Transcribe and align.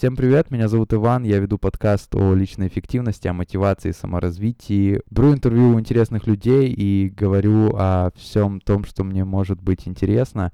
Всем 0.00 0.16
привет, 0.16 0.50
меня 0.50 0.66
зовут 0.66 0.94
Иван, 0.94 1.24
я 1.24 1.38
веду 1.40 1.58
подкаст 1.58 2.14
о 2.14 2.32
личной 2.32 2.68
эффективности, 2.68 3.28
о 3.28 3.34
мотивации, 3.34 3.90
саморазвитии. 3.90 5.02
Беру 5.10 5.34
интервью 5.34 5.74
у 5.74 5.78
интересных 5.78 6.26
людей 6.26 6.72
и 6.72 7.10
говорю 7.10 7.76
о 7.76 8.10
всем 8.16 8.62
том, 8.62 8.86
что 8.86 9.04
мне 9.04 9.26
может 9.26 9.60
быть 9.60 9.86
интересно. 9.86 10.52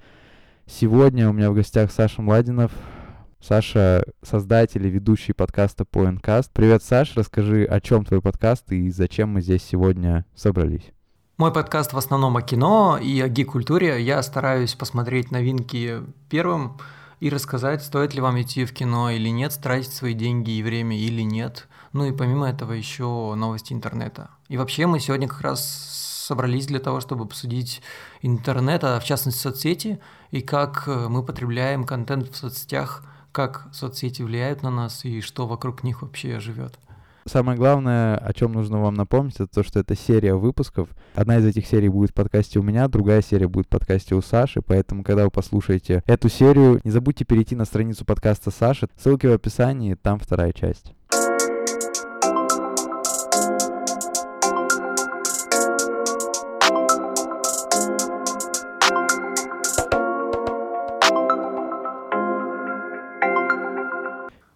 Сегодня 0.66 1.30
у 1.30 1.32
меня 1.32 1.52
в 1.52 1.54
гостях 1.54 1.92
Саша 1.92 2.22
Младинов. 2.22 2.72
Саша— 3.40 4.04
создатель 4.24 4.84
и 4.84 4.90
ведущий 4.90 5.32
подкаста 5.32 5.84
Pointcast. 5.84 6.50
Привет, 6.52 6.82
Саш, 6.82 7.14
расскажи, 7.14 7.66
о 7.66 7.80
чем 7.80 8.04
твой 8.04 8.20
подкаст 8.20 8.72
и 8.72 8.90
зачем 8.90 9.28
мы 9.28 9.42
здесь 9.42 9.62
сегодня 9.62 10.26
собрались. 10.34 10.90
Мой 11.38 11.52
подкаст 11.52 11.92
в 11.92 11.98
основном 11.98 12.36
о 12.36 12.42
кино 12.42 12.98
и 13.00 13.20
о 13.20 13.28
гик-культуре. 13.28 14.02
Я 14.02 14.24
стараюсь 14.24 14.74
посмотреть 14.74 15.30
новинки 15.30 15.98
первым 16.28 16.78
и 17.20 17.30
рассказать, 17.30 17.82
стоит 17.82 18.14
ли 18.14 18.20
вам 18.20 18.40
идти 18.40 18.64
в 18.64 18.72
кино 18.72 19.10
или 19.10 19.28
нет, 19.28 19.58
тратить 19.62 19.92
свои 19.92 20.14
деньги 20.14 20.50
и 20.50 20.62
время 20.62 20.98
или 20.98 21.22
нет. 21.22 21.68
Ну 21.92 22.04
и 22.04 22.12
помимо 22.12 22.48
этого 22.48 22.72
еще 22.72 23.34
новости 23.34 23.72
интернета. 23.72 24.30
И 24.48 24.56
вообще 24.56 24.86
мы 24.86 25.00
сегодня 25.00 25.28
как 25.28 25.40
раз 25.40 25.64
собрались 26.26 26.66
для 26.66 26.80
того, 26.80 27.00
чтобы 27.00 27.24
обсудить 27.24 27.80
интернет, 28.20 28.84
а 28.84 29.00
в 29.00 29.04
частности 29.04 29.40
соцсети, 29.40 30.00
и 30.30 30.42
как 30.42 30.84
э, 30.86 31.08
мы 31.08 31.22
потребляем 31.22 31.84
контент 31.84 32.28
в 32.28 32.36
соцсетях, 32.36 33.04
как 33.32 33.68
соцсети 33.72 34.22
влияют 34.22 34.62
на 34.62 34.70
нас 34.70 35.04
и 35.04 35.20
что 35.20 35.46
вокруг 35.46 35.84
них 35.84 36.02
вообще 36.02 36.40
живет. 36.40 36.78
Самое 37.28 37.58
главное, 37.58 38.16
о 38.18 38.32
чем 38.32 38.52
нужно 38.52 38.80
вам 38.80 38.94
напомнить, 38.94 39.34
это 39.34 39.48
то, 39.48 39.64
что 39.64 39.80
это 39.80 39.96
серия 39.96 40.36
выпусков. 40.36 40.88
Одна 41.16 41.38
из 41.38 41.44
этих 41.44 41.66
серий 41.66 41.88
будет 41.88 42.10
в 42.10 42.14
подкасте 42.14 42.60
у 42.60 42.62
меня, 42.62 42.86
другая 42.86 43.20
серия 43.20 43.48
будет 43.48 43.66
в 43.66 43.68
подкасте 43.68 44.14
у 44.14 44.22
Саши, 44.22 44.62
поэтому, 44.62 45.02
когда 45.02 45.24
вы 45.24 45.30
послушаете 45.32 46.04
эту 46.06 46.28
серию, 46.28 46.80
не 46.84 46.90
забудьте 46.92 47.24
перейти 47.24 47.56
на 47.56 47.64
страницу 47.64 48.04
подкаста 48.04 48.52
Саши, 48.52 48.88
ссылки 48.96 49.26
в 49.26 49.32
описании, 49.32 49.94
там 49.94 50.20
вторая 50.20 50.52
часть. 50.52 50.94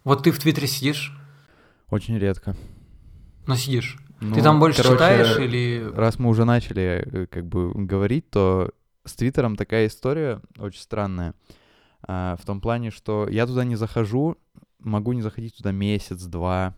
Вот 0.05 0.23
ты 0.23 0.31
в 0.31 0.39
Твиттере 0.39 0.67
сидишь? 0.67 1.20
Очень 1.91 2.17
редко. 2.17 2.55
Но 3.45 3.55
сидишь. 3.55 3.97
Ну, 4.21 4.33
ты 4.33 4.41
там 4.41 4.59
больше 4.59 4.81
короче, 4.81 4.95
читаешь 4.95 5.37
или... 5.39 5.91
Раз 5.93 6.19
мы 6.19 6.29
уже 6.29 6.45
начали 6.45 7.03
э, 7.05 7.25
как 7.27 7.45
бы 7.47 7.71
говорить, 7.73 8.29
то 8.29 8.71
с 9.03 9.13
Твиттером 9.13 9.55
такая 9.55 9.87
история 9.87 10.41
очень 10.57 10.79
странная. 10.79 11.33
А, 12.03 12.37
в 12.37 12.45
том 12.45 12.61
плане, 12.61 12.91
что 12.91 13.27
я 13.27 13.45
туда 13.45 13.63
не 13.63 13.75
захожу, 13.75 14.37
могу 14.79 15.13
не 15.13 15.21
заходить 15.21 15.57
туда 15.57 15.71
месяц-два. 15.71 16.75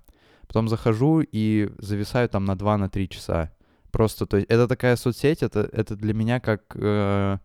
Потом 0.47 0.67
захожу 0.67 1.21
и 1.21 1.69
зависаю 1.77 2.27
там 2.29 2.45
на 2.45 2.53
2-3 2.53 2.77
на 2.77 3.07
часа. 3.07 3.51
Просто, 3.91 4.25
то 4.25 4.37
есть 4.37 4.49
это 4.49 4.67
такая 4.67 4.95
соцсеть, 4.95 5.43
это, 5.43 5.69
это 5.71 5.95
для 5.95 6.13
меня 6.13 6.39
как... 6.39 6.63
Э, 6.75 7.37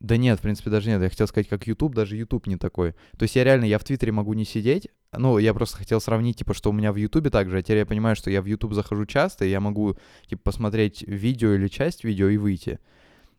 да 0.00 0.16
нет, 0.16 0.38
в 0.38 0.42
принципе, 0.42 0.70
даже 0.70 0.88
нет. 0.88 1.02
Я 1.02 1.08
хотел 1.08 1.26
сказать, 1.26 1.48
как 1.48 1.66
YouTube, 1.66 1.94
даже 1.94 2.16
YouTube 2.16 2.46
не 2.46 2.56
такой. 2.56 2.92
То 3.16 3.22
есть 3.22 3.36
я 3.36 3.44
реально, 3.44 3.64
я 3.64 3.78
в 3.78 3.84
Твиттере 3.84 4.12
могу 4.12 4.34
не 4.34 4.44
сидеть. 4.44 4.88
Ну, 5.16 5.38
я 5.38 5.54
просто 5.54 5.78
хотел 5.78 6.00
сравнить, 6.00 6.38
типа, 6.38 6.54
что 6.54 6.70
у 6.70 6.72
меня 6.72 6.92
в 6.92 6.96
Ютубе 6.96 7.30
также. 7.30 7.58
А 7.58 7.62
теперь 7.62 7.78
я 7.78 7.86
понимаю, 7.86 8.16
что 8.16 8.30
я 8.30 8.42
в 8.42 8.46
YouTube 8.46 8.74
захожу 8.74 9.06
часто, 9.06 9.44
и 9.44 9.50
я 9.50 9.60
могу, 9.60 9.96
типа, 10.26 10.42
посмотреть 10.44 11.02
видео 11.02 11.54
или 11.54 11.68
часть 11.68 12.04
видео 12.04 12.28
и 12.28 12.36
выйти 12.36 12.78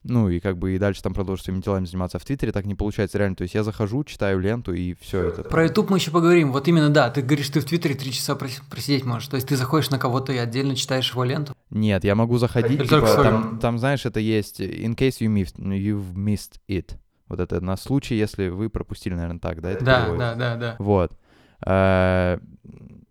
ну, 0.03 0.29
и 0.29 0.39
как 0.39 0.57
бы 0.57 0.75
и 0.75 0.77
дальше 0.77 1.01
там 1.03 1.13
продолжить 1.13 1.45
своими 1.45 1.61
делами 1.61 1.85
заниматься. 1.85 2.17
А 2.17 2.19
в 2.19 2.25
Твиттере 2.25 2.51
так 2.51 2.65
не 2.65 2.75
получается 2.75 3.17
реально. 3.17 3.35
То 3.35 3.43
есть 3.43 3.53
я 3.53 3.63
захожу, 3.63 4.03
читаю 4.03 4.39
ленту 4.39 4.73
и 4.73 4.93
все 4.93 5.23
это. 5.23 5.43
Про 5.43 5.65
YouTube 5.65 5.89
мы 5.89 5.97
еще 5.97 6.11
поговорим. 6.11 6.51
Вот 6.51 6.67
именно, 6.67 6.89
да, 6.89 7.09
ты 7.09 7.21
говоришь, 7.21 7.49
ты 7.49 7.59
в 7.59 7.65
Твиттере 7.65 7.95
три 7.95 8.11
часа 8.11 8.35
просидеть 8.35 9.03
можешь. 9.05 9.27
То 9.27 9.35
есть 9.35 9.47
ты 9.47 9.57
заходишь 9.57 9.89
на 9.89 9.99
кого-то 9.99 10.31
и 10.31 10.37
отдельно 10.37 10.75
читаешь 10.75 11.11
его 11.11 11.23
ленту? 11.23 11.53
Нет, 11.69 12.03
я 12.03 12.15
могу 12.15 12.37
заходить, 12.37 12.81
типа, 12.83 13.01
там, 13.01 13.59
там, 13.59 13.77
знаешь, 13.77 14.05
это 14.05 14.19
есть 14.19 14.61
in 14.61 14.95
case 14.95 15.19
you 15.19 15.27
missed, 15.27 15.57
you've 15.57 16.13
missed 16.15 16.59
it. 16.69 16.95
Вот 17.27 17.39
это 17.39 17.61
на 17.61 17.77
случай, 17.77 18.15
если 18.15 18.47
вы 18.47 18.69
пропустили, 18.69 19.13
наверное, 19.13 19.39
так, 19.39 19.61
да? 19.61 19.69
Это 19.69 19.85
да, 19.85 20.15
да, 20.17 20.35
да, 20.35 20.55
да. 20.55 20.75
Вот. 20.79 21.11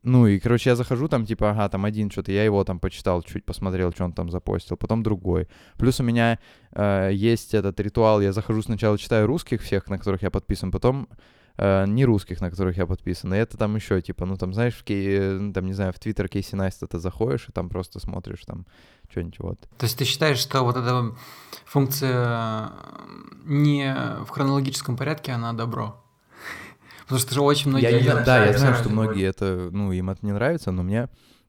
Ну 0.09 0.27
и, 0.27 0.39
короче, 0.39 0.71
я 0.71 0.77
захожу, 0.77 1.07
там, 1.09 1.27
типа, 1.27 1.51
ага, 1.51 1.69
там 1.69 1.85
один 1.85 2.11
что-то, 2.11 2.33
я 2.33 2.43
его 2.43 2.65
там 2.65 2.81
почитал, 2.81 3.23
чуть 3.23 3.45
посмотрел, 3.45 3.93
что 3.93 4.05
он 4.05 4.13
там 4.13 4.31
запостил, 4.31 4.79
потом 4.79 5.03
другой. 5.03 5.49
Плюс 5.77 6.01
у 6.01 6.03
меня 6.03 6.39
э, 6.73 7.11
есть 7.13 7.53
этот 7.53 7.79
ритуал, 7.81 8.23
я 8.23 8.33
захожу 8.33 8.63
сначала, 8.63 8.97
читаю 8.97 9.27
русских 9.27 9.61
всех, 9.61 9.87
на 9.89 9.99
которых 9.99 10.23
я 10.23 10.31
подписан, 10.31 10.71
потом 10.71 11.09
э, 11.59 11.85
не 11.87 12.07
русских, 12.07 12.41
на 12.41 12.49
которых 12.49 12.79
я 12.79 12.87
подписан. 12.87 13.35
И 13.35 13.37
это 13.37 13.59
там 13.59 13.77
еще, 13.77 14.01
типа, 14.01 14.25
ну 14.25 14.39
там, 14.39 14.55
знаешь, 14.55 14.77
в 14.77 14.83
кей, 14.83 15.07
э, 15.11 15.53
там, 15.53 15.67
не 15.67 15.75
знаю, 15.75 15.93
в 15.93 15.99
Твиттер 15.99 16.29
Кейси 16.29 16.55
Найста 16.55 16.87
ты 16.87 16.99
заходишь 16.99 17.47
и 17.51 17.53
там 17.53 17.69
просто 17.69 18.01
смотришь 18.01 18.47
там 18.47 18.65
что-нибудь 19.11 19.39
вот. 19.41 19.61
То 19.77 19.85
есть 19.85 19.99
ты 19.99 20.07
считаешь, 20.07 20.39
что 20.39 20.63
вот 20.63 20.77
эта 20.77 21.15
функция 21.67 22.73
не 23.45 23.95
в 24.25 24.31
хронологическом 24.31 24.97
порядке, 24.97 25.33
она 25.33 25.53
добро? 25.53 26.03
Потому 27.09 27.21
что 27.21 27.43
очень 27.43 27.71
многие... 27.71 27.91
Я 27.91 27.99
не 27.99 28.03
знаю, 28.03 28.27
да, 28.27 28.45
я 28.45 28.59
знаю, 28.59 28.75
что 28.75 28.91
многие 28.91 29.25
это, 29.25 29.71
ну, 29.73 29.93
им 29.93 30.11
это 30.11 30.27
не 30.27 30.33
нравится, 30.33 30.71
но 30.73 30.83
мне 30.83 31.09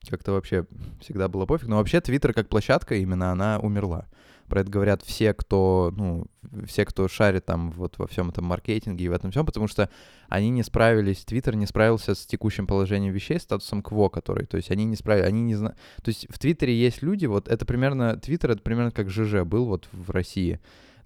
как-то 0.09 0.31
вообще 0.31 0.65
всегда 1.01 1.27
было 1.27 1.45
пофиг. 1.45 1.67
Но 1.67 1.77
вообще 1.77 1.99
Твиттер 1.99 2.33
как 2.33 2.47
площадка 2.47 2.95
именно, 2.95 3.33
она 3.33 3.59
умерла. 3.59 4.05
Про 4.47 4.61
это 4.61 4.71
говорят 4.71 5.03
все, 5.03 5.33
кто, 5.33 5.93
ну, 5.95 6.27
все, 6.65 6.85
кто 6.85 7.09
шарит 7.09 7.45
там 7.45 7.71
вот 7.71 7.97
во 7.97 8.07
всем 8.07 8.29
этом 8.29 8.45
маркетинге 8.45 9.03
и 9.03 9.09
в 9.09 9.11
этом 9.11 9.31
всем, 9.31 9.45
потому 9.45 9.67
что 9.67 9.89
они 10.29 10.49
не 10.49 10.63
справились, 10.63 11.25
Твиттер 11.25 11.55
не 11.55 11.67
справился 11.67 12.15
с 12.15 12.25
текущим 12.25 12.65
положением 12.65 13.13
вещей, 13.13 13.37
статусом 13.37 13.83
кво, 13.83 14.09
который, 14.09 14.47
то 14.47 14.57
есть 14.57 14.71
они 14.71 14.85
не 14.85 14.95
справились, 14.95 15.27
они 15.27 15.41
не 15.41 15.55
знают, 15.55 15.77
то 16.01 16.09
есть 16.09 16.25
в 16.31 16.39
Твиттере 16.39 16.73
есть 16.73 17.03
люди, 17.03 17.27
вот 17.27 17.47
это 17.47 17.63
примерно, 17.65 18.17
Твиттер 18.17 18.51
это 18.51 18.61
примерно 18.63 18.89
как 18.89 19.11
ЖЖ 19.11 19.43
был 19.43 19.65
вот 19.65 19.87
в 19.91 20.09
России, 20.09 20.59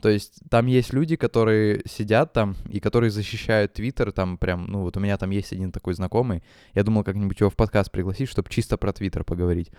то 0.04 0.10
есть 0.10 0.42
там 0.50 0.66
есть 0.66 0.92
люди, 0.92 1.16
которые 1.16 1.82
сидят 1.86 2.34
там 2.34 2.58
и 2.68 2.82
которые 2.82 3.10
защищают 3.10 3.72
Твиттер, 3.72 4.12
там 4.12 4.38
прям, 4.38 4.66
ну 4.68 4.82
вот 4.82 4.98
у 4.98 5.00
меня 5.00 5.18
там 5.18 5.30
есть 5.30 5.54
один 5.54 5.72
такой 5.72 5.94
знакомый, 5.94 6.44
я 6.74 6.84
думал 6.84 7.06
как-нибудь 7.06 7.40
его 7.40 7.50
в 7.50 7.56
подкаст 7.56 7.90
пригласить, 7.90 8.28
чтобы 8.28 8.50
чисто 8.50 8.76
про 8.76 8.92
Твиттер 8.92 9.24
поговорить. 9.24 9.72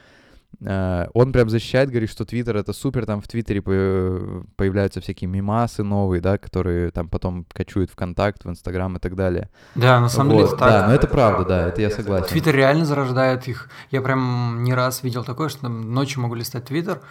Uh, 0.62 1.10
он 1.14 1.32
прям 1.32 1.50
защищает, 1.50 1.90
говорит, 1.90 2.08
что 2.08 2.24
Твиттер 2.24 2.56
это 2.56 2.72
супер, 2.72 3.04
там 3.04 3.20
в 3.20 3.28
Твиттере 3.28 3.60
появляются 3.60 5.02
всякие 5.02 5.28
мимасы 5.28 5.82
новые, 5.82 6.22
да, 6.22 6.38
которые 6.38 6.90
там 6.90 7.08
потом 7.08 7.44
качуют 7.52 7.90
в 7.90 7.96
Контакт, 7.96 8.44
в 8.44 8.48
Инстаграм 8.48 8.96
и 8.96 9.00
так 9.00 9.16
далее. 9.16 9.50
Да, 9.74 10.00
на 10.00 10.08
самом 10.08 10.30
вот. 10.30 10.36
деле 10.36 10.48
это 10.48 10.56
так. 10.56 10.70
Да, 10.70 10.86
но 10.86 10.94
это 10.94 11.06
правда, 11.06 11.44
да, 11.44 11.68
это 11.68 11.82
я 11.82 11.90
согласен. 11.90 12.28
Твиттер 12.28 12.54
реально 12.54 12.86
зарождает 12.86 13.46
их. 13.46 13.68
Я 13.90 14.00
прям 14.00 14.62
не 14.62 14.72
раз 14.72 15.02
видел 15.02 15.22
такое, 15.24 15.50
что 15.50 15.62
там 15.62 15.92
ночью 15.92 16.22
могу 16.22 16.34
листать 16.34 16.64
Твиттер, 16.64 17.02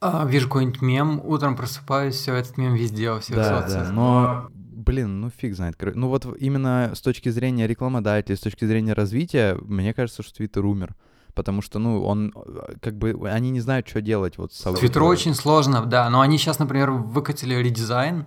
а, 0.00 0.26
вижу 0.26 0.48
какой-нибудь 0.48 0.82
мем, 0.82 1.20
утром 1.24 1.56
просыпаюсь, 1.56 2.14
все, 2.14 2.34
этот 2.34 2.56
мем 2.58 2.74
везде, 2.74 3.10
во 3.10 3.20
всех 3.20 3.36
да. 3.36 3.66
Да, 3.66 3.90
но, 3.92 4.48
блин, 4.50 5.20
ну 5.20 5.30
фиг 5.30 5.54
знает. 5.54 5.76
Ну 5.94 6.08
вот 6.08 6.26
именно 6.38 6.92
с 6.94 7.00
точки 7.00 7.28
зрения 7.30 7.66
рекламодателей, 7.66 8.36
с 8.36 8.40
точки 8.40 8.64
зрения 8.64 8.92
развития, 8.92 9.56
мне 9.62 9.94
кажется, 9.94 10.22
что 10.22 10.34
Твиттер 10.34 10.64
умер. 10.64 10.94
Потому 11.34 11.62
что, 11.62 11.80
ну, 11.80 12.04
он, 12.04 12.32
как 12.80 12.96
бы, 12.96 13.28
они 13.28 13.50
не 13.50 13.58
знают, 13.58 13.88
что 13.88 14.00
делать 14.00 14.38
вот 14.38 14.52
с 14.52 14.72
Твиттеру 14.74 15.06
очень 15.06 15.34
сложно, 15.34 15.84
да, 15.84 16.08
но 16.08 16.20
они 16.20 16.38
сейчас, 16.38 16.60
например, 16.60 16.92
выкатили 16.92 17.56
редизайн, 17.56 18.26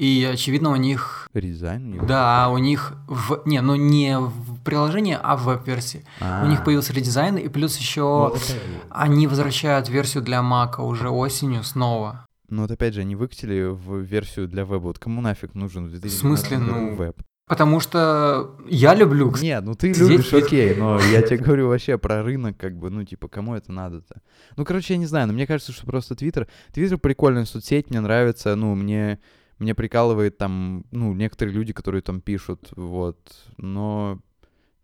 и, 0.00 0.24
очевидно, 0.24 0.70
у 0.70 0.76
них... 0.76 1.28
Редизайн? 1.34 2.06
Да, 2.06 2.48
у 2.48 2.56
них... 2.56 2.94
В... 3.06 3.42
Не, 3.44 3.60
ну 3.60 3.74
не 3.74 4.18
в 4.18 4.62
приложении, 4.64 5.18
а 5.20 5.36
в 5.36 5.44
веб-версии. 5.44 6.06
У 6.42 6.46
них 6.46 6.64
появился 6.64 6.94
редизайн, 6.94 7.36
и 7.36 7.48
плюс 7.48 7.76
еще 7.76 8.02
вот 8.02 8.56
они 8.88 9.26
возвращают 9.26 9.90
версию 9.90 10.22
для 10.22 10.40
Мака 10.40 10.80
уже 10.80 11.10
осенью 11.10 11.62
снова. 11.64 12.26
Ну 12.48 12.62
вот 12.62 12.70
опять 12.70 12.94
же, 12.94 13.02
они 13.02 13.14
выкатили 13.14 13.68
в 13.68 14.00
версию 14.00 14.48
для 14.48 14.62
веба. 14.62 14.78
Вот 14.78 14.98
кому 14.98 15.20
нафиг 15.20 15.54
нужен 15.54 15.88
в 15.88 16.08
смысле, 16.08 16.58
ну, 16.58 16.94
веб? 16.94 17.20
Потому 17.46 17.80
что 17.80 18.56
я 18.68 18.94
люблю... 18.94 19.30
Нет, 19.42 19.64
ну 19.64 19.74
ты 19.74 19.92
любишь, 19.92 20.32
окей, 20.32 20.76
но 20.76 20.98
я 21.12 21.20
тебе 21.20 21.36
говорю 21.36 21.68
вообще 21.68 21.98
про 21.98 22.22
рынок, 22.22 22.56
как 22.56 22.74
бы, 22.74 22.88
ну, 22.88 23.04
типа, 23.04 23.28
кому 23.28 23.54
это 23.54 23.70
надо-то? 23.70 24.22
Ну, 24.56 24.64
короче, 24.64 24.94
я 24.94 24.98
не 24.98 25.06
знаю, 25.06 25.26
но 25.26 25.34
мне 25.34 25.46
кажется, 25.46 25.72
что 25.72 25.84
просто 25.84 26.14
Твиттер... 26.14 26.48
Твиттер 26.72 26.96
прикольная 26.96 27.44
соцсеть, 27.44 27.90
мне 27.90 28.00
нравится, 28.00 28.56
ну, 28.56 28.74
мне 28.74 29.18
мне 29.60 29.74
прикалывает 29.74 30.38
там, 30.38 30.84
ну, 30.90 31.12
некоторые 31.14 31.54
люди, 31.54 31.72
которые 31.72 32.02
там 32.02 32.20
пишут, 32.20 32.72
вот, 32.76 33.18
но 33.56 34.18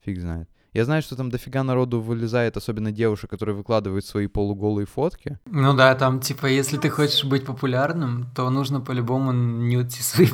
фиг 0.05 0.20
знает. 0.20 0.49
Я 0.73 0.84
знаю, 0.84 1.00
что 1.00 1.17
там 1.17 1.31
дофига 1.31 1.62
народу 1.62 2.02
вылезает, 2.02 2.58
особенно 2.58 2.93
девушек, 2.93 3.31
которые 3.31 3.56
выкладывают 3.56 4.05
свои 4.05 4.26
полуголые 4.26 4.87
фотки. 4.87 5.38
Ну 5.46 5.75
да, 5.75 5.94
там, 5.94 6.20
типа, 6.20 6.46
если 6.46 6.76
ты 6.76 6.90
хочешь 6.90 7.25
быть 7.25 7.46
популярным, 7.46 8.31
то 8.37 8.50
нужно 8.50 8.81
по-любому 8.81 9.32
нюти 9.32 10.02
свои 10.02 10.28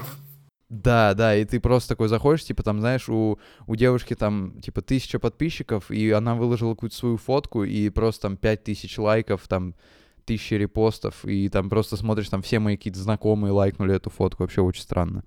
да, 0.72 1.12
да, 1.12 1.36
и 1.36 1.44
ты 1.44 1.60
просто 1.60 1.90
такой 1.90 2.08
заходишь, 2.08 2.46
типа 2.46 2.62
там, 2.62 2.80
знаешь, 2.80 3.06
у, 3.06 3.38
у 3.66 3.76
девушки 3.76 4.14
там, 4.14 4.58
типа, 4.62 4.80
тысяча 4.80 5.18
подписчиков, 5.18 5.90
и 5.90 6.10
она 6.10 6.34
выложила 6.34 6.72
какую-то 6.72 6.96
свою 6.96 7.18
фотку, 7.18 7.62
и 7.62 7.90
просто 7.90 8.22
там 8.22 8.38
пять 8.38 8.64
тысяч 8.64 8.96
лайков, 8.96 9.46
там 9.48 9.74
тысячи 10.24 10.54
репостов, 10.54 11.24
и 11.24 11.48
там 11.48 11.68
просто 11.68 11.96
смотришь, 11.96 12.28
там 12.28 12.42
все 12.42 12.58
мои 12.58 12.76
какие-то 12.76 13.00
знакомые 13.00 13.52
лайкнули 13.52 13.94
эту 13.94 14.10
фотку, 14.10 14.42
вообще 14.42 14.60
очень 14.62 14.82
странно. 14.82 15.24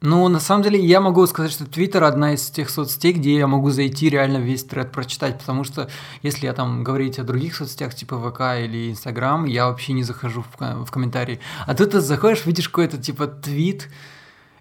Ну, 0.00 0.28
на 0.28 0.38
самом 0.38 0.62
деле, 0.62 0.78
я 0.78 1.00
могу 1.00 1.26
сказать, 1.26 1.50
что 1.50 1.66
Твиттер 1.66 2.04
одна 2.04 2.34
из 2.34 2.48
тех 2.50 2.70
соцсетей, 2.70 3.12
где 3.12 3.36
я 3.36 3.48
могу 3.48 3.70
зайти 3.70 4.08
реально 4.08 4.36
весь 4.36 4.62
тред 4.62 4.92
прочитать, 4.92 5.40
потому 5.40 5.64
что 5.64 5.88
если 6.22 6.46
я 6.46 6.52
там 6.52 6.84
говорить 6.84 7.18
о 7.18 7.24
других 7.24 7.56
соцсетях, 7.56 7.96
типа 7.96 8.16
ВК 8.16 8.64
или 8.64 8.92
Инстаграм, 8.92 9.44
я 9.44 9.66
вообще 9.66 9.94
не 9.94 10.04
захожу 10.04 10.42
в, 10.42 10.84
в 10.84 10.90
комментарии. 10.92 11.40
А 11.66 11.74
тут 11.74 11.90
ты 11.90 12.00
заходишь, 12.00 12.46
видишь 12.46 12.68
какой-то 12.68 12.96
типа 12.98 13.26
твит, 13.26 13.88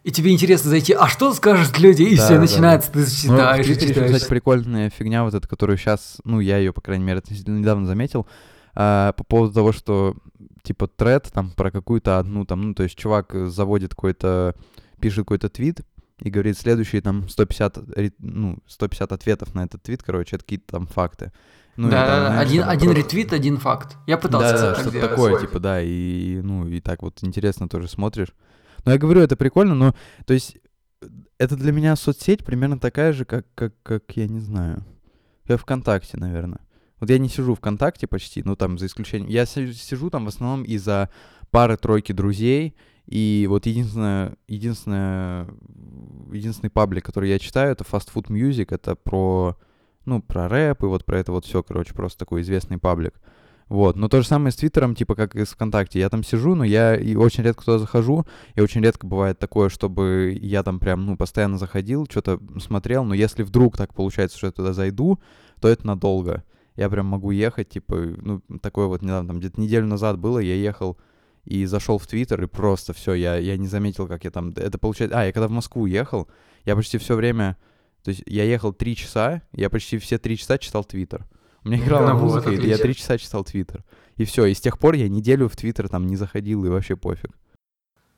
и 0.03 0.11
тебе 0.11 0.31
интересно 0.31 0.71
зайти, 0.71 0.93
а 0.93 1.07
что 1.07 1.31
скажут 1.35 1.77
люди, 1.77 2.01
и 2.01 2.15
Да, 2.15 2.23
все 2.23 2.33
да, 2.35 2.41
начинается, 2.41 2.91
ты 2.91 2.99
Ну, 2.99 3.05
читаешь, 3.05 3.65
ещё, 3.67 3.79
читаешь. 3.79 4.13
кстати, 4.13 4.29
прикольная 4.29 4.89
фигня 4.89 5.23
вот 5.23 5.35
эта, 5.35 5.47
которую 5.47 5.77
сейчас, 5.77 6.17
ну, 6.23 6.39
я 6.39 6.57
ее, 6.57 6.73
по 6.73 6.81
крайней 6.81 7.03
мере, 7.05 7.21
недавно 7.45 7.85
заметил, 7.85 8.25
а, 8.79 9.13
по 9.13 9.23
поводу 9.23 9.53
того, 9.55 9.71
что, 9.71 10.15
типа, 10.61 10.87
тред 10.87 11.31
там 11.33 11.49
про 11.49 11.71
какую-то 11.71 12.19
одну, 12.19 12.45
там, 12.45 12.61
ну, 12.61 12.73
то 12.75 12.83
есть 12.83 12.95
чувак 12.95 13.33
заводит 13.49 13.95
какой-то, 13.95 14.53
пишет 15.01 15.25
какой-то 15.25 15.49
твит 15.49 15.81
и 16.19 16.29
говорит, 16.29 16.59
следующие 16.59 17.01
там 17.01 17.27
150, 17.27 17.79
ре- 17.95 18.13
ну, 18.19 18.59
150 18.67 19.11
ответов 19.11 19.55
на 19.55 19.63
этот 19.63 19.81
твит, 19.81 20.03
короче, 20.03 20.35
это 20.35 20.45
какие-то 20.45 20.67
там 20.67 20.85
факты. 20.85 21.31
Ну, 21.75 21.89
да, 21.89 22.05
там, 22.05 22.33
знаешь, 22.33 22.47
один, 22.49 22.63
один 22.63 22.91
просто- 22.91 22.95
ретвит, 23.03 23.33
один 23.33 23.57
факт. 23.57 23.97
Я 24.05 24.19
пытался 24.19 24.53
да, 24.53 24.61
да, 24.61 24.75
что-то 24.75 24.91
делать. 24.91 25.09
такое, 25.09 25.39
типа, 25.41 25.59
да, 25.59 25.81
и, 25.81 26.39
ну, 26.43 26.67
и 26.67 26.79
так 26.79 27.01
вот 27.01 27.23
интересно 27.23 27.67
тоже 27.67 27.87
смотришь. 27.87 28.29
Но 28.85 28.91
я 28.91 28.99
говорю, 28.99 29.21
это 29.21 29.35
прикольно, 29.35 29.73
но, 29.73 29.95
то 30.27 30.35
есть, 30.35 30.57
это 31.39 31.55
для 31.55 31.71
меня 31.71 31.95
соцсеть 31.95 32.45
примерно 32.45 32.77
такая 32.77 33.11
же, 33.11 33.25
как, 33.25 33.47
как, 33.55 33.73
как 33.81 34.03
я 34.15 34.27
не 34.27 34.39
знаю, 34.39 34.83
как 35.47 35.59
ВКонтакте, 35.61 36.17
наверное. 36.17 36.59
Вот 36.99 37.09
я 37.09 37.17
не 37.19 37.29
сижу 37.29 37.55
ВКонтакте 37.55 38.07
почти, 38.07 38.41
ну, 38.43 38.55
там, 38.55 38.77
за 38.77 38.87
исключением, 38.87 39.29
я 39.29 39.45
си- 39.45 39.73
сижу 39.73 40.09
там 40.09 40.25
в 40.25 40.29
основном 40.29 40.63
из-за 40.63 41.09
пары-тройки 41.51 42.11
друзей, 42.11 42.75
и 43.05 43.45
вот 43.49 43.65
единственное, 43.65 44.35
единственное, 44.47 45.47
единственный 46.31 46.69
паблик, 46.69 47.05
который 47.05 47.29
я 47.29 47.39
читаю, 47.39 47.71
это 47.71 47.83
Fast 47.83 48.09
Food 48.13 48.27
Music, 48.27 48.67
это 48.69 48.95
про, 48.95 49.57
ну, 50.05 50.21
про 50.21 50.49
рэп, 50.49 50.83
и 50.83 50.87
вот 50.87 51.05
про 51.05 51.19
это 51.19 51.31
вот 51.31 51.45
все, 51.45 51.63
короче, 51.63 51.93
просто 51.93 52.19
такой 52.19 52.41
известный 52.41 52.77
паблик. 52.77 53.13
Вот, 53.69 53.97
но 53.97 54.07
то 54.07 54.21
же 54.21 54.27
самое 54.27 54.51
с 54.51 54.55
Твиттером, 54.55 54.95
типа 54.95 55.15
как 55.15 55.35
и 55.35 55.43
с 55.43 55.49
ВКонтакте. 55.49 55.99
Я 55.99 56.09
там 56.09 56.23
сижу, 56.23 56.55
но 56.55 56.63
я 56.63 56.95
и 56.95 57.15
очень 57.15 57.43
редко 57.43 57.65
туда 57.65 57.79
захожу, 57.79 58.25
и 58.55 58.61
очень 58.61 58.81
редко 58.81 59.05
бывает 59.05 59.39
такое, 59.39 59.67
чтобы 59.67 60.37
я 60.41 60.63
там 60.63 60.79
прям, 60.79 61.05
ну, 61.05 61.17
постоянно 61.17 61.57
заходил, 61.57 62.07
что-то 62.09 62.39
смотрел, 62.61 63.03
но 63.03 63.13
если 63.13 63.43
вдруг 63.43 63.75
так 63.75 63.93
получается, 63.93 64.37
что 64.37 64.47
я 64.47 64.51
туда 64.51 64.71
зайду, 64.73 65.19
то 65.59 65.67
это 65.67 65.85
надолго. 65.85 66.43
Я 66.77 66.89
прям 66.89 67.07
могу 67.07 67.31
ехать, 67.31 67.69
типа, 67.69 67.95
ну, 67.95 68.41
такое 68.61 68.87
вот 68.87 69.01
недавно, 69.01 69.27
там 69.27 69.39
где-то 69.39 69.59
неделю 69.59 69.87
назад 69.87 70.17
было, 70.17 70.39
я 70.39 70.55
ехал 70.55 70.97
и 71.43 71.65
зашел 71.65 71.97
в 71.97 72.07
Твиттер, 72.07 72.43
и 72.43 72.47
просто 72.47 72.93
все, 72.93 73.13
я, 73.13 73.35
я 73.35 73.57
не 73.57 73.67
заметил, 73.67 74.07
как 74.07 74.23
я 74.23 74.31
там... 74.31 74.49
Это 74.55 74.77
получается... 74.77 75.19
А, 75.19 75.25
я 75.25 75.31
когда 75.31 75.47
в 75.47 75.51
Москву 75.51 75.85
ехал, 75.85 76.27
я 76.65 76.75
почти 76.75 76.97
все 76.97 77.15
время... 77.15 77.57
То 78.03 78.11
есть 78.11 78.23
я 78.25 78.43
ехал 78.43 78.73
три 78.73 78.95
часа, 78.95 79.41
я 79.51 79.69
почти 79.69 79.97
все 79.97 80.17
три 80.17 80.37
часа 80.37 80.57
читал 80.57 80.83
Твиттер. 80.83 81.25
У 81.63 81.69
меня 81.69 81.83
играла 81.83 82.11
Ну 82.11 82.19
вот, 82.19 82.23
музыка, 82.23 82.51
и 82.51 82.67
я 82.67 82.77
три 82.77 82.95
часа 82.95 83.17
читал 83.17 83.43
Твиттер. 83.43 83.83
И 84.15 84.23
все, 84.23 84.45
и 84.45 84.53
с 84.53 84.61
тех 84.61 84.77
пор 84.77 84.95
я 84.95 85.09
неделю 85.09 85.49
в 85.49 85.55
Твиттер 85.55 85.89
там 85.89 86.05
не 86.05 86.15
заходил, 86.15 86.63
и 86.65 86.69
вообще 86.69 86.95
пофиг. 86.95 87.31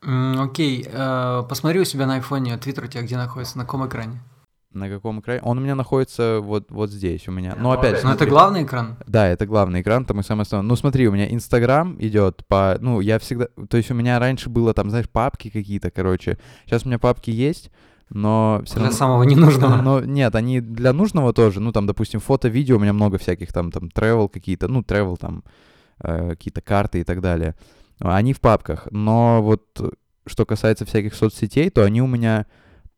Окей, 0.01 0.87
э, 0.87 1.43
посмотри 1.49 1.79
у 1.79 1.85
себя 1.85 2.07
на 2.07 2.15
айфоне, 2.15 2.57
твиттер 2.57 2.85
у 2.85 2.87
тебя 2.87 3.03
где 3.03 3.17
находится, 3.17 3.57
на 3.57 3.65
каком 3.65 3.85
экране? 3.85 4.21
На 4.71 4.87
каком 4.87 5.19
экране? 5.19 5.41
Он 5.43 5.57
у 5.57 5.61
меня 5.61 5.73
находится 5.73 6.39
вот, 6.41 6.69
вот 6.69 6.91
здесь 6.91 7.27
у 7.27 7.31
меня. 7.31 7.55
Но 7.57 7.71
опять 7.71 7.97
же, 7.97 8.03
Ну, 8.03 8.09
это 8.09 8.17
смотри. 8.19 8.29
главный 8.29 8.63
экран? 8.63 8.97
Да, 9.07 9.27
это 9.27 9.47
главный 9.47 9.81
экран, 9.81 10.05
там 10.05 10.19
и 10.19 10.23
самое 10.23 10.43
основное. 10.43 10.67
Ну, 10.67 10.75
смотри, 10.75 11.07
у 11.07 11.11
меня 11.11 11.31
Инстаграм 11.33 11.95
идет 11.99 12.45
по... 12.47 12.77
Ну, 12.79 12.99
я 12.99 13.17
всегда... 13.17 13.47
То 13.67 13.77
есть 13.77 13.89
у 13.89 13.95
меня 13.95 14.19
раньше 14.19 14.49
было 14.49 14.75
там, 14.75 14.91
знаешь, 14.91 15.09
папки 15.09 15.49
какие-то, 15.49 15.89
короче. 15.89 16.37
Сейчас 16.65 16.85
у 16.85 16.87
меня 16.87 16.99
папки 16.99 17.31
есть, 17.31 17.71
но 18.09 18.61
все 18.63 18.75
Для 18.75 18.83
равно... 18.83 18.97
самого 18.97 19.23
ненужного. 19.23 19.75
Но 19.81 20.01
нет, 20.01 20.35
они 20.35 20.61
для 20.61 20.93
нужного 20.93 21.33
тоже. 21.33 21.59
Ну, 21.61 21.71
там, 21.71 21.87
допустим, 21.87 22.19
фото, 22.19 22.47
видео, 22.47 22.77
у 22.77 22.79
меня 22.79 22.93
много 22.93 23.17
всяких 23.17 23.51
там, 23.51 23.71
там, 23.71 23.85
travel 23.85 24.29
какие-то, 24.29 24.67
ну, 24.67 24.81
travel 24.81 25.17
там, 25.17 25.43
э, 26.03 26.29
какие-то 26.29 26.61
карты 26.61 26.99
и 26.99 27.03
так 27.03 27.21
далее. 27.21 27.55
Они 27.99 28.33
в 28.33 28.39
папках. 28.39 28.87
Но 28.91 29.41
вот 29.41 29.63
э, 29.79 29.89
что 30.27 30.45
касается 30.45 30.85
всяких 30.85 31.15
соцсетей, 31.15 31.71
то 31.71 31.83
они 31.83 32.03
у 32.03 32.07
меня 32.07 32.45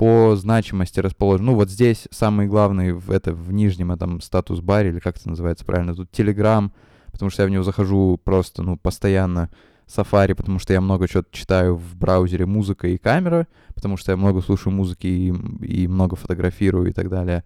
по 0.01 0.35
значимости 0.35 0.99
расположены. 0.99 1.51
Ну, 1.51 1.55
вот 1.55 1.69
здесь 1.69 2.07
самый 2.09 2.47
главный 2.47 2.91
в, 2.91 3.11
это, 3.11 3.33
в 3.33 3.53
нижнем 3.53 3.91
этом 3.91 4.19
статус-баре, 4.19 4.89
или 4.89 4.97
как 4.97 5.17
это 5.17 5.29
называется 5.29 5.63
правильно, 5.63 5.93
тут 5.93 6.09
Telegram, 6.11 6.71
потому 7.11 7.29
что 7.29 7.43
я 7.43 7.47
в 7.47 7.51
него 7.51 7.61
захожу 7.61 8.19
просто, 8.23 8.63
ну, 8.63 8.77
постоянно, 8.77 9.51
Safari, 9.87 10.33
потому 10.33 10.57
что 10.57 10.73
я 10.73 10.81
много 10.81 11.07
чего 11.07 11.23
читаю 11.29 11.75
в 11.75 11.95
браузере 11.95 12.47
музыка 12.47 12.87
и 12.87 12.97
камера, 12.97 13.45
потому 13.75 13.95
что 13.95 14.11
я 14.11 14.17
много 14.17 14.41
слушаю 14.41 14.73
музыки 14.73 15.05
и, 15.05 15.27
и 15.63 15.87
много 15.87 16.15
фотографирую 16.15 16.89
и 16.89 16.93
так 16.93 17.07
далее. 17.07 17.43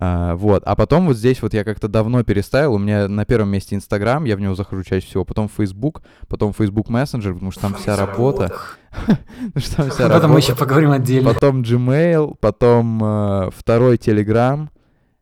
А, 0.00 0.34
вот. 0.36 0.62
А 0.64 0.74
потом 0.74 1.06
вот 1.06 1.16
здесь 1.16 1.42
вот 1.42 1.54
я 1.54 1.64
как-то 1.64 1.88
давно 1.88 2.24
переставил. 2.24 2.74
У 2.74 2.78
меня 2.78 3.08
на 3.08 3.24
первом 3.24 3.50
месте 3.50 3.74
Инстаграм, 3.74 4.24
я 4.24 4.36
в 4.36 4.40
него 4.40 4.54
захожу 4.54 4.82
чаще 4.84 5.06
всего. 5.06 5.24
Потом 5.24 5.48
Facebook, 5.48 6.02
потом 6.28 6.52
Facebook 6.52 6.88
Messenger, 6.88 7.34
потому 7.34 7.50
что 7.50 7.60
там 7.62 7.74
вся 7.74 7.96
работа. 7.96 8.52
Потому 9.54 9.60
что 9.60 9.76
там 9.76 9.90
вся 9.90 10.06
Об 10.06 10.12
этом 10.12 10.32
мы 10.32 10.38
еще 10.38 10.54
поговорим 10.54 10.90
отдельно. 10.90 11.32
Потом 11.32 11.62
Gmail, 11.62 12.36
потом 12.40 13.02
э, 13.02 13.50
второй 13.54 13.96
Telegram, 13.96 14.68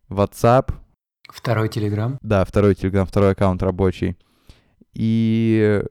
WhatsApp. 0.08 0.72
Второй 1.28 1.68
телеграм. 1.68 2.18
Да, 2.20 2.44
второй 2.44 2.72
Telegram, 2.74 3.04
второй 3.04 3.30
аккаунт 3.30 3.62
рабочий. 3.62 4.16
И 4.92 5.84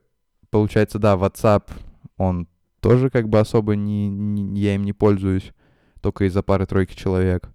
получается, 0.49 0.99
да, 0.99 1.15
WhatsApp, 1.15 1.69
он 2.17 2.49
тоже 2.81 3.09
как 3.09 3.29
бы 3.29 3.39
особо 3.39 3.75
не, 3.77 4.09
не- 4.09 4.59
я 4.59 4.75
им 4.75 4.83
не 4.83 4.91
пользуюсь, 4.91 5.51
только 6.01 6.25
из-за 6.25 6.43
пары-тройки 6.43 6.95
человек. 6.95 7.49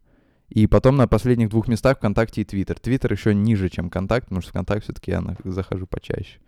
И 0.49 0.67
потом 0.67 0.97
на 0.97 1.09
последних 1.09 1.49
двух 1.49 1.69
местах 1.69 1.99
ВКонтакте 1.99 2.43
и 2.43 2.45
Твиттер. 2.45 2.79
Твиттер 2.79 3.13
еще 3.13 3.35
ниже, 3.35 3.69
чем 3.69 3.89
ВКонтакт, 3.89 4.27
потому 4.27 4.43
что 4.43 4.51
ВКонтакт 4.51 4.85
все-таки 4.85 5.11
я 5.11 5.23
захожу 5.45 5.87
почаще. 5.87 6.39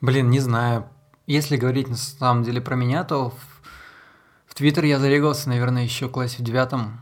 Блин, 0.00 0.30
не 0.30 0.40
знаю. 0.40 0.88
Если 1.26 1.56
говорить 1.56 1.88
на 1.88 1.96
самом 1.96 2.44
деле 2.44 2.60
про 2.60 2.76
меня, 2.76 3.02
то 3.04 3.30
в, 3.30 3.34
в 4.46 4.54
Твиттер 4.54 4.84
я 4.84 4.98
зарегался, 4.98 5.48
наверное, 5.48 5.84
еще 5.84 6.08
в 6.08 6.12
классе 6.12 6.38
в 6.38 6.42
девятом. 6.44 7.00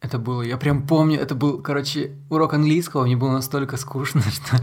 Это 0.00 0.18
было, 0.18 0.42
я 0.42 0.58
прям 0.58 0.86
помню, 0.86 1.18
это 1.18 1.34
был, 1.34 1.62
короче, 1.62 2.16
урок 2.28 2.52
английского, 2.52 3.04
мне 3.04 3.16
было 3.16 3.32
настолько 3.32 3.76
скучно, 3.78 4.20
что, 4.30 4.58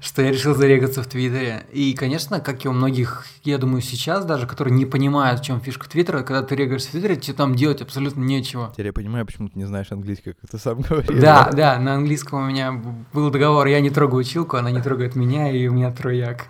что 0.00 0.22
я 0.22 0.30
решил 0.30 0.54
зарегаться 0.54 1.02
в 1.02 1.06
Твиттере. 1.06 1.66
И, 1.72 1.94
конечно, 1.94 2.40
как 2.40 2.64
и 2.64 2.68
у 2.68 2.72
многих, 2.72 3.26
я 3.44 3.58
думаю, 3.58 3.82
сейчас 3.82 4.24
даже, 4.24 4.46
которые 4.46 4.74
не 4.74 4.86
понимают, 4.86 5.40
в 5.40 5.44
чем 5.44 5.60
фишка 5.60 5.88
Твиттера, 5.88 6.22
когда 6.22 6.42
ты 6.42 6.56
регаешься 6.56 6.88
в 6.88 6.92
Твиттере, 6.92 7.16
тебе 7.16 7.36
там 7.36 7.54
делать 7.54 7.82
абсолютно 7.82 8.22
нечего. 8.22 8.70
Теперь 8.72 8.86
я 8.86 8.92
понимаю, 8.92 9.26
почему 9.26 9.48
ты 9.48 9.58
не 9.58 9.66
знаешь 9.66 9.92
английский, 9.92 10.32
как 10.32 10.50
ты 10.50 10.58
сам 10.58 10.80
говорил. 10.80 11.20
Да, 11.20 11.50
да, 11.52 11.78
на 11.78 11.94
английском 11.94 12.42
у 12.42 12.46
меня 12.46 12.72
был 13.12 13.30
договор, 13.30 13.66
я 13.66 13.80
не 13.80 13.90
трогаю 13.90 14.20
училку, 14.20 14.56
она 14.56 14.70
не 14.70 14.80
трогает 14.80 15.16
меня, 15.16 15.50
и 15.50 15.66
у 15.68 15.72
меня 15.72 15.92
трояк. 15.92 16.46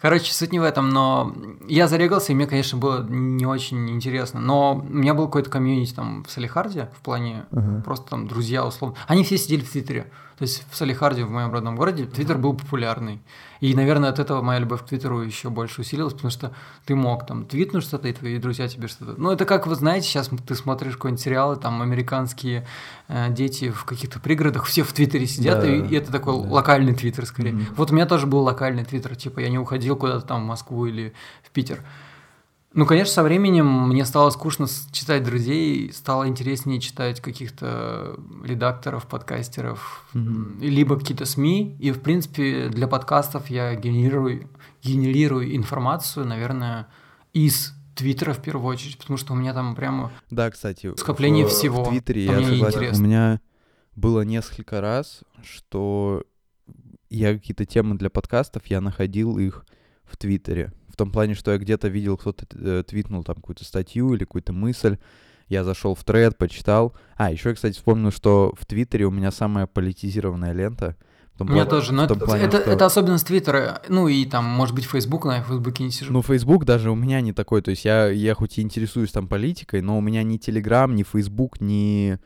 Короче, 0.00 0.32
суть 0.32 0.50
не 0.50 0.58
в 0.58 0.64
этом, 0.64 0.90
но 0.90 1.32
я 1.68 1.86
зарегался, 1.86 2.32
и 2.32 2.34
мне, 2.34 2.48
конечно, 2.48 2.76
было 2.76 3.06
не 3.08 3.46
очень 3.46 3.88
интересно. 3.88 4.40
Но 4.40 4.74
у 4.74 4.92
меня 4.92 5.14
был 5.14 5.26
какой-то 5.26 5.48
комьюнити 5.48 5.94
там 5.94 6.24
в 6.24 6.30
Салихарде, 6.30 6.90
в 6.98 7.02
плане 7.02 7.44
Ага. 7.52 7.82
просто 7.84 8.10
там 8.10 8.26
друзья, 8.26 8.66
условно. 8.66 8.96
Они 9.06 9.22
все 9.22 9.38
сидели 9.38 9.60
в 9.60 9.70
Твиттере. 9.70 10.10
То 10.42 10.46
есть 10.46 10.64
в 10.68 10.76
Салихарде, 10.76 11.22
в 11.22 11.30
моем 11.30 11.52
родном 11.52 11.76
городе, 11.76 12.04
Твиттер 12.04 12.36
был 12.36 12.54
популярный. 12.54 13.20
И, 13.60 13.76
наверное, 13.76 14.10
от 14.10 14.18
этого 14.18 14.42
моя 14.42 14.58
любовь 14.58 14.82
к 14.82 14.86
Твиттеру 14.86 15.22
еще 15.22 15.50
больше 15.50 15.82
усилилась, 15.82 16.14
потому 16.14 16.32
что 16.32 16.52
ты 16.84 16.96
мог 16.96 17.26
там 17.26 17.44
твитнуть 17.44 17.84
что-то, 17.84 18.08
и 18.08 18.12
твои 18.12 18.38
друзья 18.38 18.66
тебе 18.66 18.88
что-то... 18.88 19.14
Ну, 19.16 19.30
это 19.30 19.44
как 19.44 19.68
вы 19.68 19.76
знаете, 19.76 20.08
сейчас 20.08 20.30
ты 20.44 20.56
смотришь 20.56 20.94
какой-нибудь 20.94 21.22
сериал, 21.22 21.52
и 21.52 21.60
там 21.60 21.80
американские 21.80 22.66
э, 23.06 23.32
дети 23.32 23.70
в 23.70 23.84
каких-то 23.84 24.18
пригородах, 24.18 24.64
все 24.64 24.82
в 24.82 24.92
Твиттере 24.92 25.28
сидят, 25.28 25.60
Да, 25.60 25.72
и, 25.72 25.80
и 25.80 25.94
это 25.94 26.10
такой 26.10 26.42
да. 26.42 26.48
локальный 26.48 26.92
Твиттер 26.92 27.24
скорее. 27.24 27.52
Мгм. 27.52 27.66
Вот 27.76 27.92
у 27.92 27.94
меня 27.94 28.06
тоже 28.06 28.26
был 28.26 28.40
локальный 28.40 28.84
Твиттер, 28.84 29.14
типа 29.14 29.38
я 29.38 29.48
не 29.48 29.60
уходил 29.60 29.94
куда-то 29.94 30.26
там 30.26 30.42
в 30.42 30.46
Москву 30.46 30.86
или 30.86 31.12
в 31.44 31.50
Питер. 31.50 31.84
Ну, 32.74 32.86
конечно, 32.86 33.12
со 33.12 33.22
временем 33.22 33.88
мне 33.88 34.04
стало 34.06 34.30
скучно 34.30 34.66
читать 34.92 35.24
друзей, 35.24 35.92
стало 35.92 36.26
интереснее 36.26 36.80
читать 36.80 37.20
каких-то 37.20 38.16
редакторов, 38.44 39.06
подкастеров, 39.06 40.06
м, 40.14 40.58
либо 40.60 40.98
какие-то 40.98 41.26
СМИ. 41.26 41.76
И, 41.78 41.90
в 41.90 42.00
принципе, 42.00 42.68
для 42.70 42.88
подкастов 42.88 43.50
я 43.50 43.74
генерирую, 43.74 44.48
генерирую 44.82 45.54
информацию, 45.54 46.26
наверное, 46.26 46.86
из 47.34 47.74
Твиттера 47.94 48.32
в 48.32 48.40
первую 48.42 48.68
очередь, 48.72 48.96
потому 48.96 49.18
что 49.18 49.34
у 49.34 49.36
меня 49.36 49.52
там 49.52 49.74
прямо... 49.74 50.10
Да, 50.30 50.50
кстати. 50.50 50.94
Скопление 50.96 51.44
в- 51.44 51.50
всего. 51.50 51.84
В 51.84 51.88
Твиттере 51.90 52.24
я 52.24 52.42
согласен. 52.42 52.94
У 52.96 53.06
меня 53.06 53.40
было 53.94 54.22
несколько 54.22 54.80
раз, 54.80 55.20
что 55.42 56.24
я 57.10 57.34
какие-то 57.34 57.66
темы 57.66 57.96
для 57.98 58.08
подкастов, 58.08 58.66
я 58.68 58.80
находил 58.80 59.36
их 59.36 59.66
в 60.04 60.16
Твиттере. 60.16 60.72
В 60.92 60.96
том 60.96 61.10
плане, 61.10 61.34
что 61.34 61.50
я 61.52 61.58
где-то 61.58 61.88
видел, 61.88 62.16
кто-то 62.18 62.44
э, 62.54 62.82
твитнул 62.86 63.24
там 63.24 63.36
какую-то 63.36 63.64
статью 63.64 64.12
или 64.14 64.24
какую-то 64.24 64.52
мысль, 64.52 64.98
я 65.48 65.64
зашел 65.64 65.94
в 65.94 66.04
тред, 66.04 66.36
почитал. 66.36 66.94
А, 67.16 67.30
еще 67.32 67.48
я, 67.50 67.54
кстати, 67.54 67.74
вспомнил, 67.74 68.10
что 68.10 68.52
в 68.58 68.66
Твиттере 68.66 69.06
у 69.06 69.10
меня 69.10 69.30
самая 69.32 69.66
политизированная 69.66 70.52
лента, 70.52 70.96
У 71.38 71.44
меня 71.44 71.64
тоже, 71.64 71.92
но 71.92 72.04
это, 72.04 72.14
плане, 72.14 72.44
это, 72.44 72.60
что- 72.60 72.70
это 72.70 72.86
особенность 72.86 73.26
Твиттера, 73.26 73.82
ну 73.88 74.06
и 74.06 74.24
там, 74.26 74.44
может 74.44 74.74
быть, 74.74 74.84
Фейсбук, 74.84 75.24
но 75.24 75.34
я 75.34 75.42
в 75.42 75.46
Фейсбуке 75.48 75.82
не 75.84 75.90
сижу. 75.90 76.12
Ну, 76.12 76.22
Facebook 76.22 76.64
даже 76.66 76.90
у 76.90 76.94
меня 76.94 77.20
не 77.20 77.32
такой, 77.32 77.62
то 77.62 77.70
есть 77.70 77.84
я, 77.84 78.08
я 78.08 78.34
хоть 78.34 78.58
и 78.58 78.62
интересуюсь 78.62 79.10
там 79.12 79.26
политикой, 79.26 79.80
но 79.80 79.96
у 79.98 80.00
меня 80.00 80.22
ни 80.22 80.38
Telegram, 80.38 80.92
ни 80.92 81.02
Facebook, 81.02 81.60
ни, 81.60 82.18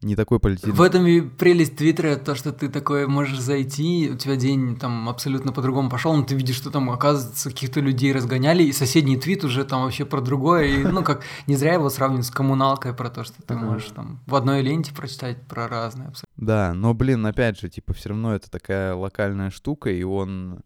ни 0.00 0.14
такой 0.14 0.38
политический... 0.38 0.70
В 0.70 0.80
этом 0.80 1.06
и 1.06 1.20
прелесть 1.20 1.76
Твиттера, 1.76 2.16
то, 2.16 2.34
что 2.34 2.52
ты 2.52 2.68
такой 2.68 3.06
можешь 3.06 3.40
зайти, 3.40 4.10
у 4.12 4.16
тебя 4.16 4.36
день 4.36 4.76
там 4.76 5.08
абсолютно 5.08 5.52
по-другому 5.52 5.90
пошел, 5.90 6.14
но 6.14 6.22
ты 6.22 6.34
видишь, 6.34 6.56
что 6.56 6.70
там, 6.70 6.90
оказывается, 6.90 7.50
каких-то 7.50 7.80
людей 7.80 8.12
разгоняли, 8.12 8.62
и 8.62 8.72
соседний 8.72 9.16
твит 9.16 9.44
уже 9.44 9.64
там 9.64 9.82
вообще 9.82 10.04
про 10.04 10.20
другое, 10.20 10.66
и, 10.66 10.84
ну, 10.84 11.02
как, 11.02 11.24
не 11.46 11.56
зря 11.56 11.74
его 11.74 11.90
сравнивают 11.90 12.26
с 12.26 12.30
коммуналкой, 12.30 12.94
про 12.94 13.10
то, 13.10 13.24
что 13.24 13.42
ты 13.42 13.54
можешь 13.54 13.90
там 13.90 14.20
в 14.26 14.34
одной 14.34 14.62
ленте 14.62 14.94
прочитать 14.94 15.46
про 15.46 15.66
разные 15.68 16.08
абсолютно. 16.08 16.28
Да, 16.36 16.74
но, 16.74 16.94
блин, 16.94 17.26
опять 17.26 17.58
же, 17.58 17.68
типа, 17.68 17.92
все 17.94 18.10
равно 18.10 18.34
это 18.34 18.50
такая 18.50 18.94
локальная 18.94 19.50
штука, 19.50 19.90
и 19.90 20.02
он... 20.02 20.60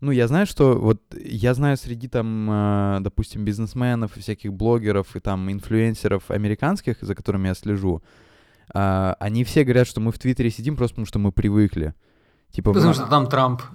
Ну, 0.00 0.10
я 0.10 0.26
знаю, 0.28 0.46
что 0.46 0.78
вот 0.78 1.00
я 1.18 1.54
знаю 1.54 1.76
среди 1.78 2.08
там, 2.08 2.50
э, 2.50 2.98
допустим, 3.00 3.44
бизнесменов 3.44 4.16
и 4.16 4.20
всяких 4.20 4.52
блогеров 4.52 5.16
и 5.16 5.20
там 5.20 5.50
инфлюенсеров 5.50 6.30
американских, 6.30 6.96
за 7.00 7.14
которыми 7.14 7.48
я 7.48 7.54
слежу, 7.54 8.02
а, 8.74 9.16
они 9.20 9.44
все 9.44 9.64
говорят, 9.64 9.86
что 9.86 10.00
мы 10.00 10.12
в 10.12 10.18
Твиттере 10.18 10.50
сидим 10.50 10.76
просто 10.76 10.94
потому, 10.96 11.06
что 11.06 11.18
мы 11.18 11.32
привыкли. 11.32 11.94
Типа, 12.50 12.72
Потому 12.72 12.88
мы- 12.88 12.94
что 12.94 13.06
там 13.06 13.26
Трамп. 13.26 13.62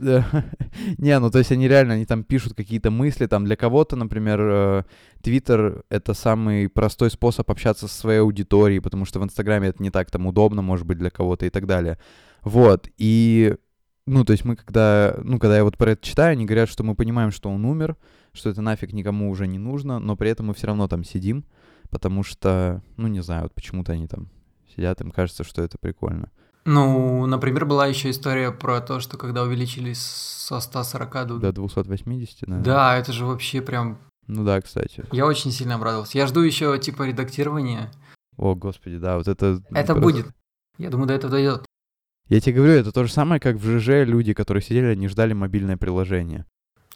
Не, 0.98 1.20
ну 1.20 1.30
то 1.30 1.40
есть 1.40 1.52
они 1.52 1.68
реально, 1.68 1.96
они 1.96 2.06
там 2.06 2.24
пишут 2.24 2.54
какие-то 2.54 2.92
мысли, 2.92 3.26
там 3.26 3.44
для 3.44 3.58
кого-то, 3.58 3.98
например, 3.98 4.40
э, 4.42 4.84
Твиттер— 5.22 5.84
это 5.90 6.14
самый 6.14 6.70
простой 6.70 7.12
способ 7.12 7.50
общаться 7.52 7.88
со 7.90 7.94
своей 7.98 8.20
аудиторией, 8.20 8.80
потому 8.82 9.04
что 9.04 9.20
в 9.20 9.24
Инстаграме 9.26 9.68
это 9.70 9.84
не 9.84 9.90
так 9.90 10.10
там 10.12 10.28
удобно, 10.28 10.62
может 10.62 10.86
быть, 10.86 10.98
для 10.98 11.10
кого-то 11.10 11.46
и 11.46 11.50
так 11.50 11.66
далее. 11.66 11.98
Вот, 12.42 12.88
и, 12.98 13.56
ну, 14.06 14.24
то 14.24 14.32
есть 14.32 14.46
мы 14.46 14.56
когда, 14.56 15.18
ну, 15.24 15.40
когда 15.40 15.58
я 15.58 15.66
вот 15.66 15.78
про 15.78 15.92
это 15.92 16.06
читаю, 16.08 16.32
они 16.32 16.46
говорят, 16.46 16.70
что 16.70 16.86
мы 16.86 16.96
понимаем, 16.96 17.32
что 17.32 17.50
он 17.50 17.66
умер, 17.66 17.98
что 18.32 18.50
это 18.50 18.62
нафиг 18.62 18.94
никому 18.94 19.30
уже 19.30 19.46
не 19.48 19.58
нужно, 19.60 20.00
но 20.00 20.16
при 20.16 20.30
этом 20.30 20.48
мы 20.48 20.54
все 20.54 20.68
равно 20.68 20.88
там 20.88 21.04
сидим, 21.04 21.44
потому 21.90 22.24
что, 22.24 22.82
ну, 22.96 23.08
не 23.08 23.22
знаю, 23.22 23.44
вот 23.44 23.54
почему-то 23.56 23.92
они 23.92 24.08
там 24.08 24.30
сидят, 24.76 25.02
им 25.02 25.12
кажется, 25.12 25.44
что 25.44 25.62
это 25.62 25.78
прикольно. 25.78 26.32
Ну, 26.66 27.26
например, 27.26 27.66
была 27.66 27.88
еще 27.88 28.10
история 28.10 28.52
про 28.52 28.82
то, 28.82 29.00
что 29.00 29.18
когда 29.18 29.44
увеличились 29.44 30.00
со 30.00 30.60
140 30.60 31.28
до... 31.28 31.38
До 31.38 31.52
280, 31.52 32.48
наверное. 32.48 32.64
Да, 32.64 32.98
это 32.98 33.12
же 33.12 33.26
вообще 33.26 33.62
прям... 33.62 33.98
Ну 34.28 34.44
да, 34.44 34.62
кстати. 34.62 35.06
Я 35.12 35.26
очень 35.26 35.52
сильно 35.52 35.76
обрадовался. 35.76 36.18
Я 36.18 36.28
жду 36.28 36.42
еще 36.42 36.78
типа 36.78 37.04
редактирования. 37.08 37.92
О, 38.38 38.56
господи, 38.56 38.98
да, 38.98 39.18
вот 39.18 39.28
это... 39.28 39.62
Это 39.72 39.94
просто- 39.96 40.02
будет. 40.02 40.28
Я 40.78 40.90
думаю, 40.90 41.08
до 41.08 41.14
этого 41.14 41.32
дойдет. 41.32 41.66
Я 42.28 42.40
тебе 42.40 42.58
говорю, 42.58 42.74
это 42.74 42.92
то 42.92 43.04
же 43.04 43.12
самое, 43.12 43.42
как 43.42 43.56
в 43.56 43.80
ЖЖ 43.80 44.08
люди, 44.08 44.34
которые 44.34 44.62
сидели, 44.62 44.86
они 44.86 45.08
ждали 45.08 45.34
мобильное 45.34 45.78
приложение. 45.78 46.46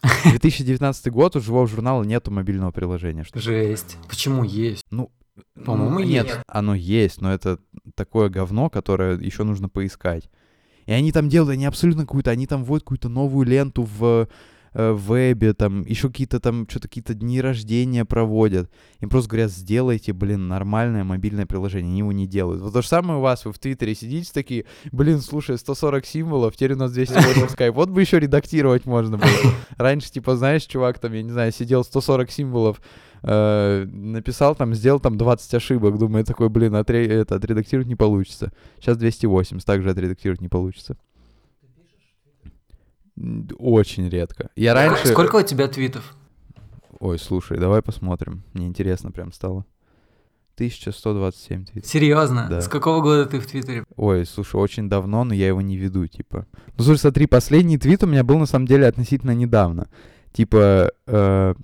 2019 0.26 1.12
год, 1.12 1.36
у 1.36 1.40
живого 1.40 1.68
журнала 1.68 2.04
нету 2.04 2.30
мобильного 2.30 2.72
приложения. 2.72 3.24
Что... 3.24 3.40
Жесть. 3.40 3.98
Почему 4.08 4.44
есть? 4.44 4.84
Ну, 4.92 5.12
По-моему, 5.66 6.00
ну, 6.00 6.06
нет, 6.06 6.28
есть. 6.28 6.40
оно 6.48 6.76
есть, 6.76 7.22
но 7.22 7.34
это 7.34 7.60
такое 7.96 8.30
говно, 8.30 8.70
которое 8.70 9.18
еще 9.18 9.44
нужно 9.44 9.70
поискать. 9.70 10.30
И 10.86 10.92
они 10.92 11.12
там 11.12 11.30
делают, 11.30 11.54
они 11.54 11.66
абсолютно 11.66 12.04
какую-то, 12.04 12.32
они 12.32 12.46
там 12.46 12.64
вводят 12.64 12.84
какую-то 12.84 13.10
новую 13.10 13.48
ленту 13.48 13.84
в 13.84 14.28
вебе, 14.74 15.54
там 15.54 15.82
еще 15.86 16.08
какие-то 16.10 16.40
там 16.40 16.68
что-то 16.70 16.88
какие-то 16.88 17.14
дни 17.14 17.40
рождения 17.42 18.06
проводят. 18.06 18.72
Им 19.02 19.10
просто 19.10 19.30
говорят, 19.30 19.52
сделайте, 19.52 20.14
блин, 20.14 20.48
нормальное 20.48 21.04
мобильное 21.04 21.46
приложение. 21.46 21.90
Они 21.90 22.00
его 22.00 22.12
не 22.12 22.28
делают. 22.28 22.62
Вот 22.62 22.74
то 22.74 22.82
же 22.82 22.88
самое 22.88 23.20
у 23.20 23.22
вас, 23.22 23.46
вы 23.46 23.52
в 23.54 23.60
Твиттере 23.60 23.94
сидите 23.96 24.32
такие, 24.34 24.66
блин, 24.92 25.20
слушай, 25.22 25.58
140 25.58 26.06
символов, 26.06 26.56
теперь 26.56 26.74
у 26.74 26.78
нас 26.78 26.92
208 26.92 27.50
скайп. 27.50 27.76
Вот 27.76 27.90
бы 27.90 28.02
еще 28.02 28.20
редактировать 28.20 28.86
можно 28.86 29.18
было. 29.18 29.28
Раньше, 29.78 30.12
типа, 30.12 30.36
знаешь, 30.36 30.64
чувак 30.64 31.00
там, 31.00 31.14
я 31.14 31.24
не 31.24 31.32
знаю, 31.32 31.52
сидел 31.52 31.84
140 31.84 32.32
символов, 32.32 32.82
э, 33.22 33.86
написал 33.86 34.56
там, 34.56 34.74
сделал 34.74 35.00
там 35.00 35.18
20 35.18 35.54
ошибок, 35.54 35.98
думаю, 35.98 36.26
такой, 36.26 36.50
блин, 36.50 36.76
отре- 36.76 37.08
это, 37.08 37.36
отредактировать 37.36 37.88
не 37.88 37.96
получится. 37.96 38.52
Сейчас 38.80 38.98
280, 38.98 39.66
также 39.66 39.90
отредактировать 39.90 40.42
не 40.42 40.50
получится. 40.50 40.98
Очень 43.58 44.10
редко. 44.10 44.50
Я 44.56 44.74
раньше... 44.74 45.08
Сколько 45.08 45.38
у 45.38 45.42
тебя 45.44 45.68
твитов? 45.68 46.16
Ой, 47.00 47.20
слушай, 47.20 47.58
давай 47.58 47.82
посмотрим. 47.82 48.44
Мне 48.54 48.68
интересно 48.68 49.12
прям 49.12 49.32
стало. 49.32 49.66
1127 50.56 51.66
твитов. 51.66 51.90
Серьезно? 51.90 52.48
Да. 52.50 52.62
С 52.62 52.68
какого 52.68 53.02
года 53.02 53.26
ты 53.26 53.40
в 53.40 53.48
Твиттере? 53.48 53.86
Ой, 53.96 54.26
слушай, 54.26 54.56
очень 54.56 54.88
давно, 54.88 55.24
но 55.24 55.34
я 55.34 55.48
его 55.48 55.62
не 55.62 55.78
веду, 55.78 56.06
типа. 56.06 56.46
Ну, 56.78 56.84
слушай, 56.84 57.00
смотри, 57.00 57.26
последний 57.26 57.80
твит 57.80 58.04
у 58.04 58.08
меня 58.08 58.24
был 58.24 58.38
на 58.38 58.46
самом 58.46 58.68
деле 58.68 58.86
относительно 58.86 59.32
недавно. 59.32 59.90
Типа, 60.32 60.92
э, 61.08 61.56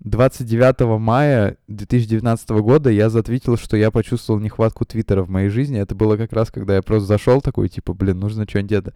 29 0.00 0.98
мая 0.98 1.56
2019 1.68 2.50
года 2.60 2.90
я 2.90 3.08
затвитил, 3.10 3.56
что 3.56 3.76
я 3.76 3.90
почувствовал 3.90 4.40
нехватку 4.40 4.84
Твиттера 4.84 5.22
в 5.22 5.30
моей 5.30 5.48
жизни. 5.48 5.78
Это 5.78 5.94
было 5.94 6.16
как 6.16 6.32
раз, 6.32 6.50
когда 6.50 6.74
я 6.74 6.82
просто 6.82 7.06
зашел 7.06 7.40
такой, 7.40 7.68
типа, 7.68 7.94
блин, 7.94 8.18
нужно 8.18 8.44
что-нибудь 8.48 8.72
это. 8.72 8.94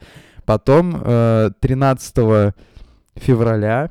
Потом 0.49 0.99
э, 1.05 1.51
13 1.61 2.55
февраля 3.17 3.91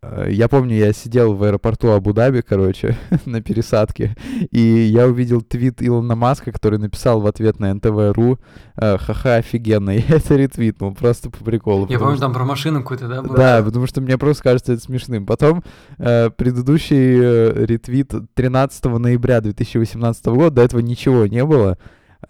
э, 0.00 0.28
я 0.30 0.48
помню, 0.48 0.76
я 0.76 0.92
сидел 0.92 1.34
в 1.34 1.42
аэропорту 1.42 1.90
Абу-Даби, 1.90 2.42
короче, 2.42 2.96
на 3.26 3.42
пересадке, 3.42 4.16
и 4.52 4.60
я 4.60 5.08
увидел 5.08 5.42
твит 5.42 5.82
Илона 5.82 6.14
Маска, 6.14 6.52
который 6.52 6.78
написал 6.78 7.20
в 7.20 7.26
ответ 7.26 7.58
на 7.58 7.74
НТВ.ру 7.74 8.38
э, 8.76 8.98
«Ха-ха, 8.98 9.34
офигенно», 9.34 9.90
и 9.96 10.00
это 10.00 10.36
ретвитнул, 10.36 10.94
просто 10.94 11.28
по 11.28 11.42
приколу. 11.42 11.88
Я 11.90 11.98
помню, 11.98 12.14
что- 12.14 12.26
там 12.26 12.34
про 12.34 12.44
машину 12.44 12.82
какую-то, 12.82 13.08
да, 13.08 13.22
было? 13.22 13.36
да, 13.36 13.60
потому 13.60 13.88
что 13.88 14.00
мне 14.00 14.16
просто 14.16 14.44
кажется 14.44 14.74
это 14.74 14.82
смешным. 14.82 15.26
Потом 15.26 15.64
э, 15.98 16.30
предыдущий 16.30 17.18
э, 17.20 17.64
ретвит 17.66 18.12
13 18.34 18.84
ноября 18.84 19.40
2018 19.40 20.26
года, 20.26 20.50
до 20.50 20.62
этого 20.62 20.78
ничего 20.82 21.26
не 21.26 21.44
было. 21.44 21.78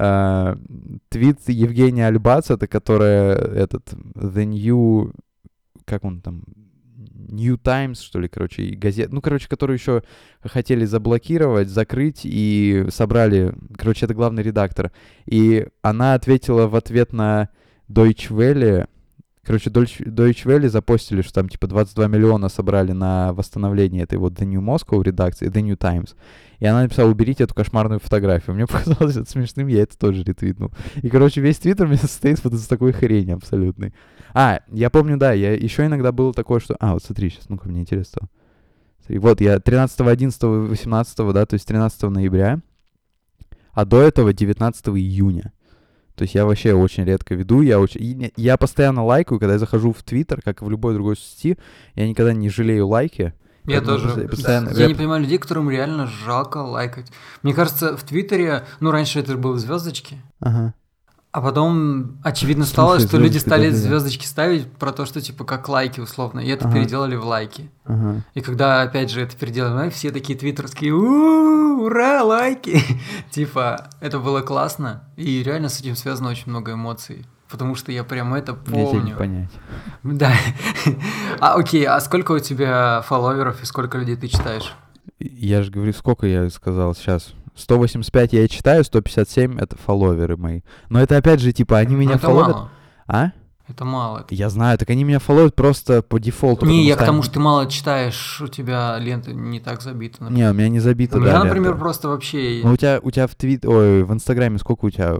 Э, 0.02 0.56
твит 1.10 1.40
Евгения 1.46 2.06
Альбац, 2.06 2.50
это 2.50 2.66
которая 2.66 3.34
этот 3.34 3.92
The 4.14 4.46
New, 4.46 5.12
как 5.84 6.04
он 6.04 6.22
там, 6.22 6.44
New 7.28 7.58
Times, 7.58 8.00
что 8.00 8.18
ли, 8.18 8.26
короче, 8.26 8.70
газет, 8.70 9.12
ну, 9.12 9.20
короче, 9.20 9.46
которую 9.46 9.76
еще 9.76 10.02
хотели 10.42 10.86
заблокировать, 10.86 11.68
закрыть 11.68 12.22
и 12.24 12.86
собрали, 12.88 13.54
короче, 13.76 14.06
это 14.06 14.14
главный 14.14 14.42
редактор. 14.42 14.90
И 15.26 15.66
она 15.82 16.14
ответила 16.14 16.66
в 16.66 16.76
ответ 16.76 17.12
на 17.12 17.50
Deutsche 17.86 18.30
Welle, 18.30 18.88
Короче, 19.44 19.70
Deutsche, 19.70 20.04
Deutsche 20.04 20.44
Welle 20.44 20.68
запостили, 20.68 21.22
что 21.22 21.32
там 21.34 21.48
типа 21.48 21.66
22 21.66 22.08
миллиона 22.08 22.48
собрали 22.48 22.92
на 22.92 23.32
восстановление 23.32 24.02
этой 24.02 24.18
вот 24.18 24.34
The 24.34 24.44
New 24.44 24.60
Moscow 24.60 25.02
редакции, 25.02 25.50
The 25.50 25.62
New 25.62 25.76
Times. 25.76 26.14
И 26.58 26.66
она 26.66 26.82
написала, 26.82 27.08
уберите 27.10 27.44
эту 27.44 27.54
кошмарную 27.54 28.00
фотографию. 28.00 28.54
Мне 28.54 28.66
показалось 28.68 29.16
это 29.16 29.30
смешным, 29.30 29.68
я 29.68 29.82
это 29.82 29.96
тоже 29.98 30.22
ретвитнул. 30.22 30.72
И, 30.96 31.08
короче, 31.08 31.40
весь 31.40 31.58
твиттер 31.58 31.86
у 31.86 31.88
меня 31.88 31.98
состоит 32.02 32.42
вот 32.44 32.52
из 32.52 32.66
такой 32.66 32.92
хрени 32.92 33.32
абсолютной. 33.32 33.94
А, 34.34 34.60
я 34.68 34.90
помню, 34.90 35.16
да, 35.16 35.32
я 35.32 35.54
еще 35.54 35.86
иногда 35.86 36.12
было 36.12 36.32
такое, 36.32 36.60
что... 36.60 36.76
А, 36.78 36.92
вот 36.92 37.02
смотри, 37.02 37.30
сейчас, 37.30 37.48
ну-ка, 37.48 37.68
мне 37.68 37.80
интересно 37.80 38.28
вот 39.18 39.40
я 39.40 39.58
13, 39.58 40.00
11, 40.00 40.42
18, 40.42 41.16
да, 41.32 41.46
то 41.46 41.54
есть 41.54 41.66
13 41.66 42.02
ноября, 42.02 42.60
а 43.72 43.84
до 43.84 44.00
этого 44.00 44.32
19 44.32 44.88
июня. 44.88 45.52
То 46.20 46.24
есть 46.24 46.34
я 46.34 46.44
вообще 46.44 46.74
очень 46.74 47.04
редко 47.06 47.34
веду, 47.34 47.62
я 47.62 47.80
очень... 47.80 48.30
Я 48.36 48.58
постоянно 48.58 49.02
лайкаю, 49.02 49.38
когда 49.40 49.54
я 49.54 49.58
захожу 49.58 49.94
в 49.94 50.02
Твиттер, 50.02 50.42
как 50.44 50.60
и 50.60 50.64
в 50.66 50.68
любой 50.68 50.92
другой 50.92 51.16
соцсети, 51.16 51.56
я 51.94 52.06
никогда 52.06 52.34
не 52.34 52.50
жалею 52.50 52.86
лайки. 52.88 53.32
Я 53.64 53.80
тоже. 53.80 54.28
постоянно- 54.28 54.68
Я 54.76 54.86
не 54.86 54.92
понимаю 54.94 55.22
людей, 55.22 55.38
которым 55.38 55.70
реально 55.70 56.06
жалко 56.06 56.58
лайкать. 56.58 57.10
Мне 57.42 57.54
кажется, 57.54 57.96
в 57.96 58.02
Твиттере, 58.02 58.66
ну, 58.80 58.90
раньше 58.90 59.18
это 59.18 59.34
было 59.38 59.56
звездочки, 59.56 60.18
Ага. 60.40 60.74
а 61.32 61.40
потом 61.40 62.18
очевидно 62.22 62.66
стало, 62.66 62.98
смысле 62.98 63.08
что 63.08 63.16
люди 63.18 63.38
стали 63.38 63.70
Да-да-да. 63.70 63.82
звездочки 63.88 64.26
ставить 64.26 64.70
про 64.72 64.92
то, 64.92 65.06
что 65.06 65.22
типа 65.22 65.44
как 65.44 65.70
лайки 65.70 66.00
условно, 66.00 66.40
и 66.40 66.48
это 66.50 66.66
Ага. 66.68 66.74
переделали 66.76 67.16
в 67.16 67.24
лайки. 67.24 67.70
Ага. 67.86 68.24
И 68.34 68.42
когда 68.42 68.82
опять 68.82 69.10
же 69.10 69.22
это 69.22 69.34
переделали, 69.38 69.88
все 69.88 70.10
такие 70.10 70.38
твиттерские, 70.38 70.92
«У, 70.92 71.49
ура, 71.80 72.22
лайки! 72.22 72.80
Типа, 73.30 73.88
это 74.00 74.18
было 74.18 74.40
классно, 74.42 75.04
и 75.16 75.42
реально 75.42 75.68
с 75.68 75.80
этим 75.80 75.96
связано 75.96 76.30
очень 76.30 76.48
много 76.50 76.72
эмоций. 76.72 77.26
Потому 77.48 77.74
что 77.74 77.90
я 77.90 78.04
прям 78.04 78.32
это 78.34 78.56
Мне 78.66 78.84
помню. 78.84 79.16
понять. 79.16 79.50
Да. 80.04 80.32
А 81.40 81.54
окей, 81.54 81.84
а 81.84 81.98
сколько 82.00 82.32
у 82.32 82.38
тебя 82.38 83.02
фолловеров 83.06 83.62
и 83.62 83.66
сколько 83.66 83.98
людей 83.98 84.14
ты 84.16 84.28
читаешь? 84.28 84.72
Я 85.18 85.62
же 85.62 85.70
говорю, 85.72 85.92
сколько 85.92 86.26
я 86.26 86.48
сказал 86.50 86.94
сейчас? 86.94 87.32
185 87.56 88.32
я 88.32 88.44
и 88.44 88.48
читаю, 88.48 88.84
157 88.84 89.58
это 89.58 89.76
фолловеры 89.76 90.36
мои. 90.36 90.60
Но 90.88 91.00
это 91.00 91.16
опять 91.16 91.40
же, 91.40 91.52
типа, 91.52 91.78
они 91.78 91.94
Ну, 91.94 92.00
меня 92.00 92.18
фолловят. 92.18 92.56
А? 93.08 93.32
Это 93.70 93.84
мало. 93.84 94.26
Я 94.30 94.50
знаю, 94.50 94.76
так 94.78 94.90
они 94.90 95.04
меня 95.04 95.20
фолловят 95.20 95.54
просто 95.54 96.02
по 96.02 96.18
дефолту. 96.18 96.66
Не, 96.66 96.84
я 96.84 96.96
к 96.96 97.04
тому, 97.06 97.22
что 97.22 97.34
ты 97.34 97.40
мало 97.40 97.66
читаешь, 97.70 98.40
у 98.40 98.48
тебя 98.48 98.98
лента 98.98 99.32
не 99.32 99.60
так 99.60 99.80
забита. 99.80 100.24
например. 100.24 100.44
Не, 100.46 100.50
у 100.50 100.54
меня 100.54 100.68
не 100.68 100.80
забито, 100.80 101.18
у 101.18 101.20
да, 101.20 101.26
меня, 101.26 101.32
лента. 101.34 101.46
например, 101.46 101.78
просто 101.78 102.08
вообще... 102.08 102.60
Ну, 102.64 102.72
у 102.72 102.76
тебя, 102.76 102.98
у 103.02 103.10
тебя 103.10 103.26
в 103.28 103.34
твит... 103.36 103.64
Ой, 103.64 104.02
в 104.02 104.12
Инстаграме 104.12 104.58
сколько 104.58 104.86
у 104.86 104.90
тебя 104.90 105.18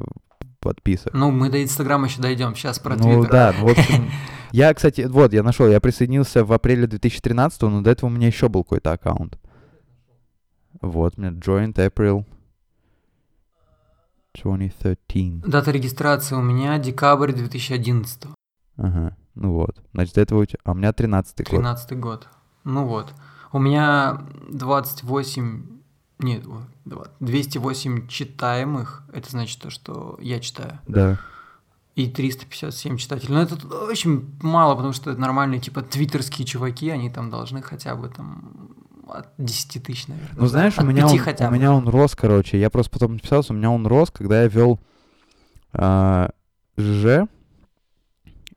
подписок. 0.58 1.14
Ну, 1.14 1.30
мы 1.30 1.48
до 1.48 1.62
Инстаграма 1.62 2.06
еще 2.08 2.20
дойдем, 2.20 2.54
сейчас 2.56 2.78
про 2.80 2.96
Ну 2.96 3.02
Твиттер. 3.02 3.30
да, 3.30 3.54
ну, 3.58 3.66
в 3.66 3.70
общем, 3.70 4.10
я, 4.50 4.74
кстати, 4.74 5.02
вот, 5.02 5.32
я 5.32 5.42
нашел, 5.42 5.68
я 5.68 5.80
присоединился 5.80 6.44
в 6.44 6.52
апреле 6.52 6.86
2013, 6.86 7.62
но 7.62 7.80
до 7.82 7.90
этого 7.90 8.10
у 8.10 8.12
меня 8.12 8.26
еще 8.26 8.48
был 8.48 8.64
какой-то 8.64 8.92
аккаунт. 8.92 9.38
Вот, 10.82 11.14
у 11.16 11.20
меня 11.20 11.30
joined 11.32 11.74
April 11.74 12.24
2013. 14.34 15.42
Дата 15.50 15.70
регистрации 15.70 16.34
у 16.34 16.42
меня 16.42 16.78
декабрь 16.78 17.32
2011, 17.32 18.24
Ага, 18.80 19.16
ну 19.34 19.52
вот. 19.52 19.80
Значит, 19.92 20.14
до 20.14 20.20
этого 20.22 20.40
у 20.40 20.44
тебя... 20.44 20.58
А 20.64 20.72
у 20.72 20.74
меня 20.74 20.92
13 20.92 21.36
год. 21.38 21.48
13 21.48 21.98
год. 22.00 22.28
Ну 22.64 22.86
вот. 22.86 23.12
У 23.52 23.58
меня 23.58 24.22
28... 24.50 25.66
Нет, 26.20 26.46
о, 26.46 26.62
два- 26.84 27.08
208 27.20 28.08
читаемых. 28.08 29.04
Это 29.12 29.30
значит 29.30 29.60
то, 29.60 29.70
что 29.70 30.18
я 30.20 30.40
читаю. 30.40 30.78
Да. 30.86 31.18
И 31.94 32.08
357 32.08 32.96
читателей. 32.96 33.34
Но 33.34 33.42
это 33.42 33.56
очень 33.84 34.34
мало, 34.40 34.74
потому 34.74 34.92
что 34.92 35.10
это 35.10 35.20
нормальные, 35.20 35.60
типа, 35.60 35.82
твиттерские 35.82 36.46
чуваки, 36.46 36.88
они 36.88 37.10
там 37.10 37.30
должны 37.30 37.62
хотя 37.62 37.94
бы 37.96 38.08
там 38.08 38.70
от 39.08 39.28
10 39.38 39.82
тысяч, 39.82 40.06
наверное. 40.06 40.36
Ну, 40.36 40.46
знаешь, 40.46 40.78
у 40.78 40.84
меня, 40.84 41.06
он, 41.06 41.18
хотя 41.18 41.48
у 41.48 41.50
бы. 41.50 41.56
меня 41.56 41.72
он 41.72 41.88
рос, 41.88 42.14
короче. 42.14 42.58
Я 42.58 42.70
просто 42.70 42.92
потом 42.92 43.14
написался, 43.14 43.52
у 43.52 43.56
меня 43.56 43.70
он 43.70 43.86
рос, 43.86 44.10
когда 44.10 44.42
я 44.42 44.48
вел 44.48 44.80
а, 45.72 46.30
ЖЖ. 46.78 47.28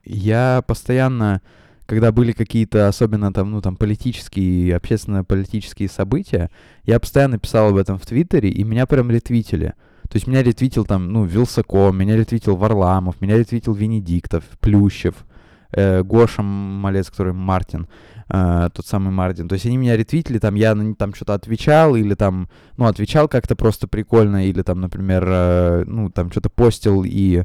Я 0.04 0.62
постоянно, 0.66 1.40
когда 1.86 2.12
были 2.12 2.32
какие-то, 2.32 2.88
особенно 2.88 3.32
там, 3.32 3.50
ну, 3.50 3.60
там, 3.60 3.76
политические, 3.76 4.76
общественно-политические 4.76 5.88
события, 5.88 6.50
я 6.84 7.00
постоянно 7.00 7.38
писал 7.38 7.70
об 7.70 7.76
этом 7.76 7.98
в 7.98 8.06
Твиттере, 8.06 8.50
и 8.50 8.64
меня 8.64 8.86
прям 8.86 9.10
ретвитили. 9.10 9.74
То 10.08 10.16
есть 10.16 10.26
меня 10.26 10.42
ретвитил 10.42 10.84
там, 10.84 11.12
ну, 11.12 11.24
Вилсаком, 11.24 11.96
меня 11.96 12.16
ретвитил 12.16 12.56
Варламов, 12.56 13.20
меня 13.20 13.38
ретвитил 13.38 13.72
Венедиктов, 13.72 14.44
Плющев, 14.60 15.14
э, 15.72 16.02
Гоша 16.02 16.42
Малец, 16.42 17.10
который 17.10 17.32
Мартин, 17.32 17.88
э, 18.28 18.68
тот 18.74 18.86
самый 18.86 19.10
Мартин. 19.10 19.48
То 19.48 19.54
есть 19.54 19.64
они 19.66 19.78
меня 19.78 19.96
ретвитили, 19.96 20.38
там 20.38 20.54
я 20.56 20.76
там 20.98 21.14
что-то 21.14 21.34
отвечал, 21.34 21.96
или 21.96 22.14
там, 22.14 22.48
ну, 22.76 22.84
отвечал 22.84 23.28
как-то 23.28 23.56
просто 23.56 23.88
прикольно, 23.88 24.46
или 24.46 24.62
там, 24.62 24.80
например, 24.80 25.24
э, 25.26 25.84
ну, 25.86 26.10
там 26.10 26.30
что-то 26.30 26.50
постил, 26.50 27.02
и 27.04 27.44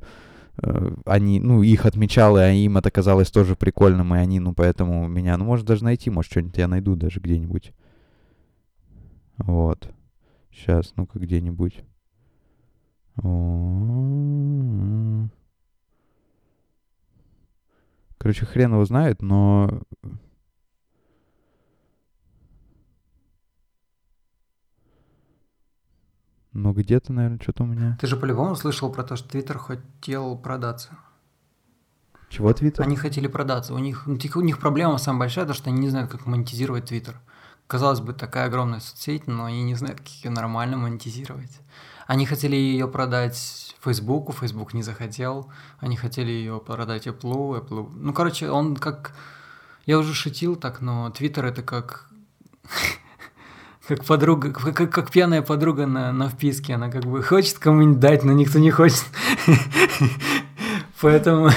они, 1.05 1.39
ну, 1.39 1.61
их 1.61 1.85
отмечал, 1.85 2.37
и 2.37 2.55
им 2.55 2.77
это 2.77 2.91
казалось 2.91 3.31
тоже 3.31 3.55
прикольным, 3.55 4.13
и 4.13 4.17
они, 4.17 4.39
ну, 4.39 4.53
поэтому 4.53 5.07
меня, 5.07 5.37
ну, 5.37 5.45
может, 5.45 5.65
даже 5.65 5.83
найти, 5.83 6.09
может, 6.09 6.31
что-нибудь 6.31 6.57
я 6.57 6.67
найду 6.67 6.95
даже 6.95 7.19
где-нибудь. 7.19 7.73
Вот. 9.37 9.89
Сейчас, 10.51 10.93
ну-ка, 10.95 11.19
где-нибудь. 11.19 11.83
Короче, 18.17 18.45
хрен 18.45 18.73
его 18.73 18.85
знает, 18.85 19.21
но... 19.21 19.81
Но 26.53 26.73
где-то, 26.73 27.13
наверное, 27.13 27.39
что-то 27.39 27.63
у 27.63 27.67
меня... 27.67 27.97
Ты 28.01 28.07
же 28.07 28.17
по-любому 28.17 28.55
слышал 28.55 28.91
про 28.91 29.03
то, 29.03 29.15
что 29.15 29.29
Твиттер 29.29 29.59
хотел 29.59 30.37
продаться. 30.37 30.97
Чего 32.29 32.53
Твиттер? 32.53 32.83
Они 32.83 32.95
хотели 32.95 33.27
продаться. 33.27 33.73
У 33.73 33.79
них, 33.79 34.07
ну, 34.07 34.17
тих- 34.17 34.35
у 34.35 34.41
них 34.41 34.59
проблема 34.59 34.97
самая 34.97 35.21
большая, 35.21 35.45
то, 35.45 35.53
что 35.53 35.69
они 35.69 35.79
не 35.79 35.89
знают, 35.89 36.11
как 36.11 36.25
монетизировать 36.25 36.85
Твиттер. 36.85 37.19
Казалось 37.67 38.01
бы, 38.01 38.13
такая 38.13 38.47
огромная 38.47 38.79
соцсеть, 38.79 39.27
но 39.27 39.45
они 39.45 39.63
не 39.63 39.75
знают, 39.75 39.99
как 39.99 40.07
ее 40.07 40.31
нормально 40.31 40.77
монетизировать. 40.77 41.59
Они 42.07 42.25
хотели 42.25 42.55
ее 42.55 42.87
продать 42.87 43.75
Фейсбуку, 43.83 44.31
Фейсбук 44.31 44.73
не 44.73 44.81
захотел. 44.81 45.51
Они 45.77 45.95
хотели 45.95 46.31
ее 46.31 46.59
продать 46.59 47.05
Apple, 47.05 47.63
Apple. 47.63 47.91
Ну, 47.93 48.13
короче, 48.13 48.49
он 48.49 48.75
как... 48.75 49.13
Я 49.85 49.99
уже 49.99 50.15
шутил 50.15 50.55
так, 50.55 50.81
но 50.81 51.11
Твиттер 51.11 51.45
это 51.45 51.61
как... 51.61 52.09
Как 53.89 54.05
подруга, 54.05 54.53
как, 54.53 54.75
как- 54.75 54.91
как 54.91 55.11
пьяная 55.11 55.41
подруга 55.41 55.87
на, 55.87 56.13
на 56.13 56.29
вписке. 56.29 56.75
Она 56.75 56.91
как 56.91 57.05
бы 57.05 57.23
хочет 57.23 57.57
кому-нибудь 57.57 57.99
дать, 57.99 58.23
но 58.23 58.31
никто 58.33 58.59
не 58.59 58.69
хочет. 58.69 59.03
Поэтому... 61.01 61.49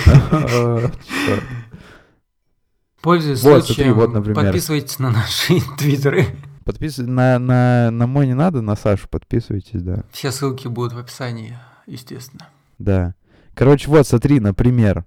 Пользуясь 3.02 3.40
случаем, 3.40 4.34
подписывайтесь 4.34 4.99
на 4.99 5.10
наши 5.10 5.60
твиттеры. 5.78 6.26
Подпис- 6.64 7.02
на, 7.02 7.38
на, 7.38 7.90
на 7.90 8.06
мой 8.06 8.26
не 8.26 8.34
надо, 8.34 8.62
на 8.62 8.76
Сашу 8.76 9.08
подписывайтесь, 9.10 9.82
да. 9.82 10.04
Все 10.10 10.32
ссылки 10.32 10.68
будут 10.68 10.95
в 10.95 10.99
описании, 10.99 11.58
естественно. 11.86 12.49
Да. 12.78 13.14
Короче, 13.54 13.90
вот, 13.90 14.06
смотри, 14.06 14.40
например, 14.40 15.04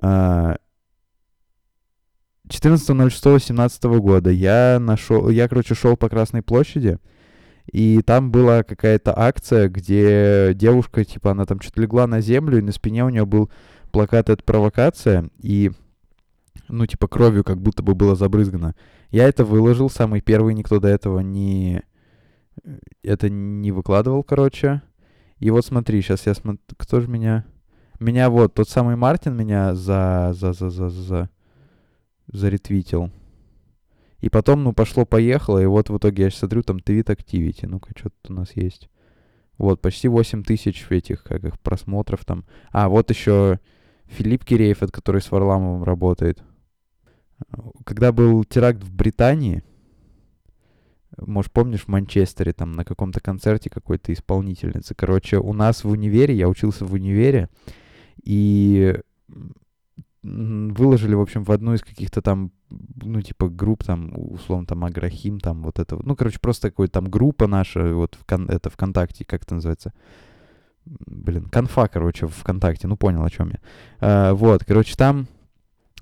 а, 0.00 0.58
14.06.17 2.48 3.98
года 3.98 4.30
я 4.30 4.78
нашел, 4.80 5.28
я, 5.28 5.48
короче, 5.48 5.74
шел 5.74 5.96
по 5.96 6.08
Красной 6.08 6.42
площади, 6.42 6.98
и 7.70 8.02
там 8.02 8.30
была 8.30 8.62
какая-то 8.62 9.16
акция, 9.16 9.68
где 9.68 10.52
девушка, 10.54 11.04
типа, 11.04 11.30
она 11.30 11.44
там 11.44 11.60
что-то 11.60 11.80
легла 11.80 12.06
на 12.06 12.20
землю, 12.20 12.58
и 12.58 12.62
на 12.62 12.72
спине 12.72 13.04
у 13.04 13.08
нее 13.08 13.24
был 13.24 13.50
плакат 13.92 14.28
«Это 14.28 14.42
провокация», 14.42 15.30
и, 15.38 15.70
ну, 16.68 16.86
типа, 16.86 17.06
кровью 17.06 17.44
как 17.44 17.60
будто 17.60 17.82
бы 17.82 17.94
было 17.94 18.16
забрызгано. 18.16 18.74
Я 19.10 19.28
это 19.28 19.44
выложил, 19.44 19.88
самый 19.90 20.20
первый, 20.20 20.54
никто 20.54 20.80
до 20.80 20.88
этого 20.88 21.20
не... 21.20 21.82
Это 23.02 23.30
не 23.30 23.72
выкладывал, 23.72 24.22
короче. 24.22 24.82
И 25.38 25.50
вот 25.50 25.64
смотри, 25.64 26.00
сейчас 26.02 26.26
я 26.26 26.34
смотрю, 26.34 26.60
кто 26.76 27.00
же 27.00 27.08
меня... 27.08 27.44
Меня 28.00 28.30
вот, 28.30 28.54
тот 28.54 28.68
самый 28.68 28.96
Мартин 28.96 29.36
меня 29.36 29.74
за... 29.74 30.32
за... 30.34 30.52
за... 30.52 30.70
за... 30.70 30.88
за... 30.88 31.30
заретвитил. 32.26 33.10
И 34.20 34.28
потом, 34.28 34.62
ну, 34.62 34.72
пошло-поехало, 34.72 35.58
и 35.58 35.66
вот 35.66 35.90
в 35.90 35.96
итоге 35.96 36.24
я 36.24 36.30
смотрю, 36.30 36.62
там 36.62 36.78
твит 36.78 37.10
активити. 37.10 37.66
Ну-ка, 37.66 37.90
что 37.96 38.10
тут 38.10 38.30
у 38.30 38.34
нас 38.34 38.54
есть? 38.54 38.88
Вот, 39.58 39.80
почти 39.80 40.08
8 40.08 40.44
тысяч 40.44 40.86
этих, 40.90 41.24
как 41.24 41.44
их, 41.44 41.58
просмотров 41.60 42.24
там. 42.24 42.44
А, 42.70 42.88
вот 42.88 43.10
еще 43.10 43.58
Филипп 44.06 44.44
Киреев, 44.44 44.82
это 44.82 44.92
который 44.92 45.20
с 45.20 45.30
Варламовым 45.30 45.82
работает. 45.82 46.42
Когда 47.84 48.12
был 48.12 48.44
теракт 48.44 48.82
в 48.82 48.94
Британии, 48.94 49.64
может, 51.18 51.52
помнишь, 51.52 51.82
в 51.82 51.88
Манчестере, 51.88 52.52
там, 52.52 52.72
на 52.72 52.84
каком-то 52.84 53.20
концерте 53.20 53.70
какой-то 53.70 54.12
исполнительницы. 54.12 54.94
Короче, 54.94 55.38
у 55.38 55.52
нас 55.52 55.84
в 55.84 55.90
универе, 55.90 56.34
я 56.34 56.48
учился 56.48 56.84
в 56.84 56.92
универе, 56.94 57.48
и 58.22 58.98
выложили, 60.22 61.14
в 61.14 61.20
общем, 61.20 61.42
в 61.42 61.50
одну 61.50 61.74
из 61.74 61.82
каких-то 61.82 62.22
там, 62.22 62.52
ну, 62.70 63.20
типа, 63.20 63.48
групп, 63.48 63.82
там, 63.84 64.12
условно, 64.14 64.66
там, 64.66 64.84
Аграхим, 64.84 65.40
там, 65.40 65.62
вот 65.62 65.78
это, 65.78 65.98
ну, 66.02 66.14
короче, 66.14 66.38
просто 66.40 66.68
такой, 66.68 66.88
там, 66.88 67.10
группа 67.10 67.48
наша, 67.48 67.92
вот, 67.94 68.16
в 68.20 68.24
кон- 68.24 68.48
это 68.48 68.70
ВКонтакте, 68.70 69.24
как 69.24 69.42
это 69.42 69.56
называется? 69.56 69.92
Блин, 70.84 71.44
конфа, 71.44 71.88
короче, 71.88 72.26
ВКонтакте, 72.28 72.86
ну, 72.86 72.96
понял, 72.96 73.24
о 73.24 73.30
чем 73.30 73.50
я. 73.50 73.58
А, 74.00 74.34
вот, 74.34 74.64
короче, 74.64 74.94
там 74.96 75.26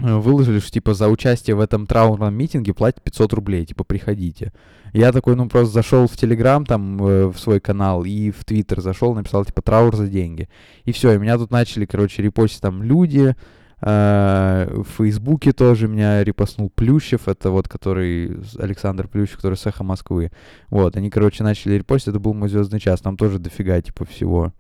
э, 0.01 0.17
выложили, 0.17 0.59
что, 0.59 0.71
типа, 0.71 0.93
за 0.93 1.09
участие 1.09 1.57
в 1.57 1.61
этом 1.61 1.87
траурном 1.87 2.35
митинге 2.35 2.75
платят 2.75 3.03
500 3.03 3.33
рублей, 3.33 3.65
типа, 3.65 3.85
приходите. 3.85 4.53
Я 4.93 5.13
такой, 5.13 5.37
ну, 5.37 5.49
просто 5.49 5.73
зашел 5.73 6.07
в 6.07 6.17
Телеграм, 6.17 6.67
там, 6.67 7.03
э, 7.03 7.27
в 7.27 7.39
свой 7.39 7.61
канал, 7.61 8.05
и 8.05 8.31
в 8.31 8.45
Твиттер 8.45 8.83
зашел, 8.83 9.15
написал, 9.15 9.47
типа, 9.47 9.63
траур 9.63 9.97
за 9.97 10.09
деньги. 10.09 10.49
И 10.85 10.93
все, 10.93 11.13
и 11.13 11.19
меня 11.19 11.39
тут 11.39 11.51
начали, 11.51 11.87
короче, 11.87 12.23
репостить 12.23 12.61
там 12.61 12.83
люди, 12.83 13.35
в 13.81 14.85
Фейсбуке 14.99 15.53
тоже 15.53 15.89
меня 15.89 16.23
репостнул 16.23 16.69
Плющев, 16.69 17.29
это 17.29 17.51
вот, 17.51 17.69
который, 17.69 18.39
Александр 18.59 19.09
Плющев, 19.09 19.37
который 19.37 19.55
с 19.57 19.67
«Эхо 19.67 19.85
Москвы». 19.85 20.31
Вот, 20.69 20.97
они, 20.97 21.09
короче, 21.09 21.45
начали 21.45 21.75
репостить, 21.75 22.09
это 22.09 22.21
был 22.21 22.35
мой 22.35 22.49
звездный 22.51 22.79
час, 22.79 23.01
там 23.01 23.17
тоже 23.17 23.39
дофига, 23.39 23.81
типа, 23.81 24.05
всего, 24.05 24.53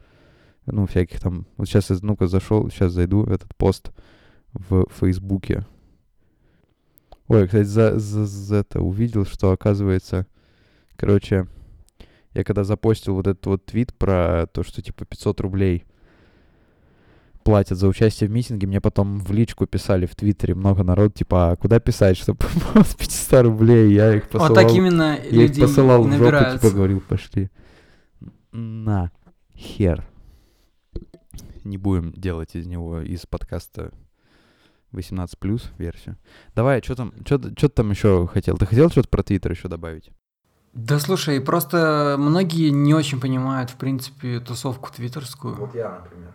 ну, 0.64 0.87
всяких 0.87 1.20
там, 1.20 1.46
вот 1.59 1.68
сейчас, 1.68 1.90
я, 1.90 1.96
ну-ка, 2.00 2.26
зашел, 2.28 2.70
сейчас 2.70 2.92
зайду, 2.92 3.22
в 3.24 3.30
этот 3.30 3.54
пост 3.56 3.90
в 4.52 4.87
Фейсбуке. 4.98 5.66
Ой, 7.28 7.46
кстати, 7.46 7.64
за, 7.64 7.98
за, 7.98 8.26
за 8.26 8.56
это 8.56 8.80
увидел, 8.80 9.24
что 9.24 9.52
оказывается, 9.52 10.26
короче, 10.96 11.46
я 12.33 12.42
когда 12.42 12.64
запостил 12.64 13.14
вот 13.14 13.26
этот 13.26 13.46
вот 13.46 13.66
твит 13.66 13.94
про 13.94 14.46
то, 14.46 14.62
что 14.62 14.83
типа 14.83 15.04
500 15.04 15.40
рублей 15.40 15.85
платят 17.44 17.79
за 17.79 17.88
участие 17.88 18.29
в 18.29 18.33
митинге, 18.33 18.66
мне 18.66 18.81
потом 18.81 19.18
в 19.20 19.33
личку 19.33 19.66
писали 19.66 20.07
в 20.07 20.14
Твиттере 20.14 20.55
много 20.55 20.83
народ, 20.83 21.14
типа, 21.14 21.50
а 21.50 21.57
куда 21.57 21.81
писать, 21.81 22.16
чтобы 22.16 22.44
с 22.74 22.94
500 22.94 23.42
рублей, 23.42 23.92
я 23.92 24.14
их 24.14 24.29
посылал. 24.29 24.48
вот 24.48 24.55
так 24.55 24.72
именно 24.72 25.16
я 25.16 25.24
их 25.24 25.33
люди 25.33 25.61
посылал 25.61 26.05
в 26.05 26.12
жопу, 26.12 26.59
типа, 26.59 26.74
говорил, 26.74 27.00
пошли. 27.00 27.50
На, 28.53 29.11
хер. 29.57 30.07
Не 31.64 31.76
будем 31.76 32.12
делать 32.12 32.55
из 32.55 32.66
него, 32.66 33.00
из 33.00 33.26
подкаста 33.26 33.92
18 34.92 35.38
плюс 35.38 35.70
версию. 35.79 36.16
Давай, 36.55 36.83
что 36.83 36.96
там, 36.96 37.12
что 37.24 37.38
ты 37.38 37.68
там 37.68 37.90
еще 37.90 38.26
хотел? 38.26 38.57
Ты 38.57 38.66
хотел 38.66 38.90
что-то 38.90 39.09
про 39.09 39.22
Твиттер 39.22 39.53
еще 39.53 39.68
добавить? 39.68 40.11
Да 40.72 41.00
слушай, 41.00 41.40
просто 41.40 42.16
многие 42.18 42.70
не 42.70 42.94
очень 42.94 43.20
понимают, 43.20 43.70
в 43.70 43.76
принципе, 43.76 44.40
тусовку 44.40 44.90
твиттерскую. 44.92 45.70
я, 45.74 46.00
например. 46.03 46.33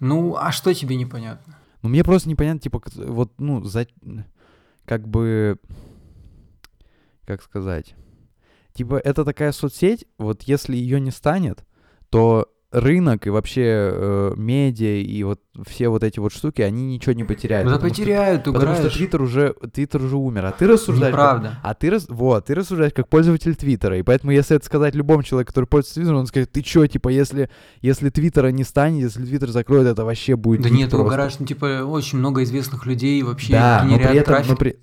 Ну, 0.00 0.36
а 0.36 0.50
что 0.50 0.74
тебе 0.74 0.96
непонятно? 0.96 1.56
Ну, 1.82 1.88
мне 1.88 2.02
просто 2.02 2.28
непонятно, 2.28 2.60
типа, 2.60 2.82
вот, 2.94 3.32
ну, 3.38 3.62
за... 3.64 3.86
как 4.84 5.06
бы, 5.06 5.58
как 7.26 7.42
сказать, 7.42 7.94
типа, 8.72 8.96
это 8.96 9.24
такая 9.24 9.52
соцсеть, 9.52 10.06
вот 10.18 10.42
если 10.42 10.76
ее 10.76 11.00
не 11.00 11.10
станет, 11.10 11.64
то 12.08 12.52
рынок 12.72 13.26
и 13.26 13.30
вообще 13.30 13.62
э, 13.66 14.32
медиа 14.36 15.02
и 15.02 15.22
вот 15.24 15.40
все 15.66 15.88
вот 15.88 16.04
эти 16.04 16.20
вот 16.20 16.32
штуки, 16.32 16.62
они 16.62 16.84
ничего 16.86 17.12
не 17.12 17.24
потеряют. 17.24 17.66
Да 17.68 17.74
потому 17.74 17.92
что- 17.92 18.00
потеряют, 18.02 18.44
Потому 18.44 18.74
что. 18.76 18.90
Твиттер 18.90 19.22
уже, 19.22 19.54
Твиттер 19.72 20.02
уже 20.04 20.16
умер, 20.16 20.46
а 20.46 20.52
ты 20.52 20.66
рассуждаешь... 20.68 21.14
как- 21.14 21.20
Неправда. 21.38 21.58
а 21.62 21.74
ты, 21.74 21.90
рас... 21.90 22.06
вот, 22.08 22.46
ты 22.46 22.54
рассуждаешь 22.54 22.92
как 22.92 23.08
пользователь 23.08 23.56
Твиттера, 23.56 23.98
и 23.98 24.02
поэтому 24.02 24.32
если 24.32 24.56
это 24.56 24.64
сказать 24.64 24.94
любому 24.94 25.22
человеку, 25.24 25.48
который 25.48 25.64
пользуется 25.66 25.94
Твиттером, 25.94 26.18
он 26.20 26.26
скажет, 26.26 26.52
ты 26.52 26.62
чё, 26.62 26.86
типа, 26.86 27.08
если, 27.08 27.50
если 27.80 28.08
Твиттера 28.10 28.48
не 28.48 28.62
станет, 28.64 29.02
если 29.02 29.24
Твиттер 29.24 29.50
закроет, 29.50 29.86
это 29.88 30.04
вообще 30.04 30.36
будет 30.36 30.62
Да 30.62 30.70
нет, 30.70 30.90
ты 30.90 30.96
просто». 30.96 31.06
угораешь, 31.06 31.38
ну, 31.40 31.46
типа, 31.46 31.82
очень 31.84 32.18
много 32.18 32.42
известных 32.44 32.86
людей 32.86 33.20
вообще 33.22 33.52
Да, 33.54 33.80
но 33.82 33.90
генерят 33.90 34.08
при 34.10 34.18
этом, 34.18 34.34
трафик. 34.34 34.50
но 34.50 34.56
при- 34.56 34.76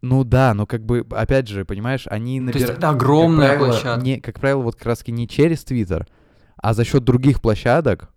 ну 0.00 0.22
да, 0.24 0.52
но 0.54 0.66
как 0.66 0.84
бы, 0.84 1.06
опять 1.10 1.48
же, 1.48 1.64
понимаешь, 1.64 2.06
они 2.06 2.38
То 2.40 2.44
есть 2.46 2.54
набирают... 2.56 2.78
это 2.78 2.88
огромная 2.90 3.48
как 3.50 3.58
правило, 3.58 3.72
площадка. 3.78 4.04
Не, 4.04 4.20
как 4.20 4.40
правило, 4.40 4.62
вот 4.62 4.76
как 4.76 4.86
раз-таки 4.86 5.12
не 5.12 5.26
через 5.28 5.64
Твиттер, 5.64 6.06
а 6.56 6.74
за 6.74 6.84
счет 6.84 7.04
других 7.04 7.40
площадок. 7.40 8.10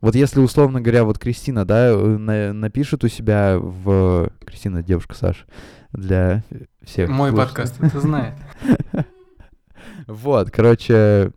Вот 0.00 0.14
если, 0.14 0.40
условно 0.40 0.80
говоря, 0.80 1.04
вот 1.04 1.18
Кристина, 1.18 1.64
да, 1.64 1.88
э, 1.88 1.96
на- 1.96 2.52
напишет 2.52 3.04
у 3.04 3.08
себя 3.08 3.58
в... 3.58 4.30
Кристина, 4.44 4.82
девушка 4.82 5.14
Саша, 5.14 5.44
для 5.92 6.44
всех 6.82 7.08
Мой 7.08 7.30
слушателей. 7.30 7.36
подкаст, 7.46 7.82
это 7.82 8.00
знает. 8.00 8.34
Вот, 10.06 10.50
короче, 10.50 11.32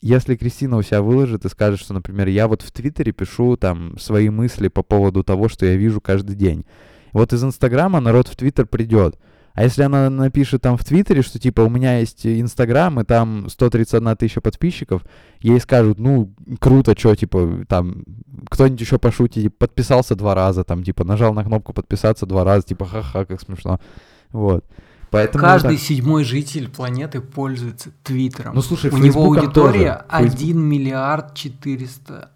если 0.00 0.36
Кристина 0.36 0.76
у 0.76 0.82
себя 0.82 1.02
выложит 1.02 1.44
и 1.44 1.48
скажет, 1.48 1.80
что, 1.80 1.92
например, 1.94 2.28
я 2.28 2.48
вот 2.48 2.62
в 2.62 2.70
Твиттере 2.70 3.12
пишу 3.12 3.56
там 3.56 3.98
свои 3.98 4.30
мысли 4.30 4.68
по 4.68 4.82
поводу 4.82 5.22
того, 5.22 5.48
что 5.48 5.66
я 5.66 5.76
вижу 5.76 6.00
каждый 6.00 6.36
день. 6.36 6.64
Вот 7.12 7.32
из 7.32 7.44
Инстаграма 7.44 8.00
народ 8.00 8.28
в 8.28 8.36
Твиттер 8.36 8.66
придет. 8.66 9.18
А 9.54 9.62
если 9.62 9.82
она 9.82 10.10
напишет 10.10 10.62
там 10.62 10.76
в 10.76 10.84
Твиттере, 10.84 11.22
что 11.22 11.38
типа 11.38 11.60
у 11.60 11.70
меня 11.70 11.98
есть 12.00 12.26
Инстаграм, 12.26 12.98
и 13.00 13.04
там 13.04 13.48
131 13.48 14.16
тысяча 14.16 14.40
подписчиков, 14.40 15.02
ей 15.38 15.60
скажут, 15.60 16.00
ну, 16.00 16.34
круто, 16.58 16.94
что, 16.98 17.14
типа, 17.14 17.64
там, 17.68 18.04
кто-нибудь 18.50 18.80
еще 18.80 18.98
пошутит, 18.98 19.44
типа, 19.44 19.54
подписался 19.66 20.16
два 20.16 20.34
раза, 20.34 20.64
там, 20.64 20.82
типа, 20.82 21.04
нажал 21.04 21.32
на 21.34 21.44
кнопку 21.44 21.72
подписаться 21.72 22.26
два 22.26 22.42
раза, 22.42 22.66
типа, 22.66 22.84
ха-ха, 22.84 23.24
как 23.24 23.40
смешно. 23.40 23.78
Вот. 24.32 24.64
Поэтому 25.10 25.44
Каждый 25.44 25.76
так. 25.76 25.86
седьмой 25.86 26.24
житель 26.24 26.68
планеты 26.68 27.20
пользуется 27.20 27.92
Твиттером. 28.02 28.56
Ну, 28.56 28.62
слушай, 28.62 28.90
У 28.90 28.96
него 28.96 29.04
Фейсбуком 29.04 29.38
аудитория 29.38 30.04
тоже. 30.10 30.24
Фейс- 30.24 30.34
1 30.34 30.58
миллиард 30.58 31.34
400. 31.34 32.30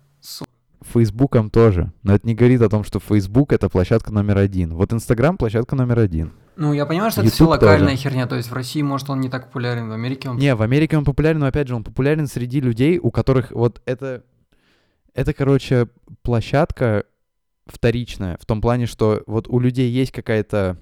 Фейсбуком 0.92 1.50
тоже. 1.50 1.92
Но 2.02 2.14
это 2.14 2.26
не 2.26 2.34
говорит 2.34 2.62
о 2.62 2.68
том, 2.68 2.84
что 2.84 3.00
Фейсбук 3.00 3.52
это 3.52 3.68
площадка 3.68 4.12
номер 4.12 4.38
один. 4.38 4.74
Вот 4.74 4.92
Инстаграм 4.92 5.36
площадка 5.36 5.76
номер 5.76 6.00
один. 6.00 6.32
Ну, 6.56 6.72
я 6.72 6.86
понимаю, 6.86 7.10
что 7.10 7.20
это 7.20 7.30
все 7.30 7.44
YouTube 7.44 7.50
локальная 7.50 7.90
тоже. 7.90 8.02
херня. 8.02 8.26
То 8.26 8.36
есть 8.36 8.50
в 8.50 8.52
России, 8.52 8.82
может, 8.82 9.08
он 9.10 9.20
не 9.20 9.28
так 9.28 9.46
популярен, 9.46 9.88
в 9.88 9.92
Америке 9.92 10.28
он... 10.28 10.38
Не, 10.38 10.54
в 10.54 10.62
Америке 10.62 10.96
он 10.96 11.04
популярен, 11.04 11.38
но 11.38 11.46
опять 11.46 11.68
же, 11.68 11.76
он 11.76 11.84
популярен 11.84 12.26
среди 12.26 12.60
людей, 12.60 12.98
у 13.00 13.10
которых 13.10 13.52
вот 13.52 13.80
это... 13.84 14.24
Это, 15.14 15.32
короче, 15.32 15.88
площадка 16.22 17.04
вторичная, 17.66 18.38
в 18.40 18.46
том 18.46 18.60
плане, 18.60 18.86
что 18.86 19.22
вот 19.26 19.48
у 19.48 19.58
людей 19.58 19.90
есть 19.90 20.12
какая-то 20.12 20.78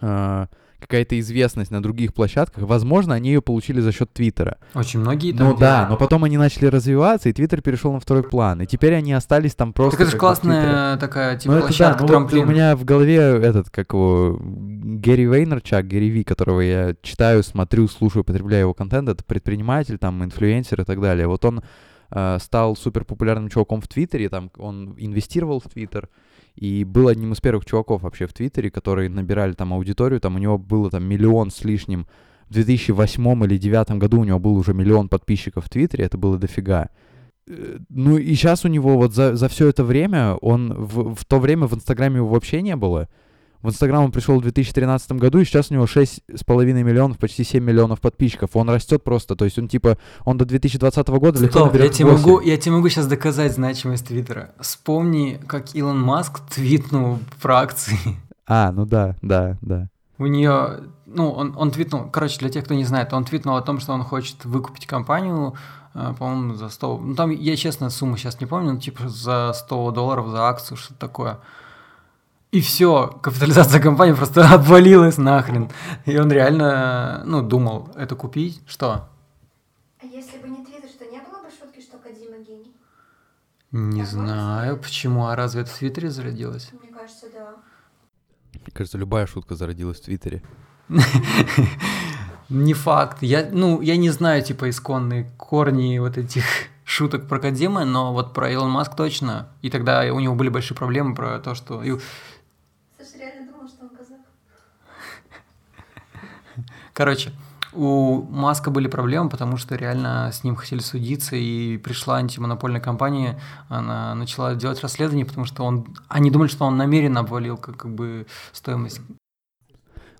а, 0.00 0.48
какая-то 0.82 1.18
известность 1.20 1.70
на 1.70 1.82
других 1.82 2.12
площадках, 2.12 2.64
возможно, 2.64 3.14
они 3.14 3.30
ее 3.30 3.40
получили 3.40 3.80
за 3.80 3.92
счет 3.92 4.12
Твиттера. 4.12 4.58
Очень 4.74 5.00
многие 5.00 5.32
Ну 5.32 5.56
да, 5.56 5.86
но 5.88 5.96
потом 5.96 6.24
они 6.24 6.36
начали 6.36 6.66
развиваться, 6.66 7.28
и 7.28 7.32
Твиттер 7.32 7.62
перешел 7.62 7.92
на 7.92 8.00
второй 8.00 8.22
план. 8.22 8.60
И 8.62 8.66
теперь 8.66 8.94
они 8.94 9.12
остались 9.12 9.54
там 9.54 9.72
просто. 9.72 9.96
Так 9.96 10.06
это 10.06 10.10
же 10.12 10.18
классная 10.18 10.96
такая, 10.98 11.38
типа, 11.38 11.52
Ну, 11.52 11.58
это 11.58 11.62
да, 11.62 11.68
площадка, 11.68 12.04
ну 12.04 12.20
вот 12.20 12.32
у 12.32 12.44
меня 12.44 12.76
в 12.76 12.84
голове 12.84 13.16
этот, 13.16 13.70
как 13.70 13.92
его, 13.92 14.38
Гэри 14.40 15.26
Вейнерчак, 15.26 15.86
Гэри 15.86 16.10
Ви, 16.10 16.24
которого 16.24 16.60
я 16.60 16.94
читаю, 17.02 17.42
смотрю, 17.42 17.88
слушаю, 17.88 18.24
потребляю 18.24 18.62
его 18.62 18.74
контент, 18.74 19.08
это 19.08 19.24
предприниматель, 19.24 19.98
там, 19.98 20.22
инфлюенсер 20.24 20.80
и 20.80 20.84
так 20.84 21.00
далее. 21.00 21.26
Вот 21.26 21.44
он 21.44 21.62
э, 22.10 22.38
стал 22.40 22.76
супер 22.76 23.04
популярным 23.04 23.48
чуваком 23.48 23.80
в 23.80 23.88
Твиттере, 23.88 24.28
там, 24.28 24.50
он 24.58 24.94
инвестировал 24.98 25.60
в 25.60 25.64
Твиттер, 25.64 26.08
и 26.54 26.84
был 26.84 27.08
одним 27.08 27.32
из 27.32 27.40
первых 27.40 27.64
чуваков 27.64 28.02
вообще 28.02 28.26
в 28.26 28.32
Твиттере, 28.32 28.70
которые 28.70 29.08
набирали 29.08 29.52
там 29.52 29.72
аудиторию, 29.72 30.20
там 30.20 30.36
у 30.36 30.38
него 30.38 30.58
было 30.58 30.90
там 30.90 31.04
миллион 31.04 31.50
с 31.50 31.64
лишним, 31.64 32.06
в 32.48 32.54
2008 32.54 33.22
или 33.44 33.58
2009 33.58 33.90
году 33.92 34.20
у 34.20 34.24
него 34.24 34.38
был 34.38 34.56
уже 34.56 34.74
миллион 34.74 35.08
подписчиков 35.08 35.64
в 35.64 35.70
Твиттере, 35.70 36.04
это 36.04 36.18
было 36.18 36.38
дофига. 36.38 36.90
Э, 37.46 37.78
Ну 37.88 38.18
и 38.18 38.34
сейчас 38.34 38.64
у 38.64 38.68
него 38.68 38.96
вот 38.96 39.14
за, 39.14 39.36
за 39.36 39.48
все 39.48 39.68
это 39.68 39.84
время, 39.84 40.34
он 40.34 40.72
в, 40.74 41.14
в 41.14 41.24
то 41.24 41.38
время 41.38 41.66
в 41.66 41.74
Инстаграме 41.74 42.16
его 42.16 42.28
вообще 42.28 42.60
не 42.60 42.76
было. 42.76 43.08
В 43.62 43.68
Инстаграм 43.68 44.04
он 44.04 44.10
пришел 44.10 44.38
в 44.38 44.42
2013 44.42 45.12
году, 45.12 45.38
и 45.38 45.44
сейчас 45.44 45.70
у 45.70 45.74
него 45.74 45.84
6,5 45.84 46.64
миллионов, 46.82 47.18
почти 47.18 47.44
7 47.44 47.62
миллионов 47.62 48.00
подписчиков. 48.00 48.50
Он 48.54 48.68
растет 48.68 49.04
просто, 49.04 49.36
то 49.36 49.44
есть 49.44 49.58
он 49.58 49.68
типа, 49.68 49.98
он 50.24 50.36
до 50.36 50.44
2020 50.44 51.08
года 51.08 51.40
легко 51.40 51.60
Стоп, 51.60 51.66
я 51.66 51.72
наберет 51.72 51.92
тебе, 51.92 52.10
8. 52.10 52.18
могу, 52.18 52.40
я 52.40 52.56
тебе 52.56 52.72
могу 52.72 52.88
сейчас 52.88 53.06
доказать 53.06 53.54
значимость 53.54 54.08
Твиттера. 54.08 54.50
Вспомни, 54.60 55.40
как 55.46 55.76
Илон 55.76 56.00
Маск 56.00 56.40
твитнул 56.48 57.20
про 57.40 57.60
акции. 57.60 57.98
А, 58.44 58.72
ну 58.72 58.84
да, 58.84 59.16
да, 59.22 59.56
да. 59.62 59.88
У 60.18 60.26
нее, 60.26 60.80
ну, 61.06 61.30
он, 61.30 61.54
он 61.56 61.70
твитнул, 61.70 62.10
короче, 62.10 62.38
для 62.40 62.48
тех, 62.48 62.64
кто 62.64 62.74
не 62.74 62.84
знает, 62.84 63.12
он 63.12 63.24
твитнул 63.24 63.56
о 63.56 63.62
том, 63.62 63.78
что 63.78 63.92
он 63.92 64.02
хочет 64.02 64.44
выкупить 64.44 64.86
компанию, 64.86 65.54
э, 65.94 66.12
по-моему, 66.18 66.54
за 66.54 66.68
100, 66.68 66.98
ну, 66.98 67.14
там, 67.14 67.30
я, 67.30 67.56
честно, 67.56 67.88
сумму 67.90 68.16
сейчас 68.16 68.40
не 68.40 68.46
помню, 68.46 68.72
ну, 68.72 68.80
типа, 68.80 69.08
за 69.08 69.52
100 69.54 69.92
долларов 69.92 70.28
за 70.28 70.48
акцию, 70.48 70.76
что-то 70.76 70.98
такое. 70.98 71.38
И 72.52 72.60
все, 72.60 73.18
капитализация 73.22 73.80
компании 73.80 74.12
просто 74.12 74.46
обвалилась 74.54 75.16
нахрен. 75.16 75.70
И 76.04 76.18
он 76.18 76.30
реально, 76.30 77.22
ну, 77.24 77.40
думал 77.40 77.88
это 77.96 78.14
купить. 78.14 78.60
Что? 78.66 79.08
А 79.98 80.04
если 80.04 80.36
бы 80.36 80.48
не 80.50 80.62
Твиттер, 80.62 80.90
что 80.90 81.06
не 81.06 81.18
было 81.20 81.42
бы 81.42 81.48
шутки, 81.50 81.80
что 81.80 81.96
Кадима 81.96 82.38
гений? 82.44 82.76
Не 83.70 84.02
А 84.02 84.04
знаю, 84.04 84.76
почему, 84.76 85.28
а 85.28 85.34
разве 85.34 85.62
это 85.62 85.70
в 85.70 85.78
Твиттере 85.78 86.10
зародилось? 86.10 86.70
Мне 86.72 86.92
кажется, 86.92 87.26
да. 87.32 87.54
Мне 88.52 88.70
кажется, 88.74 88.98
любая 88.98 89.26
шутка 89.26 89.54
зародилась 89.54 90.00
в 90.00 90.04
Твиттере. 90.04 90.42
Не 92.50 92.74
факт. 92.74 93.22
Я, 93.22 93.48
ну, 93.50 93.80
я 93.80 93.96
не 93.96 94.10
знаю, 94.10 94.42
типа, 94.42 94.68
исконные 94.68 95.32
корни 95.38 95.98
вот 95.98 96.18
этих 96.18 96.44
шуток 96.84 97.28
про 97.28 97.38
Кодзимы, 97.38 97.86
но 97.86 98.12
вот 98.12 98.34
про 98.34 98.50
Илон 98.50 98.68
Маск 98.70 98.94
точно. 98.94 99.48
И 99.62 99.70
тогда 99.70 100.02
у 100.12 100.20
него 100.20 100.34
были 100.34 100.50
большие 100.50 100.76
проблемы 100.76 101.14
про 101.14 101.38
то, 101.38 101.54
что... 101.54 101.82
и- 103.02 103.04
Саша 103.04 103.18
реально 103.18 103.52
думал, 103.52 103.68
что 103.68 103.84
он 103.84 103.90
казах. 103.90 104.18
Короче, 106.92 107.32
у 107.72 108.22
Маска 108.22 108.70
были 108.70 108.86
проблемы, 108.86 109.30
потому 109.30 109.56
что 109.56 109.74
реально 109.76 110.30
с 110.30 110.44
ним 110.44 110.56
хотели 110.56 110.80
судиться, 110.80 111.36
и 111.36 111.78
пришла 111.78 112.16
антимонопольная 112.16 112.80
компания, 112.80 113.40
она 113.68 114.14
начала 114.14 114.54
делать 114.54 114.80
расследование, 114.82 115.24
потому 115.24 115.46
что 115.46 115.64
он... 115.64 115.86
Они 116.08 116.30
думали, 116.30 116.48
что 116.48 116.64
он 116.66 116.76
намеренно 116.76 117.20
обвалил 117.20 117.56
как, 117.56 117.76
как 117.78 117.94
бы 117.94 118.26
стоимость. 118.52 119.00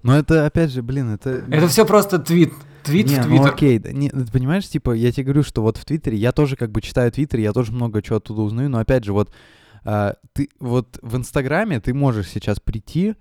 Но 0.03 0.17
это, 0.17 0.47
опять 0.47 0.71
же, 0.71 0.83
блин, 0.83 1.13
это... 1.13 1.45
Это 1.49 1.69
все 1.69 1.85
просто 1.85 2.19
твит. 2.19 2.55
Твит 2.83 3.07
не, 3.07 3.15
в 3.15 3.19
ну 3.19 3.37
Твиттер. 3.37 3.55
окей, 3.55 3.79
да, 3.79 3.93
не, 3.93 4.09
ты 4.11 4.27
понимаешь, 4.33 4.67
типа, 4.69 4.93
я 4.93 5.13
тебе 5.13 5.25
говорю, 5.25 5.45
что 5.45 5.63
вот 5.63 5.77
в 5.77 5.85
Твиттере, 5.85 6.17
я 6.17 6.33
тоже 6.33 6.57
как 6.57 6.73
бы 6.73 6.81
читаю 6.81 7.13
Твиттер, 7.13 7.39
я 7.39 7.53
тоже 7.53 7.71
много 7.71 8.03
чего 8.03 8.17
оттуда 8.17 8.43
узнаю, 8.43 8.71
но 8.71 8.79
опять 8.79 9.05
же, 9.05 9.13
вот 9.13 9.31
ты 9.85 10.49
вот 10.61 10.99
в 11.03 11.17
Инстаграме 11.17 11.81
ты 11.81 11.95
можешь 11.95 12.29
сейчас 12.29 12.61
прийти 12.61 13.15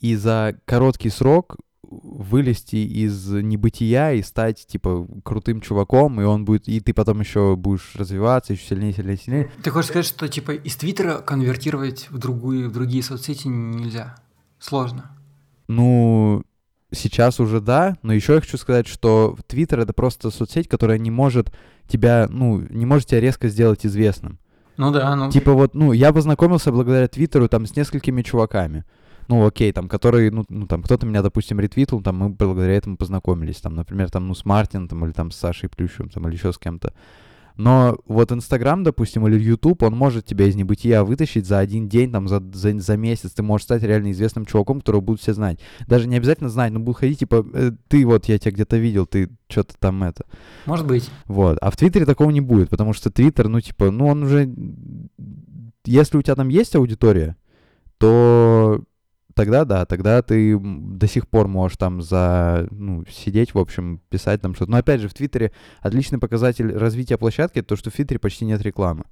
и 0.00 0.14
за 0.16 0.58
короткий 0.64 1.10
срок 1.10 1.56
вылезти 1.82 2.76
из 2.76 3.28
небытия 3.30 4.12
и 4.12 4.22
стать, 4.22 4.66
типа, 4.66 5.06
крутым 5.24 5.60
чуваком, 5.60 6.20
и 6.20 6.24
он 6.24 6.44
будет, 6.44 6.68
и 6.68 6.80
ты 6.80 6.92
потом 6.92 7.20
еще 7.20 7.56
будешь 7.56 7.94
развиваться 7.94 8.52
еще 8.52 8.66
сильнее, 8.66 8.92
сильнее, 8.92 9.16
сильнее. 9.16 9.50
Ты 9.62 9.70
хочешь 9.70 9.90
сказать, 9.90 10.06
что 10.06 10.28
типа 10.28 10.52
из 10.52 10.76
Твиттера 10.76 11.18
конвертировать 11.18 12.10
в 12.10 12.18
другую, 12.18 12.70
в 12.70 12.72
другие 12.72 13.02
соцсети 13.02 13.48
нельзя? 13.48 14.16
Сложно. 14.58 15.16
Ну, 15.68 16.42
сейчас 16.92 17.40
уже 17.40 17.60
да, 17.60 17.96
но 18.02 18.12
еще 18.12 18.34
я 18.34 18.40
хочу 18.40 18.56
сказать, 18.56 18.86
что 18.86 19.36
Твиттер 19.46 19.80
это 19.80 19.92
просто 19.92 20.30
соцсеть, 20.30 20.68
которая 20.68 20.98
не 20.98 21.10
может 21.10 21.52
тебя, 21.88 22.26
ну, 22.28 22.60
не 22.60 22.86
может 22.86 23.08
тебя 23.08 23.20
резко 23.20 23.48
сделать 23.48 23.86
известным. 23.86 24.38
Ну 24.76 24.90
да, 24.90 25.14
ну. 25.16 25.30
Типа 25.30 25.52
вот, 25.52 25.74
ну, 25.74 25.92
я 25.92 26.12
познакомился 26.12 26.72
благодаря 26.72 27.08
Твиттеру 27.08 27.48
там 27.48 27.66
с 27.66 27.76
несколькими 27.76 28.22
чуваками. 28.22 28.84
Ну, 29.28 29.44
окей, 29.44 29.72
там, 29.72 29.88
которые, 29.88 30.30
ну, 30.30 30.44
ну, 30.48 30.66
там, 30.66 30.82
кто-то 30.82 31.04
меня, 31.04 31.22
допустим, 31.22 31.58
ретвитнул, 31.58 32.00
там, 32.00 32.16
мы 32.16 32.28
благодаря 32.28 32.74
этому 32.74 32.96
познакомились. 32.96 33.60
Там, 33.60 33.74
например, 33.74 34.10
там, 34.10 34.28
ну, 34.28 34.34
с 34.34 34.44
Мартином, 34.44 34.88
там, 34.88 35.04
или 35.04 35.12
там 35.12 35.30
с 35.30 35.36
Сашей 35.36 35.68
Плющевым, 35.68 36.10
там, 36.10 36.28
или 36.28 36.36
еще 36.36 36.52
с 36.52 36.58
кем-то. 36.58 36.92
Но 37.56 37.98
вот 38.06 38.32
Инстаграм, 38.32 38.84
допустим, 38.84 39.26
или 39.26 39.38
Ютуб, 39.38 39.82
он 39.82 39.96
может 39.96 40.26
тебя 40.26 40.46
из 40.46 40.54
небытия 40.54 41.02
вытащить 41.02 41.46
за 41.46 41.58
один 41.58 41.88
день, 41.88 42.12
там, 42.12 42.28
за, 42.28 42.42
за, 42.52 42.78
за 42.78 42.96
месяц. 42.96 43.32
Ты 43.32 43.42
можешь 43.42 43.64
стать 43.64 43.82
реально 43.82 44.12
известным 44.12 44.44
чуваком, 44.44 44.80
которого 44.80 45.00
будут 45.00 45.20
все 45.22 45.32
знать. 45.32 45.58
Даже 45.86 46.06
не 46.06 46.16
обязательно 46.16 46.50
знать, 46.50 46.72
но 46.72 46.80
будут 46.80 46.98
ходить, 46.98 47.20
типа, 47.20 47.46
«Э, 47.54 47.72
ты 47.88 48.04
вот, 48.06 48.26
я 48.26 48.38
тебя 48.38 48.52
где-то 48.52 48.76
видел, 48.76 49.06
ты 49.06 49.30
что-то 49.48 49.74
там 49.78 50.02
это. 50.02 50.24
Может 50.66 50.86
быть. 50.86 51.08
Вот. 51.26 51.58
А 51.60 51.70
в 51.70 51.76
Твиттере 51.76 52.04
такого 52.04 52.30
не 52.30 52.40
будет, 52.40 52.68
потому 52.68 52.92
что 52.92 53.10
Твиттер, 53.10 53.48
ну, 53.48 53.60
типа, 53.60 53.90
ну, 53.90 54.06
он 54.06 54.24
уже... 54.24 54.52
если 55.84 56.18
у 56.18 56.22
тебя 56.22 56.34
там 56.34 56.48
есть 56.48 56.76
аудитория, 56.76 57.36
то 57.98 58.82
тогда 59.36 59.64
да, 59.64 59.84
тогда 59.84 60.20
ты 60.22 60.58
до 60.58 61.06
сих 61.06 61.28
пор 61.28 61.46
можешь 61.46 61.76
там 61.76 62.02
за, 62.02 62.66
ну, 62.72 63.04
сидеть, 63.08 63.54
в 63.54 63.58
общем, 63.58 64.00
писать 64.08 64.40
там 64.40 64.54
что-то. 64.54 64.72
Но 64.72 64.78
опять 64.78 65.00
же, 65.00 65.08
в 65.08 65.14
Твиттере 65.14 65.52
отличный 65.80 66.18
показатель 66.18 66.72
развития 66.76 67.18
площадки— 67.18 67.58
это 67.60 67.68
то, 67.68 67.76
что 67.76 67.90
в 67.90 67.94
Твиттере 67.94 68.18
почти 68.18 68.44
нет 68.46 68.60
рекламы. 68.62 69.04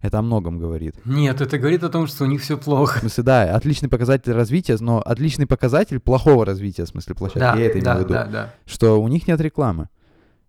Это 0.00 0.18
о 0.18 0.22
многом 0.22 0.58
говорит. 0.58 0.94
Нет, 1.06 1.40
это 1.40 1.58
говорит 1.58 1.82
о 1.82 1.88
том, 1.88 2.06
что 2.06 2.24
у 2.24 2.26
них 2.28 2.40
все 2.42 2.56
В 2.56 2.60
плохо. 2.60 3.00
смысле, 3.00 3.24
да, 3.24 3.54
отличный 3.56 3.88
показатель 3.88 4.32
развития, 4.32 4.76
но 4.80 5.00
отличный 5.00 5.46
показатель 5.46 5.98
плохого 5.98 6.44
развития, 6.46 6.84
в 6.84 6.88
смысле, 6.88 7.14
площадки. 7.16 7.40
Да, 7.40 7.56
Я 7.56 7.66
это 7.66 7.78
имею 7.80 7.84
да, 7.84 7.94
в 7.96 7.98
виду. 8.00 8.08
да, 8.14 8.26
да. 8.26 8.54
Что 8.66 9.00
у 9.02 9.08
них 9.08 9.26
нет 9.26 9.40
рекламы. 9.40 9.88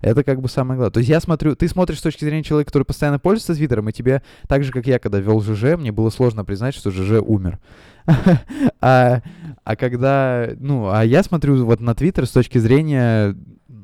Это 0.01 0.23
как 0.23 0.41
бы 0.41 0.47
самое 0.47 0.77
главное. 0.77 0.93
То 0.93 0.99
есть 0.99 1.09
я 1.09 1.19
смотрю, 1.19 1.55
ты 1.55 1.67
смотришь 1.67 1.99
с 1.99 2.03
точки 2.03 2.23
зрения 2.23 2.43
человека, 2.43 2.69
который 2.69 2.83
постоянно 2.83 3.19
пользуется 3.19 3.53
Твиттером, 3.53 3.89
и 3.89 3.93
тебе, 3.93 4.21
так 4.47 4.63
же, 4.63 4.71
как 4.71 4.87
я, 4.87 4.97
когда 4.97 5.19
вел 5.19 5.41
ЖЖ, 5.41 5.77
мне 5.77 5.91
было 5.91 6.09
сложно 6.09 6.45
признать, 6.45 6.73
что 6.73 6.91
ЖЖ 6.91 7.21
умер. 7.21 7.59
А, 8.81 9.21
а 9.65 9.75
когда, 9.75 10.49
ну, 10.57 10.89
а 10.89 11.03
я 11.03 11.21
смотрю 11.21 11.65
вот 11.65 11.81
на 11.81 11.93
Твиттер 11.93 12.25
с 12.25 12.31
точки 12.31 12.57
зрения, 12.57 13.35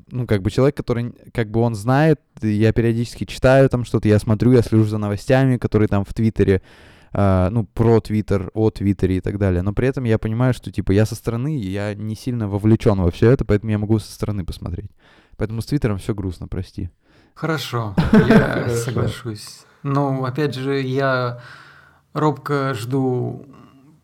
ну, 0.10 0.25
как 0.25 0.41
бы 0.41 0.49
человек, 0.49 0.78
который, 0.78 1.13
как 1.34 1.51
бы 1.51 1.60
он 1.60 1.75
знает, 1.75 2.21
я 2.41 2.71
периодически 2.71 3.25
читаю 3.25 3.67
там 3.69 3.84
что-то, 3.84 4.08
я 4.08 4.17
смотрю, 4.19 4.54
я 4.54 4.62
слежу 4.62 4.86
за 4.86 4.97
новостями, 4.97 5.58
которые 5.58 5.89
там 5.89 6.06
в 6.06 6.13
Твиттере, 6.13 6.62
а, 7.12 7.49
ну, 7.49 7.65
про 7.65 7.99
Твиттер, 7.99 8.51
о 8.54 8.69
Твиттере 8.69 9.17
и 9.17 9.21
так 9.21 9.38
далее. 9.38 9.62
Но 9.62 9.73
при 9.73 9.89
этом 9.89 10.06
я 10.06 10.17
понимаю, 10.17 10.54
что, 10.54 10.71
типа, 10.71 10.91
я 10.91 11.06
со 11.06 11.15
стороны, 11.15 11.58
я 11.58 11.93
не 11.93 12.15
сильно 12.15 12.47
вовлечен 12.47 13.01
во 13.01 13.12
все 13.12 13.32
это, 13.32 13.43
поэтому 13.43 13.71
я 13.71 13.78
могу 13.78 13.99
со 13.99 14.12
стороны 14.12 14.45
посмотреть. 14.45 14.91
Поэтому 15.38 15.62
с 15.62 15.65
Твиттером 15.65 15.98
все 15.98 16.13
грустно, 16.13 16.48
прости. 16.48 16.89
Хорошо, 17.34 17.93
я 18.13 18.69
соглашусь. 18.69 19.65
Но, 19.84 20.24
опять 20.26 20.56
же, 20.56 20.82
я 20.82 21.41
робко 22.13 22.74
жду 22.74 23.45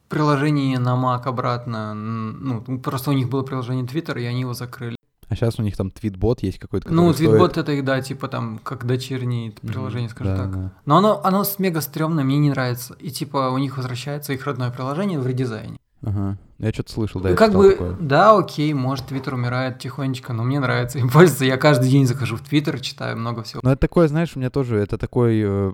приложение 0.10 0.78
на 0.80 0.96
Mac 0.96 1.24
обратно. 1.24 1.92
Н- 1.94 2.44
Ну, 2.68 2.80
просто 2.80 3.12
у 3.12 3.14
них 3.14 3.30
было 3.30 3.44
приложение 3.44 3.86
Twitter, 3.86 4.20
и 4.22 4.26
они 4.26 4.42
его 4.42 4.54
закрыли. 4.54 4.96
А 5.30 5.36
сейчас 5.36 5.58
у 5.60 5.62
них 5.64 5.78
там 5.78 5.92
твитбот 5.92 6.44
есть 6.44 6.60
какой-то, 6.60 6.90
Ну, 6.90 7.04
который 7.04 7.14
стоит- 7.14 7.30
Твитбот 7.30 7.58
это 7.58 7.82
да, 7.84 8.02
типа 8.02 8.28
там, 8.28 8.60
как 8.62 8.86
дочернее 8.86 9.52
приложение, 9.52 10.10
скажем 10.10 10.36
да, 10.36 10.44
так. 10.44 10.52
да. 10.52 10.72
Но 10.86 10.98
оно, 10.98 11.22
оно 11.24 11.46
с- 11.46 11.58
мега 11.58 11.80
стрёмно, 11.80 12.24
мне 12.24 12.38
не 12.38 12.50
нравится. 12.50 12.96
И 13.00 13.10
типа 13.12 13.50
у 13.50 13.58
них 13.58 13.78
возвращается 13.78 14.34
их 14.34 14.46
родное 14.46 14.72
приложение 14.72 15.20
в 15.20 15.26
редизайне. 15.26 15.78
Ага. 16.04 16.38
Я 16.58 16.72
что-то 16.72 16.92
слышал, 16.92 17.22
да, 17.22 17.30
я 17.30 17.36
как 17.36 17.54
бы, 17.54 17.72
такое. 17.72 17.96
да, 18.00 18.38
окей, 18.38 18.72
может, 18.74 19.08
Твиттер 19.08 19.34
умирает 19.34 19.80
тихонечко, 19.80 20.32
но 20.34 20.44
мне 20.44 20.60
нравится 20.60 21.00
им 21.00 21.10
пользоваться. 21.14 21.46
Я 21.46 21.58
каждый 21.58 21.90
день 21.90 22.06
захожу 22.06 22.38
в 22.38 22.42
Твиттер, 22.42 22.80
читаю 22.80 23.18
много 23.18 23.44
всего. 23.44 23.62
Ну, 23.64 23.72
это 23.72 23.82
такое, 23.82 24.08
знаешь, 24.08 24.32
у 24.36 24.40
меня 24.40 24.50
тоже, 24.50 24.78
это 24.78 24.98
такой, 24.98 25.42
э, 25.44 25.74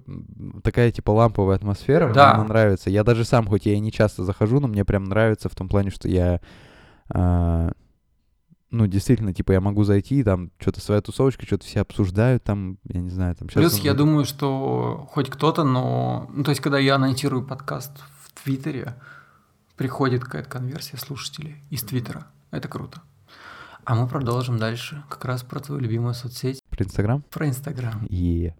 такая, 0.63 0.91
типа, 0.91 1.11
ламповая 1.11 1.57
атмосфера, 1.57 2.13
Да. 2.13 2.27
мне 2.27 2.35
она 2.35 2.43
нравится. 2.45 2.89
Я 2.89 3.03
даже 3.03 3.25
сам, 3.25 3.47
хоть 3.47 3.65
я 3.65 3.73
и 3.73 3.79
не 3.79 3.91
часто 3.91 4.23
захожу, 4.23 4.59
но 4.59 4.67
мне 4.67 4.85
прям 4.85 5.05
нравится 5.05 5.49
в 5.49 5.55
том 5.55 5.67
плане, 5.67 5.91
что 5.91 6.07
я, 6.07 6.39
а, 7.09 7.71
ну, 8.69 8.87
действительно, 8.87 9.33
типа, 9.33 9.53
я 9.53 9.61
могу 9.61 9.83
зайти, 9.83 10.23
там, 10.23 10.51
что-то 10.59 10.81
своя 10.81 11.01
тусовочка, 11.01 11.45
что-то 11.45 11.65
все 11.65 11.81
обсуждают, 11.81 12.43
там, 12.43 12.77
я 12.83 13.01
не 13.01 13.09
знаю, 13.09 13.35
там... 13.35 13.49
щас 13.49 13.61
Плюс 13.61 13.77
я 13.79 13.93
думаю, 13.93 14.25
что 14.25 15.05
хоть 15.09 15.29
кто-то, 15.29 15.63
но... 15.63 16.29
Ну, 16.33 16.43
то 16.43 16.51
есть, 16.51 16.61
когда 16.61 16.77
я 16.79 16.95
анонсирую 16.95 17.45
подкаст 17.45 17.91
в 18.23 18.43
Твиттере, 18.43 18.95
приходит 19.77 20.23
какая-то 20.23 20.49
конверсия 20.49 20.97
слушателей 20.97 21.63
из 21.69 21.83
Твиттера. 21.83 22.27
Это 22.51 22.67
круто. 22.67 23.01
А 23.85 23.95
мы 23.95 24.07
продолжим 24.07 24.57
дальше. 24.57 25.03
Как 25.07 25.23
раз 25.23 25.43
про 25.43 25.59
твою 25.61 25.79
любимую 25.79 26.13
соцсеть, 26.13 26.59
Про 26.69 26.83
Инстаграм? 26.83 27.21
про 27.29 27.47
Инстаграм. 27.47 28.05
Е. 28.09 28.55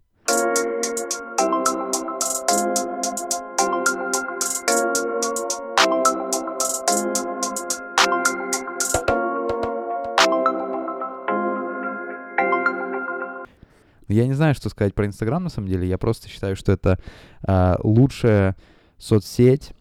Я 14.09 14.25
не 14.25 14.33
знаю, 14.33 14.55
что 14.55 14.69
сказать 14.69 14.95
про 14.95 15.05
Инстаграм 15.05 15.43
на 15.43 15.49
самом 15.49 15.67
деле. 15.67 15.87
Я 15.87 15.97
просто 15.97 16.29
считаю, 16.29 16.55
что 16.55 16.71
это 16.71 16.97
а, 17.43 17.77
лучшая 17.83 18.55
соцсеть, 18.97 19.73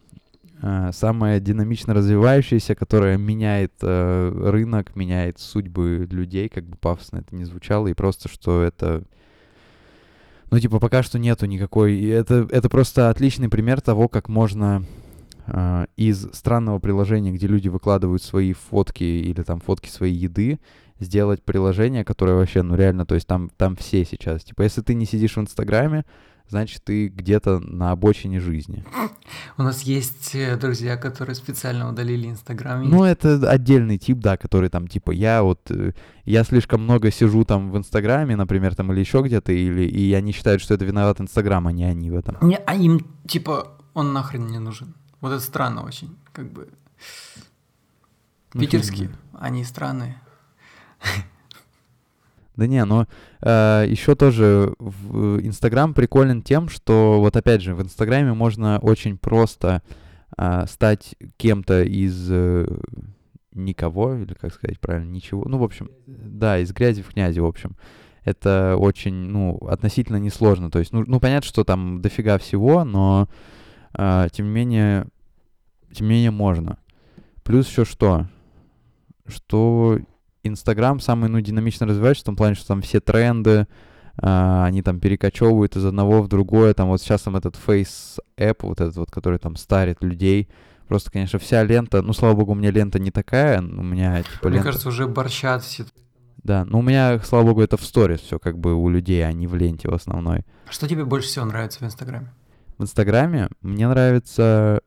самая 0.91 1.39
динамично 1.39 1.93
развивающаяся, 1.93 2.73
которая 2.75 3.17
меняет 3.17 3.73
а, 3.81 4.31
рынок, 4.51 4.95
меняет 4.95 5.39
судьбы 5.39 6.07
людей, 6.09 6.49
как 6.49 6.65
бы 6.65 6.77
пафосно 6.77 7.17
это 7.17 7.35
не 7.35 7.45
звучало, 7.45 7.87
и 7.87 7.93
просто 7.93 8.27
что 8.27 8.63
это 8.63 9.03
ну, 10.49 10.59
типа, 10.59 10.79
пока 10.79 11.03
что 11.03 11.19
нету 11.19 11.45
никакой... 11.45 12.01
Это, 12.05 12.47
это 12.49 12.69
просто 12.69 13.09
отличный 13.09 13.49
пример 13.49 13.81
того, 13.81 14.07
как 14.07 14.29
можно 14.29 14.85
а, 15.45 15.87
из 15.97 16.29
странного 16.31 16.79
приложения, 16.79 17.31
где 17.31 17.47
люди 17.47 17.67
выкладывают 17.67 18.23
свои 18.23 18.53
фотки 18.53 19.03
или 19.03 19.41
там 19.43 19.59
фотки 19.59 19.89
своей 19.89 20.15
еды, 20.15 20.59
сделать 20.99 21.43
приложение, 21.43 22.05
которое 22.05 22.35
вообще, 22.35 22.61
ну, 22.61 22.75
реально, 22.75 23.05
то 23.05 23.15
есть 23.15 23.27
там, 23.27 23.49
там 23.57 23.75
все 23.75 24.05
сейчас. 24.05 24.43
Типа, 24.43 24.61
если 24.61 24.81
ты 24.81 24.93
не 24.93 25.05
сидишь 25.05 25.35
в 25.35 25.41
Инстаграме, 25.41 26.05
значит, 26.49 26.83
ты 26.83 27.07
где-то 27.07 27.59
на 27.59 27.91
обочине 27.91 28.39
жизни. 28.39 28.83
У 29.57 29.63
нас 29.63 29.81
есть 29.81 30.35
э, 30.35 30.55
друзья, 30.57 30.97
которые 30.97 31.35
специально 31.35 31.89
удалили 31.89 32.27
Инстаграм. 32.27 32.83
Ну, 32.87 33.03
это 33.03 33.49
отдельный 33.49 33.97
тип, 33.97 34.19
да, 34.19 34.37
который 34.37 34.69
там, 34.69 34.87
типа, 34.87 35.11
я 35.11 35.43
вот, 35.43 35.59
э, 35.69 35.93
я 36.25 36.43
слишком 36.43 36.83
много 36.83 37.11
сижу 37.11 37.43
там 37.43 37.71
в 37.71 37.77
Инстаграме, 37.77 38.35
например, 38.35 38.75
там, 38.75 38.91
или 38.91 38.99
еще 38.99 39.21
где-то, 39.21 39.51
или, 39.51 39.83
и 39.83 40.13
они 40.13 40.31
считают, 40.31 40.61
что 40.61 40.73
это 40.73 40.85
виноват 40.85 41.19
Инстаграм, 41.21 41.65
а 41.67 41.71
не 41.71 41.83
они 41.83 42.09
в 42.09 42.15
этом. 42.15 42.37
Не, 42.41 42.57
а 42.57 42.75
им, 42.75 43.05
типа, 43.27 43.77
он 43.93 44.13
нахрен 44.13 44.47
не 44.47 44.59
нужен. 44.59 44.95
Вот 45.21 45.31
это 45.31 45.41
странно 45.41 45.83
очень, 45.83 46.15
как 46.31 46.51
бы. 46.51 46.69
Ну, 48.53 48.61
Питерские, 48.61 49.11
они 49.33 49.63
странные. 49.63 50.21
Да 52.57 52.67
не, 52.67 52.83
но 52.83 53.07
еще 53.41 54.15
тоже 54.15 54.73
в 54.79 55.39
Инстаграм 55.41 55.93
приколен 55.93 56.41
тем, 56.41 56.67
что 56.67 57.19
вот 57.19 57.37
опять 57.37 57.61
же 57.61 57.75
в 57.75 57.81
Инстаграме 57.81 58.33
можно 58.33 58.79
очень 58.79 59.17
просто 59.17 59.81
а, 60.35 60.67
стать 60.67 61.15
кем-то 61.37 61.83
из 61.83 62.29
э, 62.29 62.67
никого, 63.53 64.15
или 64.15 64.33
как 64.35 64.53
сказать 64.53 64.79
правильно, 64.79 65.09
ничего. 65.09 65.45
Ну, 65.47 65.57
в 65.57 65.63
общем, 65.63 65.89
да, 66.05 66.59
из 66.59 66.71
грязи 66.71 67.01
в 67.01 67.07
князи, 67.07 67.39
в 67.39 67.45
общем. 67.45 67.75
Это 68.23 68.75
очень, 68.77 69.13
ну, 69.13 69.57
относительно 69.67 70.17
несложно. 70.17 70.69
То 70.69 70.79
есть, 70.79 70.91
ну, 70.91 71.03
ну 71.07 71.19
понятно, 71.19 71.47
что 71.47 71.63
там 71.63 72.01
дофига 72.01 72.37
всего, 72.37 72.83
но 72.83 73.29
а, 73.93 74.29
тем 74.29 74.47
не 74.47 74.51
менее, 74.51 75.07
тем 75.91 76.07
не 76.07 76.13
менее 76.13 76.31
можно. 76.31 76.77
Плюс 77.43 77.67
еще 77.67 77.85
что? 77.85 78.27
Что 79.25 79.99
Инстаграм 80.47 80.99
самый, 80.99 81.29
ну, 81.29 81.39
динамично 81.41 81.85
развивающийся 81.85 82.23
в 82.23 82.27
том 82.27 82.35
плане, 82.35 82.55
что 82.55 82.67
там 82.67 82.81
все 82.81 82.99
тренды, 82.99 83.67
а, 84.19 84.65
они 84.65 84.81
там 84.81 84.99
перекочевывают 84.99 85.75
из 85.75 85.85
одного 85.85 86.21
в 86.21 86.27
другое. 86.27 86.73
Там 86.73 86.89
вот 86.89 87.01
сейчас 87.01 87.21
там 87.21 87.35
этот 87.35 87.55
Face 87.55 88.19
App, 88.37 88.57
вот 88.61 88.81
этот 88.81 88.95
вот, 88.97 89.11
который 89.11 89.39
там 89.39 89.55
старит 89.55 90.03
людей. 90.03 90.49
Просто, 90.87 91.11
конечно, 91.11 91.37
вся 91.37 91.63
лента, 91.63 92.01
ну, 92.01 92.13
слава 92.13 92.33
богу, 92.33 92.53
у 92.53 92.55
меня 92.55 92.71
лента 92.71 92.97
не 92.97 93.11
такая, 93.11 93.59
у 93.59 93.83
меня, 93.83 94.23
типа, 94.23 94.47
Мне 94.47 94.55
лента... 94.55 94.67
кажется, 94.67 94.89
уже 94.89 95.07
борщат 95.07 95.63
все. 95.63 95.85
Да, 96.43 96.63
но 96.63 96.79
у 96.79 96.81
меня, 96.81 97.19
слава 97.19 97.43
богу, 97.43 97.61
это 97.61 97.75
в 97.75 97.83
сторис 97.83 98.21
все 98.21 98.39
как 98.39 98.57
бы 98.57 98.73
у 98.73 98.87
людей, 98.87 99.25
а 99.27 99.33
не 99.33 99.47
в 99.47 99.55
ленте 99.55 99.89
в 99.89 99.93
основной. 99.93 100.45
Что 100.69 100.87
тебе 100.87 101.03
больше 101.03 101.27
всего 101.27 101.43
нравится 101.43 101.79
в 101.79 101.83
Инстаграме? 101.83 102.33
В 102.77 102.83
Инстаграме 102.83 103.49
мне 103.61 103.87
нравится... 103.87 104.81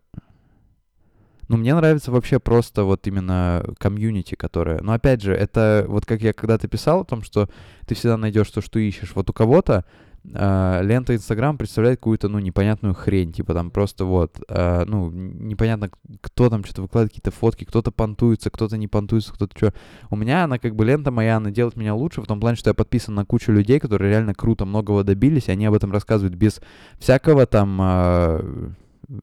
Ну, 1.51 1.57
мне 1.57 1.75
нравится 1.75 2.13
вообще 2.13 2.39
просто 2.39 2.85
вот 2.85 3.09
именно 3.09 3.65
комьюнити, 3.79 4.37
которое... 4.37 4.81
Но 4.83 4.93
опять 4.93 5.21
же, 5.21 5.35
это 5.35 5.85
вот 5.89 6.07
как 6.07 6.23
я 6.23 6.33
когда-то 6.33 6.69
писал 6.69 7.01
о 7.01 7.05
том, 7.05 7.25
что 7.25 7.49
ты 7.89 7.97
всегда 7.97 8.17
найдешь 8.17 8.49
то, 8.53 8.61
что 8.61 8.79
ищешь. 8.79 9.11
Вот 9.17 9.29
у 9.31 9.33
кого-то 9.33 9.85
а, 10.33 10.81
лента 10.81 11.13
Инстаграм 11.13 11.59
представляет 11.59 11.99
какую-то, 11.99 12.29
ну, 12.29 12.39
непонятную 12.39 12.95
хрень. 12.95 13.33
Типа 13.33 13.53
там 13.53 13.73
просто 13.73 14.05
вот, 14.05 14.41
а, 14.49 14.85
ну, 14.85 15.11
непонятно, 15.11 15.91
кто 16.21 16.51
там 16.51 16.63
что-то 16.63 16.83
выкладывает, 16.83 17.11
какие-то 17.11 17.33
фотки, 17.33 17.65
кто-то 17.65 17.91
понтуется, 17.91 18.49
кто-то 18.49 18.77
не 18.77 18.87
понтуется, 18.87 19.33
кто-то 19.33 19.57
что. 19.57 19.75
У 20.09 20.15
меня 20.15 20.45
она 20.45 20.61
как 20.61 20.77
бы 20.77 20.85
лента 20.85 21.11
моя, 21.11 21.39
она 21.39 21.51
делает 21.51 21.75
меня 21.75 21.97
лучше 21.97 22.23
в 22.23 22.27
том 22.27 22.39
плане, 22.39 22.59
что 22.59 22.71
я 22.71 22.75
подписан 22.75 23.17
на 23.17 23.25
кучу 23.25 23.51
людей, 23.51 23.81
которые 23.81 24.13
реально 24.13 24.35
круто 24.35 24.67
многого 24.67 25.03
добились, 25.03 25.49
и 25.49 25.51
они 25.51 25.67
об 25.67 25.75
этом 25.75 25.91
рассказывают 25.91 26.37
без 26.37 26.61
всякого 27.01 27.45
там 27.47 27.77
а, 27.81 28.71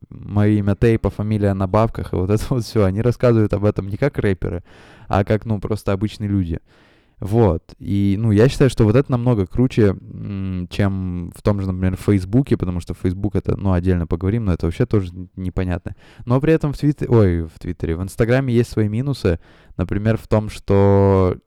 мое 0.09 0.49
имя 0.59 0.75
Тейпа, 0.75 1.09
фамилия 1.09 1.53
на 1.53 1.67
бабках, 1.67 2.13
и 2.13 2.15
вот 2.15 2.29
это 2.29 2.43
вот 2.49 2.63
все. 2.63 2.83
Они 2.83 3.01
рассказывают 3.01 3.53
об 3.53 3.65
этом 3.65 3.87
не 3.87 3.97
как 3.97 4.17
рэперы, 4.17 4.63
а 5.07 5.23
как, 5.23 5.45
ну, 5.45 5.59
просто 5.59 5.93
обычные 5.93 6.29
люди. 6.29 6.59
Вот. 7.19 7.73
И, 7.79 8.15
ну, 8.19 8.31
я 8.31 8.47
считаю, 8.47 8.69
что 8.69 8.83
вот 8.83 8.95
это 8.95 9.11
намного 9.11 9.47
круче, 9.47 9.95
чем 10.69 11.31
в 11.35 11.41
том 11.41 11.61
же, 11.61 11.67
например, 11.67 11.95
Фейсбуке, 11.95 12.57
потому 12.57 12.79
что 12.79 12.93
Фейсбук 12.93 13.35
это, 13.35 13.57
ну, 13.57 13.73
отдельно 13.73 14.05
поговорим, 14.05 14.45
но 14.45 14.53
это 14.53 14.67
вообще 14.67 14.85
тоже 14.85 15.11
непонятно. 15.35 15.95
Но 16.25 16.39
при 16.39 16.53
этом 16.53 16.73
в 16.73 16.77
Твиттере, 16.77 17.09
ой, 17.09 17.41
в 17.43 17.57
Твиттере, 17.59 17.95
в 17.95 18.03
Инстаграме 18.03 18.53
есть 18.53 18.69
свои 18.69 18.87
минусы, 18.87 19.39
например, 19.77 20.17
в 20.17 20.27
том, 20.27 20.49
что 20.49 21.37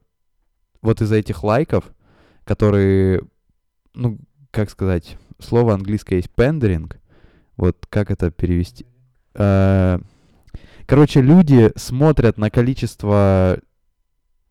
вот 0.81 1.01
из-за 1.01 1.15
этих 1.15 1.41
лайков, 1.43 1.85
которые, 2.43 3.21
ну, 3.93 4.19
как 4.51 4.69
сказать, 4.69 5.17
слово 5.39 5.73
английское 5.73 6.17
есть 6.17 6.31
пендеринг, 6.31 6.97
Вот 7.57 7.85
как 7.89 8.11
это 8.11 8.31
перевести? 8.31 8.85
Э, 9.35 9.99
Короче, 10.91 11.21
люди 11.21 11.71
смотрят 11.77 12.37
на 12.37 12.49
количество 12.49 13.59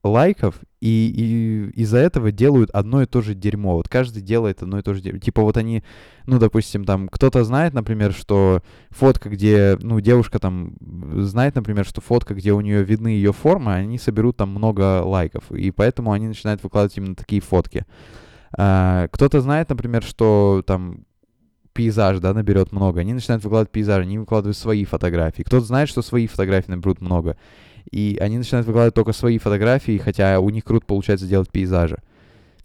лайков 0.03 0.55
и, 0.81 1.13
и 1.15 1.81
из-за 1.83 1.99
этого 1.99 2.33
делают 2.33 2.71
одно 2.71 3.03
и 3.03 3.07
то 3.07 3.21
же 3.21 3.35
дерьмо. 3.35 3.75
Вот 3.75 3.91
каждый 3.91 4.23
делает 4.23 4.63
одно 4.63 4.79
и 4.79 4.83
то 4.83 4.95
же 4.95 5.03
дерьмо. 5.03 5.19
Типа 5.19 5.43
вот 5.43 5.59
они, 5.59 5.85
ну, 6.25 6.39
допустим, 6.39 6.87
там, 6.87 7.09
кто-то 7.09 7.45
знает, 7.45 7.75
например, 7.75 8.15
что 8.15 8.63
фотка, 8.89 9.29
где, 9.29 9.77
ну, 9.83 10.01
девушка 10.01 10.39
там 10.39 10.77
знает, 10.81 11.57
например, 11.57 11.85
что 11.85 12.01
фотка, 12.01 12.35
где 12.35 12.55
у 12.55 12.63
нее 12.63 12.83
видны 12.83 13.09
ее 13.09 13.35
формы, 13.35 13.75
они 13.75 13.99
соберут 13.99 14.39
там 14.39 14.49
много 14.49 15.03
лайков. 15.03 15.53
И 15.53 15.71
поэтому 15.71 16.13
они 16.13 16.27
начинают 16.29 16.63
выкладывать 16.63 16.97
именно 16.97 17.17
такие 17.17 17.43
фотки. 17.43 17.85
А, 18.57 19.09
кто-то 19.13 19.43
знает, 19.43 19.69
например, 19.69 20.03
что 20.03 20.63
там 20.67 21.05
пейзаж, 21.81 22.19
да, 22.19 22.35
наберет 22.35 22.73
много, 22.73 23.01
они 23.01 23.15
начинают 23.15 23.43
выкладывать 23.43 23.71
пейзажи, 23.71 24.03
они 24.03 24.19
выкладывают 24.19 24.55
свои 24.55 24.85
фотографии. 24.85 25.43
Кто-то 25.43 25.65
знает, 25.65 25.89
что 25.89 26.03
свои 26.03 26.27
фотографии 26.27 26.71
наберут 26.71 27.01
много, 27.01 27.39
и 27.91 28.19
они 28.21 28.37
начинают 28.37 28.67
выкладывать 28.67 28.95
только 28.95 29.15
свои 29.15 29.39
фотографии, 29.39 29.97
хотя 29.97 30.41
у 30.41 30.51
них 30.51 30.63
круто 30.63 30.85
получается 30.85 31.27
делать 31.27 31.49
пейзажи. 31.49 31.97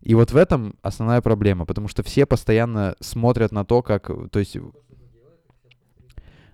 И 0.01 0.13
вот 0.15 0.31
в 0.31 0.35
этом 0.35 0.75
основная 0.81 1.21
проблема, 1.21 1.65
потому 1.65 1.87
что 1.87 2.03
все 2.03 2.25
постоянно 2.25 2.95
смотрят 2.99 3.53
на 3.53 3.63
то, 3.63 3.81
как, 3.81 4.11
то 4.29 4.39
есть 4.39 4.57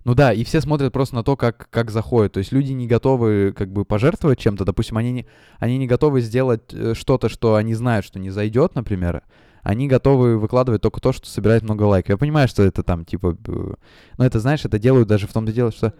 ну 0.03 0.13
да, 0.13 0.31
и 0.31 0.43
все 0.43 0.61
смотрят 0.61 0.93
просто 0.93 1.15
на 1.15 1.23
то, 1.23 1.35
как, 1.35 1.67
как 1.71 1.89
заходит. 1.89 2.33
То 2.33 2.37
есть 2.39 2.51
люди 2.51 2.73
не 2.73 2.85
готовы 2.85 3.53
как 3.57 3.71
бы 3.71 3.85
пожертвовать 3.85 4.39
чем-то. 4.39 4.65
Допустим, 4.65 4.97
они 4.97 5.11
не, 5.11 5.25
они 5.59 5.77
не 5.77 5.85
готовы 5.85 6.21
сделать 6.21 6.73
э, 6.73 6.93
что-то, 6.95 7.29
что 7.29 7.53
они 7.53 7.75
знают, 7.75 8.03
что 8.03 8.17
не 8.17 8.31
зайдет, 8.31 8.73
например 8.73 9.21
они 9.63 9.87
готовы 9.87 10.37
выкладывать 10.37 10.81
только 10.81 11.01
то, 11.01 11.11
что 11.11 11.27
собирает 11.27 11.63
много 11.63 11.83
лайков. 11.83 12.09
Я 12.09 12.17
понимаю, 12.17 12.47
что 12.47 12.63
это 12.63 12.83
там, 12.83 13.05
типа, 13.05 13.37
ну, 13.45 13.75
это, 14.17 14.39
знаешь, 14.39 14.65
это 14.65 14.79
делают 14.79 15.07
даже 15.07 15.27
в 15.27 15.33
том-то 15.33 15.51
дело, 15.51 15.71
что 15.71 15.93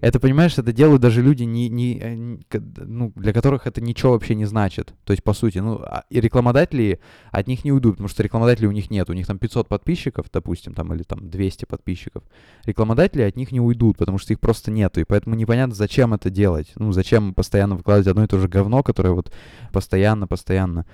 это, 0.00 0.20
понимаешь, 0.20 0.56
это 0.56 0.72
делают 0.72 1.02
даже 1.02 1.22
люди, 1.22 1.42
не, 1.42 1.68
не, 1.68 1.98
э, 1.98 2.60
ну, 2.78 3.12
для 3.16 3.32
которых 3.32 3.66
это 3.66 3.80
ничего 3.80 4.12
вообще 4.12 4.34
не 4.34 4.44
значит. 4.44 4.94
То 5.04 5.12
есть, 5.12 5.24
по 5.24 5.32
сути, 5.32 5.58
ну, 5.58 5.80
а, 5.82 6.04
и 6.08 6.20
рекламодатели 6.20 7.00
от 7.30 7.48
них 7.48 7.64
не 7.64 7.72
уйдут, 7.72 7.94
потому 7.94 8.08
что 8.08 8.22
рекламодателей 8.22 8.68
у 8.68 8.72
них 8.72 8.90
нет. 8.90 9.10
У 9.10 9.12
них 9.12 9.26
там 9.26 9.38
500 9.38 9.68
подписчиков, 9.68 10.26
допустим, 10.32 10.74
там, 10.74 10.92
или 10.94 11.02
там 11.02 11.28
200 11.28 11.64
подписчиков. 11.64 12.22
Рекламодатели 12.64 13.22
от 13.22 13.36
них 13.36 13.50
не 13.50 13.60
уйдут, 13.60 13.98
потому 13.98 14.18
что 14.18 14.32
их 14.32 14.40
просто 14.40 14.70
нету. 14.70 15.00
И 15.00 15.04
поэтому 15.04 15.34
непонятно, 15.34 15.74
зачем 15.74 16.14
это 16.14 16.30
делать. 16.30 16.72
Ну, 16.76 16.92
зачем 16.92 17.34
постоянно 17.34 17.74
выкладывать 17.74 18.06
одно 18.06 18.24
и 18.24 18.28
то 18.28 18.38
же 18.38 18.48
говно, 18.48 18.82
которое 18.82 19.10
вот 19.14 19.32
постоянно, 19.72 20.28
постоянно 20.28 20.86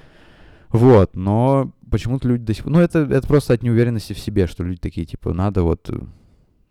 вот, 0.75 1.15
но 1.15 1.71
почему-то 1.95 2.27
люди 2.27 2.43
до 2.43 2.55
сих 2.55 2.65
пор... 2.65 2.73
Ну, 2.73 2.81
это, 2.81 2.99
это 3.09 3.25
просто 3.25 3.55
от 3.55 3.63
неуверенности 3.63 4.15
в 4.15 4.19
себе, 4.19 4.49
что 4.49 4.65
люди 4.65 4.81
такие, 4.81 5.07
типа, 5.07 5.33
надо 5.33 5.63
вот, 5.63 5.89
э, 5.91 6.01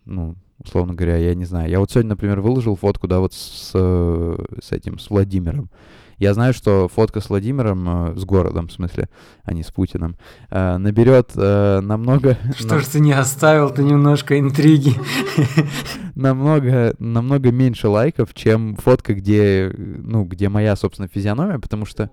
ну, 0.03 0.35
условно 0.57 0.93
говоря, 0.93 1.15
я 1.15 1.33
не 1.33 1.45
знаю. 1.45 1.69
Я 1.69 1.79
вот 1.79 1.91
сегодня, 1.91 2.09
например, 2.09 2.41
выложил 2.41 2.75
фотку, 2.75 3.07
да, 3.07 3.19
вот 3.19 3.33
с, 3.33 3.71
с 3.71 4.71
этим, 4.71 4.99
с 4.99 5.09
Владимиром. 5.09 5.69
Я 6.17 6.33
знаю, 6.33 6.53
что 6.53 6.89
фотка 6.89 7.21
с 7.21 7.29
Владимиром, 7.29 8.09
э, 8.09 8.17
с 8.17 8.25
городом, 8.25 8.67
в 8.67 8.73
смысле, 8.73 9.07
а 9.43 9.53
не 9.53 9.63
с 9.63 9.71
Путиным, 9.71 10.17
э, 10.49 10.75
наберет 10.75 11.37
намного... 11.37 12.37
Что 12.59 12.79
ж 12.79 12.85
ты 12.85 12.99
не 12.99 13.13
оставил 13.13 13.69
ты 13.69 13.81
немножко 13.81 14.37
интриги? 14.37 14.93
намного, 16.15 16.95
намного 16.99 17.49
меньше 17.53 17.87
лайков, 17.87 18.33
чем 18.33 18.75
фотка, 18.75 19.13
где, 19.13 19.73
ну, 19.77 20.25
где 20.25 20.49
моя, 20.49 20.75
собственно, 20.75 21.07
физиономия, 21.07 21.59
потому 21.59 21.85
что 21.85 22.11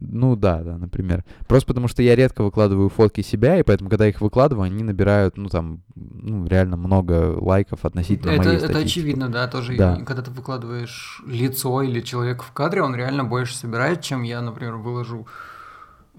ну 0.00 0.36
да, 0.36 0.62
да, 0.62 0.76
например. 0.76 1.24
Просто 1.46 1.68
потому 1.68 1.88
что 1.88 2.02
я 2.02 2.16
редко 2.16 2.42
выкладываю 2.42 2.88
фотки 2.88 3.20
себя, 3.20 3.58
и 3.58 3.62
поэтому, 3.62 3.90
когда 3.90 4.08
их 4.08 4.20
выкладываю, 4.20 4.64
они 4.64 4.82
набирают, 4.82 5.36
ну 5.36 5.48
там, 5.48 5.82
ну 5.94 6.46
реально 6.46 6.76
много 6.76 7.36
лайков 7.38 7.84
относительно 7.84 8.30
это, 8.30 8.42
моей 8.44 8.56
Это 8.56 8.68
статистики. 8.68 8.98
очевидно, 9.00 9.28
да, 9.28 9.46
тоже. 9.48 9.76
Да. 9.76 9.96
Когда 10.04 10.22
ты 10.22 10.30
выкладываешь 10.30 11.22
лицо 11.26 11.82
или 11.82 12.00
человека 12.00 12.44
в 12.44 12.52
кадре, 12.52 12.82
он 12.82 12.94
реально 12.94 13.24
больше 13.24 13.56
собирает, 13.56 14.00
чем 14.00 14.22
я, 14.22 14.40
например, 14.40 14.76
выложу 14.76 15.26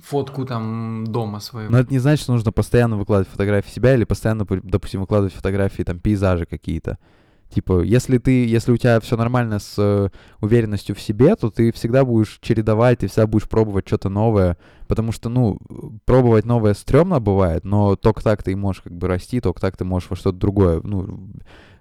фотку 0.03 0.45
там 0.45 1.05
дома 1.07 1.39
своего. 1.39 1.71
Но 1.71 1.79
это 1.79 1.91
не 1.91 1.99
значит, 1.99 2.23
что 2.23 2.33
нужно 2.33 2.51
постоянно 2.51 2.97
выкладывать 2.97 3.29
фотографии 3.29 3.71
себя 3.71 3.93
или 3.95 4.03
постоянно, 4.03 4.45
допустим, 4.45 5.01
выкладывать 5.01 5.33
фотографии 5.33 5.83
там 5.83 5.99
пейзажи 5.99 6.45
какие-то. 6.45 6.97
Типа, 7.55 7.83
если 7.83 8.17
ты, 8.17 8.45
если 8.45 8.73
у 8.73 8.77
тебя 8.77 8.99
все 8.99 9.15
нормально 9.15 9.59
с 9.59 9.75
э, 9.77 10.09
уверенностью 10.41 10.93
в 10.93 10.99
себе, 10.99 11.37
то 11.37 11.49
ты 11.49 11.71
всегда 11.71 12.03
будешь 12.03 12.37
чередовать, 12.41 12.99
ты 12.99 13.07
всегда 13.07 13.27
будешь 13.27 13.47
пробовать 13.47 13.87
что-то 13.87 14.09
новое, 14.09 14.57
потому 14.89 15.13
что, 15.13 15.29
ну, 15.29 15.57
пробовать 16.03 16.43
новое 16.43 16.73
стрёмно 16.73 17.21
бывает, 17.21 17.63
но 17.63 17.95
только 17.95 18.21
так 18.21 18.43
ты 18.43 18.51
и 18.51 18.55
можешь 18.55 18.81
как 18.81 18.91
бы 18.91 19.07
расти, 19.07 19.39
только 19.39 19.61
так 19.61 19.77
ты 19.77 19.85
можешь 19.85 20.09
во 20.09 20.17
что-то 20.17 20.37
другое, 20.37 20.81
ну, 20.83 21.29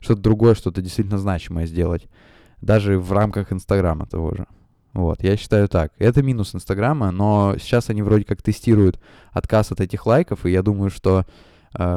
что-то 0.00 0.22
другое, 0.22 0.54
что-то 0.54 0.80
действительно 0.80 1.18
значимое 1.18 1.66
сделать, 1.66 2.06
даже 2.60 2.96
в 3.00 3.10
рамках 3.10 3.52
Инстаграма 3.52 4.06
того 4.06 4.32
же. 4.32 4.46
Вот, 4.92 5.24
я 5.24 5.36
считаю 5.36 5.66
так. 5.66 5.90
Это 5.98 6.22
минус 6.22 6.54
Инстаграма, 6.54 7.10
но 7.10 7.56
сейчас 7.58 7.90
они 7.90 8.02
вроде 8.02 8.24
как 8.26 8.42
тестируют 8.42 9.00
отказ 9.32 9.72
от 9.72 9.80
этих 9.80 10.06
лайков, 10.06 10.46
и 10.46 10.52
я 10.52 10.62
думаю, 10.62 10.90
что 10.90 11.26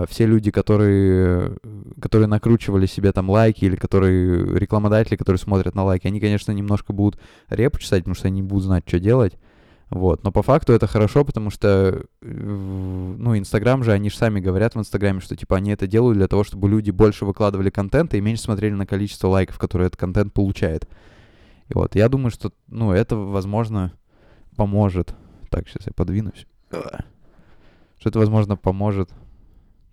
все 0.10 0.26
люди, 0.26 0.50
которые, 0.50 1.58
которые 2.02 2.28
накручивали 2.28 2.88
себе 2.88 3.12
там 3.12 3.30
лайки 3.30 3.66
или 3.66 3.76
которые 3.76 4.58
рекламодатели, 4.58 5.16
которые 5.16 5.40
смотрят 5.40 5.76
на 5.76 5.84
лайки, 5.84 6.08
они, 6.08 6.20
конечно, 6.20 6.52
немножко 6.52 6.94
будут 6.94 7.20
репу 7.50 7.78
чесать, 7.78 8.00
потому 8.00 8.16
что 8.16 8.28
они 8.28 8.42
не 8.42 8.48
будут 8.48 8.66
знать, 8.66 8.84
что 8.88 9.00
делать. 9.00 9.38
Вот. 9.90 10.24
Но 10.24 10.32
по 10.32 10.42
факту 10.42 10.74
это 10.74 10.88
хорошо, 10.88 11.24
потому 11.24 11.50
что, 11.50 12.06
ну, 12.22 13.38
Инстаграм 13.38 13.84
же, 13.84 13.94
они 13.94 14.10
же 14.10 14.18
сами 14.18 14.40
говорят 14.40 14.76
в 14.76 14.80
Инстаграме, 14.80 15.22
что, 15.22 15.36
типа, 15.36 15.58
они 15.58 15.72
это 15.72 15.88
делают 15.88 16.18
для 16.18 16.28
того, 16.28 16.44
чтобы 16.44 16.68
люди 16.68 16.92
больше 16.92 17.24
выкладывали 17.24 17.70
контент 17.70 18.14
и 18.14 18.20
меньше 18.20 18.44
смотрели 18.44 18.74
на 18.74 18.86
количество 18.86 19.28
лайков, 19.28 19.58
которые 19.60 19.88
этот 19.88 20.00
контент 20.00 20.34
получает. 20.34 20.90
И 21.70 21.74
вот, 21.74 21.96
я 21.96 22.10
думаю, 22.10 22.32
что, 22.32 22.52
ну, 22.68 22.92
это, 22.92 23.16
возможно, 23.16 23.94
поможет. 24.56 25.14
Так, 25.50 25.70
сейчас 25.70 25.86
я 25.86 25.94
подвинусь. 25.94 26.48
Что 26.70 28.10
это, 28.10 28.20
возможно, 28.20 28.58
поможет 28.58 29.12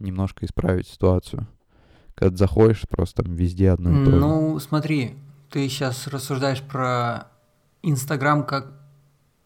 немножко 0.04 0.46
исправить 0.46 0.86
ситуацию. 0.86 1.46
Когда 2.14 2.36
заходишь, 2.36 2.82
просто 2.88 3.22
там 3.22 3.34
везде 3.34 3.70
одно 3.70 3.90
и 3.90 4.04
то 4.04 4.10
же. 4.12 4.16
Ну, 4.16 4.58
смотри, 4.60 5.16
ты 5.50 5.68
сейчас 5.68 6.06
рассуждаешь 6.06 6.62
про 6.62 7.28
Инстаграм 7.82 8.44
как 8.44 8.72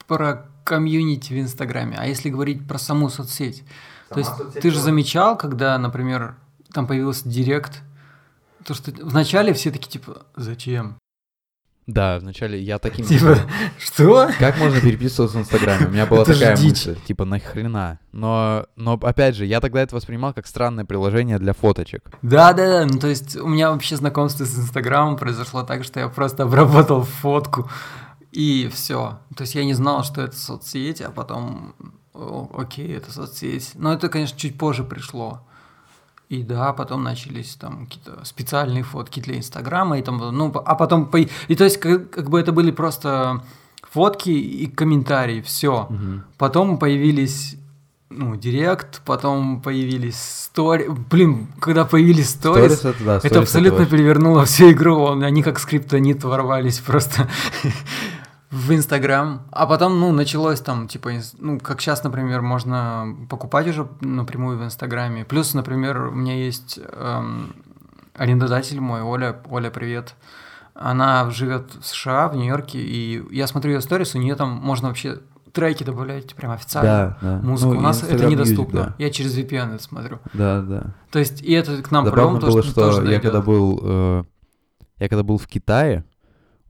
про 0.06 0.48
комьюнити 0.64 1.32
в 1.32 1.40
Инстаграме. 1.40 1.96
А 1.98 2.06
если 2.06 2.30
говорить 2.30 2.66
про 2.66 2.78
саму 2.78 3.08
соцсеть, 3.08 3.64
Сама 4.08 4.08
то 4.08 4.18
есть 4.18 4.36
соцсеть 4.36 4.62
ты 4.62 4.70
же 4.70 4.80
замечал, 4.80 5.36
когда, 5.38 5.78
например, 5.78 6.36
там 6.72 6.86
появился 6.86 7.28
Директ, 7.28 7.82
то 8.64 8.74
что 8.74 8.92
вначале 9.02 9.54
все 9.54 9.70
такие 9.70 9.90
типа, 9.90 10.26
зачем? 10.36 10.98
Да, 11.88 12.18
вначале 12.18 12.60
я 12.60 12.78
таким... 12.78 13.06
Типа, 13.06 13.38
что? 13.78 14.30
Как 14.38 14.58
можно 14.58 14.78
переписываться 14.78 15.38
в 15.38 15.40
Инстаграме? 15.40 15.86
У 15.86 15.90
меня 15.90 16.04
была 16.04 16.20
это 16.20 16.34
такая 16.34 16.54
мысль, 16.54 16.98
типа, 17.06 17.24
нахрена? 17.24 17.98
Но, 18.12 18.66
но, 18.76 18.98
опять 19.00 19.34
же, 19.34 19.46
я 19.46 19.58
тогда 19.60 19.80
это 19.80 19.96
воспринимал 19.96 20.34
как 20.34 20.46
странное 20.46 20.84
приложение 20.84 21.38
для 21.38 21.54
фоточек. 21.54 22.10
Да-да-да, 22.20 22.84
ну 22.84 22.98
то 22.98 23.06
есть 23.06 23.36
у 23.36 23.48
меня 23.48 23.70
вообще 23.70 23.96
знакомство 23.96 24.44
с 24.44 24.54
Инстаграмом 24.58 25.16
произошло 25.16 25.62
так, 25.62 25.82
что 25.82 25.98
я 25.98 26.08
просто 26.08 26.42
обработал 26.42 27.04
фотку, 27.04 27.70
и 28.32 28.68
все. 28.70 29.20
То 29.34 29.44
есть 29.44 29.54
я 29.54 29.64
не 29.64 29.72
знал, 29.72 30.04
что 30.04 30.20
это 30.20 30.36
соцсеть, 30.36 31.00
а 31.00 31.10
потом, 31.10 31.74
о, 32.12 32.50
окей, 32.54 32.94
это 32.94 33.10
соцсеть. 33.10 33.70
Но 33.76 33.94
это, 33.94 34.10
конечно, 34.10 34.38
чуть 34.38 34.58
позже 34.58 34.84
пришло. 34.84 35.47
И 36.28 36.42
да, 36.42 36.74
потом 36.74 37.04
начались 37.04 37.54
там 37.54 37.86
какие-то 37.86 38.22
специальные 38.24 38.82
фотки 38.82 39.20
для 39.20 39.38
Инстаграма, 39.38 39.98
и 39.98 40.02
там, 40.02 40.18
ну, 40.18 40.52
а 40.54 40.74
потом, 40.74 41.06
по... 41.06 41.16
и 41.16 41.54
то 41.56 41.64
есть 41.64 41.78
как, 41.78 42.10
как 42.10 42.28
бы 42.28 42.38
это 42.38 42.52
были 42.52 42.70
просто 42.70 43.42
фотки 43.90 44.28
и 44.28 44.66
комментарии, 44.66 45.40
все. 45.40 45.86
Угу. 45.88 46.22
Потом 46.36 46.78
появились 46.78 47.56
ну, 48.10 48.36
директ, 48.36 49.02
потом 49.04 49.60
появились 49.60 50.18
стори. 50.18 50.86
Блин, 50.88 51.48
когда 51.60 51.84
появились 51.84 52.30
сторис, 52.30 52.84
это, 52.84 52.94
да, 53.04 53.20
это 53.22 53.40
абсолютно 53.40 53.82
это 53.82 53.90
перевернуло 53.90 54.44
всю 54.44 54.72
игру. 54.72 55.08
Они 55.20 55.42
как 55.42 55.58
скриптонит 55.58 56.24
ворвались 56.24 56.78
просто 56.78 57.28
в 58.50 58.72
Инстаграм, 58.72 59.42
а 59.50 59.66
потом, 59.66 60.00
ну, 60.00 60.10
началось 60.12 60.60
там, 60.60 60.88
типа, 60.88 61.10
ну, 61.38 61.60
как 61.60 61.80
сейчас, 61.80 62.02
например, 62.02 62.40
можно 62.40 63.14
покупать 63.28 63.68
уже 63.68 63.88
напрямую 64.00 64.58
в 64.58 64.64
Инстаграме. 64.64 65.24
Плюс, 65.24 65.52
например, 65.52 66.06
у 66.06 66.12
меня 66.12 66.34
есть 66.34 66.80
эм, 66.82 67.54
арендодатель 68.14 68.80
мой, 68.80 69.02
Оля, 69.02 69.38
Оля, 69.50 69.70
привет. 69.70 70.14
Она 70.74 71.28
живет 71.30 71.74
в 71.74 71.84
США, 71.84 72.28
в 72.28 72.36
Нью-Йорке, 72.36 72.78
и 72.78 73.22
я 73.34 73.46
смотрю 73.46 73.72
ее 73.72 73.80
сторис, 73.82 74.14
у 74.14 74.18
нее 74.18 74.34
там 74.34 74.50
можно 74.50 74.88
вообще 74.88 75.18
треки 75.52 75.82
добавлять 75.82 76.34
прям 76.34 76.52
официально. 76.52 77.18
Да, 77.20 77.38
да. 77.40 77.46
Музыку. 77.46 77.72
Ну, 77.72 77.80
у 77.80 77.82
нас 77.82 78.02
это 78.02 78.26
недоступно. 78.26 78.78
Music, 78.78 78.86
да. 78.86 78.94
Я 78.98 79.10
через 79.10 79.36
VPN 79.36 79.74
это 79.74 79.82
смотрю. 79.82 80.20
Да, 80.32 80.62
да. 80.62 80.94
То 81.10 81.18
есть, 81.18 81.42
и 81.42 81.52
это 81.52 81.82
к 81.82 81.90
нам 81.90 82.04
Забавно 82.04 82.38
было, 82.38 82.62
что, 82.62 82.92
что 82.92 83.02
я 83.04 83.20
когда 83.20 83.40
был, 83.40 83.80
э, 83.82 84.24
я 85.00 85.08
когда 85.08 85.22
был 85.22 85.36
в 85.36 85.46
Китае, 85.46 86.04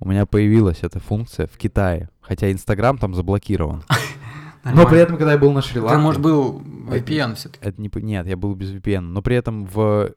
у 0.01 0.09
меня 0.09 0.27
появилась 0.27 0.79
эта 0.83 1.01
функция 1.01 1.47
в 1.47 1.57
Китае, 1.57 2.09
хотя 2.21 2.51
Инстаграм 2.53 2.99
там 2.99 3.15
заблокирован. 3.15 3.83
Но 4.65 4.87
при 4.87 4.99
этом, 4.99 5.17
когда 5.17 5.33
я 5.33 5.39
был 5.39 5.53
на 5.53 5.63
Шри-Ланке... 5.63 5.97
Ты, 5.97 6.03
может, 6.03 6.21
был 6.21 6.61
VPN 6.61 7.35
все-таки. 7.35 7.65
Это 7.65 7.81
не... 7.81 7.91
Нет, 7.95 8.27
я 8.27 8.37
был 8.37 8.55
без 8.55 8.73
VPN. 8.73 9.01
Но 9.01 9.23
при 9.23 9.37
этом 9.37 9.67
в... 9.67 10.15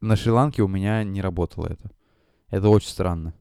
на 0.00 0.16
Шри-Ланке 0.16 0.62
у 0.62 0.68
меня 0.68 1.04
не 1.04 1.20
работало 1.20 1.66
это. 1.66 1.90
Это 2.50 2.68
очень 2.68 2.88
странно. 2.88 3.34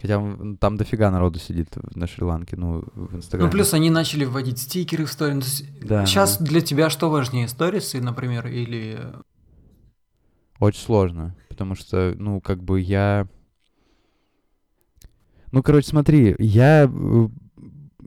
Хотя 0.00 0.22
там 0.60 0.76
дофига 0.76 1.10
народу 1.10 1.38
сидит 1.40 1.70
на 1.96 2.06
Шри-Ланке, 2.06 2.56
ну, 2.56 2.84
в 2.94 3.16
Инстаграме. 3.16 3.46
Ну, 3.46 3.52
плюс 3.52 3.74
они 3.74 3.90
начали 3.90 4.24
вводить 4.24 4.60
стикеры 4.60 5.04
в 5.04 5.10
сторис. 5.12 5.64
Да, 5.82 6.06
Сейчас 6.06 6.38
да. 6.38 6.44
для 6.44 6.60
тебя 6.60 6.88
что 6.88 7.10
важнее, 7.10 7.48
сторисы, 7.48 8.00
например, 8.00 8.46
или... 8.46 8.98
Очень 10.60 10.80
сложно, 10.80 11.36
потому 11.48 11.74
что, 11.74 12.14
ну, 12.16 12.40
как 12.40 12.62
бы 12.62 12.80
я... 12.80 13.26
Ну, 15.52 15.62
короче, 15.62 15.88
смотри, 15.88 16.34
я... 16.38 16.90
э, 16.92 17.28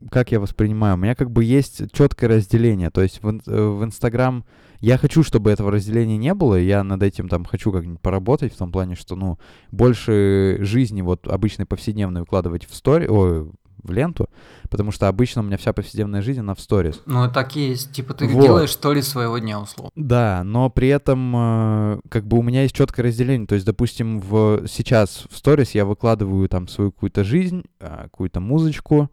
Как 0.10 0.32
я 0.32 0.40
воспринимаю? 0.40 0.96
У 0.96 0.98
меня 0.98 1.16
как 1.16 1.32
бы 1.32 1.44
есть 1.44 1.92
четкое 1.94 2.30
разделение. 2.30 2.90
То 2.90 3.02
есть 3.02 3.22
в, 3.24 3.28
э, 3.28 3.68
в 3.68 3.84
Инстаграм 3.84 4.44
я 4.80 4.98
хочу, 4.98 5.24
чтобы 5.24 5.52
этого 5.52 5.72
разделения 5.72 6.18
не 6.18 6.34
было. 6.34 6.56
Я 6.56 6.84
над 6.84 7.04
этим 7.04 7.30
там 7.30 7.46
хочу 7.46 7.72
как-нибудь 7.72 8.02
поработать 8.02 8.54
в 8.54 8.58
том 8.58 8.72
плане, 8.72 8.96
что, 8.96 9.16
ну, 9.16 9.38
больше 9.72 10.58
жизни 10.62 11.02
вот 11.02 11.28
обычной 11.28 11.66
повседневной 11.66 12.22
выкладывать 12.22 12.66
в 12.66 12.74
стори... 12.76 13.08
Ой, 13.08 13.52
в 13.84 13.92
ленту, 13.92 14.30
потому 14.70 14.92
что 14.92 15.08
обычно 15.08 15.42
у 15.42 15.46
меня 15.46 15.58
вся 15.58 15.74
повседневная 15.74 16.22
жизнь, 16.22 16.40
она 16.40 16.56
в 16.56 16.60
сторис. 16.60 17.02
Ну, 17.06 17.30
так 17.32 17.56
и 17.56 17.70
есть. 17.70 17.92
Типа 17.94 18.14
ты 18.14 18.28
Вот. 18.28 18.42
делаешь 18.42 18.72
сторис 18.72 19.08
своего 19.08 19.38
дня, 19.38 19.60
условно. 19.60 19.92
Да, 19.96 20.44
но 20.44 20.70
при 20.70 20.88
этом 20.90 21.34
э, 21.36 22.00
как 22.10 22.26
бы 22.26 22.38
у 22.38 22.42
меня 22.42 22.64
есть 22.64 22.76
четкое 22.76 23.06
разделение. 23.08 23.48
То 23.48 23.56
есть, 23.56 23.66
допустим, 23.66 24.20
в 24.20 24.68
сейчас 24.68 25.26
в 25.30 25.38
сторис 25.38 25.72
я 25.72 25.86
выкладываю 25.86 26.48
там 26.50 26.68
свою 26.68 26.92
какую-то 26.92 27.24
жизнь, 27.24 27.64
а, 27.80 28.04
какую-то 28.04 28.40
музычку, 28.40 29.10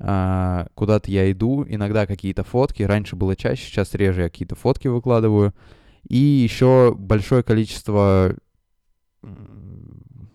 а, 0.00 0.66
куда-то 0.74 1.10
я 1.10 1.30
иду, 1.30 1.64
иногда 1.68 2.06
какие-то 2.06 2.44
фотки. 2.44 2.82
Раньше 2.82 3.16
было 3.16 3.34
чаще, 3.36 3.66
сейчас 3.66 3.94
реже 3.94 4.22
я 4.22 4.28
какие-то 4.30 4.54
фотки 4.54 4.88
выкладываю. 4.88 5.54
И 6.08 6.16
еще 6.16 6.94
большое 6.96 7.42
количество, 7.42 8.34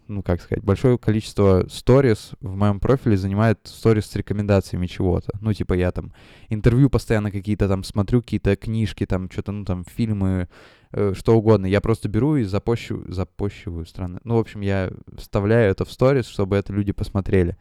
ну 0.08 0.24
как 0.24 0.41
сказать, 0.41 0.64
большое 0.64 0.97
количество 0.97 1.66
сторис 1.70 2.32
в 2.41 2.56
моем 2.56 2.80
профиле 2.80 3.18
занимает 3.18 3.60
сторис 3.64 4.06
с 4.06 4.16
рекомендациями 4.16 4.88
чего-то. 4.88 5.32
Ну 5.41 5.54
типа 5.54 5.74
я 5.74 5.91
там 5.91 6.14
интервью 6.49 6.89
постоянно 6.89 7.32
какие-то 7.32 7.68
там 7.68 7.84
смотрю, 7.84 8.22
какие-то 8.22 8.56
книжки, 8.56 9.06
там 9.06 9.30
что-то, 9.32 9.51
ну 9.51 9.66
там 9.66 9.86
фильмы, 9.86 10.47
э, 10.91 11.14
что 11.16 11.36
угодно. 11.36 11.66
Я 11.66 11.82
просто 11.82 12.10
беру 12.10 12.36
и 12.36 12.43
запощу, 12.43 13.04
запощиваю 13.08 13.86
странно. 13.86 14.20
Ну, 14.24 14.36
в 14.36 14.39
общем, 14.39 14.62
я 14.62 14.91
вставляю 15.18 15.72
это 15.72 15.86
в 15.86 15.91
сторис, 15.91 16.28
чтобы 16.28 16.56
это 16.56 16.74
люди 16.74 16.91
посмотрели. 16.91 17.58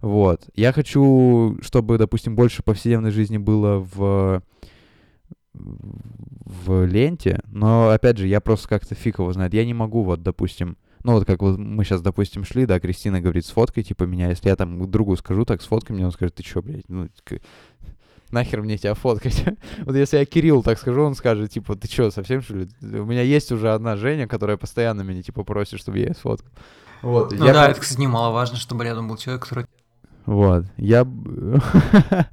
Вот. 0.00 0.48
Я 0.54 0.72
хочу, 0.72 1.58
чтобы, 1.62 1.98
допустим, 1.98 2.36
больше 2.36 2.62
повседневной 2.62 3.10
жизни 3.10 3.38
было 3.38 3.78
в 3.78 4.42
в 5.54 6.84
ленте, 6.84 7.40
но, 7.46 7.90
опять 7.90 8.18
же, 8.18 8.26
я 8.26 8.40
просто 8.40 8.68
как-то 8.68 8.94
фиг 8.94 9.18
его 9.18 9.32
знает. 9.32 9.54
Я 9.54 9.64
не 9.64 9.74
могу, 9.74 10.02
вот, 10.02 10.22
допустим, 10.22 10.76
ну, 11.04 11.12
вот 11.12 11.26
как 11.26 11.42
вот 11.42 11.58
мы 11.58 11.84
сейчас, 11.84 12.00
допустим, 12.00 12.44
шли, 12.44 12.64
да, 12.64 12.80
Кристина 12.80 13.20
говорит, 13.20 13.44
сфоткай, 13.44 13.84
типа, 13.84 14.04
меня, 14.04 14.30
если 14.30 14.48
я 14.48 14.56
там 14.56 14.90
другу 14.90 15.16
скажу, 15.16 15.44
так, 15.44 15.60
сфоткай 15.60 15.94
меня, 15.94 16.06
он 16.06 16.12
скажет, 16.12 16.34
ты 16.34 16.42
чё, 16.42 16.62
блядь, 16.62 16.88
ну, 16.88 17.08
нахер 18.30 18.62
мне 18.62 18.78
тебя 18.78 18.94
фоткать? 18.94 19.44
вот 19.84 19.94
если 19.94 20.16
я 20.16 20.24
Кирилл 20.24 20.62
так 20.62 20.78
скажу, 20.78 21.02
он 21.02 21.14
скажет, 21.14 21.50
типа, 21.50 21.76
ты 21.76 21.88
чё, 21.88 22.10
совсем 22.10 22.40
что 22.40 22.54
ли? 22.54 22.68
У 22.80 23.04
меня 23.04 23.20
есть 23.20 23.52
уже 23.52 23.74
одна 23.74 23.96
Женя, 23.96 24.26
которая 24.26 24.56
постоянно 24.56 25.02
меня, 25.02 25.22
типа, 25.22 25.44
просит, 25.44 25.78
чтобы 25.78 25.98
я 25.98 26.06
ее 26.06 26.14
сфоткал. 26.14 26.50
Вот, 27.02 27.32
Ну 27.32 27.44
я 27.44 27.52
да, 27.52 27.68
это, 27.68 27.80
кстати, 27.80 28.00
немаловажно, 28.00 28.56
чтобы 28.56 28.84
рядом 28.84 29.06
был 29.08 29.18
человек, 29.18 29.42
который... 29.42 29.66
вот, 30.24 30.64
я... 30.78 31.06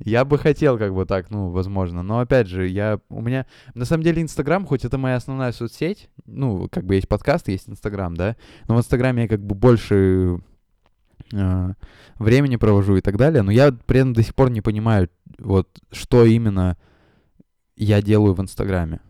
Я 0.00 0.24
бы 0.24 0.38
хотел 0.38 0.78
как 0.78 0.94
бы 0.94 1.06
так, 1.06 1.30
ну, 1.30 1.50
возможно, 1.50 2.02
но 2.02 2.20
опять 2.20 2.46
же, 2.46 2.66
я, 2.68 3.00
у 3.08 3.20
меня, 3.20 3.46
на 3.74 3.84
самом 3.84 4.02
деле, 4.02 4.22
Инстаграм, 4.22 4.66
хоть 4.66 4.84
это 4.84 4.98
моя 4.98 5.16
основная 5.16 5.52
соцсеть, 5.52 6.08
ну, 6.26 6.68
как 6.70 6.84
бы 6.84 6.94
есть 6.96 7.08
подкаст, 7.08 7.48
есть 7.48 7.68
Инстаграм, 7.68 8.16
да, 8.16 8.36
но 8.68 8.76
в 8.76 8.78
Инстаграме 8.78 9.22
я 9.22 9.28
как 9.28 9.40
бы 9.40 9.54
больше 9.54 10.38
э, 11.32 11.72
времени 12.18 12.56
провожу 12.56 12.96
и 12.96 13.00
так 13.00 13.16
далее, 13.16 13.42
но 13.42 13.50
я 13.50 13.72
при 13.72 14.00
этом 14.00 14.12
до 14.12 14.22
сих 14.22 14.34
пор 14.34 14.50
не 14.50 14.60
понимаю, 14.60 15.08
вот, 15.38 15.68
что 15.90 16.24
именно 16.24 16.76
я 17.76 18.02
делаю 18.02 18.34
в 18.34 18.40
Инстаграме. 18.40 19.00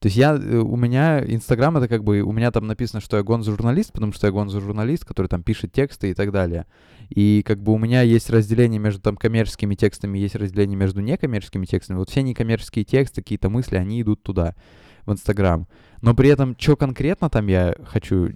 То 0.00 0.06
есть 0.06 0.16
я, 0.16 0.34
э, 0.34 0.56
у 0.56 0.76
меня 0.76 1.22
Инстаграм 1.22 1.76
это 1.76 1.86
как 1.86 2.04
бы, 2.04 2.22
у 2.22 2.32
меня 2.32 2.50
там 2.50 2.66
написано, 2.66 3.00
что 3.00 3.18
я 3.18 3.22
гонзо-журналист, 3.22 3.92
потому 3.92 4.12
что 4.12 4.26
я 4.26 4.32
гонзо-журналист, 4.32 5.04
который 5.04 5.26
там 5.26 5.42
пишет 5.42 5.72
тексты 5.72 6.10
и 6.10 6.14
так 6.14 6.32
далее. 6.32 6.66
И 7.10 7.42
как 7.44 7.60
бы 7.60 7.72
у 7.72 7.78
меня 7.78 8.02
есть 8.02 8.30
разделение 8.30 8.78
между 8.78 9.00
там 9.00 9.16
коммерческими 9.16 9.74
текстами, 9.74 10.18
есть 10.18 10.36
разделение 10.36 10.76
между 10.76 11.00
некоммерческими 11.00 11.66
текстами. 11.66 11.98
Вот 11.98 12.08
все 12.08 12.22
некоммерческие 12.22 12.84
тексты, 12.84 13.20
какие-то 13.20 13.50
мысли, 13.50 13.76
они 13.76 14.00
идут 14.00 14.22
туда, 14.22 14.54
в 15.06 15.12
Инстаграм. 15.12 15.66
Но 16.02 16.14
при 16.14 16.30
этом, 16.30 16.56
что 16.58 16.76
конкретно 16.76 17.28
там 17.28 17.48
я 17.48 17.74
хочу, 17.84 18.30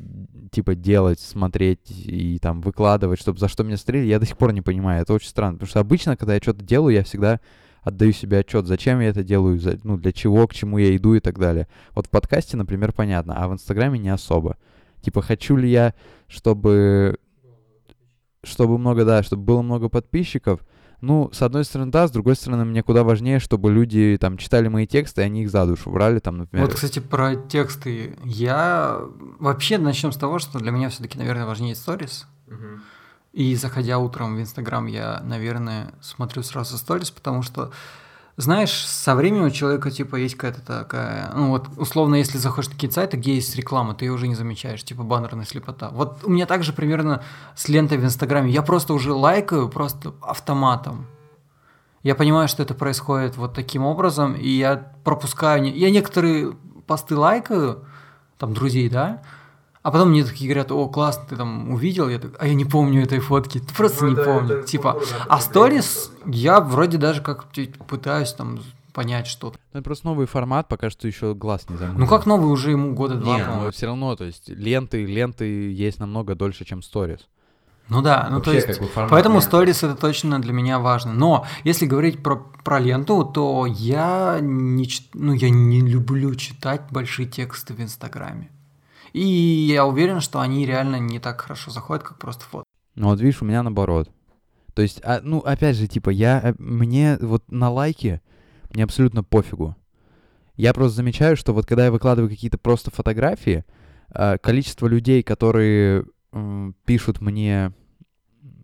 типа, 0.51 0.75
делать, 0.75 1.21
смотреть 1.21 1.89
и 1.89 2.39
там 2.39 2.61
выкладывать, 2.61 3.21
чтобы 3.21 3.39
за 3.39 3.49
что 3.49 3.63
меня 3.63 3.77
стрелили, 3.77 4.09
я 4.09 4.19
до 4.19 4.27
сих 4.27 4.37
пор 4.37 4.53
не 4.53 4.61
понимаю. 4.61 5.03
Это 5.03 5.15
очень 5.15 5.29
странно, 5.29 5.55
потому 5.55 5.69
что 5.69 5.81
обычно, 5.81 6.17
когда 6.17 6.35
я 6.35 6.41
что-то 6.41 6.65
делаю, 6.65 6.95
я 6.95 7.05
всегда 7.05 7.41
отдаю 7.83 8.13
себе 8.13 8.39
отчет, 8.39 8.67
зачем 8.67 9.01
я 9.01 9.09
это 9.09 9.23
делаю, 9.23 9.59
за- 9.59 9.79
ну, 9.83 9.97
для 9.99 10.13
чего, 10.13 10.47
к 10.47 10.55
чему 10.55 10.79
я 10.79 10.95
иду 10.97 11.15
и 11.15 11.21
так 11.21 11.39
далее. 11.39 11.69
Вот 11.95 12.07
в 12.07 12.11
подкасте, 12.11 12.57
например, 12.57 12.93
понятно, 12.93 13.35
а 13.37 13.47
в 13.47 13.53
Инстаграме 13.53 13.99
не 13.99 14.09
особо. 14.09 14.57
Типа, 15.01 15.23
хочу 15.23 15.57
ли 15.57 15.71
я, 15.71 15.95
чтобы... 16.29 17.19
Чтобы 18.55 18.79
много, 18.79 19.05
да, 19.05 19.25
чтобы 19.25 19.43
было 19.43 19.63
много 19.63 19.89
подписчиков. 19.89 20.61
Ну, 21.01 21.29
с 21.33 21.43
одной 21.43 21.65
стороны, 21.65 21.91
да, 21.91 22.07
с 22.07 22.13
другой 22.13 22.37
стороны, 22.37 22.65
мне 22.65 22.85
куда 22.85 23.03
важнее, 23.03 23.41
чтобы 23.41 23.73
люди 23.73 24.17
там 24.21 24.39
читали 24.39 24.69
мои 24.69 24.87
тексты, 24.87 25.23
и 25.23 25.25
они 25.25 25.43
их 25.43 25.51
за 25.51 25.67
душу 25.67 25.91
брали, 25.91 26.21
там, 26.21 26.39
например. 26.39 26.67
Вот, 26.67 26.75
кстати, 26.77 27.01
про 27.01 27.35
тексты. 27.35 28.17
Я... 28.25 29.01
Вообще, 29.41 29.79
начнем 29.79 30.13
с 30.13 30.17
того, 30.17 30.39
что 30.39 30.61
для 30.61 30.71
меня 30.71 30.89
все-таки, 30.89 31.19
наверное, 31.19 31.47
важнее 31.47 31.75
сторис. 31.75 32.27
И 33.33 33.57
заходя 33.57 33.99
утром 33.99 34.37
в 34.37 34.41
Инстаграм, 34.41 34.87
я, 34.87 35.21
наверное, 35.25 35.93
смотрю 36.01 36.45
сразу 36.45 36.79
сторис, 36.79 37.11
потому 37.11 37.43
что, 37.43 37.73
знаешь, 38.37 38.73
со 38.73 39.15
временем 39.15 39.45
у 39.45 39.51
человека, 39.51 39.91
типа, 39.91 40.17
есть 40.17 40.35
какая-то 40.35 40.61
такая... 40.61 41.31
Ну, 41.35 41.51
вот, 41.51 41.69
условно, 41.77 42.17
если 42.17 42.37
заходишь 42.39 42.69
на 42.71 42.75
какие-то 42.75 42.95
сайты, 42.95 43.17
где 43.17 43.37
есть 43.37 43.55
реклама, 43.55 43.95
ты 43.95 44.07
ее 44.07 44.13
уже 44.13 44.27
не 44.27 44.35
замечаешь, 44.35 44.83
типа, 44.83 45.05
баннерная 45.05 45.45
слепота. 45.45 45.91
Вот 45.91 46.25
у 46.25 46.31
меня 46.31 46.47
также 46.47 46.73
примерно 46.73 47.23
с 47.55 47.69
лентой 47.69 47.99
в 47.99 48.05
Инстаграме. 48.05 48.51
Я 48.51 48.63
просто 48.63 48.93
уже 48.93 49.13
лайкаю 49.13 49.69
просто 49.69 50.15
автоматом. 50.21 51.07
Я 52.03 52.17
понимаю, 52.17 52.49
что 52.49 52.63
это 52.63 52.75
происходит 52.75 53.37
вот 53.37 53.55
таким 53.55 53.85
образом, 53.85 54.35
и 54.35 54.49
я 54.49 54.93
пропускаю... 55.05 55.73
Я 55.73 55.91
некоторые 55.91 56.57
посты 56.87 57.17
лайкаю, 57.17 57.85
там, 58.37 58.53
друзей, 58.53 58.91
да, 58.91 59.23
а 59.85 59.91
потом 59.91 60.11
мне 60.11 60.25
такие 60.25 60.51
говорят, 60.51 60.73
о, 60.73 60.89
классно, 60.89 61.25
ты 61.29 61.37
там 61.37 61.71
увидел, 61.71 62.09
я 62.09 62.19
так, 62.19 62.33
а 62.39 62.47
я 62.47 62.55
не 62.55 62.65
помню 62.65 63.03
этой 63.03 63.21
фотки, 63.21 63.61
просто 63.77 64.07
не 64.07 64.17
помню. 64.17 64.63
типа, 64.63 64.99
а 65.29 65.41
сторис 65.41 66.11
я 66.25 66.61
вроде 66.61 66.97
даже 66.97 67.21
как 67.21 67.45
пытаюсь 67.87 68.33
там 68.33 68.61
понять 68.95 69.27
что-то. 69.27 69.59
Ну, 69.75 69.81
это 69.81 69.85
просто 69.85 70.07
новый 70.07 70.27
формат, 70.27 70.69
пока 70.69 70.89
что 70.89 71.07
еще 71.07 71.35
глаз 71.35 71.69
не 71.69 71.77
замылил. 71.77 71.99
Ну 71.99 72.07
как 72.07 72.25
новый 72.25 72.51
уже 72.51 72.71
ему 72.71 72.95
года 72.95 73.17
два, 73.17 73.37
Не, 73.37 73.45
но 73.45 73.71
все 73.73 73.85
равно, 73.85 74.17
то 74.17 74.25
есть 74.25 74.49
ленты, 74.49 75.05
ленты 75.05 75.71
есть 75.71 75.99
намного 75.99 76.35
дольше, 76.35 76.65
чем 76.65 76.81
сторис. 76.81 77.29
Ну 77.91 78.01
да, 78.01 78.29
ну 78.31 78.41
то 78.41 78.51
Вообще, 78.51 78.67
есть, 78.67 78.67
как 78.67 78.87
бы, 78.87 78.87
формат 78.87 79.11
поэтому 79.11 79.43
сторис 79.43 79.83
это 79.83 79.97
точно 79.97 80.41
для 80.41 80.55
меня 80.55 80.79
важно. 80.79 81.13
Но 81.13 81.47
если 81.63 81.85
говорить 81.85 82.23
про, 82.23 82.37
про 82.37 82.79
ленту, 82.79 83.23
то 83.23 83.67
я 83.67 84.39
не, 84.41 84.89
ну, 85.13 85.35
я 85.35 85.51
не 85.51 85.83
люблю 85.83 86.35
читать 86.37 86.81
большие 86.91 87.29
тексты 87.29 87.75
в 87.75 87.83
Инстаграме. 87.83 88.49
И 89.15 89.23
я 89.23 89.87
уверен, 89.87 90.21
что 90.21 90.41
они 90.41 90.67
реально 90.67 90.97
не 90.97 91.21
так 91.21 91.41
хорошо 91.41 91.71
заходят, 91.71 92.03
как 92.03 92.19
просто 92.19 92.45
фото. 92.45 92.65
Ну 92.97 93.09
вот 93.09 93.21
видишь, 93.21 93.41
у 93.43 93.45
меня 93.45 93.63
наоборот. 93.63 94.11
То 94.75 94.83
есть, 94.83 95.01
а, 95.05 95.21
ну 95.23 95.39
опять 95.39 95.77
же, 95.77 95.87
типа, 95.87 96.11
я, 96.11 96.41
э, 96.43 96.55
мне 96.59 97.17
вот 97.21 97.51
на 97.51 97.71
лайки, 97.71 98.21
мне 98.71 98.83
абсолютно 98.83 99.23
пофигу. 99.23 99.77
Я 100.57 100.75
просто 100.75 100.97
замечаю, 100.97 101.37
что 101.37 101.53
вот 101.53 101.65
когда 101.65 101.85
я 101.85 101.93
выкладываю 101.93 102.29
какие-то 102.29 102.59
просто 102.59 102.91
фотографии, 102.91 103.65
а, 104.11 104.37
количество 104.39 104.89
людей, 104.89 105.23
которые 105.23 106.05
пишут 106.85 107.21
мне, 107.21 107.73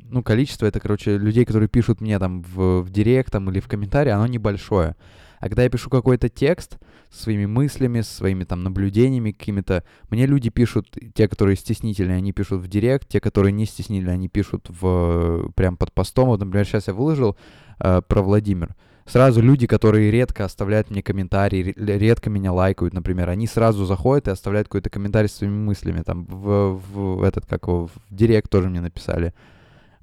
ну, 0.02 0.24
количество, 0.24 0.66
это, 0.66 0.80
короче, 0.80 1.16
людей, 1.16 1.44
которые 1.44 1.68
пишут 1.68 2.00
мне 2.00 2.18
там 2.18 2.42
в, 2.42 2.80
в 2.80 2.90
директ 2.90 3.30
там, 3.30 3.48
или 3.48 3.60
в 3.60 3.68
комментарии, 3.68 4.10
оно 4.10 4.26
небольшое. 4.26 4.96
А 5.40 5.48
когда 5.48 5.64
я 5.64 5.70
пишу 5.70 5.90
какой-то 5.90 6.28
текст 6.28 6.78
со 7.10 7.22
своими 7.22 7.46
мыслями, 7.46 8.02
со 8.02 8.14
своими 8.14 8.44
там 8.44 8.62
наблюдениями 8.62 9.32
какими-то, 9.32 9.82
мне 10.10 10.26
люди 10.26 10.50
пишут, 10.50 10.96
те, 11.14 11.26
которые 11.26 11.56
стеснительные, 11.56 12.18
они 12.18 12.32
пишут 12.32 12.62
в 12.62 12.68
директ, 12.68 13.08
те, 13.08 13.20
которые 13.20 13.52
не 13.52 13.64
стеснительные, 13.66 14.14
они 14.14 14.28
пишут 14.28 14.66
в, 14.68 15.50
прям 15.56 15.76
под 15.76 15.92
постом. 15.92 16.28
Вот, 16.28 16.40
например, 16.40 16.66
сейчас 16.66 16.88
я 16.88 16.94
выложил 16.94 17.36
э, 17.80 18.02
про 18.06 18.22
Владимир. 18.22 18.76
Сразу 19.06 19.42
люди, 19.42 19.66
которые 19.66 20.10
редко 20.12 20.44
оставляют 20.44 20.90
мне 20.90 21.02
комментарии, 21.02 21.74
ре- 21.76 21.98
редко 21.98 22.30
меня 22.30 22.52
лайкают, 22.52 22.94
например, 22.94 23.28
они 23.28 23.48
сразу 23.48 23.84
заходят 23.84 24.28
и 24.28 24.30
оставляют 24.30 24.68
какой-то 24.68 24.90
комментарий 24.90 25.28
со 25.28 25.38
своими 25.38 25.56
мыслями. 25.56 26.02
Там 26.02 26.26
в, 26.26 26.80
в 26.92 27.22
этот, 27.24 27.46
как 27.46 27.66
его, 27.66 27.88
в 27.88 27.92
директ 28.10 28.50
тоже 28.50 28.68
мне 28.68 28.80
написали. 28.80 29.34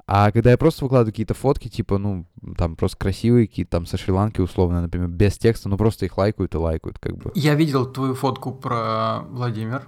А 0.10 0.32
когда 0.32 0.52
я 0.52 0.58
просто 0.58 0.86
выкладываю 0.86 1.12
какие-то 1.12 1.34
фотки, 1.34 1.68
типа, 1.68 1.98
ну, 1.98 2.26
там 2.58 2.78
просто 2.78 2.98
красивые, 2.98 3.46
какие-то 3.46 3.72
там 3.72 3.86
со 3.86 3.98
Шри-Ланки 3.98 4.40
условно, 4.40 4.82
например, 4.82 5.10
без 5.10 5.38
текста, 5.38 5.68
ну 5.68 5.78
просто 5.78 6.06
их 6.06 6.18
лайкают 6.18 6.56
и 6.56 6.58
лайкают, 6.58 6.98
как 6.98 7.18
бы. 7.18 7.32
Я 7.36 7.56
видел 7.56 7.86
твою 7.86 8.16
фотку 8.16 8.54
про 8.54 9.24
Владимир. 9.30 9.86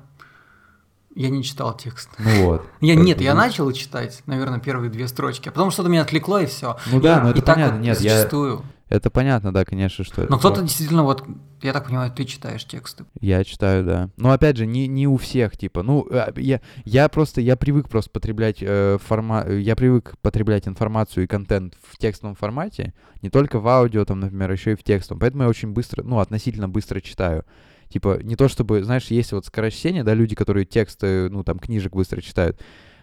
Я 1.15 1.29
не 1.29 1.41
читал 1.41 1.75
текст. 1.75 2.09
Ну 2.19 2.45
вот. 2.45 2.65
Я 2.81 2.95
нет, 2.95 3.17
бы, 3.17 3.23
я 3.23 3.33
ну, 3.33 3.39
начал 3.39 3.71
читать, 3.71 4.21
наверное, 4.25 4.59
первые 4.59 4.91
две 4.91 5.07
строчки, 5.07 5.49
а 5.49 5.51
потом 5.51 5.71
что-то 5.71 5.89
меня 5.89 6.03
отвлекло 6.03 6.39
и 6.39 6.45
все. 6.45 6.77
Ну 6.91 7.01
да, 7.01 7.21
ну 7.21 7.29
и 7.29 7.31
это 7.31 7.41
так 7.41 7.55
понятно, 7.55 7.77
вот 7.77 7.83
нет, 7.83 7.99
я... 7.99 8.29
Это 8.89 9.11
понятно, 9.11 9.53
да, 9.53 9.65
конечно, 9.65 10.03
что. 10.03 10.25
Но 10.27 10.39
кто-то 10.39 10.61
действительно 10.63 11.03
вот, 11.03 11.23
я 11.61 11.73
так 11.73 11.85
понимаю, 11.85 12.11
ты 12.11 12.25
читаешь 12.25 12.65
тексты. 12.65 13.05
Я 13.21 13.43
читаю, 13.43 13.85
да. 13.85 14.09
Но 14.17 14.31
опять 14.31 14.57
же, 14.57 14.65
не, 14.65 14.87
не 14.87 15.07
у 15.07 15.17
всех, 15.17 15.55
типа. 15.55 15.83
Ну, 15.83 16.07
э, 16.09 16.31
я, 16.37 16.59
я 16.85 17.07
просто, 17.07 17.39
я 17.39 17.55
привык 17.55 17.87
просто 17.87 18.09
потреблять 18.09 18.57
э, 18.61 18.97
форма... 18.99 19.43
э, 19.45 19.59
Я 19.59 19.75
привык 19.75 20.15
потреблять 20.21 20.67
информацию 20.67 21.23
и 21.23 21.27
контент 21.27 21.75
в 21.83 21.97
текстовом 21.97 22.35
формате, 22.35 22.93
не 23.21 23.29
только 23.29 23.59
в 23.59 23.67
аудио, 23.67 24.05
там, 24.05 24.21
например, 24.21 24.51
еще 24.51 24.71
и 24.71 24.75
в 24.75 24.83
текстовом. 24.83 25.19
Поэтому 25.19 25.43
я 25.43 25.49
очень 25.49 25.71
быстро, 25.71 26.01
ну, 26.03 26.17
относительно 26.17 26.67
быстро 26.67 26.99
читаю. 26.99 27.45
Типа, 27.89 28.19
не 28.23 28.35
то 28.35 28.47
чтобы, 28.47 28.83
знаешь, 28.83 29.05
есть 29.05 29.31
вот 29.33 29.45
скорочтение, 29.45 30.03
да, 30.03 30.15
люди, 30.15 30.35
которые 30.35 30.65
тексты, 30.65 31.29
ну, 31.29 31.43
там, 31.43 31.59
книжек 31.59 31.93
быстро 31.93 32.21
читают. 32.21 32.59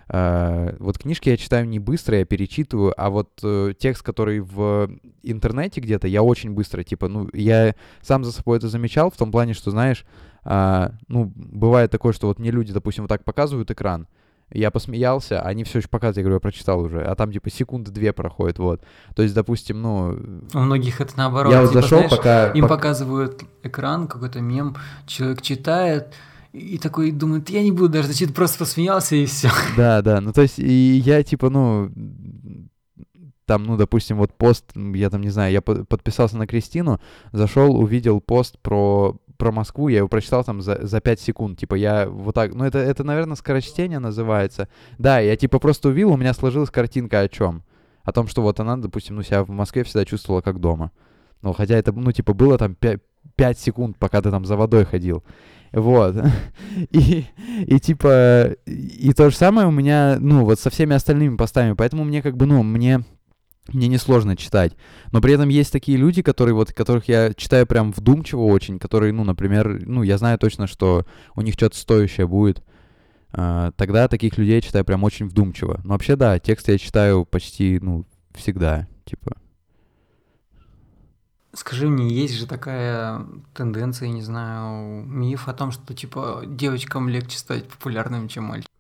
А, 0.09 0.77
вот 0.79 0.99
книжки 0.99 1.29
я 1.29 1.37
читаю 1.37 1.67
не 1.67 1.79
быстро, 1.79 2.19
я 2.19 2.25
перечитываю, 2.25 2.95
а 2.97 3.11
вот 3.11 3.31
э, 3.43 3.75
текст, 3.79 4.03
который 4.03 4.41
в 4.41 4.89
интернете 5.23 5.81
где-то, 5.81 6.07
я 6.07 6.23
очень 6.23 6.53
быстро, 6.53 6.85
типа, 6.85 7.09
ну, 7.09 7.29
я 7.33 7.75
сам 8.03 8.25
за 8.25 8.31
собой 8.33 8.59
это 8.59 8.69
замечал 8.69 9.11
в 9.11 9.17
том 9.17 9.33
плане, 9.33 9.53
что, 9.53 9.71
знаешь, 9.73 10.05
а, 10.45 10.93
ну, 11.09 11.33
бывает 11.35 11.91
такое, 11.91 12.13
что 12.13 12.29
вот 12.29 12.39
мне 12.39 12.53
люди, 12.53 12.73
допустим, 12.73 13.05
вот 13.05 13.09
так 13.09 13.25
показывают 13.25 13.71
экран, 13.73 14.07
я 14.53 14.71
посмеялся, 14.71 15.43
они 15.43 15.65
все 15.65 15.79
еще 15.79 15.89
показывают, 15.89 16.19
я 16.19 16.23
говорю, 16.23 16.37
я 16.37 16.41
прочитал 16.41 16.81
уже, 16.81 17.03
а 17.03 17.17
там, 17.17 17.33
типа, 17.33 17.51
секунды 17.51 17.91
две 17.91 18.13
проходит, 18.13 18.61
вот. 18.61 18.83
То 19.17 19.23
есть, 19.23 19.35
допустим, 19.35 19.83
ну, 19.83 20.17
У 20.55 20.59
многих 20.61 21.01
это 21.01 21.15
наоборот. 21.17 21.53
я 21.53 21.63
вот 21.63 21.71
типа, 21.71 21.83
зашел, 21.83 21.99
знаешь, 21.99 22.17
пока... 22.17 22.51
Им 22.53 22.67
пок- 22.67 22.69
показывают 22.69 23.43
экран, 23.65 24.07
какой-то 24.07 24.41
мем, 24.41 24.77
человек 25.07 25.43
читает, 25.43 26.15
и 26.57 26.79
такой 26.79 27.11
думает, 27.11 27.51
я 27.51 27.63
не 27.63 27.73
буду 27.73 27.89
даже 27.89 28.09
зачитывать, 28.09 28.37
просто 28.37 28.59
посмеялся 28.59 29.17
и 29.17 29.27
все. 29.27 29.51
Да, 29.77 30.03
да, 30.03 30.21
ну 30.21 30.33
то 30.33 30.43
есть 30.43 30.59
и 30.59 31.03
я 31.05 31.23
типа, 31.23 31.51
ну, 31.51 31.91
там, 33.45 33.65
ну, 33.65 33.77
допустим, 33.77 34.17
вот 34.17 34.35
пост, 34.35 34.65
я 34.75 35.11
там 35.11 35.21
не 35.21 35.29
знаю, 35.29 35.53
я 35.53 35.63
по- 35.63 35.85
подписался 35.85 36.37
на 36.37 36.47
Кристину, 36.47 37.01
зашел, 37.33 37.79
увидел 37.79 38.21
пост 38.21 38.59
про 38.61 39.17
про 39.37 39.53
Москву, 39.53 39.89
я 39.89 39.99
его 39.99 40.09
прочитал 40.09 40.45
там 40.45 40.63
за, 40.63 40.87
за 40.87 40.99
5 41.03 41.21
секунд, 41.21 41.59
типа 41.59 41.75
я 41.75 42.09
вот 42.09 42.35
так, 42.35 42.55
ну 42.55 42.65
это, 42.65 42.79
это, 42.79 43.05
наверное, 43.05 43.37
скорочтение 43.37 43.99
называется. 43.99 44.67
Да, 44.97 45.19
я 45.19 45.37
типа 45.37 45.59
просто 45.59 45.91
увидел, 45.91 46.13
у 46.13 46.17
меня 46.17 46.33
сложилась 46.33 46.71
картинка 46.71 47.21
о 47.21 47.29
чем? 47.29 47.63
О 48.03 48.13
том, 48.13 48.29
что 48.29 48.41
вот 48.41 48.61
она, 48.61 48.79
допустим, 48.79 49.17
ну 49.17 49.23
себя 49.23 49.45
в 49.45 49.51
Москве 49.51 49.85
всегда 49.85 50.07
чувствовала 50.07 50.41
как 50.41 50.59
дома. 50.59 50.91
Ну, 51.43 51.53
хотя 51.53 51.77
это, 51.77 51.93
ну, 51.93 52.11
типа, 52.13 52.33
было 52.35 52.59
там 52.59 52.75
5, 52.75 53.01
5 53.37 53.59
секунд, 53.59 53.97
пока 53.99 54.23
ты 54.23 54.31
там 54.31 54.45
за 54.45 54.57
водой 54.57 54.85
ходил. 54.85 55.23
Вот. 55.77 56.17
И, 56.91 57.27
и 57.67 57.79
типа, 57.79 58.55
и 58.67 59.13
то 59.13 59.29
же 59.29 59.37
самое 59.37 59.67
у 59.67 59.71
меня, 59.71 60.17
ну, 60.19 60.45
вот 60.45 60.59
со 60.59 60.71
всеми 60.71 60.95
остальными 60.95 61.37
постами. 61.37 61.75
Поэтому 61.75 62.05
мне 62.05 62.23
как 62.23 62.37
бы, 62.37 62.47
ну, 62.47 62.63
мне, 62.63 63.05
мне 63.69 63.89
несложно 63.89 64.37
читать. 64.37 64.73
Но 65.13 65.21
при 65.21 65.35
этом 65.35 65.51
есть 65.51 65.73
такие 65.73 65.99
люди, 65.99 66.23
которые 66.23 66.55
вот, 66.55 66.73
которых 66.73 67.09
я 67.09 67.35
читаю 67.35 67.67
прям 67.67 67.93
вдумчиво 67.93 68.45
очень, 68.45 68.79
которые, 68.79 69.13
ну, 69.13 69.25
например, 69.25 69.83
ну, 69.87 70.03
я 70.03 70.17
знаю 70.17 70.39
точно, 70.39 70.67
что 70.67 71.05
у 71.35 71.43
них 71.43 71.55
что-то 71.55 71.77
стоящее 71.77 72.27
будет. 72.27 72.63
А, 73.33 73.73
Тогда 73.73 74.09
таких 74.09 74.39
людей 74.39 74.57
я 74.57 74.63
читаю 74.63 74.85
прям 74.87 75.05
очень 75.05 75.29
вдумчиво. 75.29 75.81
Но 75.85 75.93
вообще, 75.93 76.17
да, 76.17 76.39
тексты 76.39 76.73
я 76.73 76.79
читаю 76.79 77.27
почти, 77.27 77.79
ну, 77.83 78.07
всегда, 78.35 78.87
типа. 79.05 79.37
Скажи 81.57 81.89
мне, 81.89 82.09
есть 82.09 82.35
же 82.35 82.47
такая 82.47 83.27
тенденция, 83.55 84.09
не 84.11 84.21
знаю, 84.21 85.05
миф 85.07 85.49
о 85.49 85.55
том, 85.55 85.73
что 85.73 85.95
типа 85.95 86.43
девочкам 86.47 87.09
легче 87.09 87.39
стать 87.39 87.67
популярным, 87.67 88.29
чем 88.29 88.45
мальчикам. 88.45 88.75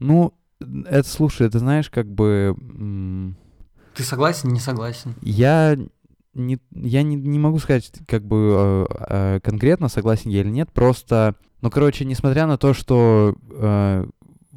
Ну, 0.00 0.34
это, 0.58 1.08
слушай, 1.08 1.46
это 1.46 1.60
знаешь, 1.60 1.88
как 1.88 2.10
бы... 2.10 3.36
Ты 3.94 4.02
согласен, 4.02 4.48
не 4.48 4.58
согласен? 4.58 5.14
Я 5.22 5.78
не, 6.34 6.58
я 6.72 7.02
не, 7.04 7.14
не 7.14 7.38
могу 7.38 7.58
сказать, 7.60 7.92
как 8.06 8.24
бы 8.24 8.54
э, 8.58 8.86
э, 9.08 9.40
конкретно, 9.40 9.88
согласен 9.88 10.30
я 10.30 10.40
или 10.40 10.50
нет, 10.50 10.72
просто, 10.72 11.36
ну, 11.60 11.70
короче, 11.70 12.04
несмотря 12.04 12.46
на 12.46 12.58
то, 12.58 12.74
что 12.74 13.36
э, 13.50 14.06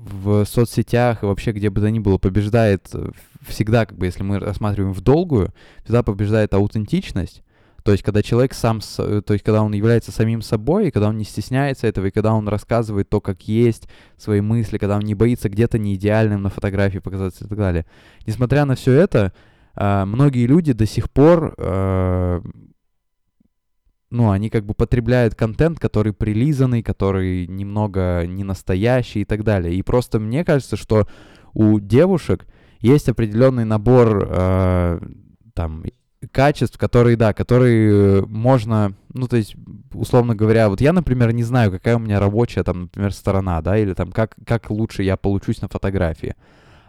в 0.05 0.45
соцсетях 0.45 1.23
и 1.23 1.25
вообще 1.25 1.51
где 1.51 1.69
бы 1.69 1.81
то 1.81 1.89
ни 1.89 1.99
было 1.99 2.17
побеждает 2.17 2.89
э, 2.93 3.11
всегда, 3.47 3.85
как 3.85 3.97
бы, 3.97 4.05
если 4.05 4.23
мы 4.23 4.39
рассматриваем 4.39 4.93
в 4.93 5.01
долгую, 5.01 5.53
всегда 5.83 6.03
побеждает 6.03 6.53
аутентичность, 6.53 7.43
то 7.83 7.91
есть, 7.91 8.03
когда 8.03 8.21
человек 8.21 8.53
сам, 8.53 8.79
э, 8.99 9.21
то 9.25 9.33
есть, 9.33 9.43
когда 9.43 9.63
он 9.63 9.73
является 9.73 10.11
самим 10.11 10.41
собой, 10.41 10.87
и 10.87 10.91
когда 10.91 11.09
он 11.09 11.17
не 11.17 11.23
стесняется 11.23 11.87
этого, 11.87 12.07
и 12.07 12.11
когда 12.11 12.33
он 12.33 12.47
рассказывает 12.47 13.09
то, 13.09 13.21
как 13.21 13.41
есть, 13.47 13.87
свои 14.17 14.41
мысли, 14.41 14.77
когда 14.77 14.97
он 14.97 15.01
не 15.01 15.15
боится 15.15 15.49
где-то 15.49 15.79
не 15.79 15.95
идеальным 15.95 16.43
на 16.43 16.49
фотографии 16.49 16.99
показаться 16.99 17.45
и 17.45 17.47
так 17.47 17.57
далее. 17.57 17.85
Несмотря 18.27 18.65
на 18.65 18.75
все 18.75 18.91
это, 18.93 19.33
а, 19.73 20.05
многие 20.05 20.45
люди 20.45 20.73
до 20.73 20.85
сих 20.85 21.09
пор, 21.09 21.55
а, 21.57 22.41
ну, 24.11 24.29
они 24.29 24.49
как 24.49 24.65
бы 24.65 24.73
потребляют 24.73 25.35
контент, 25.35 25.79
который 25.79 26.13
прилизанный, 26.13 26.83
который 26.83 27.47
немного 27.47 28.25
не 28.27 28.43
настоящий 28.43 29.21
и 29.21 29.25
так 29.25 29.43
далее. 29.43 29.73
И 29.73 29.81
просто 29.81 30.19
мне 30.19 30.45
кажется, 30.45 30.75
что 30.75 31.07
у 31.53 31.79
девушек 31.79 32.45
есть 32.79 33.07
определенный 33.09 33.63
набор 33.65 34.27
а, 34.29 35.01
там 35.53 35.83
качеств, 36.31 36.77
которые, 36.77 37.15
да, 37.15 37.33
которые 37.33 38.19
э, 38.19 38.21
можно, 38.27 38.93
ну, 39.13 39.27
то 39.27 39.37
есть, 39.37 39.55
условно 39.93 40.35
говоря, 40.35 40.69
вот 40.69 40.79
я, 40.79 40.93
например, 40.93 41.31
не 41.33 41.43
знаю, 41.43 41.71
какая 41.71 41.95
у 41.95 41.99
меня 41.99 42.19
рабочая, 42.19 42.63
там, 42.63 42.81
например, 42.83 43.11
сторона, 43.11 43.61
да, 43.61 43.77
или 43.77 43.93
там, 43.93 44.11
как, 44.11 44.35
как 44.45 44.69
лучше 44.69 45.01
я 45.03 45.17
получусь 45.17 45.61
на 45.61 45.67
фотографии. 45.67 46.35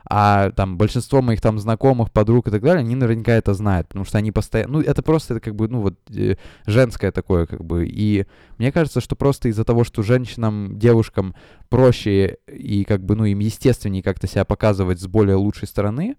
А 0.08 0.50
там 0.50 0.76
большинство 0.76 1.22
моих 1.22 1.40
там 1.40 1.58
знакомых, 1.58 2.10
подруг 2.10 2.48
и 2.48 2.50
так 2.50 2.62
далее, 2.62 2.80
они 2.80 2.94
наверняка 2.94 3.32
это 3.32 3.54
знают, 3.54 3.88
потому 3.88 4.04
что 4.04 4.18
они 4.18 4.32
постоянно... 4.32 4.72
Ну, 4.72 4.80
это 4.80 5.02
просто, 5.02 5.34
это 5.34 5.40
как 5.40 5.54
бы, 5.54 5.68
ну, 5.68 5.80
вот, 5.80 5.94
э, 6.14 6.36
женское 6.66 7.12
такое, 7.12 7.46
как 7.46 7.64
бы. 7.64 7.86
И 7.86 8.26
мне 8.58 8.72
кажется, 8.72 9.00
что 9.00 9.16
просто 9.16 9.48
из-за 9.48 9.64
того, 9.64 9.84
что 9.84 10.02
женщинам, 10.02 10.78
девушкам 10.78 11.34
проще 11.68 12.38
и, 12.46 12.84
как 12.84 13.04
бы, 13.04 13.16
ну, 13.16 13.24
им 13.24 13.38
естественнее 13.38 14.02
как-то 14.02 14.26
себя 14.26 14.44
показывать 14.44 15.00
с 15.00 15.06
более 15.06 15.36
лучшей 15.36 15.68
стороны, 15.68 16.16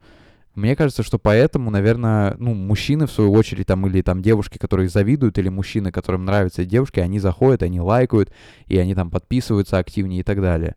мне 0.56 0.76
кажется, 0.76 1.02
что 1.02 1.18
поэтому, 1.18 1.72
наверное, 1.72 2.36
ну, 2.38 2.54
мужчины, 2.54 3.08
в 3.08 3.12
свою 3.12 3.32
очередь, 3.32 3.66
там, 3.66 3.88
или 3.88 4.04
там 4.04 4.22
девушки, 4.22 4.60
которые 4.60 4.88
завидуют, 4.88 5.40
или 5.40 5.50
мужчины, 5.50 5.92
которым 5.92 6.26
нравятся 6.26 6.64
девушки, 6.64 7.00
они 7.00 7.20
заходят, 7.20 7.64
они 7.64 7.82
лайкают, 7.82 8.32
и 8.68 8.78
они 8.78 8.94
там 8.94 9.10
подписываются 9.10 9.80
активнее 9.80 10.20
и 10.20 10.24
так 10.24 10.42
далее. 10.42 10.76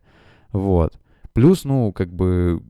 Вот. 0.51 0.97
Плюс, 1.33 1.63
ну, 1.63 1.91
как 1.91 2.11
бы, 2.11 2.63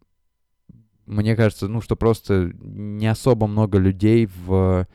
мне 1.08 1.36
кажется, 1.36 1.68
ну, 1.68 1.82
что 1.82 1.96
просто 1.96 2.52
не 2.62 3.08
особо 3.08 3.48
много 3.48 3.78
людей 3.78 4.30
в 4.46 4.88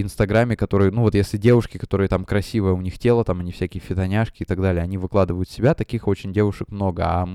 Инстаграме, 0.00 0.56
которые, 0.56 0.92
ну, 0.92 1.02
вот 1.02 1.14
если 1.14 1.38
девушки, 1.38 1.76
которые 1.76 2.08
там 2.08 2.24
красивое 2.24 2.72
у 2.72 2.80
них 2.80 2.98
тело, 2.98 3.24
там 3.24 3.40
они 3.40 3.50
всякие 3.50 3.80
фитоняшки 3.80 4.44
и 4.44 4.46
так 4.46 4.60
далее, 4.60 4.82
они 4.82 4.96
выкладывают 4.96 5.50
себя, 5.50 5.74
таких 5.74 6.06
очень 6.06 6.32
девушек 6.32 6.68
много, 6.70 7.04
а, 7.04 7.28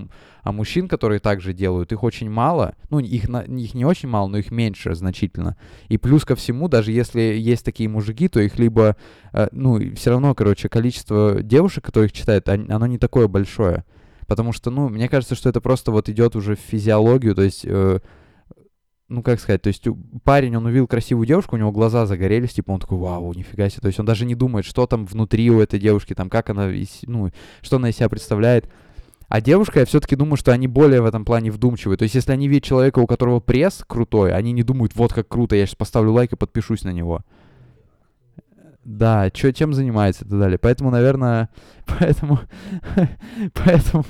а 0.43 0.51
мужчин, 0.54 0.88
которые 0.88 1.20
также 1.20 1.54
делают, 1.54 1.91
их 1.91 2.04
очень 2.04 2.30
мало, 2.30 2.76
ну, 2.89 2.99
их, 2.99 3.26
их 3.26 3.74
не 3.74 3.86
очень 3.86 4.08
мало, 4.08 4.30
но 4.30 4.38
их 4.38 4.49
меньше 4.49 4.95
значительно. 4.95 5.58
И 5.89 5.97
плюс 5.97 6.24
ко 6.24 6.36
всему, 6.36 6.70
даже 6.70 6.93
если 6.93 7.20
есть 7.22 7.66
такие 7.66 7.89
мужики, 7.89 8.30
то 8.30 8.39
их 8.39 8.58
либо, 8.58 8.95
э, 9.34 9.49
ну, 9.51 9.80
все 9.95 10.12
равно, 10.12 10.34
короче, 10.34 10.70
количество 10.70 11.43
девушек, 11.43 11.84
которых 11.84 12.14
читают, 12.14 12.47
он- 12.47 12.72
оно 12.72 12.88
не 12.88 12.97
такое 12.97 13.28
большое. 13.28 13.84
Потому 14.28 14.52
что, 14.52 14.72
ну, 14.72 14.90
мне 14.90 15.10
кажется, 15.10 15.36
что 15.36 15.50
это 15.50 15.62
просто 15.62 15.92
вот 15.92 16.10
идет 16.10 16.36
уже 16.36 16.56
в 16.56 16.60
физиологию, 16.60 17.36
то 17.36 17.42
есть, 17.42 17.66
э, 17.66 18.00
ну, 19.10 19.22
как 19.22 19.40
сказать, 19.40 19.62
то 19.62 19.68
есть 19.68 19.86
парень, 20.24 20.56
он 20.56 20.66
увидел 20.66 20.88
красивую 20.88 21.28
девушку, 21.28 21.56
у 21.56 21.60
него 21.60 21.72
глаза 21.72 22.06
загорелись, 22.06 22.54
типа, 22.54 22.72
он 22.72 22.80
такой, 22.80 22.98
вау, 22.98 23.34
нифига 23.34 23.70
себе, 23.70 23.82
то 23.82 23.88
есть 23.88 24.00
он 24.00 24.06
даже 24.06 24.26
не 24.26 24.36
думает, 24.36 24.66
что 24.66 24.88
там 24.88 25.06
внутри 25.06 25.50
у 25.52 25.60
этой 25.60 25.80
девушки, 25.80 26.14
там, 26.14 26.30
как 26.30 26.50
она, 26.50 26.72
ну, 27.04 27.30
что 27.62 27.76
она 27.78 27.90
из 27.90 27.98
себя 27.98 28.10
представляет. 28.10 28.70
А 29.28 29.42
девушка, 29.42 29.80
я 29.80 29.86
все-таки 29.86 30.16
думаю, 30.16 30.38
что 30.38 30.52
они 30.52 30.68
более 30.68 31.02
в 31.02 31.06
этом 31.06 31.26
плане 31.26 31.50
вдумчивые. 31.50 31.98
То 31.98 32.04
есть, 32.04 32.14
если 32.14 32.32
они 32.32 32.48
видят 32.48 32.66
человека, 32.66 33.00
у 33.00 33.08
которого 33.08 33.40
пресс 33.40 33.84
крутой, 33.88 34.32
они 34.32 34.52
не 34.52 34.62
думают, 34.62 34.96
вот 34.96 35.12
как 35.12 35.28
круто, 35.28 35.56
я 35.56 35.66
сейчас 35.66 35.76
поставлю 35.76 36.12
лайк 36.12 36.34
и 36.34 36.36
подпишусь 36.36 36.84
на 36.84 36.92
него. 36.92 37.22
Да, 38.86 39.30
чё, 39.32 39.52
чем 39.52 39.74
занимается 39.74 40.26
и 40.26 40.28
так 40.28 40.40
далее. 40.40 40.58
Поэтому, 40.58 40.90
наверное, 40.92 41.50
поэтому, 41.86 42.40
поэтому 43.54 44.06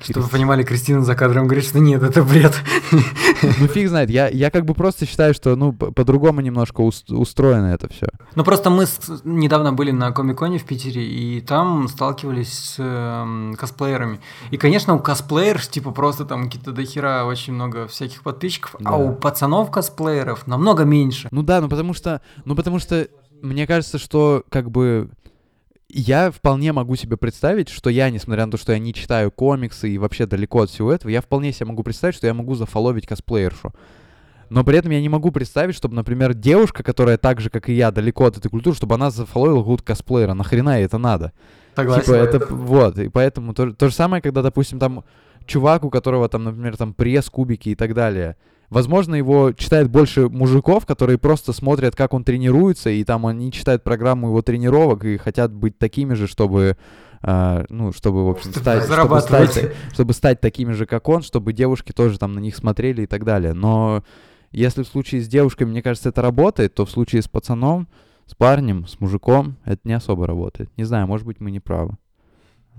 Чтобы 0.00 0.22
вы 0.26 0.28
понимали, 0.30 0.62
Кристина 0.62 1.02
за 1.04 1.14
кадром 1.14 1.46
говорит, 1.46 1.64
что 1.64 1.78
нет, 1.80 2.02
это 2.02 2.22
бред. 2.22 2.54
Ну 2.92 3.66
фиг 3.66 3.88
знает, 3.88 4.10
я, 4.10 4.28
я 4.28 4.50
как 4.50 4.64
бы 4.64 4.74
просто 4.74 5.06
считаю, 5.06 5.34
что 5.34 5.56
ну 5.56 5.72
по- 5.72 5.90
по-другому 5.92 6.40
немножко 6.40 6.82
ус- 6.82 7.04
устроено 7.08 7.66
это 7.66 7.88
все. 7.88 8.06
Ну 8.34 8.44
просто 8.44 8.70
мы 8.70 8.86
с- 8.86 9.22
недавно 9.24 9.72
были 9.72 9.90
на 9.90 10.12
Комиконе 10.12 10.58
в 10.58 10.64
Питере, 10.64 11.04
и 11.04 11.40
там 11.40 11.88
сталкивались 11.88 12.52
с 12.52 12.76
эм, 12.78 13.54
косплеерами. 13.58 14.20
И, 14.50 14.56
конечно, 14.56 14.94
у 14.94 14.98
косплееров, 15.00 15.66
типа, 15.68 15.90
просто 15.90 16.24
там 16.24 16.44
какие-то 16.44 16.72
дохера 16.72 17.24
очень 17.24 17.54
много 17.54 17.86
всяких 17.88 18.22
подписчиков, 18.22 18.76
Да. 18.78 18.90
а 18.90 18.96
у 18.96 19.14
пацанов 19.14 19.70
косплееров 19.70 20.46
намного 20.46 20.84
меньше. 20.84 21.28
Ну 21.30 21.42
да, 21.42 21.60
ну 21.60 21.68
потому 21.68 21.94
что, 21.94 22.20
ну 22.44 22.54
потому 22.54 22.78
что 22.78 23.08
мне 23.42 23.66
кажется, 23.66 23.98
что 23.98 24.44
как 24.48 24.70
бы 24.70 25.10
я 25.88 26.30
вполне 26.30 26.72
могу 26.72 26.96
себе 26.96 27.16
представить, 27.16 27.68
что 27.68 27.90
я, 27.90 28.10
несмотря 28.10 28.46
на 28.46 28.52
то, 28.52 28.58
что 28.58 28.72
я 28.72 28.78
не 28.78 28.94
читаю 28.94 29.30
комиксы 29.30 29.90
и 29.90 29.98
вообще 29.98 30.26
далеко 30.26 30.62
от 30.62 30.70
всего 30.70 30.92
этого, 30.92 31.10
я 31.10 31.20
вполне 31.20 31.52
себе 31.52 31.66
могу 31.66 31.82
представить, 31.82 32.14
что 32.14 32.26
я 32.26 32.34
могу 32.34 32.54
зафоловить 32.54 33.06
косплеершу. 33.06 33.72
Но 34.50 34.64
при 34.64 34.78
этом 34.78 34.90
я 34.90 35.00
не 35.00 35.08
могу 35.08 35.30
представить, 35.30 35.76
чтобы, 35.76 35.94
например, 35.94 36.34
девушка, 36.34 36.82
которая 36.82 37.18
так 37.18 37.40
же, 37.40 37.50
как 37.50 37.68
и 37.68 37.72
я, 37.72 37.92
далеко 37.92 38.26
от 38.26 38.36
этой 38.36 38.50
культуры, 38.50 38.76
чтобы 38.76 38.96
она 38.96 39.10
зафоловила 39.10 39.60
какого-то 39.60 39.84
косплеера. 39.84 40.34
Нахрена 40.34 40.78
ей 40.78 40.86
это 40.86 40.98
надо? 40.98 41.32
Согласен. 41.76 42.04
Типа, 42.04 42.14
это, 42.14 42.46
вот, 42.54 42.98
и 42.98 43.08
поэтому 43.08 43.54
то, 43.54 43.72
то 43.72 43.88
же 43.88 43.94
самое, 43.94 44.20
когда, 44.20 44.42
допустим, 44.42 44.80
там 44.80 45.04
чувак, 45.46 45.84
у 45.84 45.90
которого 45.90 46.28
там, 46.28 46.44
например, 46.44 46.76
там 46.76 46.94
пресс, 46.94 47.30
кубики 47.30 47.70
и 47.70 47.74
так 47.76 47.94
далее. 47.94 48.36
Возможно, 48.70 49.16
его 49.16 49.52
читает 49.52 49.90
больше 49.90 50.28
мужиков, 50.28 50.86
которые 50.86 51.18
просто 51.18 51.52
смотрят, 51.52 51.96
как 51.96 52.14
он 52.14 52.22
тренируется, 52.22 52.88
и 52.88 53.02
там 53.02 53.26
они 53.26 53.50
читают 53.50 53.82
программу 53.82 54.28
его 54.28 54.42
тренировок 54.42 55.04
и 55.04 55.16
хотят 55.16 55.52
быть 55.52 55.76
такими 55.76 56.14
же, 56.14 56.28
чтобы, 56.28 56.76
а, 57.20 57.64
ну, 57.68 57.92
чтобы, 57.92 58.24
в 58.24 58.30
общем, 58.30 58.52
стать, 58.52 58.84
чтобы 58.84 59.20
стать, 59.20 59.72
чтобы 59.92 60.12
стать 60.12 60.40
такими 60.40 60.70
же, 60.70 60.86
как 60.86 61.08
он, 61.08 61.22
чтобы 61.22 61.52
девушки 61.52 61.90
тоже 61.90 62.16
там 62.16 62.32
на 62.32 62.38
них 62.38 62.54
смотрели 62.54 63.02
и 63.02 63.06
так 63.06 63.24
далее. 63.24 63.54
Но 63.54 64.04
если 64.52 64.84
в 64.84 64.86
случае 64.86 65.20
с 65.20 65.26
девушками, 65.26 65.70
мне 65.70 65.82
кажется, 65.82 66.10
это 66.10 66.22
работает, 66.22 66.74
то 66.74 66.86
в 66.86 66.90
случае 66.90 67.22
с 67.22 67.28
пацаном, 67.28 67.88
с 68.26 68.36
парнем, 68.36 68.86
с 68.86 69.00
мужиком, 69.00 69.56
это 69.64 69.80
не 69.82 69.94
особо 69.94 70.28
работает. 70.28 70.70
Не 70.76 70.84
знаю, 70.84 71.08
может 71.08 71.26
быть, 71.26 71.40
мы 71.40 71.50
не 71.50 71.58
правы. 71.58 71.96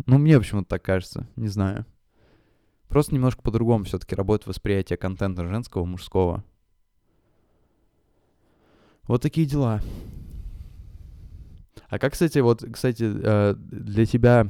Ну, 0.06 0.18
мне 0.18 0.40
почему-то 0.40 0.70
так 0.70 0.84
кажется, 0.84 1.28
не 1.36 1.50
знаю. 1.50 1.86
Просто 2.92 3.16
немножко 3.16 3.42
по-другому 3.42 3.86
все-таки 3.86 4.16
работает 4.16 4.48
восприятие 4.48 4.98
контента 4.98 5.48
женского, 5.48 5.86
мужского. 5.86 6.44
Вот 9.08 9.22
такие 9.22 9.48
дела. 9.48 9.80
А 11.88 12.00
как, 12.00 12.12
кстати, 12.12 12.40
вот, 12.40 12.66
кстати, 12.70 13.10
э, 13.10 13.56
для 13.56 14.06
тебя, 14.06 14.50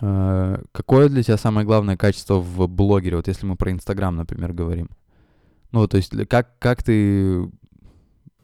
э, 0.00 0.62
какое 0.70 1.08
для 1.08 1.24
тебя 1.24 1.36
самое 1.36 1.66
главное 1.66 1.96
качество 1.96 2.34
в 2.36 2.68
блогере, 2.68 3.16
вот 3.16 3.26
если 3.26 3.46
мы 3.46 3.56
про 3.56 3.72
Инстаграм, 3.72 4.14
например, 4.14 4.52
говорим? 4.52 4.88
Ну, 5.72 5.88
то 5.88 5.96
есть, 5.96 6.12
как, 6.28 6.56
как 6.60 6.84
ты... 6.84 7.50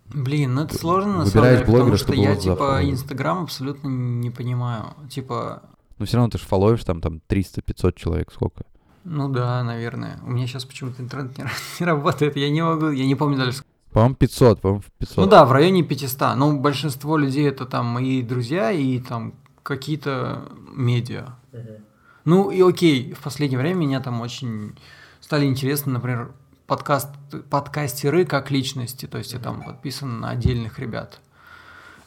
Блин, 0.07 0.55
ну 0.55 0.63
это 0.65 0.77
сложно 0.77 1.19
на 1.19 1.27
самом 1.27 1.49
деле, 1.51 1.61
потому 1.61 1.77
блогера, 1.79 1.97
что 1.97 2.07
чтобы 2.07 2.23
я 2.23 2.35
типа. 2.35 2.81
Инстаграм 2.83 3.45
абсолютно 3.45 3.87
не 3.87 4.31
понимаю. 4.33 4.95
Типа, 5.09 5.63
Ну, 5.99 6.07
все 6.07 6.17
равно 6.17 6.31
ты 6.31 6.39
же 6.39 6.45
фоловишь 6.45 6.83
там, 6.83 7.01
там 7.01 7.21
300-500 7.29 7.93
человек, 7.95 8.33
сколько? 8.33 8.65
Ну 9.09 9.29
да, 9.29 9.63
наверное. 9.63 10.19
У 10.25 10.31
меня 10.31 10.49
сейчас 10.49 10.65
почему-то 10.65 11.01
интернет 11.01 11.39
не, 11.39 11.45
не 11.81 11.87
работает, 11.87 12.37
я 12.37 12.51
не 12.51 12.63
могу, 12.63 12.91
я 12.91 13.07
не 13.07 13.15
помню 13.15 13.39
даже. 13.39 13.63
По-моему, 13.93 14.17
500, 14.17 14.61
по-моему, 14.61 14.83
в 14.83 14.91
500. 14.99 15.17
Ну 15.17 15.27
да, 15.27 15.45
в 15.45 15.53
районе 15.53 15.85
500. 15.85 16.37
Но 16.37 16.53
большинство 16.59 17.17
людей 17.17 17.49
это 17.49 17.67
там 17.67 17.87
мои 17.87 18.21
друзья 18.23 18.73
и 18.73 18.99
там 18.99 19.35
какие-то 19.63 20.49
медиа. 20.73 21.37
Ну 22.25 22.51
и 22.51 22.61
окей, 22.61 23.13
в 23.13 23.21
последнее 23.21 23.61
время 23.61 23.79
меня 23.79 24.01
там 24.01 24.21
очень 24.21 24.77
стали 25.21 25.47
интересны, 25.47 25.93
например, 25.93 26.33
подкаст, 26.67 27.11
подкастеры 27.49 28.25
как 28.25 28.51
личности, 28.51 29.07
то 29.07 29.19
есть 29.19 29.33
я 29.33 29.39
там 29.39 29.63
подписан 29.63 30.21
на 30.21 30.31
отдельных 30.31 30.81
ребят. 30.81 31.21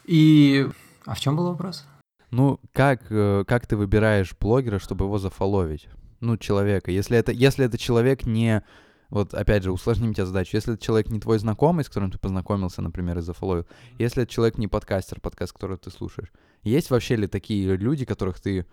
И... 0.04 0.70
А 1.06 1.16
в 1.16 1.20
чем 1.22 1.38
был 1.38 1.48
вопрос? 1.48 1.86
Ну, 2.32 2.60
как, 2.74 3.04
э, 3.10 3.46
как 3.48 3.66
ты 3.66 3.78
выбираешь 3.78 4.36
блогера, 4.40 4.80
чтобы 4.80 5.06
его 5.06 5.18
зафоловить? 5.18 5.88
Ну, 6.20 6.38
человека. 6.38 6.92
Если 6.92 7.18
это, 7.18 7.32
если 7.32 7.66
это 7.66 7.78
человек 7.78 8.26
не... 8.26 8.64
Вот, 9.10 9.34
опять 9.34 9.64
же, 9.64 9.72
усложним 9.72 10.14
тебе 10.14 10.28
задачу. 10.28 10.56
Если 10.56 10.74
это 10.74 10.84
человек 10.84 11.10
не 11.10 11.20
твой 11.20 11.40
знакомый, 11.40 11.84
с 11.84 11.88
которым 11.88 12.12
ты 12.12 12.20
познакомился, 12.20 12.82
например, 12.82 13.18
и 13.18 13.22
зафоловил. 13.22 13.66
Если 13.98 14.24
это 14.24 14.32
человек 14.32 14.58
не 14.58 14.68
подкастер, 14.68 15.20
подкаст, 15.20 15.54
который 15.54 15.78
ты 15.78 15.90
слушаешь. 15.90 16.32
Есть 16.62 16.92
вообще 16.92 17.16
ли 17.16 17.26
такие 17.26 17.76
люди, 17.76 18.06
которых 18.06 18.40
ты, 18.40 18.68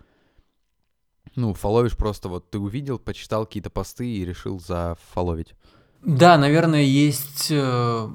ну, 1.35 1.55
фоловишь 1.55 1.97
просто 1.97 2.29
вот 2.29 2.51
ты 2.51 2.59
увидел, 2.59 2.99
почитал 2.99 3.45
какие-то 3.45 3.71
посты 3.71 4.07
и 4.07 4.25
решил 4.25 4.59
зафоловить? 4.59 5.55
Да, 6.03 6.37
наверное, 6.37 6.83
есть... 6.83 7.47
э, 7.49 8.09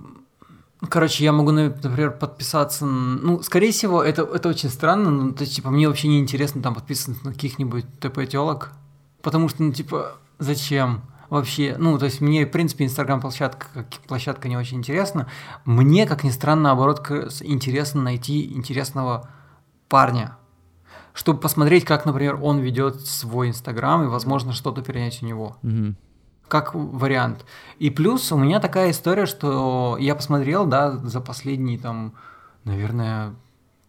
Короче, 0.88 1.24
я 1.24 1.32
могу, 1.32 1.52
нап- 1.52 1.78
например, 1.82 2.18
подписаться... 2.18 2.84
Ну, 2.86 3.42
скорее 3.42 3.70
всего, 3.72 4.02
это, 4.02 4.22
это 4.22 4.48
очень 4.48 4.68
странно, 4.68 5.10
но, 5.10 5.32
то 5.32 5.42
есть, 5.42 5.56
типа, 5.56 5.70
мне 5.70 5.88
вообще 5.88 6.08
не 6.08 6.18
интересно 6.18 6.62
там 6.62 6.74
подписываться 6.74 7.24
на 7.24 7.32
каких-нибудь 7.32 7.84
ТП-телок, 8.00 8.72
потому 9.22 9.48
что, 9.48 9.62
ну, 9.62 9.72
типа, 9.72 10.16
зачем 10.38 11.02
вообще? 11.30 11.76
Ну, 11.78 11.98
то 11.98 12.04
есть, 12.04 12.20
мне, 12.20 12.44
в 12.44 12.50
принципе, 12.50 12.84
Инстаграм-площадка 12.84 13.66
как 13.72 13.86
площадка 14.06 14.48
не 14.48 14.56
очень 14.56 14.78
интересна. 14.78 15.28
Мне, 15.64 16.06
как 16.06 16.24
ни 16.24 16.30
странно, 16.30 16.64
наоборот, 16.64 17.00
интересно 17.40 18.02
найти 18.02 18.52
интересного 18.52 19.28
парня, 19.88 20.36
чтобы 21.14 21.40
посмотреть, 21.40 21.84
как, 21.84 22.06
например, 22.06 22.38
он 22.42 22.58
ведет 22.58 23.00
свой 23.00 23.48
Инстаграм, 23.48 24.02
и, 24.04 24.08
возможно, 24.08 24.52
что-то 24.52 24.82
перенять 24.82 25.22
у 25.22 25.26
него 25.26 25.56
Мгм. 25.62 25.96
как 26.48 26.74
вариант. 26.74 27.44
И 27.78 27.90
плюс 27.90 28.32
у 28.32 28.38
меня 28.38 28.60
такая 28.60 28.90
история, 28.90 29.26
что 29.26 29.96
я 30.00 30.14
посмотрел, 30.14 30.66
да, 30.66 30.92
за 30.92 31.20
последний 31.20 31.78
там, 31.78 32.14
наверное, 32.64 33.34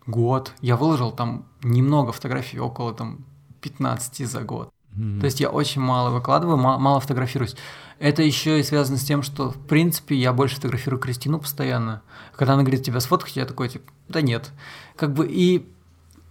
год, 0.05 0.53
я 0.61 0.75
выложил 0.75 1.11
там 1.11 1.45
немного 1.61 2.11
фотографий, 2.11 2.59
около 2.59 2.93
там 2.93 3.19
15 3.61 4.25
за 4.25 4.41
год. 4.41 4.72
Мгм. 4.95 5.19
То 5.19 5.25
есть 5.25 5.39
я 5.39 5.49
очень 5.49 5.81
мало 5.81 6.09
выкладываю, 6.09 6.57
ма- 6.57 6.77
мало 6.77 6.99
фотографируюсь. 6.99 7.55
Это 7.99 8.21
еще 8.21 8.59
и 8.59 8.63
связано 8.63 8.97
с 8.97 9.03
тем, 9.03 9.23
что, 9.23 9.51
в 9.51 9.57
принципе, 9.67 10.15
я 10.15 10.33
больше 10.33 10.55
фотографирую 10.55 10.99
Кристину 10.99 11.39
постоянно. 11.39 12.01
Когда 12.35 12.53
она 12.53 12.63
говорит, 12.63 12.83
тебя 12.83 12.99
сфоткать, 12.99 13.35
я 13.35 13.45
такой, 13.45 13.69
типа, 13.69 13.91
да 14.09 14.21
нет. 14.21 14.51
Как 14.95 15.13
бы 15.13 15.27
и 15.27 15.65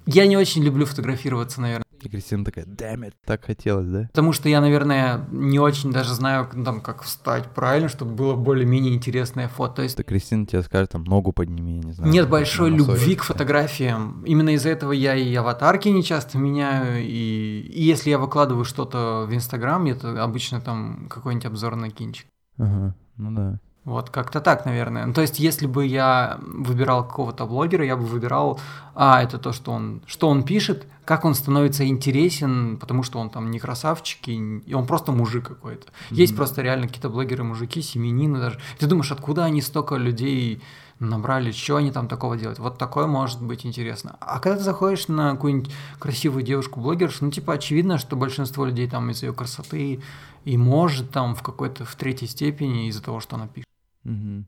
я 0.07 0.27
не 0.27 0.37
очень 0.37 0.63
люблю 0.63 0.85
фотографироваться, 0.87 1.61
наверное. 1.61 1.85
И 2.03 2.09
Кристина 2.09 2.45
такая, 2.45 2.65
damn 2.65 3.07
it, 3.07 3.13
так 3.25 3.45
хотелось, 3.45 3.87
да? 3.87 4.09
Потому 4.09 4.33
что 4.33 4.49
я, 4.49 4.61
наверное, 4.61 5.25
не 5.31 5.61
очень 5.61 5.93
даже 5.93 6.13
знаю, 6.15 6.49
там, 6.65 6.81
как 6.81 7.03
встать 7.03 7.47
правильно, 7.55 7.89
чтобы 7.89 8.13
было 8.13 8.35
более-менее 8.35 8.95
интересное 8.95 9.49
фото. 9.49 9.77
То 9.77 9.83
есть 9.83 9.95
Это 9.95 10.03
Кристина 10.05 10.47
тебе 10.47 10.63
скажет, 10.63 10.91
там, 10.91 11.05
ногу 11.05 11.33
подними, 11.33 11.77
я 11.77 11.83
не 11.83 11.93
знаю. 11.93 12.11
нет 12.11 12.29
большой 12.29 12.71
любви 12.71 13.15
к 13.15 13.23
фотографиям. 13.23 14.25
Именно 14.25 14.51
из-за 14.55 14.71
этого 14.71 14.93
я 14.93 15.15
и 15.15 15.33
аватарки 15.35 15.89
не 15.89 16.03
часто 16.03 16.39
меняю. 16.39 17.03
И, 17.05 17.61
и 17.73 17.83
если 17.83 18.11
я 18.11 18.19
выкладываю 18.19 18.65
что-то 18.65 19.27
в 19.29 19.35
Инстаграм, 19.35 19.85
это 19.87 20.23
обычно 20.23 20.61
там 20.61 21.07
какой-нибудь 21.09 21.47
обзор 21.47 21.77
на 21.77 21.91
кинчик. 21.91 22.27
Ага, 22.59 22.95
ну 23.17 23.31
да. 23.31 23.61
Вот, 23.85 24.11
как-то 24.11 24.41
так, 24.41 24.65
наверное. 24.65 25.07
Ну, 25.07 25.13
то 25.13 25.23
есть, 25.23 25.41
если 25.41 25.67
бы 25.67 25.85
я 25.85 26.39
выбирал 26.41 27.05
какого-то 27.05 27.47
блогера, 27.47 27.85
я 27.85 27.97
бы 27.97 28.05
выбирал, 28.05 28.61
а, 28.95 29.21
это 29.21 29.39
то, 29.39 29.53
что 29.53 29.73
он, 29.73 30.03
что 30.07 30.29
он 30.29 30.45
пишет, 30.45 30.87
как 31.05 31.25
он 31.25 31.35
становится 31.35 31.85
интересен, 31.85 32.77
потому 32.77 33.03
что 33.03 33.19
он 33.19 33.29
там 33.29 33.51
не 33.51 33.59
красавчик, 33.59 34.29
и, 34.29 34.59
и 34.59 34.75
он 34.75 34.87
просто 34.87 35.11
мужик 35.11 35.49
какой-то. 35.49 35.89
Есть 36.11 36.33
Мгм. 36.33 36.37
просто 36.37 36.63
реально 36.63 36.87
какие-то 36.87 37.09
блогеры-мужики, 37.09 37.83
семенины 37.83 38.39
даже. 38.39 38.61
Ты 38.79 38.87
думаешь, 38.87 39.11
откуда 39.11 39.45
они 39.45 39.61
столько 39.61 39.97
людей 39.97 40.63
набрали, 41.01 41.51
что 41.51 41.75
они 41.75 41.91
там 41.91 42.07
такого 42.07 42.37
делают? 42.37 42.61
Вот 42.61 42.79
такое 42.79 43.09
может 43.09 43.43
быть 43.43 43.67
интересно. 43.67 44.17
А 44.21 44.39
когда 44.39 44.59
ты 44.59 44.63
заходишь 44.63 45.09
на 45.09 45.33
какую-нибудь 45.33 45.73
красивую 45.99 46.45
девушку-блогершу, 46.45 47.25
ну, 47.25 47.31
типа, 47.33 47.55
очевидно, 47.55 47.99
что 47.99 48.15
большинство 48.15 48.65
людей 48.65 48.89
там 48.89 49.11
из-за 49.11 49.27
ее 49.27 49.33
красоты 49.33 50.01
и 50.45 50.57
может 50.57 51.11
там 51.11 51.35
в 51.35 51.43
какой-то, 51.43 51.85
в 51.85 51.97
третьей 51.97 52.29
степени 52.29 52.87
из-за 52.87 53.03
того, 53.03 53.19
что 53.19 53.35
она 53.35 53.49
пишет. 53.49 53.67
Мгм. 54.05 54.47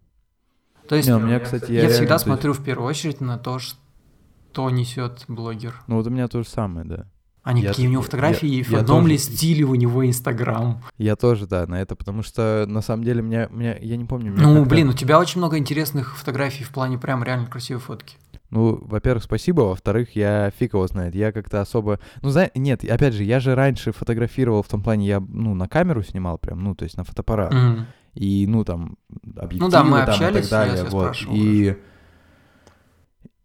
То 0.89 0.97
есть 0.97 1.09
Не, 1.09 1.15
у 1.17 1.21
меня, 1.21 1.41
кстати, 1.41 1.65
я 1.71 1.75
я, 1.75 1.81
реально, 1.83 1.95
всегда 1.95 2.09
то 2.09 2.15
есть- 2.15 2.25
смотрю 2.25 2.53
в 2.53 2.63
первую 2.63 2.89
очередь 2.89 3.21
на 3.21 3.39
то, 3.39 3.59
что 3.59 4.71
несет 4.71 5.25
блогер. 5.29 5.75
Ну 5.87 5.97
вот 5.97 6.07
у 6.07 6.11
меня 6.11 6.29
то 6.29 6.43
же 6.43 6.49
самое, 6.49 6.87
да. 6.87 7.07
А 7.43 7.53
не 7.53 7.61
Я- 7.63 7.69
какие 7.71 7.89
у 7.89 7.91
него 7.91 8.03
фотографии, 8.03 8.47
я- 8.47 8.61
и 8.61 8.63
в 8.63 8.71
я 8.71 8.79
одном 8.81 9.01
тоже- 9.03 9.09
ли 9.13 9.19
стиле 9.19 9.65
у 9.65 9.75
него 9.75 10.07
Инстаграм. 10.07 10.83
Я 10.97 11.15
тоже, 11.15 11.47
да, 11.47 11.67
на 11.67 11.81
это, 11.81 11.95
потому 11.95 12.23
что 12.23 12.65
на 12.67 12.81
самом 12.81 13.05
деле 13.05 13.21
меня, 13.23 13.49
меня 13.51 13.77
я 13.79 13.97
не 13.99 14.05
помню. 14.07 14.33
меня 14.33 14.43
Ну, 14.43 14.55
как-то- 14.61 14.71
блин, 14.71 14.89
у 14.89 14.93
тебя 14.95 15.19
очень 15.19 15.39
много 15.41 15.59
интересных 15.59 16.17
фотографий 16.17 16.65
в 16.65 16.71
плане 16.71 16.97
прям 16.99 17.23
реально 17.23 17.47
красивой 17.47 17.81
фотки. 17.83 18.17
Ну, 18.51 18.79
во-первых, 18.87 19.25
спасибо, 19.25 19.63
во-вторых, 19.63 20.15
я 20.17 20.51
фиг 20.59 20.75
его 20.75 20.87
знает, 20.87 21.15
я 21.15 21.33
как-то 21.33 21.61
особо... 21.61 21.99
Ну, 22.23 22.29
знаешь, 22.31 22.51
нет, 22.55 22.85
опять 22.85 23.13
же, 23.13 23.25
я 23.25 23.41
же 23.41 23.55
раньше 23.55 23.93
фотографировал 23.93 24.63
в 24.63 24.69
том 24.69 24.83
плане, 24.83 25.07
я, 25.07 25.21
ну, 25.21 25.55
на 25.55 25.67
камеру 25.69 26.03
снимал 26.03 26.39
прям, 26.39 26.63
ну, 26.63 26.75
то 26.75 26.85
есть 26.85 26.97
на 26.97 27.05
фотоаппарат. 27.05 27.53
Мгм. 27.53 27.87
И, 28.15 28.47
ну, 28.47 28.65
там, 28.65 28.97
объективы 29.37 29.65
Ну 29.65 29.69
да, 29.71 29.85
мы 29.85 30.05
там 30.07 30.15
и 30.15 30.33
так 30.33 30.49
далее, 30.49 30.77
я 30.77 30.85
вот. 30.85 31.17
И... 31.31 31.77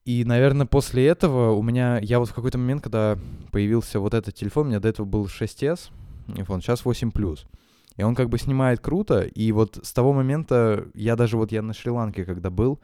и, 0.05 0.23
наверное, 0.25 0.67
после 0.67 1.07
этого 1.07 1.51
у 1.51 1.63
меня... 1.63 1.99
Я 2.01 2.19
вот 2.19 2.29
в 2.29 2.33
какой-то 2.33 2.57
момент, 2.57 2.83
когда 2.83 3.17
появился 3.51 3.99
вот 3.99 4.13
этот 4.13 4.35
телефон, 4.35 4.67
у 4.67 4.69
меня 4.69 4.79
до 4.79 4.87
этого 4.87 5.05
был 5.05 5.25
6s, 5.25 5.89
iPhone, 6.27 6.61
сейчас 6.61 6.85
8 6.85 7.09
Plus. 7.09 7.39
И 7.97 8.03
он 8.03 8.15
как 8.15 8.29
бы 8.29 8.37
снимает 8.37 8.79
круто, 8.79 9.23
и 9.23 9.51
вот 9.51 9.79
с 9.83 9.91
того 9.91 10.13
момента, 10.13 10.87
я 10.93 11.15
даже 11.15 11.35
вот 11.35 11.51
я 11.51 11.61
на 11.61 11.73
Шри-Ланке 11.73 12.23
когда 12.23 12.49
был, 12.49 12.79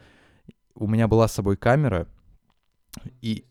у 0.73 0.87
меня 0.87 1.07
была 1.07 1.27
с 1.27 1.33
собой 1.33 1.55
камера, 1.55 2.07
и... 3.21 3.45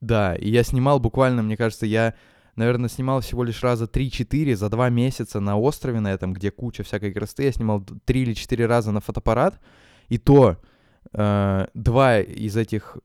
Да, 0.00 0.34
и 0.36 0.48
я 0.50 0.62
снимал 0.62 1.00
буквально, 1.00 1.42
мне 1.42 1.56
кажется, 1.56 1.86
я, 1.86 2.14
наверное, 2.56 2.88
снимал 2.88 3.20
всего 3.20 3.44
лишь 3.44 3.62
раза 3.62 3.84
3-4 3.84 4.56
за 4.56 4.68
два 4.68 4.88
месяца 4.88 5.40
на 5.40 5.58
острове 5.58 6.00
на 6.00 6.12
этом, 6.12 6.32
где 6.32 6.50
куча 6.50 6.82
всякой 6.82 7.12
красоты. 7.12 7.44
Я 7.44 7.52
снимал 7.52 7.84
3 8.04 8.22
или 8.22 8.34
4 8.34 8.66
раза 8.66 8.92
на 8.92 9.00
фотоаппарат, 9.00 9.60
и 10.08 10.18
то 10.18 10.56
э, 11.12 11.66
два 11.74 12.20
из 12.20 12.56
этих 12.56 12.98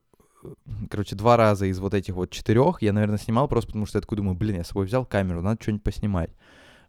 короче, 0.90 1.14
два 1.14 1.36
раза 1.36 1.66
из 1.66 1.78
вот 1.78 1.94
этих 1.94 2.14
вот 2.14 2.30
четырех 2.30 2.82
я, 2.82 2.92
наверное, 2.92 3.18
снимал 3.18 3.48
просто 3.48 3.68
потому, 3.68 3.86
что 3.86 3.98
я 3.98 4.00
такой 4.00 4.16
думаю, 4.16 4.34
блин, 4.34 4.56
я 4.56 4.64
с 4.64 4.68
собой 4.68 4.86
взял 4.86 5.04
камеру, 5.04 5.40
надо 5.40 5.62
что-нибудь 5.62 5.84
поснимать. 5.84 6.30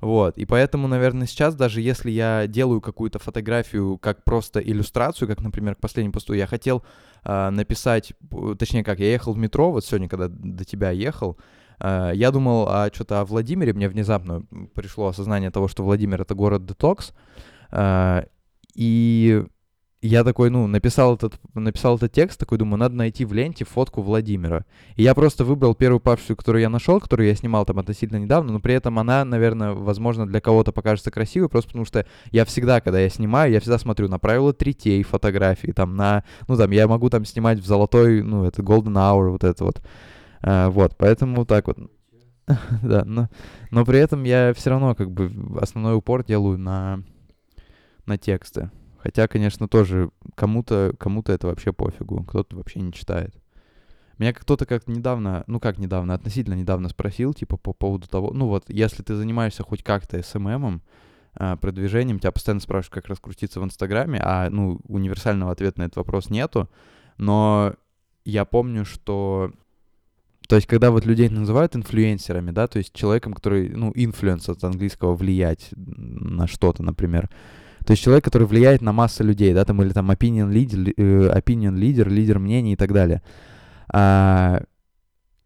Вот, 0.01 0.37
и 0.37 0.45
поэтому, 0.45 0.87
наверное, 0.87 1.27
сейчас, 1.27 1.55
даже 1.55 1.79
если 1.79 2.11
я 2.11 2.45
делаю 2.47 2.81
какую-то 2.81 3.19
фотографию 3.19 3.97
как 3.97 4.23
просто 4.25 4.59
иллюстрацию, 4.59 5.29
как, 5.29 5.41
например, 5.41 5.75
к 5.75 5.79
последнему 5.79 6.11
посту, 6.11 6.33
я 6.33 6.45
хотел 6.45 6.83
э, 7.23 7.49
написать, 7.51 8.13
точнее 8.59 8.83
как, 8.83 8.99
я 8.99 9.11
ехал 9.11 9.33
в 9.33 9.37
метро, 9.37 9.71
вот 9.71 9.85
сегодня, 9.85 10.09
когда 10.09 10.27
до 10.27 10.65
тебя 10.65 10.91
ехал, 10.91 11.37
э, 11.37 11.62
я 11.83 12.31
думал 12.31 12.67
а 12.69 12.89
что-то 12.93 13.21
о 13.21 13.25
Владимире, 13.25 13.73
мне 13.73 13.89
внезапно 13.89 14.43
пришло 14.73 15.07
осознание 15.07 15.51
того, 15.51 15.67
что 15.67 15.83
Владимир— 15.83 16.21
это 16.23 16.33
город-детокс, 16.33 17.13
э, 17.71 18.23
и 18.75 19.43
я 20.03 20.25
такой, 20.25 20.49
ну, 20.49 20.67
написал 20.67 21.15
этот, 21.15 21.39
написал 21.53 21.95
этот 21.95 22.11
текст, 22.11 22.37
такой, 22.37 22.57
думаю, 22.57 22.77
надо 22.77 22.95
найти 22.95 23.23
в 23.23 23.31
ленте 23.31 23.63
фотку 23.63 24.01
Владимира. 24.01 24.65
И 24.97 25.03
я 25.03 25.15
просто 25.15 25.45
выбрал 25.45 25.75
первую 25.75 26.01
папку, 26.01 26.35
которую 26.35 26.61
я 26.61 26.69
нашел, 26.69 26.99
которую 26.99 27.29
я 27.29 27.35
снимал 27.35 27.63
там 27.65 27.79
относительно 27.79 28.17
недавно, 28.17 28.51
но 28.51 28.59
при 28.59 28.73
этом 28.73 28.99
она, 28.99 29.23
наверное, 29.23 29.71
возможно, 29.71 30.27
для 30.27 30.41
кого-то 30.41 30.73
покажется 30.73 31.09
красивой, 31.09 31.47
просто 31.47 31.69
потому 31.69 31.85
что 31.85 32.05
я 32.31 32.43
всегда, 32.43 32.81
когда 32.81 32.99
я 32.99 33.07
снимаю, 33.07 33.53
я 33.53 33.61
всегда 33.61 33.77
смотрю 33.77 34.09
на 34.09 34.19
правила 34.19 34.51
третей 34.51 35.01
фотографии, 35.03 35.71
там 35.71 35.95
на, 35.95 36.25
ну, 36.49 36.57
там, 36.57 36.71
я 36.71 36.87
могу 36.89 37.09
там 37.09 37.23
снимать 37.23 37.59
в 37.59 37.65
золотой, 37.65 38.23
ну, 38.23 38.43
это 38.43 38.61
golden 38.61 38.95
hour, 38.95 39.29
вот 39.29 39.45
это 39.45 39.63
вот. 39.63 39.81
А, 40.43 40.69
вот, 40.69 40.95
поэтому 40.97 41.45
так 41.45 41.67
вот. 41.67 41.77
да, 42.83 43.05
но, 43.05 43.29
но 43.71 43.85
при 43.85 43.99
этом 43.99 44.23
я 44.23 44.53
все 44.53 44.69
равно, 44.69 44.93
как 44.95 45.09
бы, 45.09 45.31
основной 45.61 45.95
упор 45.95 46.25
делаю 46.25 46.57
на, 46.57 47.01
на 48.05 48.17
тексты. 48.17 48.69
Хотя, 48.97 49.27
конечно, 49.27 49.67
тоже 49.67 50.11
кому-то 50.35 50.93
кому 50.97 51.23
это 51.25 51.47
вообще 51.47 51.73
пофигу, 51.73 52.23
кто-то 52.23 52.55
вообще 52.55 52.81
не 52.81 52.93
читает. 52.93 53.35
Меня 54.17 54.33
кто-то 54.33 54.65
как 54.65 54.87
недавно, 54.87 55.43
ну 55.47 55.59
как 55.59 55.77
недавно, 55.77 56.13
относительно 56.13 56.53
недавно 56.53 56.87
спросил, 56.89 57.33
типа, 57.33 57.57
по 57.57 57.73
поводу 57.73 58.07
того, 58.07 58.31
ну 58.33 58.47
вот, 58.47 58.65
если 58.69 59.03
ты 59.03 59.15
занимаешься 59.15 59.63
хоть 59.63 59.83
как-то 59.83 60.21
SMM 60.21 60.51
ом, 60.51 60.81
а, 61.35 61.57
продвижением, 61.57 62.19
тебя 62.19 62.31
постоянно 62.31 62.61
спрашивают, 62.61 62.93
как 62.93 63.07
раскрутиться 63.07 63.59
в 63.59 63.63
Инстаграме, 63.63 64.19
а, 64.23 64.49
ну, 64.49 64.79
универсального 64.87 65.51
ответа 65.51 65.79
на 65.79 65.83
этот 65.85 65.97
вопрос 65.97 66.29
нету, 66.29 66.69
но 67.17 67.73
я 68.25 68.45
помню, 68.45 68.85
что... 68.85 69.51
То 70.47 70.55
есть, 70.55 70.67
когда 70.67 70.91
вот 70.91 71.05
людей 71.05 71.29
называют 71.29 71.75
инфлюенсерами, 71.75 72.51
да, 72.51 72.67
то 72.67 72.77
есть 72.77 72.93
человеком, 72.93 73.33
который, 73.33 73.69
ну, 73.69 73.91
influence 73.95 74.49
от 74.49 74.63
английского 74.63 75.15
влиять 75.15 75.69
на 75.75 76.47
что-то, 76.47 76.83
например, 76.83 77.29
то 77.85 77.91
есть 77.91 78.03
человек, 78.03 78.23
который 78.23 78.47
влияет 78.47 78.81
на 78.81 78.93
массу 78.93 79.23
людей, 79.23 79.53
да, 79.53 79.65
там, 79.65 79.81
или 79.81 79.91
там 79.91 80.09
opinion 80.09 80.51
leader, 80.51 80.93
э, 80.95 81.37
opinion 81.37 81.75
leader, 81.75 82.07
лидер 82.07 82.39
мнений 82.39 82.73
и 82.73 82.75
так 82.75 82.93
далее. 82.93 83.21
А, 83.89 84.63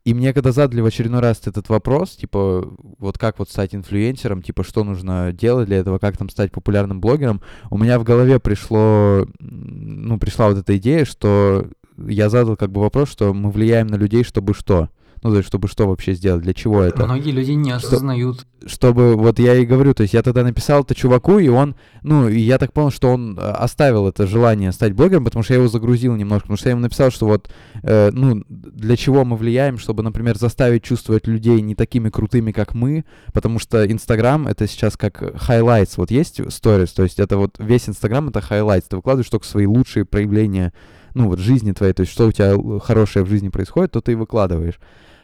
и 0.06 0.14
мне 0.14 0.34
когда 0.34 0.52
задали 0.52 0.82
в 0.82 0.86
очередной 0.86 1.20
раз 1.20 1.42
этот 1.46 1.68
вопрос, 1.68 2.12
типа, 2.12 2.66
вот 2.98 3.18
как 3.18 3.40
вот 3.40 3.50
стать 3.50 3.76
инфлюенсером, 3.76 4.42
типа, 4.42 4.64
что 4.64 4.84
нужно 4.84 5.34
делать 5.34 5.68
для 5.68 5.78
этого, 5.78 5.98
как 6.00 6.16
там 6.16 6.30
стать 6.30 6.52
популярным 6.52 7.02
блогером, 7.02 7.42
у 7.72 7.78
меня 7.78 8.00
в 8.00 8.04
голове 8.04 8.40
пришло, 8.40 9.28
ну, 9.40 10.18
пришла 10.18 10.48
вот 10.48 10.60
эта 10.60 10.78
идея, 10.78 11.04
что 11.06 11.68
я 11.98 12.30
задал 12.30 12.56
как 12.56 12.72
бы 12.72 12.82
вопрос, 12.82 13.10
что 13.10 13.34
мы 13.34 13.52
влияем 13.52 13.88
на 13.88 13.96
людей, 13.96 14.24
чтобы 14.24 14.54
что? 14.54 14.90
Ну, 15.24 15.32
то 15.32 15.38
есть, 15.38 15.48
чтобы 15.48 15.68
что 15.68 15.88
вообще 15.88 16.14
сделать, 16.14 16.44
для 16.44 16.54
чего 16.54 16.82
это? 16.82 17.06
Многие 17.06 17.32
люди 17.32 17.52
не 17.52 17.72
осознают. 17.72 18.46
Чтобы, 18.66 19.16
вот 19.16 19.40
я 19.40 19.56
и 19.56 19.66
говорю, 19.66 19.94
то 19.94 20.04
есть 20.04 20.14
я 20.14 20.22
тогда 20.22 20.44
написал 20.44 20.82
это 20.84 20.94
чуваку, 20.94 21.40
и 21.40 21.48
он, 21.48 21.76
ну, 22.04 22.28
и 22.28 22.40
я 22.40 22.58
так 22.58 22.74
понял, 22.74 22.92
что 22.92 23.10
он 23.10 23.38
э, 23.38 23.42
оставил 23.42 24.08
это 24.08 24.28
желание 24.28 24.72
стать 24.72 24.94
блогером, 24.94 25.26
потому 25.26 25.44
что 25.44 25.54
я 25.54 25.60
его 25.60 25.70
загрузил 25.70 26.16
немножко, 26.16 26.44
потому 26.44 26.58
что 26.58 26.70
я 26.70 26.72
ему 26.72 26.82
написал, 26.82 27.12
что 27.12 27.26
вот, 27.26 27.50
э, 27.84 28.12
ну, 28.12 28.44
для 28.48 28.96
чего 28.96 29.26
мы 29.26 29.38
влияем, 29.38 29.78
чтобы, 29.80 30.04
например, 30.04 30.38
заставить 30.38 30.84
чувствовать 30.84 31.28
людей 31.28 31.62
не 31.62 31.76
такими 31.76 32.10
крутыми, 32.10 32.52
как 32.52 32.74
мы, 32.74 33.06
потому 33.34 33.60
что 33.60 33.90
Инстаграм— 33.90 34.48
это 34.50 34.68
сейчас 34.68 34.98
как 34.98 35.22
highlights, 35.22 35.94
вот 35.98 36.12
есть 36.12 36.40
stories, 36.40 36.92
то 36.96 37.04
есть 37.04 37.20
это 37.20 37.38
вот 37.38 37.56
весь 37.58 37.90
Инстаграм— 37.90 38.28
это 38.30 38.40
highlights, 38.40 38.86
ты 38.90 38.98
выкладываешь 38.98 39.30
только 39.30 39.48
свои 39.48 39.66
лучшие 39.66 40.06
проявления, 40.06 40.74
ну, 41.18 41.28
вот 41.28 41.40
жизни 41.40 41.72
твоей, 41.72 41.94
то 41.94 42.02
есть 42.02 42.14
что 42.14 42.28
у 42.28 42.32
тебя 42.32 42.80
хорошее 42.80 43.26
в 43.26 43.30
жизни 43.30 43.50
происходит, 43.50 43.92
то 43.92 44.02
ты 44.02 44.14
и 44.14 44.16
выкладываешь. 44.16 44.80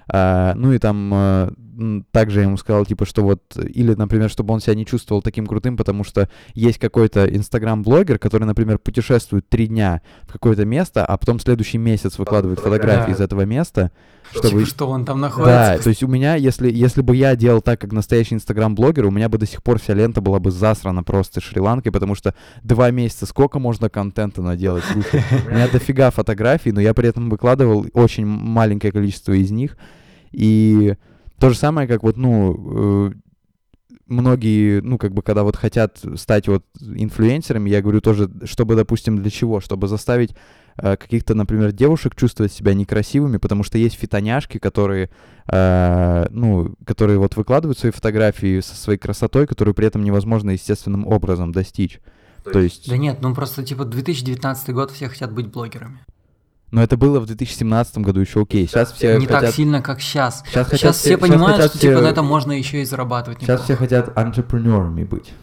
А, 0.08 0.54
ну 0.56 0.74
и 0.74 0.80
там 0.80 1.12
а, 1.14 1.54
также 2.12 2.40
я 2.40 2.46
ему 2.46 2.58
сказал, 2.58 2.86
типа, 2.86 3.06
что 3.06 3.24
вот, 3.24 3.42
или, 3.58 3.94
например, 3.94 4.30
чтобы 4.30 4.54
он 4.54 4.60
себя 4.60 4.76
не 4.76 4.86
чувствовал 4.86 5.22
таким 5.22 5.46
крутым, 5.46 5.78
потому 5.78 6.04
что 6.04 6.30
есть 6.54 6.80
какой-то 6.80 7.26
инстаграм-блогер, 7.26 8.20
который, 8.20 8.44
например, 8.44 8.80
путешествует 8.80 9.48
три 9.50 9.68
дня 9.68 10.02
в 10.24 10.34
какое-то 10.34 10.66
место, 10.66 11.06
а 11.06 11.18
потом 11.18 11.40
следующий 11.40 11.78
месяц 11.78 12.18
выкладывает 12.18 12.60
фотографии 12.60 13.12
из 13.12 13.22
этого 13.22 13.42
места. 13.42 13.92
Чтобы... 14.32 14.50
Типа, 14.50 14.66
что 14.66 14.90
он 14.90 15.06
там 15.06 15.20
находится. 15.20 15.76
Да, 15.76 15.78
то 15.78 15.90
есть 15.90 16.02
у 16.02 16.08
меня, 16.08 16.36
если, 16.36 16.72
если 16.72 17.02
бы 17.02 17.16
я 17.16 17.36
делал 17.36 17.62
так, 17.62 17.80
как 17.80 17.92
настоящий 17.92 18.36
инстаграм-блогер, 18.36 19.06
у 19.06 19.12
меня 19.12 19.30
бы 19.30 19.38
до 19.38 19.46
сих 19.46 19.62
пор 19.62 19.80
вся 19.80 19.94
лента 19.94 20.22
была 20.22 20.40
бы 20.40 20.50
засрана 20.50 21.04
просто 21.04 21.42
Шри-Ланкой, 21.42 21.92
потому 21.92 22.16
что 22.16 22.34
два 22.64 22.90
месяца 22.90 23.26
сколько 23.26 23.60
можно 23.60 23.90
контента 23.90 24.42
наделать? 24.42 24.84
Слушай, 24.92 25.24
у 25.48 25.52
меня 25.52 25.68
дофига 25.68 26.10
фотографий, 26.10 26.72
но 26.72 26.82
я 26.82 26.94
при 26.94 27.10
этом 27.10 27.30
выкладывал 27.30 27.86
очень 27.94 28.26
маленькое 28.26 28.92
количество 28.92 29.34
из 29.34 29.52
них, 29.52 29.78
и 30.32 30.96
то 31.44 31.50
же 31.50 31.58
самое, 31.58 31.90
как 31.90 32.04
вот, 32.04 32.16
ну, 32.16 33.10
э, 33.10 33.12
многие, 34.08 34.80
ну, 34.82 34.98
как 34.98 35.14
бы, 35.14 35.22
когда 35.22 35.44
вот 35.44 35.58
хотят 35.58 36.00
стать 36.16 36.48
вот 36.48 36.64
инфлюенсерами, 36.80 37.70
я 37.70 37.82
говорю 37.82 38.00
тоже, 38.00 38.32
чтобы, 38.46 38.76
допустим, 38.76 39.22
для 39.22 39.30
чего? 39.30 39.60
Чтобы 39.60 39.90
заставить 39.90 40.36
э, 40.78 40.96
каких-то, 40.96 41.36
например, 41.36 41.74
девушек 41.74 42.16
чувствовать 42.16 42.54
себя 42.54 42.74
некрасивыми, 42.74 43.38
потому 43.38 43.64
что 43.64 43.78
есть 43.78 44.00
фитоняшки, 44.00 44.58
которые, 44.58 45.10
э, 45.52 46.28
ну, 46.30 46.76
которые 46.86 47.20
вот 47.20 47.36
выкладывают 47.36 47.78
свои 47.78 47.92
фотографии 47.92 48.62
со 48.62 48.78
своей 48.78 48.98
красотой, 48.98 49.46
которую 49.46 49.76
при 49.76 49.88
этом 49.88 50.02
невозможно 50.02 50.52
естественным 50.52 51.06
образом 51.06 51.52
достичь. 51.52 52.00
То 52.50 52.60
есть... 52.60 52.90
Да 52.90 52.96
нет, 52.96 53.20
ну 53.22 53.36
просто 53.36 53.64
типа 53.64 53.84
2019 53.84 54.70
год 54.70 54.92
все 54.92 55.10
хотят 55.10 55.34
быть 55.34 55.48
блогерами. 55.48 56.00
Но 56.74 56.82
это 56.82 56.98
было 56.98 57.20
в 57.20 57.28
2017 57.28 58.00
году 58.00 58.20
еще 58.20 58.42
окей. 58.42 58.68
Сейчас 58.68 58.94
все 58.94 59.20
не 59.20 59.28
хотят... 59.28 59.42
так 59.42 59.54
сильно, 59.54 59.84
как 59.84 60.02
сейчас. 60.02 60.44
Сейчас, 60.48 60.72
сейчас 60.72 60.98
все, 60.98 61.10
все 61.10 61.18
понимают, 61.20 61.58
сейчас 61.58 61.70
что 61.70 61.78
типа, 61.78 61.78
все... 61.78 61.90
типа 61.92 62.02
на 62.02 62.08
этом 62.08 62.26
можно 62.26 62.52
еще 62.52 62.82
и 62.82 62.86
зарабатывать. 62.86 63.38
Сейчас 63.42 63.62
неплохо. 63.62 63.64
все 63.64 63.76
хотят 63.76 64.18
entrepreneurами 64.18 65.04
быть. 65.04 65.34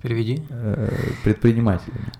Переведи. 0.00 0.42
Э, 0.48 0.90
предпринимателями. 1.24 2.10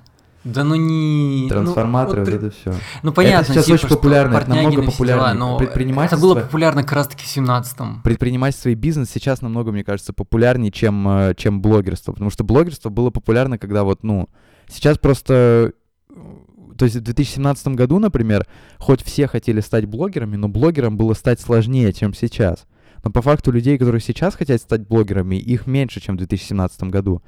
Да 0.44 0.64
ну 0.64 0.74
не... 0.74 1.44
Ну, 1.44 1.48
Трансформаторы, 1.48 2.26
ну, 2.26 2.30
вот, 2.30 2.34
это 2.34 2.50
все. 2.50 2.74
Ну 3.02 3.12
понятно, 3.12 3.44
это 3.44 3.52
сейчас 3.54 3.64
типа, 3.64 3.74
очень 3.74 3.88
популярно, 3.88 4.36
это 4.36 4.50
намного 4.50 4.82
популярнее. 4.82 5.32
Но 5.32 5.56
предпринимательство... 5.56 6.16
Это 6.16 6.22
было 6.22 6.34
популярно 6.34 6.82
как 6.82 6.92
раз 6.92 7.08
таки 7.08 7.24
в 7.24 7.34
17-м. 7.34 8.02
Предпринимательство 8.02 8.68
и 8.68 8.74
бизнес 8.74 9.08
сейчас 9.08 9.40
намного, 9.40 9.72
мне 9.72 9.82
кажется, 9.82 10.12
популярнее, 10.12 10.70
чем, 10.70 11.08
э, 11.08 11.34
чем 11.38 11.62
блогерство. 11.62 12.12
Потому 12.12 12.28
что 12.28 12.44
блогерство 12.44 12.90
было 12.90 13.08
популярно, 13.08 13.56
когда 13.56 13.82
вот, 13.82 14.02
ну... 14.02 14.28
Сейчас 14.68 14.98
просто 14.98 15.72
то 16.76 16.84
есть 16.84 16.96
в 16.96 17.02
2017 17.02 17.68
году, 17.68 17.98
например, 17.98 18.46
хоть 18.78 19.02
все 19.02 19.26
хотели 19.26 19.60
стать 19.60 19.86
блогерами, 19.86 20.36
но 20.36 20.48
блогерам 20.48 20.96
было 20.96 21.14
стать 21.14 21.40
сложнее, 21.40 21.92
чем 21.92 22.14
сейчас. 22.14 22.66
Но 23.04 23.10
по 23.10 23.22
факту 23.22 23.52
людей, 23.52 23.78
которые 23.78 24.00
сейчас 24.00 24.34
хотят 24.34 24.60
стать 24.60 24.86
блогерами, 24.86 25.36
их 25.36 25.66
меньше, 25.66 26.00
чем 26.00 26.16
в 26.16 26.18
2017 26.18 26.84
году. 26.84 27.22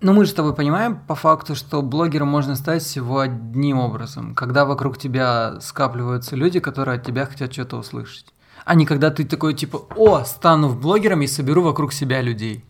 Но 0.00 0.12
мы 0.12 0.24
же 0.24 0.32
с 0.32 0.34
тобой 0.34 0.52
понимаем 0.52 0.98
по 1.06 1.14
факту, 1.14 1.54
что 1.54 1.80
блогером 1.80 2.26
можно 2.26 2.56
стать 2.56 2.82
всего 2.82 3.20
одним 3.20 3.78
образом, 3.78 4.34
когда 4.34 4.64
вокруг 4.64 4.98
тебя 4.98 5.60
скапливаются 5.60 6.34
люди, 6.34 6.58
которые 6.58 6.96
от 6.96 7.06
тебя 7.06 7.24
хотят 7.24 7.52
что-то 7.52 7.76
услышать. 7.76 8.34
А 8.64 8.74
не 8.74 8.84
когда 8.84 9.10
ты 9.10 9.24
такой 9.24 9.54
типа, 9.54 9.80
о, 9.96 10.24
стану 10.24 10.74
блогером 10.74 11.22
и 11.22 11.28
соберу 11.28 11.62
вокруг 11.62 11.92
себя 11.92 12.20
людей. 12.20 12.64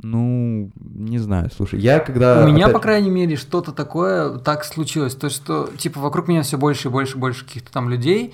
Ну, 0.00 0.70
не 0.76 1.18
знаю, 1.18 1.50
слушай, 1.54 1.80
я 1.80 1.98
когда... 1.98 2.44
У 2.44 2.46
меня, 2.46 2.66
опять... 2.66 2.74
по 2.74 2.80
крайней 2.80 3.10
мере, 3.10 3.36
что-то 3.36 3.72
такое 3.72 4.38
так 4.38 4.64
случилось, 4.64 5.14
то, 5.16 5.28
что, 5.28 5.68
типа, 5.76 6.00
вокруг 6.00 6.28
меня 6.28 6.42
все 6.42 6.56
больше 6.56 6.88
и 6.88 6.90
больше 6.90 7.16
и 7.16 7.20
больше 7.20 7.44
каких-то 7.44 7.72
там 7.72 7.88
людей, 7.88 8.32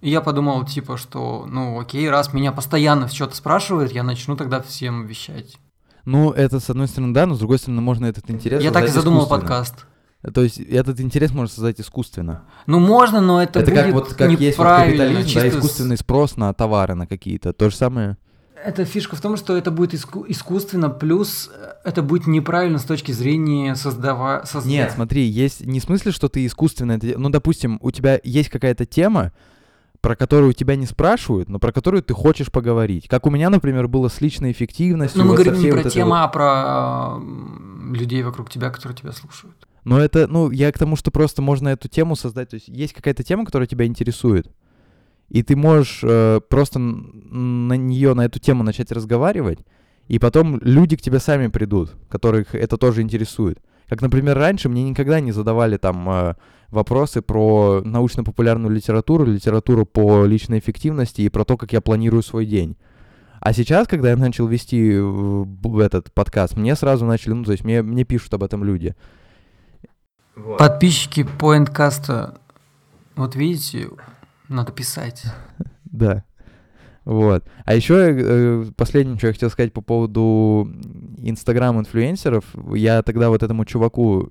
и 0.00 0.10
я 0.10 0.20
подумал, 0.20 0.64
типа, 0.64 0.96
что, 0.96 1.46
ну, 1.48 1.78
окей, 1.78 2.08
раз 2.10 2.32
меня 2.32 2.50
постоянно 2.50 3.08
что-то 3.08 3.36
спрашивают, 3.36 3.92
я 3.92 4.02
начну 4.02 4.36
тогда 4.36 4.60
всем 4.60 5.06
вещать. 5.06 5.56
Ну, 6.04 6.32
это, 6.32 6.58
с 6.58 6.68
одной 6.68 6.88
стороны, 6.88 7.14
да, 7.14 7.26
но 7.26 7.34
с 7.34 7.38
другой 7.38 7.58
стороны, 7.58 7.80
можно 7.80 8.06
этот 8.06 8.30
интерес... 8.30 8.62
Я 8.62 8.72
так 8.72 8.84
и 8.84 8.88
задумал 8.88 9.28
подкаст. 9.28 9.86
То 10.34 10.42
есть 10.42 10.58
этот 10.58 11.00
интерес 11.00 11.30
можно 11.30 11.52
создать 11.52 11.80
искусственно. 11.80 12.42
Ну, 12.66 12.80
можно, 12.80 13.20
но 13.20 13.40
это, 13.40 13.60
Это, 13.60 13.70
будет 13.70 13.84
как 13.84 13.92
вот 13.92 14.14
как 14.14 14.40
есть 14.40 14.58
вот 14.58 14.66
капитализм, 14.66 15.34
да, 15.34 15.48
искусственный 15.48 15.96
спрос 15.96 16.36
на 16.36 16.52
товары 16.52 16.94
на 16.94 17.06
какие-то. 17.06 17.52
То 17.52 17.70
же 17.70 17.76
самое. 17.76 18.16
Это 18.64 18.84
фишка 18.84 19.16
в 19.16 19.20
том, 19.20 19.36
что 19.36 19.56
это 19.56 19.70
будет 19.70 19.94
иску- 19.94 20.24
искусственно, 20.28 20.90
плюс 20.90 21.50
э, 21.54 21.72
это 21.84 22.02
будет 22.02 22.26
неправильно 22.26 22.78
с 22.78 22.84
точки 22.84 23.12
зрения 23.12 23.74
создава... 23.76 24.42
созда- 24.44 24.66
Нет, 24.68 24.92
смотри, 24.94 25.22
есть 25.26 25.64
не 25.64 25.80
в 25.80 25.84
смысле, 25.84 26.12
что 26.12 26.28
ты 26.28 26.44
искусственно 26.44 26.92
это... 26.92 27.18
Ну, 27.18 27.30
допустим, 27.30 27.78
у 27.82 27.90
тебя 27.90 28.20
есть 28.24 28.48
какая-то 28.48 28.84
тема, 28.84 29.32
про 30.00 30.16
которую 30.16 30.52
тебя 30.54 30.76
не 30.76 30.86
спрашивают, 30.86 31.48
но 31.48 31.58
про 31.58 31.72
которую 31.72 32.02
ты 32.02 32.14
хочешь 32.14 32.50
поговорить. 32.52 33.08
Как 33.08 33.26
у 33.26 33.30
меня, 33.30 33.50
например, 33.50 33.88
было 33.88 34.08
с 34.08 34.20
личной 34.20 34.52
эффективностью. 34.52 35.18
Но 35.18 35.24
мы 35.24 35.30
вот 35.36 35.44
говорим 35.44 35.62
не 35.62 35.70
про 35.70 35.82
вот 35.82 35.92
тему, 35.92 36.10
вот- 36.10 36.16
а 36.18 36.28
про 36.28 37.94
людей 37.96 38.22
вокруг 38.22 38.50
тебя, 38.50 38.70
которые 38.70 38.96
тебя 38.96 39.12
слушают. 39.12 39.56
Но 39.84 39.98
это, 39.98 40.26
ну, 40.26 40.50
я 40.50 40.70
к 40.72 40.78
тому, 40.78 40.96
что 40.96 41.10
просто 41.10 41.42
можно 41.42 41.68
эту 41.70 41.88
тему 41.88 42.14
создать. 42.16 42.50
То 42.50 42.54
есть 42.54 42.68
есть 42.68 42.92
какая-то 42.92 43.22
тема, 43.22 43.44
которая 43.44 43.66
тебя 43.66 43.86
интересует, 43.86 44.48
и 45.28 45.42
ты 45.42 45.56
можешь 45.56 46.00
э, 46.02 46.40
просто 46.48 46.78
на 46.78 47.74
нее, 47.74 48.14
на 48.14 48.24
эту 48.24 48.38
тему 48.38 48.62
начать 48.62 48.92
разговаривать, 48.92 49.60
и 50.06 50.18
потом 50.18 50.58
люди 50.62 50.96
к 50.96 51.02
тебе 51.02 51.18
сами 51.18 51.48
придут, 51.48 51.94
которых 52.08 52.54
это 52.54 52.76
тоже 52.76 53.02
интересует. 53.02 53.60
Как, 53.88 54.02
например, 54.02 54.36
раньше 54.36 54.68
мне 54.68 54.82
никогда 54.88 55.20
не 55.20 55.32
задавали 55.32 55.76
там 55.76 56.08
э, 56.08 56.34
вопросы 56.68 57.22
про 57.22 57.82
научно-популярную 57.84 58.74
литературу, 58.74 59.24
литературу 59.24 59.86
по 59.86 60.24
личной 60.24 60.58
эффективности 60.58 61.22
и 61.22 61.28
про 61.28 61.44
то, 61.44 61.56
как 61.56 61.72
я 61.72 61.80
планирую 61.80 62.22
свой 62.22 62.46
день. 62.46 62.76
А 63.40 63.52
сейчас, 63.52 63.86
когда 63.86 64.10
я 64.10 64.16
начал 64.16 64.46
вести 64.46 64.98
этот 65.80 66.12
подкаст, 66.12 66.56
мне 66.56 66.74
сразу 66.74 67.06
начали, 67.06 67.34
ну, 67.34 67.44
то 67.44 67.52
есть 67.52 67.64
мне, 67.64 67.82
мне 67.82 68.04
пишут 68.04 68.34
об 68.34 68.42
этом 68.42 68.64
люди. 68.64 68.94
Подписчики 70.58 71.26
Pointcast, 71.38 72.38
вот 73.16 73.36
видите, 73.36 73.88
надо 74.48 74.72
писать. 74.72 75.24
Да. 75.84 76.24
Вот. 77.04 77.44
А 77.64 77.74
еще 77.74 78.66
последнее, 78.76 79.16
что 79.16 79.28
я 79.28 79.32
хотел 79.32 79.48
сказать 79.48 79.72
по 79.72 79.80
поводу 79.80 80.68
инстаграм-инфлюенсеров. 81.16 82.44
Я 82.74 83.02
тогда 83.02 83.30
вот 83.30 83.42
этому 83.42 83.64
чуваку, 83.64 84.28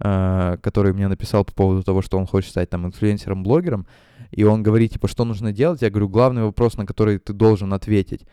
э, 0.00 0.56
который 0.62 0.94
мне 0.94 1.08
написал 1.08 1.44
по 1.44 1.52
поводу 1.52 1.82
того, 1.82 2.00
что 2.00 2.16
он 2.16 2.26
хочет 2.26 2.50
стать 2.50 2.70
там 2.70 2.86
инфлюенсером-блогером, 2.86 3.86
и 4.30 4.44
он 4.44 4.62
говорит, 4.62 4.92
типа, 4.92 5.08
что 5.08 5.26
нужно 5.26 5.52
делать, 5.52 5.82
я 5.82 5.90
говорю, 5.90 6.08
главный 6.08 6.44
вопрос, 6.44 6.78
на 6.78 6.86
который 6.86 7.18
ты 7.18 7.34
должен 7.34 7.74
ответить, 7.74 8.26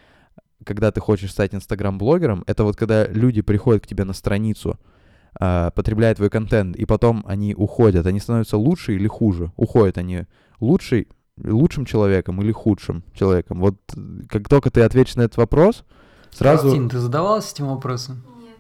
когда 0.64 0.92
ты 0.92 1.02
хочешь 1.02 1.32
стать 1.32 1.54
инстаграм-блогером, 1.54 2.46
это 2.48 2.64
вот 2.64 2.78
когда 2.78 3.06
люди 3.08 3.42
приходят 3.42 3.84
к 3.84 3.88
тебе 3.88 4.06
на 4.06 4.14
страницу, 4.14 4.80
э, 5.40 5.72
потребляют 5.76 6.18
твой 6.18 6.30
контент, 6.30 6.78
и 6.78 6.86
потом 6.86 7.24
они 7.28 7.54
уходят, 7.54 8.06
они 8.06 8.20
становятся 8.20 8.58
лучше 8.58 8.96
или 8.96 9.08
хуже? 9.08 9.52
Уходят 9.58 9.98
они 9.98 10.24
лучше 10.64 11.08
лучшим 11.38 11.86
человеком 11.86 12.42
или 12.42 12.52
худшим 12.52 13.04
человеком? 13.14 13.60
Вот 13.60 13.76
как 14.30 14.48
только 14.48 14.70
ты 14.72 14.82
ответишь 14.82 15.16
на 15.16 15.24
этот 15.24 15.38
вопрос, 15.38 15.84
сразу... 16.32 16.70
Кристина, 16.70 16.90
ты 16.90 17.00
задавалась 17.00 17.52
этим 17.52 17.68
вопросом? 17.68 18.24
Нет. 18.40 18.58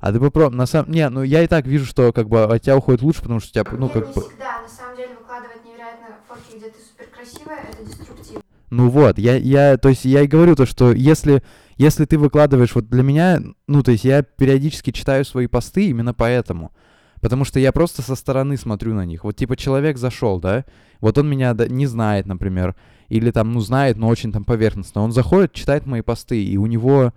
А 0.00 0.12
ты 0.12 0.20
попробуй, 0.20 0.56
на 0.56 0.66
самом... 0.66 0.90
Не, 0.90 1.08
ну 1.08 1.22
я 1.22 1.42
и 1.42 1.46
так 1.46 1.66
вижу, 1.66 1.86
что 1.86 2.12
как 2.12 2.28
бы 2.28 2.44
от 2.44 2.62
тебя 2.62 2.76
уходит 2.76 3.02
лучше, 3.02 3.22
потому 3.22 3.40
что 3.40 3.50
у 3.50 3.52
тебя, 3.64 3.76
ну 3.76 3.84
Нет, 3.86 3.92
как 3.92 4.06
не 4.08 4.12
бы... 4.12 4.20
всегда. 4.20 4.62
На 4.62 4.68
самом 4.68 4.96
деле 4.96 5.14
выкладывать 5.18 5.64
невероятно 5.64 6.16
фотки, 6.28 6.56
где 6.56 6.70
ты 6.70 6.78
супер 6.78 7.06
красивая, 7.14 7.58
это 7.72 7.84
деструктивно. 7.84 8.42
Ну 8.70 8.90
вот, 8.90 9.18
я, 9.18 9.36
я, 9.36 9.78
то 9.78 9.88
есть 9.88 10.04
я 10.04 10.22
и 10.22 10.26
говорю 10.26 10.54
то, 10.54 10.66
что 10.66 10.92
если, 10.92 11.42
если 11.76 12.04
ты 12.04 12.18
выкладываешь, 12.18 12.74
вот 12.74 12.88
для 12.88 13.02
меня, 13.02 13.40
ну 13.66 13.82
то 13.82 13.92
есть 13.92 14.04
я 14.04 14.22
периодически 14.22 14.90
читаю 14.90 15.24
свои 15.24 15.46
посты 15.46 15.86
именно 15.86 16.12
поэтому. 16.12 16.72
Потому 17.20 17.44
что 17.44 17.58
я 17.60 17.72
просто 17.72 18.02
со 18.02 18.14
стороны 18.14 18.56
смотрю 18.56 18.94
на 18.94 19.04
них. 19.04 19.24
Вот 19.24 19.36
типа 19.36 19.56
человек 19.56 19.98
зашел, 19.98 20.40
да, 20.40 20.64
вот 21.00 21.18
он 21.18 21.28
меня 21.28 21.54
не 21.68 21.86
знает, 21.86 22.26
например, 22.26 22.74
или 23.08 23.30
там, 23.30 23.52
ну, 23.52 23.60
знает, 23.60 23.96
но 23.96 24.08
очень 24.08 24.32
там 24.32 24.44
поверхностно. 24.44 25.02
Он 25.02 25.12
заходит, 25.12 25.52
читает 25.52 25.86
мои 25.86 26.02
посты, 26.02 26.44
и 26.44 26.56
у 26.58 26.66
него, 26.66 27.14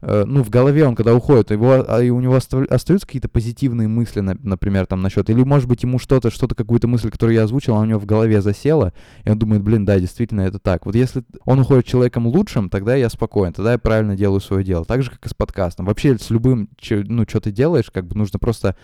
э, 0.00 0.24
ну, 0.26 0.42
в 0.42 0.50
голове 0.50 0.84
он, 0.84 0.96
когда 0.96 1.14
уходит, 1.14 1.52
его, 1.52 1.84
а, 1.86 2.02
и 2.02 2.10
у 2.10 2.20
него 2.20 2.34
остаются 2.36 3.06
какие-то 3.06 3.28
позитивные 3.28 3.86
мысли, 3.86 4.20
на- 4.20 4.36
например, 4.42 4.86
там 4.86 5.00
насчет, 5.00 5.30
или, 5.30 5.42
может 5.44 5.68
быть, 5.68 5.84
ему 5.84 5.98
что-то, 6.00 6.30
что-то, 6.30 6.54
какую-то 6.56 6.88
мысль, 6.88 7.10
которую 7.10 7.36
я 7.36 7.44
озвучил, 7.44 7.74
она 7.74 7.82
у 7.82 7.86
него 7.86 8.00
в 8.00 8.06
голове 8.06 8.42
засела, 8.42 8.92
и 9.24 9.30
он 9.30 9.38
думает, 9.38 9.62
блин, 9.62 9.84
да, 9.84 10.00
действительно, 10.00 10.40
это 10.40 10.58
так. 10.58 10.86
Вот 10.86 10.96
если 10.96 11.22
он 11.44 11.60
уходит 11.60 11.86
человеком 11.86 12.26
лучшим, 12.26 12.68
тогда 12.68 12.96
я 12.96 13.08
спокоен, 13.08 13.52
тогда 13.52 13.72
я 13.72 13.78
правильно 13.78 14.16
делаю 14.16 14.40
свое 14.40 14.64
дело. 14.64 14.84
Так 14.84 15.02
же, 15.02 15.10
как 15.10 15.24
и 15.24 15.28
с 15.28 15.34
подкастом. 15.34 15.86
Вообще, 15.86 16.18
с 16.18 16.30
любым, 16.30 16.68
ну, 16.90 17.24
что 17.28 17.40
ты 17.40 17.52
делаешь, 17.52 17.90
как 17.92 18.06
бы 18.06 18.16
нужно 18.16 18.40
просто, 18.40 18.74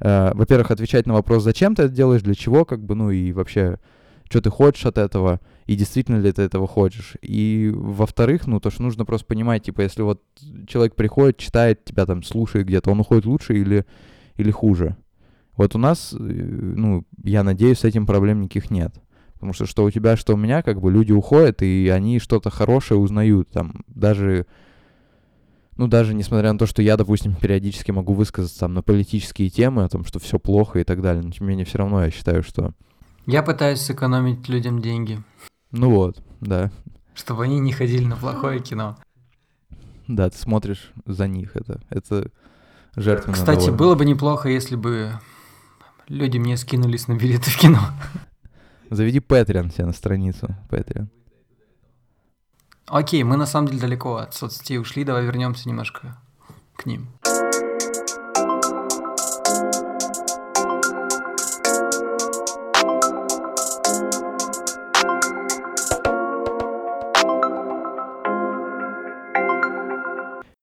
э, 0.00 0.32
во-первых, 0.34 0.70
отвечать 0.70 1.06
на 1.06 1.14
вопрос, 1.14 1.42
зачем 1.42 1.74
ты 1.74 1.84
это 1.84 1.94
делаешь, 1.94 2.22
для 2.22 2.34
чего, 2.34 2.64
как 2.64 2.84
бы, 2.84 2.94
ну, 2.94 3.10
и 3.10 3.32
вообще, 3.32 3.78
что 4.28 4.40
ты 4.40 4.50
хочешь 4.50 4.86
от 4.86 4.98
этого, 4.98 5.40
и 5.66 5.76
действительно 5.76 6.18
ли 6.18 6.32
ты 6.32 6.42
этого 6.42 6.66
хочешь. 6.66 7.16
И, 7.22 7.70
во-вторых, 7.74 8.46
ну, 8.46 8.60
то, 8.60 8.70
что 8.70 8.82
нужно 8.82 9.04
просто 9.04 9.26
понимать, 9.26 9.64
типа, 9.64 9.82
если 9.82 10.02
вот 10.02 10.22
человек 10.66 10.94
приходит, 10.94 11.38
читает 11.38 11.84
тебя 11.84 12.06
там, 12.06 12.22
слушает 12.22 12.66
где-то, 12.66 12.90
он 12.90 13.00
уходит 13.00 13.26
лучше 13.26 13.54
или, 13.54 13.84
или 14.36 14.50
хуже. 14.50 14.96
Вот 15.56 15.74
у 15.74 15.78
нас, 15.78 16.12
э, 16.12 16.16
ну, 16.18 17.04
я 17.24 17.42
надеюсь, 17.42 17.80
с 17.80 17.84
этим 17.84 18.06
проблем 18.06 18.40
никаких 18.42 18.70
нет. 18.70 18.94
Потому 19.34 19.52
что 19.52 19.66
что 19.66 19.84
у 19.84 19.90
тебя, 19.90 20.16
что 20.16 20.34
у 20.34 20.36
меня, 20.36 20.62
как 20.62 20.80
бы 20.80 20.90
люди 20.90 21.12
уходят, 21.12 21.62
и 21.62 21.88
они 21.94 22.18
что-то 22.18 22.50
хорошее 22.50 22.98
узнают. 22.98 23.48
Там 23.50 23.84
даже, 23.86 24.46
ну, 25.78 25.86
даже 25.86 26.12
несмотря 26.12 26.52
на 26.52 26.58
то, 26.58 26.66
что 26.66 26.82
я, 26.82 26.96
допустим, 26.96 27.34
периодически 27.34 27.92
могу 27.92 28.12
высказаться 28.12 28.60
там 28.60 28.74
на 28.74 28.82
политические 28.82 29.48
темы, 29.48 29.84
о 29.84 29.88
том, 29.88 30.04
что 30.04 30.18
все 30.18 30.38
плохо 30.38 30.80
и 30.80 30.84
так 30.84 31.00
далее, 31.00 31.22
но 31.22 31.30
тем 31.30 31.46
не 31.46 31.50
менее 31.50 31.64
все 31.64 31.78
равно 31.78 32.04
я 32.04 32.10
считаю, 32.10 32.42
что... 32.42 32.72
Я 33.26 33.42
пытаюсь 33.42 33.80
сэкономить 33.80 34.48
людям 34.48 34.80
деньги, 34.82 35.22
Ну 35.70 35.90
вот, 35.90 36.22
да. 36.40 36.70
чтобы 37.14 37.44
они 37.44 37.60
не 37.60 37.72
ходили 37.72 38.04
на 38.04 38.16
плохое 38.16 38.60
кино. 38.60 38.96
Да, 40.08 40.28
ты 40.30 40.36
смотришь 40.38 40.90
за 41.06 41.28
них, 41.28 41.54
это, 41.54 41.80
это 41.90 42.30
жертвенно 42.96 43.34
Кстати, 43.34 43.58
довольно. 43.66 43.76
было 43.76 43.94
бы 43.94 44.04
неплохо, 44.04 44.48
если 44.48 44.74
бы 44.76 45.12
люди 46.08 46.38
мне 46.38 46.56
скинулись 46.56 47.06
на 47.06 47.14
билеты 47.14 47.50
в 47.50 47.56
кино. 47.58 47.80
Заведи 48.90 49.18
Patreon 49.18 49.72
себе 49.72 49.84
на 49.86 49.92
страницу, 49.92 50.56
Patreon. 50.70 51.08
Окей, 52.90 53.22
мы 53.22 53.36
на 53.36 53.44
самом 53.44 53.68
деле 53.68 53.80
далеко 53.80 54.16
от 54.16 54.34
соцсетей 54.34 54.78
ушли, 54.78 55.04
давай 55.04 55.24
вернемся 55.24 55.68
немножко 55.68 56.16
к 56.74 56.86
ним. 56.86 57.08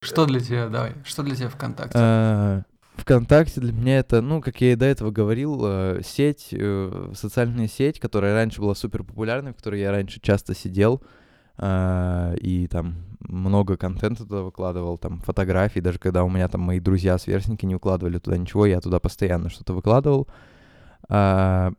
Что 0.02 0.26
для 0.26 0.40
тебя, 0.40 0.70
давай, 0.70 0.94
что 1.04 1.22
для 1.22 1.36
тебя 1.36 1.50
ВКонтакте? 1.50 2.00
Э, 2.02 2.62
ВКонтакте 2.96 3.62
для 3.62 3.72
меня 3.72 4.00
это, 4.00 4.22
ну, 4.22 4.42
как 4.42 4.62
я 4.62 4.72
и 4.72 4.76
до 4.76 4.86
этого 4.86 5.12
говорил, 5.12 5.62
э, 5.64 6.02
сеть, 6.04 6.48
э, 6.52 7.12
социальная 7.14 7.68
сеть, 7.68 8.00
которая 8.00 8.34
раньше 8.34 8.62
была 8.62 8.74
супер 8.74 9.04
популярной, 9.04 9.52
в 9.52 9.58
которой 9.58 9.82
я 9.82 9.92
раньше 9.92 10.20
часто 10.22 10.56
сидел, 10.56 11.04
и 11.58 12.68
там 12.70 12.96
много 13.20 13.78
контента 13.78 14.24
туда 14.24 14.42
выкладывал, 14.42 14.98
там 14.98 15.20
фотографий, 15.22 15.82
даже 15.82 16.00
когда 16.00 16.24
у 16.24 16.30
меня 16.30 16.48
там 16.48 16.62
мои 16.62 16.80
друзья, 16.80 17.18
сверстники 17.18 17.66
не 17.66 17.76
выкладывали 17.76 18.20
туда 18.20 18.38
ничего, 18.38 18.66
я 18.66 18.82
туда 18.82 19.00
постоянно 19.00 19.50
что-то 19.50 19.74
выкладывал. 19.74 20.28
А, 21.08 21.72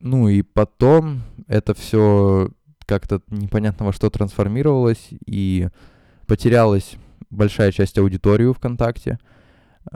ну 0.00 0.28
и 0.28 0.42
потом 0.42 1.22
это 1.46 1.74
все 1.74 2.50
как-то 2.86 3.20
непонятно 3.28 3.86
во 3.86 3.92
что 3.92 4.10
трансформировалось, 4.10 5.08
и 5.26 5.68
потерялась 6.26 6.96
большая 7.30 7.72
часть 7.72 7.98
аудитории 7.98 8.52
ВКонтакте. 8.52 9.18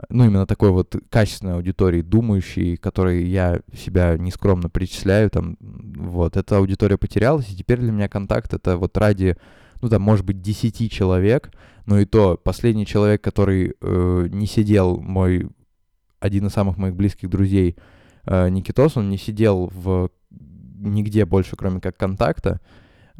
Ну, 0.09 0.25
именно 0.25 0.45
такой 0.45 0.71
вот 0.71 0.95
качественной 1.09 1.55
аудитории, 1.55 2.01
думающей, 2.01 2.75
которой 2.75 3.25
я 3.25 3.61
себя 3.73 4.17
нескромно 4.17 4.69
причисляю, 4.69 5.29
там, 5.29 5.57
вот, 5.59 6.35
эта 6.35 6.57
аудитория 6.57 6.97
потерялась, 6.97 7.49
и 7.49 7.55
теперь 7.55 7.79
для 7.79 7.91
меня 7.91 8.09
контакт 8.09 8.53
это 8.53 8.77
вот 8.77 8.97
ради, 8.97 9.37
ну, 9.81 9.89
там, 9.89 10.01
может 10.01 10.25
быть, 10.25 10.41
10 10.41 10.91
человек, 10.91 11.51
но 11.85 11.99
и 11.99 12.05
то 12.05 12.37
последний 12.37 12.85
человек, 12.85 13.23
который 13.23 13.75
э, 13.79 14.27
не 14.29 14.45
сидел, 14.45 14.99
мой, 14.99 15.49
один 16.19 16.47
из 16.47 16.51
самых 16.51 16.77
моих 16.77 16.95
близких 16.95 17.29
друзей, 17.29 17.77
э, 18.25 18.49
Никитос, 18.49 18.97
он 18.97 19.09
не 19.09 19.17
сидел 19.17 19.71
в 19.73 20.09
нигде 20.79 21.25
больше, 21.25 21.55
кроме 21.55 21.79
как 21.79 21.95
контакта, 21.97 22.59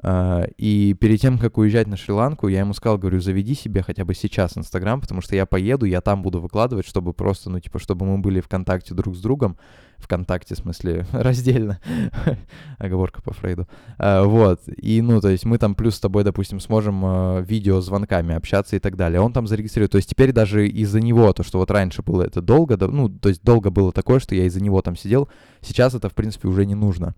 И 0.04 0.96
перед 1.00 1.20
тем, 1.20 1.40
как 1.40 1.58
уезжать 1.58 1.88
на 1.88 1.98
Шри-Ланку, 1.98 2.48
я 2.48 2.60
ему 2.60 2.74
сказал, 2.74 2.98
говорю, 2.98 3.20
заведи 3.20 3.56
себе 3.56 3.82
хотя 3.82 4.06
бы 4.06 4.14
сейчас 4.14 4.58
Инстаграм, 4.58 5.02
потому 5.02 5.22
что 5.22 5.36
я 5.36 5.46
поеду, 5.46 5.86
я 5.86 6.02
там 6.02 6.22
буду 6.22 6.40
выкладывать, 6.40 6.88
чтобы 6.88 7.14
просто, 7.14 7.50
ну, 7.50 7.60
типа, 7.60 7.80
чтобы 7.80 8.06
мы 8.06 8.20
были 8.20 8.40
в 8.40 8.48
контакте 8.48 8.94
друг 8.94 9.16
с 9.16 9.20
другом, 9.20 9.58
в 9.98 10.08
контакте, 10.08 10.54
в 10.54 10.60
смысле, 10.60 11.06
раздельно, 11.12 11.80
оговорка 12.78 13.22
по 13.22 13.34
Фрейду, 13.34 13.68
А, 13.98 14.24
вот, 14.24 14.62
и, 14.68 15.02
ну, 15.02 15.20
то 15.20 15.30
есть 15.30 15.46
мы 15.46 15.58
там 15.58 15.74
плюс 15.74 15.96
с 15.96 16.00
тобой, 16.00 16.24
допустим, 16.24 16.60
сможем 16.60 17.04
э, 17.04 17.42
видеозвонками 17.44 18.36
общаться 18.36 18.76
и 18.76 18.80
так 18.80 18.96
далее, 18.96 19.20
он 19.20 19.34
там 19.34 19.48
зарегистрирует, 19.48 19.92
то 19.92 19.98
есть 19.98 20.10
теперь 20.10 20.32
даже 20.32 20.68
из-за 20.68 21.00
него, 21.00 21.34
то, 21.34 21.44
что 21.44 21.58
вот 21.58 21.72
раньше 21.72 22.04
было 22.04 22.24
это 22.24 22.42
долго, 22.42 22.78
ну, 22.88 23.10
то 23.10 23.30
есть 23.30 23.44
долго 23.44 23.72
было 23.72 23.92
такое, 23.92 24.20
что 24.20 24.36
я 24.36 24.46
из-за 24.46 24.62
него 24.62 24.82
там 24.82 24.96
сидел, 24.96 25.30
сейчас 25.62 25.96
это, 25.96 26.10
в 26.10 26.14
принципе, 26.14 26.48
уже 26.48 26.66
не 26.66 26.76
нужно. 26.76 27.16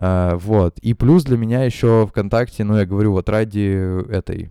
А, 0.00 0.36
вот. 0.36 0.78
И 0.78 0.94
плюс 0.94 1.24
для 1.24 1.36
меня 1.36 1.62
еще 1.62 2.06
ВКонтакте, 2.08 2.64
ну, 2.64 2.76
я 2.76 2.86
говорю, 2.86 3.12
вот 3.12 3.28
ради 3.28 4.10
этой 4.10 4.50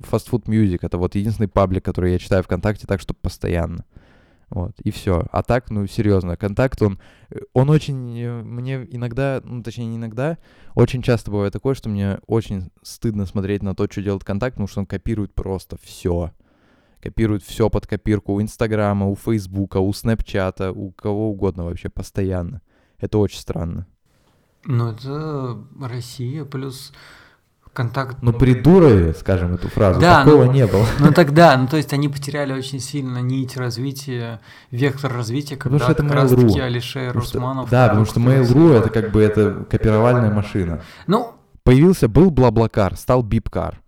Fast 0.00 0.30
Food 0.30 0.44
Music, 0.44 0.78
это 0.82 0.98
вот 0.98 1.16
единственный 1.16 1.48
паблик, 1.48 1.84
который 1.84 2.12
я 2.12 2.18
читаю 2.18 2.44
ВКонтакте 2.44 2.86
так, 2.86 3.00
чтобы 3.00 3.18
постоянно. 3.20 3.84
Вот, 4.50 4.78
и 4.84 4.92
все. 4.92 5.26
А 5.32 5.42
так, 5.42 5.70
ну, 5.70 5.86
серьезно, 5.88 6.36
контакт, 6.36 6.80
он, 6.80 7.00
э, 7.30 7.40
он 7.54 7.70
очень, 7.70 8.16
э, 8.20 8.42
мне 8.42 8.86
иногда, 8.88 9.40
ну, 9.42 9.64
точнее, 9.64 9.86
не 9.86 9.96
иногда, 9.96 10.38
очень 10.76 11.02
часто 11.02 11.32
бывает 11.32 11.52
такое, 11.52 11.74
что 11.74 11.88
мне 11.88 12.20
очень 12.28 12.70
стыдно 12.82 13.26
смотреть 13.26 13.64
на 13.64 13.74
то, 13.74 13.88
что 13.90 14.00
делает 14.00 14.22
контакт, 14.22 14.54
потому 14.54 14.68
что 14.68 14.80
он 14.80 14.86
копирует 14.86 15.34
просто 15.34 15.76
все. 15.82 16.30
Копирует 17.00 17.42
все 17.42 17.68
под 17.68 17.88
копирку 17.88 18.34
у 18.34 18.40
Инстаграма, 18.40 19.06
у 19.06 19.16
Фейсбука, 19.16 19.78
у 19.78 19.92
Снэпчата, 19.92 20.70
у 20.70 20.92
кого 20.92 21.30
угодно 21.30 21.64
вообще, 21.64 21.88
постоянно. 21.88 22.62
Это 23.00 23.18
очень 23.18 23.40
странно. 23.40 23.88
Ну, 24.66 24.90
это 24.90 25.58
Россия 25.80 26.44
плюс 26.44 26.92
контакт. 27.72 28.18
Ну, 28.22 28.32
придурали, 28.32 29.12
скажем, 29.12 29.54
эту 29.54 29.68
фразу. 29.68 30.00
Да, 30.00 30.24
Такого 30.24 30.44
ну- 30.44 30.52
не 30.52 30.66
было. 30.66 30.86
Ну 31.00 31.12
тогда, 31.12 31.56
ну 31.56 31.66
то 31.66 31.76
есть 31.76 31.92
они 31.92 32.08
потеряли 32.08 32.52
очень 32.52 32.80
сильно 32.80 33.18
нить 33.18 33.56
развития, 33.56 34.40
вектор 34.70 35.12
развития, 35.12 35.56
Потому 35.56 35.78
когда 35.78 35.84
что 35.84 35.92
это 35.92 36.02
как 36.04 36.12
раз 36.14 36.30
таки 36.30 36.60
Алишер 36.60 37.08
Потому 37.08 37.24
что- 37.24 37.38
Усманов. 37.38 37.70
да, 37.70 37.88
потому 37.88 38.06
что 38.06 38.20
Mail.ru 38.20 38.72
это 38.78 38.90
как 38.90 39.10
бы 39.10 39.20
это 39.22 39.64
копировальная 39.68 40.30
машина. 40.30 40.82
Ну, 41.06 41.32
Появился, 41.64 42.08
был 42.08 42.30
Блаблакар, 42.30 42.94
стал 42.94 43.22
Бипкар. 43.22 43.80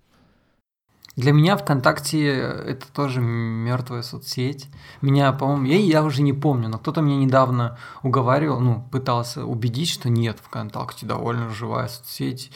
Для 1.16 1.32
меня 1.32 1.56
ВКонтакте 1.56 2.28
это 2.28 2.86
тоже 2.92 3.20
мертвая 3.22 4.02
соцсеть. 4.02 4.68
Меня, 5.00 5.32
по-моему, 5.32 5.64
я, 5.64 5.78
я 5.78 6.02
уже 6.04 6.20
не 6.22 6.34
помню, 6.34 6.68
но 6.68 6.78
кто-то 6.78 7.00
меня 7.00 7.16
недавно 7.16 7.78
уговаривал, 8.02 8.60
ну, 8.60 8.86
пытался 8.92 9.46
убедить, 9.46 9.88
что 9.88 10.10
нет, 10.10 10.38
ВКонтакте 10.42 11.06
довольно 11.06 11.48
живая 11.48 11.88
соцсеть. 11.88 12.50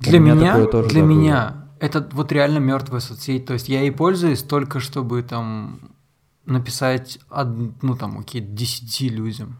У 0.00 0.04
Для 0.04 0.18
меня 0.18 0.34
меня, 0.34 0.52
для 0.54 0.64
да, 0.64 0.82
было. 0.82 1.02
меня 1.02 1.68
это 1.78 2.08
вот 2.12 2.32
реально 2.32 2.58
мертвая 2.58 3.00
соцсеть. 3.00 3.44
То 3.44 3.52
есть 3.52 3.68
я 3.68 3.80
ей 3.82 3.92
пользуюсь 3.92 4.42
только 4.42 4.80
чтобы 4.80 5.22
там 5.22 5.80
написать, 6.46 7.18
од- 7.30 7.82
ну 7.82 7.94
там, 7.96 8.18
окей, 8.18 8.40
10 8.40 9.10
людям. 9.10 9.58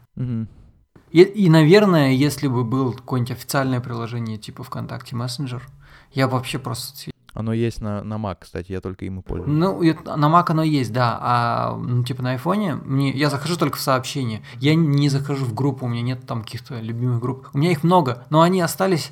И, 1.11 1.21
и, 1.21 1.49
наверное, 1.49 2.11
если 2.11 2.47
бы 2.47 2.63
был 2.63 2.93
какое-нибудь 2.93 3.31
официальное 3.31 3.81
приложение 3.81 4.37
типа 4.37 4.63
ВКонтакте 4.63 5.15
Мессенджер, 5.15 5.67
я 6.11 6.27
бы 6.27 6.33
вообще 6.33 6.57
просто 6.57 6.95
Оно 7.33 7.53
есть 7.53 7.81
на, 7.81 8.03
на 8.03 8.15
Mac, 8.15 8.37
кстати, 8.41 8.71
я 8.71 8.81
только 8.81 9.05
им 9.05 9.19
и 9.19 9.21
пользуюсь. 9.21 9.55
Ну, 9.55 9.81
и 9.81 9.93
на 9.93 10.25
Mac 10.25 10.45
оно 10.47 10.63
есть, 10.63 10.91
да, 10.91 11.17
а 11.21 11.75
ну, 11.77 12.03
типа 12.03 12.23
на 12.23 12.31
айфоне 12.31 12.75
мне, 12.75 13.11
я 13.11 13.29
захожу 13.29 13.55
только 13.55 13.77
в 13.77 13.81
сообщения, 13.81 14.41
я 14.59 14.73
не 14.75 15.09
захожу 15.09 15.45
в 15.45 15.53
группу, 15.53 15.85
у 15.85 15.89
меня 15.89 16.01
нет 16.01 16.25
там 16.25 16.41
каких-то 16.41 16.79
любимых 16.79 17.19
групп. 17.19 17.49
У 17.53 17.57
меня 17.59 17.71
их 17.71 17.83
много, 17.83 18.25
но 18.29 18.41
они 18.41 18.61
остались... 18.61 19.11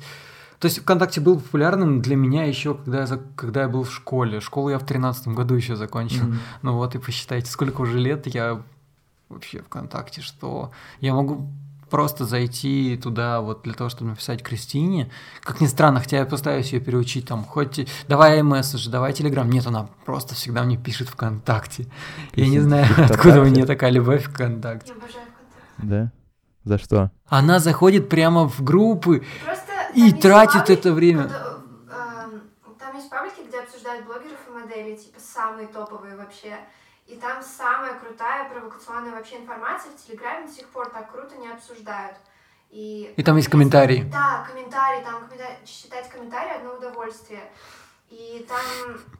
То 0.58 0.66
есть 0.66 0.80
ВКонтакте 0.80 1.20
был 1.20 1.38
популярным 1.38 2.02
для 2.02 2.16
меня 2.16 2.42
еще, 2.42 2.74
когда 2.74 3.00
я, 3.02 3.06
за- 3.06 3.22
когда 3.36 3.62
я 3.62 3.68
был 3.68 3.84
в 3.84 3.92
школе. 3.92 4.40
Школу 4.40 4.70
я 4.70 4.80
в 4.80 4.84
тринадцатом 4.84 5.36
году 5.36 5.54
еще 5.54 5.76
закончил. 5.76 6.24
Мгм. 6.24 6.38
Ну 6.62 6.74
вот 6.74 6.96
и 6.96 6.98
посчитайте, 6.98 7.48
сколько 7.48 7.82
уже 7.82 7.96
лет 7.96 8.26
я 8.26 8.60
вообще 9.28 9.60
ВКонтакте, 9.62 10.20
что 10.20 10.72
я 11.00 11.14
могу 11.14 11.46
просто 11.88 12.24
зайти 12.24 12.98
туда 13.02 13.40
вот 13.40 13.62
для 13.62 13.74
того, 13.74 13.90
чтобы 13.90 14.10
написать 14.10 14.42
Кристине. 14.42 15.10
Как 15.42 15.60
ни 15.60 15.66
странно, 15.66 16.00
хотя 16.00 16.18
я 16.18 16.26
постараюсь 16.26 16.72
ее 16.72 16.80
переучить 16.80 17.26
там, 17.26 17.44
хоть 17.44 17.86
давай 18.08 18.42
месседж, 18.42 18.88
давай 18.88 19.12
телеграм. 19.12 19.48
Нет, 19.50 19.66
она 19.66 19.88
просто 20.04 20.34
всегда 20.34 20.62
мне 20.62 20.76
пишет 20.76 21.08
ВКонтакте. 21.08 21.86
Я 22.34 22.44
не 22.46 22.50
Пишет 22.52 22.64
знаю, 22.64 22.84
ВКонтакте. 22.86 23.14
откуда 23.14 23.40
у 23.42 23.46
нее 23.46 23.66
такая 23.66 23.90
любовь 23.90 24.24
ВКонтакте. 24.24 24.92
Я 24.92 24.96
обожаю 24.98 25.24
ВКонтакте. 25.26 25.78
Да? 25.78 26.12
За 26.64 26.78
что? 26.78 27.10
Она 27.26 27.58
заходит 27.60 28.08
прямо 28.08 28.48
в 28.48 28.62
группы. 28.62 29.24
Просто 29.44 29.72
И 29.94 30.12
тратит 30.12 30.60
паблик, 30.60 30.78
это 30.78 30.92
время. 30.92 31.22
куда, 31.24 31.56
эм, 31.90 32.42
Там 32.78 32.96
есть 32.96 33.08
паблики, 33.08 33.46
где 33.48 33.60
обсуждают 33.60 34.04
блогеров 34.06 34.38
и 34.48 34.50
моделей, 34.52 34.96
типа 34.96 35.18
самые 35.18 35.68
топовые 35.68 36.16
вообще. 36.16 36.58
И 37.08 37.16
там 37.16 37.42
самая 37.42 37.94
крутая 37.94 38.50
провокационная 38.50 39.12
вообще 39.12 39.38
информация 39.38 39.90
в 39.90 39.96
Телеграме 39.96 40.46
до 40.46 40.52
сих 40.52 40.68
пор 40.68 40.90
так 40.90 41.10
круто 41.10 41.36
не 41.36 41.48
обсуждают. 41.48 42.18
И, 42.70 43.14
И 43.16 43.22
там 43.22 43.38
есть 43.38 43.48
комментарии. 43.48 44.06
Да, 44.12 44.46
комментарии, 44.46 45.02
там 45.02 45.26
комментарии, 45.26 45.56
читать 45.64 46.06
комментарии 46.10 46.56
одно 46.56 46.74
удовольствие. 46.74 47.50
И 48.10 48.46
там 48.46 48.60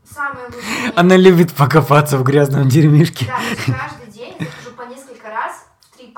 самые 0.04 0.46
лучшие... 0.46 0.92
Она 0.96 1.16
любит 1.16 1.54
покопаться 1.54 2.18
в 2.18 2.24
грязном 2.24 2.68
дерьмишке. 2.68 3.24
Да, 3.26 3.38
каждый 3.72 4.12
день 4.12 4.36
я 4.38 4.46
захожу 4.46 4.76
по 4.76 4.82
несколько 4.82 5.30
раз 5.30 5.67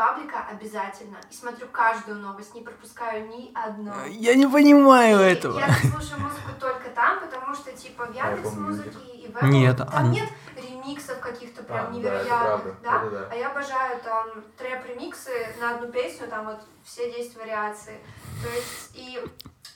паблика 0.00 0.46
обязательно. 0.50 1.18
И 1.30 1.34
смотрю 1.34 1.68
каждую 1.68 2.16
новость, 2.20 2.54
не 2.54 2.62
пропускаю 2.62 3.28
ни 3.28 3.52
одной. 3.54 4.14
Я 4.14 4.34
не 4.34 4.46
понимаю 4.46 5.20
И 5.20 5.32
этого. 5.34 5.58
Я 5.58 5.68
слушаю 5.74 6.20
музыку 6.20 6.52
только 6.58 6.88
там, 6.88 7.20
потому 7.20 7.54
что 7.54 7.70
типа 7.72 8.06
в 8.06 8.14
Яндекс 8.14 8.54
и 9.12 9.28
в 9.28 9.36
Apple 9.36 9.48
Нет, 9.48 9.76
там 9.76 9.88
а- 9.92 10.02
нет 10.04 10.28
ремиксов 10.56 11.20
каких-то 11.20 11.62
прям 11.64 11.86
А, 11.86 11.88
да, 11.88 11.92
невероятных, 11.92 12.28
правда. 12.40 12.76
да? 12.82 12.98
Да-да-да. 12.98 13.28
А 13.30 13.34
я 13.34 13.50
обожаю 13.50 14.00
там 14.00 14.42
трэп-ремиксы 14.56 15.54
на 15.60 15.74
одну 15.74 15.92
песню, 15.92 16.28
там 16.28 16.46
вот 16.46 16.60
все 16.82 17.12
10 17.12 17.36
вариаций. 17.36 18.00
То 18.42 18.48
есть 18.48 18.90
и 18.94 19.22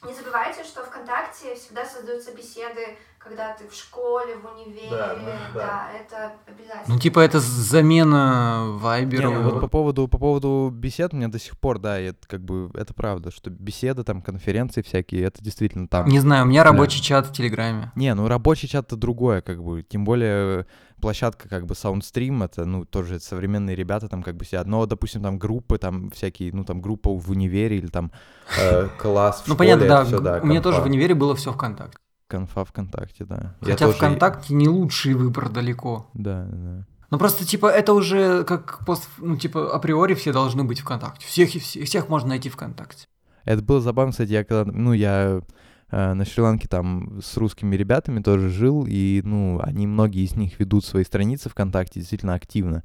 не 0.07 0.15
забывайте, 0.15 0.65
что 0.65 0.83
ВКонтакте 0.85 1.55
всегда 1.55 1.85
создаются 1.85 2.33
беседы, 2.33 2.97
когда 3.25 3.55
ты 3.55 3.67
в 3.69 3.75
школе, 3.75 4.37
в 4.37 4.55
универе, 4.55 4.87
Да, 4.91 5.15
да, 5.15 5.21
ну, 5.23 5.31
да. 5.55 5.89
это 5.99 6.33
обязательно. 6.47 6.95
Ну, 6.95 6.99
типа, 6.99 7.21
это 7.21 7.41
замена 7.41 8.65
Не, 8.67 8.79
Вайбера. 8.79 9.31
ну 9.31 9.43
вот 9.43 9.61
по 9.61 9.69
поводу, 9.69 10.09
по 10.09 10.19
поводу 10.19 10.71
бесед 10.73 11.15
у 11.15 11.17
меня 11.17 11.29
до 11.29 11.39
сих 11.39 11.59
пор, 11.59 11.79
да, 11.79 11.99
это 11.99 12.27
как 12.29 12.45
бы, 12.45 12.71
это 12.75 12.93
правда, 12.95 13.31
что 13.31 13.51
беседы, 13.51 14.05
там, 14.05 14.21
конференции 14.21 14.83
всякие, 14.83 15.25
это 15.25 15.43
действительно 15.43 15.89
там. 15.89 16.07
Не 16.09 16.21
знаю, 16.21 16.45
у 16.45 16.49
меня 16.49 16.65
рабочий 16.65 17.01
чат 17.03 17.27
в 17.29 17.33
Телеграме. 17.33 17.93
Не, 17.97 18.15
ну 18.15 18.29
рабочий 18.29 18.69
чат 18.69 18.87
это 18.87 18.97
другое, 18.97 19.41
как 19.41 19.63
бы. 19.63 19.83
Тем 19.83 20.05
более 20.05 20.61
э, 20.61 20.65
площадка 21.01 21.49
как 21.49 21.67
бы 21.67 21.75
Soundstream, 21.75 22.45
это, 22.45 22.65
ну, 22.67 22.85
тоже 22.85 23.21
современные 23.21 23.75
ребята 23.75 24.09
там 24.09 24.23
как 24.23 24.37
бы 24.37 24.45
сидят. 24.45 24.67
Но, 24.67 24.85
допустим, 24.87 25.23
там 25.23 25.39
группы, 25.39 25.79
там 25.79 26.11
всякие, 26.11 26.53
ну, 26.53 26.65
там 26.65 26.81
группа 26.83 27.11
в 27.11 27.31
универе 27.31 27.79
или 27.79 27.87
там 27.87 28.13
э, 28.61 28.89
класс 28.99 29.43
в 29.43 29.49
Ну, 29.49 29.55
школе, 29.55 29.71
понятно, 29.71 29.89
да. 29.89 30.05
всё, 30.05 30.21
да, 30.21 30.41
У 30.43 30.47
меня 30.47 30.61
тоже 30.61 30.81
в 30.81 30.85
универе 30.85 31.15
было 31.15 31.35
все 31.35 31.53
ВКонтакте. 31.53 31.99
Конфа 32.35 32.65
ВКонтакте, 32.65 33.25
да. 33.25 33.55
Я 33.63 33.73
Хотя 33.73 33.87
тоже- 33.87 33.99
ВКонтакте 33.99 34.55
не 34.55 34.69
лучший 34.69 35.15
выбор 35.15 35.49
далеко. 35.49 36.09
Да, 36.15 36.47
да. 36.51 36.87
Ну 37.11 37.19
просто 37.19 37.45
типа 37.47 37.67
это 37.67 37.93
уже 37.93 38.45
как 38.45 38.85
пост, 38.85 39.09
ну 39.19 39.37
типа 39.37 39.73
априори 39.73 40.15
все 40.15 40.33
должны 40.33 40.65
быть 40.65 40.81
ВКонтакте. 40.81 41.27
Всех 41.27 41.55
и 41.55 41.59
всех, 41.61 41.87
всех 41.87 42.09
можно 42.09 42.31
найти 42.31 42.49
ВКонтакте. 42.49 43.07
Это 43.45 43.63
было 43.63 43.81
забавно, 43.81 44.11
кстати, 44.13 44.33
я 44.33 44.43
когда, 44.43 44.73
ну, 44.73 44.95
я 44.95 45.43
э, 45.91 46.15
на 46.15 46.25
Шри-Ланке 46.25 46.67
там 46.67 47.21
с 47.23 47.37
русскими 47.37 47.77
ребятами 47.77 48.21
тоже 48.23 48.49
жил, 48.49 48.87
и, 48.89 49.21
ну, 49.23 49.61
они, 49.63 49.87
многие 49.87 50.25
из 50.25 50.35
них 50.35 50.59
ведут 50.59 50.85
свои 50.85 51.05
страницы 51.05 51.51
ВКонтакте 51.51 52.01
действительно 52.01 52.35
активно. 52.35 52.83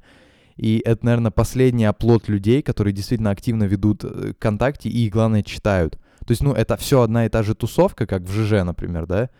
И 0.56 0.82
это, 0.84 1.06
наверное, 1.06 1.30
последний 1.30 1.86
оплот 1.86 2.28
людей, 2.28 2.60
которые 2.60 2.92
действительно 2.92 3.30
активно 3.30 3.64
ведут 3.64 4.04
э, 4.04 4.34
ВКонтакте 4.34 4.90
и, 4.90 5.08
главное, 5.08 5.42
читают. 5.42 5.98
То 6.26 6.32
есть, 6.32 6.42
ну, 6.42 6.52
это 6.52 6.76
все 6.76 7.02
одна 7.02 7.26
и 7.26 7.28
та 7.28 7.42
же 7.42 7.54
тусовка, 7.54 8.06
как 8.06 8.22
в 8.22 8.30
ЖЖ, 8.32 8.64
например, 8.64 9.06
да? 9.06 9.30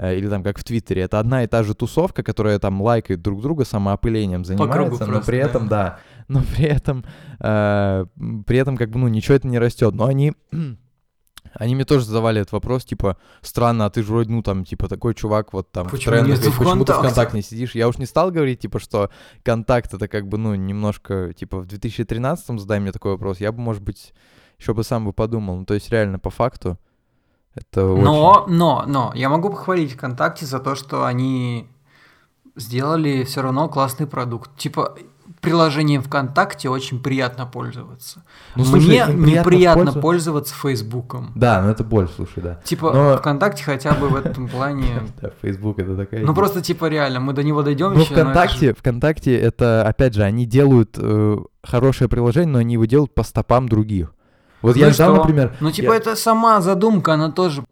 Э, 0.00 0.16
Или 0.16 0.28
там 0.28 0.42
как 0.42 0.58
в 0.58 0.64
Твиттере. 0.64 1.02
Это 1.02 1.18
одна 1.18 1.44
и 1.44 1.46
та 1.46 1.62
же 1.62 1.74
тусовка, 1.74 2.22
которая 2.22 2.58
там 2.58 2.80
лайкает 2.80 3.20
друг 3.20 3.42
друга, 3.42 3.64
самоопылением 3.64 4.44
занимается, 4.44 5.04
но 5.04 5.10
просто, 5.10 5.30
при 5.30 5.38
да. 5.38 5.46
этом, 5.46 5.68
да, 5.68 5.98
но 6.28 6.42
при 6.42 6.64
этом, 6.64 7.04
э, 7.38 8.06
при 8.46 8.58
этом 8.58 8.76
как 8.78 8.90
бы, 8.90 8.98
ну, 8.98 9.08
ничего 9.08 9.34
это 9.34 9.46
не 9.46 9.58
растет. 9.58 9.94
Но 9.94 10.06
они, 10.06 10.32
они 11.54 11.74
мне 11.74 11.84
тоже 11.84 12.06
задавали 12.06 12.40
этот 12.40 12.52
вопрос, 12.52 12.86
типа, 12.86 13.18
странно, 13.42 13.84
а 13.84 13.90
ты 13.90 14.02
же 14.02 14.08
вроде, 14.08 14.30
ну, 14.30 14.42
там, 14.42 14.64
типа, 14.64 14.88
такой 14.88 15.14
чувак, 15.14 15.52
вот 15.52 15.70
там, 15.70 15.88
в 15.88 15.90
Почему 15.90 16.14
трендах, 16.14 16.38
нет 16.38 16.46
и 16.46 16.50
почему 16.50 16.84
ты 16.84 16.92
ВКонтакте?» 16.92 17.02
ВКонтакте 17.02 17.36
не 17.36 17.42
сидишь? 17.42 17.74
Я 17.74 17.86
уж 17.86 17.98
не 17.98 18.06
стал 18.06 18.30
говорить, 18.30 18.60
типа, 18.60 18.78
что 18.78 19.10
контакт 19.42 19.92
это 19.92 20.08
как 20.08 20.28
бы, 20.28 20.38
ну, 20.38 20.54
немножко, 20.54 21.34
типа, 21.34 21.60
в 21.60 21.66
2013-м 21.66 22.58
задай 22.58 22.80
мне 22.80 22.92
такой 22.92 23.12
вопрос, 23.12 23.38
я 23.40 23.52
бы, 23.52 23.60
может 23.60 23.82
быть, 23.82 24.14
еще 24.60 24.74
бы 24.74 24.84
сам 24.84 25.04
бы 25.06 25.12
подумал. 25.12 25.56
Ну, 25.56 25.64
то 25.64 25.74
есть, 25.74 25.90
реально, 25.90 26.18
по 26.18 26.30
факту, 26.30 26.78
это 27.54 27.84
очень... 27.86 28.04
Но, 28.04 28.44
но, 28.48 28.84
но, 28.86 29.12
я 29.14 29.28
могу 29.28 29.50
похвалить 29.50 29.92
ВКонтакте 29.92 30.46
за 30.46 30.60
то, 30.60 30.74
что 30.74 31.04
они 31.04 31.66
сделали 32.56 33.24
все 33.24 33.42
равно 33.42 33.68
классный 33.68 34.06
продукт. 34.06 34.56
Типа, 34.56 34.96
приложением 35.40 36.02
ВКонтакте 36.02 36.68
очень 36.68 37.02
приятно 37.02 37.46
пользоваться. 37.46 38.22
Ну, 38.56 38.64
слушай, 38.64 38.86
Мне 38.86 39.04
приятно 39.06 39.24
неприятно 39.24 39.74
пользоваться. 39.84 40.00
пользоваться 40.00 40.54
Фейсбуком. 40.54 41.32
Да, 41.34 41.62
ну 41.62 41.70
это 41.70 41.82
боль, 41.84 42.08
слушай, 42.14 42.42
да. 42.42 42.60
Типа 42.64 42.92
Но- 42.92 43.16
ВКонтакте 43.16 43.64
хотя 43.64 43.94
бы 43.94 44.08
в 44.08 44.16
этом 44.16 44.48
плане... 44.52 45.02
Да, 45.20 45.30
Facebook 45.40 45.78
это 45.78 45.96
такая... 45.96 46.24
Ну 46.24 46.34
просто 46.34 46.60
типа 46.60 46.86
реально, 46.86 47.20
мы 47.20 47.32
до 47.32 47.42
него 47.42 47.62
дойдем 47.62 47.94
Ну, 47.94 48.00
еще. 48.00 48.14
но 48.14 48.20
ВКонтакте, 48.20 48.74
ВКонтакте 48.74 49.36
это, 49.38 49.86
опять 49.86 50.14
же, 50.14 50.22
они 50.22 50.44
делают 50.44 50.96
э, 50.98 51.38
хорошее 51.62 52.10
приложение, 52.10 52.52
но 52.52 52.58
они 52.58 52.74
его 52.74 52.84
делают 52.84 53.14
по 53.14 53.22
стопам 53.22 53.68
других. 53.68 54.12
Вот 54.62 54.76
Ну 54.76 54.82
я 54.82 54.92
что? 54.92 55.14
например... 55.14 55.56
Ну 55.60 55.70
типа 55.70 55.92
я- 55.92 55.96
это 55.96 56.16
сама 56.16 56.60
задумка, 56.60 57.14
она 57.14 57.30
тоже... 57.30 57.64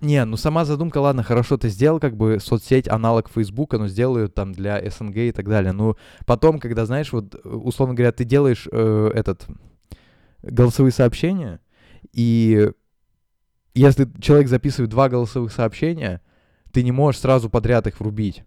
Не, 0.00 0.24
ну 0.24 0.36
сама 0.36 0.64
задумка, 0.64 0.98
ладно, 0.98 1.22
хорошо, 1.22 1.56
ты 1.56 1.68
сделал 1.68 2.00
как 2.00 2.16
бы 2.16 2.38
соцсеть, 2.40 2.88
аналог 2.88 3.30
Фейсбука, 3.30 3.78
но 3.78 3.86
сделал 3.86 4.18
ее 4.18 4.26
там 4.28 4.52
для 4.52 4.82
СНГ 4.90 5.16
и 5.16 5.32
так 5.32 5.48
далее. 5.48 5.70
Ну, 5.72 5.96
потом, 6.26 6.58
когда, 6.58 6.86
знаешь, 6.86 7.12
вот, 7.12 7.36
условно 7.44 7.94
говоря, 7.94 8.10
ты 8.10 8.24
делаешь 8.24 8.66
э, 8.72 9.10
этот 9.14 9.46
голосовые 10.42 10.92
сообщения, 10.92 11.60
и 12.12 12.72
если 13.74 14.08
человек 14.20 14.48
записывает 14.48 14.90
два 14.90 15.08
голосовых 15.08 15.52
сообщения, 15.52 16.20
ты 16.72 16.82
не 16.82 16.90
можешь 16.90 17.20
сразу 17.20 17.48
подряд 17.48 17.86
их 17.86 18.00
врубить. 18.00 18.42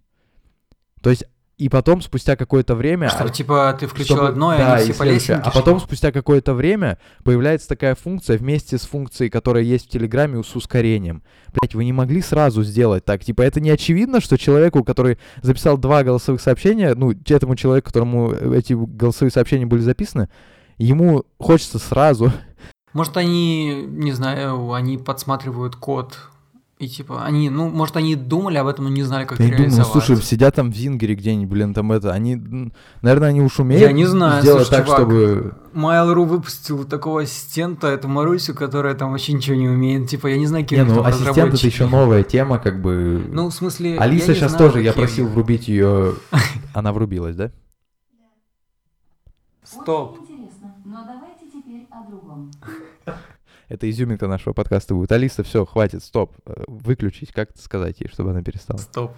То 1.01 1.09
есть, 1.09 1.23
и 1.57 1.69
потом, 1.69 2.01
спустя 2.01 2.35
какое-то 2.35 2.75
время... 2.75 3.07
Что 3.09 3.23
а- 3.23 3.29
типа 3.29 3.77
ты 3.79 3.87
включил 3.87 4.17
чтобы- 4.17 4.29
одно, 4.29 4.53
и 4.53 4.57
да, 4.57 4.73
они 4.75 4.81
и 4.81 4.85
все 4.85 4.93
по 4.93 5.05
следующее. 5.05 5.37
лесенке 5.37 5.49
А 5.49 5.51
потом, 5.51 5.79
спустя 5.79 6.11
какое-то 6.11 6.53
время, 6.53 6.97
появляется 7.23 7.67
такая 7.69 7.95
функция 7.95 8.37
вместе 8.37 8.77
с 8.77 8.81
функцией, 8.81 9.29
которая 9.29 9.63
есть 9.63 9.85
в 9.85 9.89
Телеграме 9.89 10.43
с 10.43 10.55
ускорением. 10.55 11.23
Блять, 11.53 11.73
вы 11.73 11.85
не 11.85 11.93
могли 11.93 12.21
сразу 12.21 12.63
сделать 12.63 13.05
так. 13.05 13.23
Типа, 13.23 13.41
это 13.41 13.61
не 13.61 13.69
очевидно, 13.69 14.19
что 14.19 14.37
человеку, 14.37 14.83
который 14.83 15.17
записал 15.41 15.77
два 15.77 16.03
голосовых 16.03 16.41
сообщения, 16.41 16.93
ну, 16.93 17.11
этому 17.11 17.55
человеку, 17.55 17.87
которому 17.87 18.31
эти 18.31 18.73
голосовые 18.73 19.31
сообщения 19.31 19.65
были 19.65 19.81
записаны, 19.81 20.29
ему 20.77 21.23
хочется 21.39 21.79
сразу. 21.79 22.33
Может 22.91 23.15
они, 23.17 23.85
не 23.87 24.11
знаю, 24.11 24.73
они 24.73 24.97
подсматривают 24.97 25.75
код. 25.77 26.17
И 26.77 26.89
типа 26.89 27.23
они, 27.23 27.49
ну, 27.49 27.69
может 27.69 27.95
они 27.95 28.17
думали 28.17 28.57
об 28.57 28.67
этом, 28.67 28.83
но 28.83 28.91
не 28.91 29.03
знали, 29.03 29.23
как 29.23 29.39
Я 29.39 29.45
не 29.45 29.51
думаю, 29.51 29.69
реализовать. 29.69 29.91
слушай, 29.93 30.21
сидят 30.21 30.55
там 30.55 30.73
в 30.73 30.75
Зингере 30.75 31.15
где-нибудь, 31.15 31.49
блин, 31.49 31.73
там 31.73 31.93
это, 31.93 32.11
они, 32.11 32.35
наверное, 33.01 33.29
они 33.29 33.41
уж 33.41 33.61
умеют 33.61 33.81
Я 33.81 33.93
не 33.93 34.03
знаю, 34.03 34.41
сделать 34.41 34.67
слушай, 34.67 34.79
так, 34.79 34.85
чувак, 34.85 34.99
чтобы... 34.99 35.55
Mail.ru 35.73 36.25
выпустил 36.25 36.83
такого 36.83 37.21
ассистента, 37.21 37.87
эту 37.87 38.09
Марусю, 38.09 38.53
которая 38.53 38.93
там 38.93 39.11
вообще 39.11 39.31
ничего 39.31 39.55
не 39.55 39.69
умеет. 39.69 40.09
Типа, 40.09 40.27
я 40.27 40.37
не 40.37 40.47
знаю, 40.47 40.65
какие 40.65 40.79
Не, 40.79 40.85
ну, 40.85 41.01
ассистент 41.01 41.53
это 41.53 41.65
еще 41.65 41.87
новая 41.87 42.23
тема, 42.23 42.59
как 42.59 42.81
бы... 42.81 43.25
Ну, 43.31 43.47
в 43.47 43.53
смысле, 43.53 43.97
Алиса 43.97 44.35
сейчас 44.35 44.51
знаю, 44.51 44.71
тоже, 44.71 44.83
я 44.83 44.91
просил 44.91 45.27
врубить 45.27 45.69
ее. 45.69 46.15
Она 46.73 46.91
врубилась, 46.91 47.37
да? 47.37 47.51
Стоп. 49.63 50.19
Очень 50.19 50.33
интересно, 50.33 50.75
но 50.83 51.05
давайте 51.05 51.45
теперь 51.53 51.87
о 51.89 52.09
другом. 52.09 52.51
Это 53.67 53.89
изюминка 53.89 54.27
нашего 54.27 54.53
подкаста 54.53 54.93
будет. 54.93 55.11
Алиса, 55.11 55.43
все, 55.43 55.65
хватит, 55.65 56.03
стоп. 56.03 56.35
Э, 56.45 56.63
Выключить, 56.67 57.31
как 57.31 57.49
сказать 57.57 57.99
ей, 57.99 58.07
чтобы 58.07 58.31
она 58.31 58.41
перестала. 58.41 58.77
Стоп. 58.77 59.13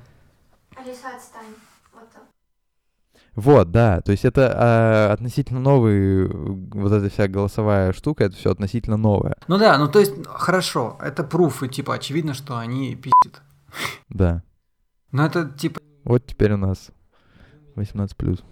Алиса, 0.76 1.16
отстань. 1.16 1.54
Вот 1.94 2.10
так. 2.12 2.24
Вот, 3.36 3.72
да, 3.72 4.02
то 4.02 4.12
есть 4.12 4.26
это 4.26 4.52
а, 4.56 5.14
относительно 5.14 5.60
новый, 5.60 6.26
э, 6.26 6.28
вот 6.28 6.92
эта 6.92 7.10
вся 7.10 7.28
голосовая 7.28 7.94
штука, 7.94 8.24
это 8.26 8.36
все 8.36 8.52
относительно 8.52 8.98
новое. 8.98 9.36
Ну 9.48 9.58
да, 9.58 9.78
ну 9.78 9.88
то 9.88 10.00
есть, 10.00 10.14
хорошо, 10.26 10.98
это 11.02 11.24
пруфы, 11.24 11.68
типа, 11.68 11.96
очевидно, 11.96 12.34
что 12.34 12.58
они 12.58 12.96
пиздят. 12.96 13.42
Да. 14.10 14.44
Но 15.12 15.26
это, 15.26 15.50
типа, 15.50 15.80
Вот 16.04 16.26
теперь 16.26 16.54
у 16.54 16.58
нас 16.58 16.90
18 17.76 18.16
плюс. 18.16 18.44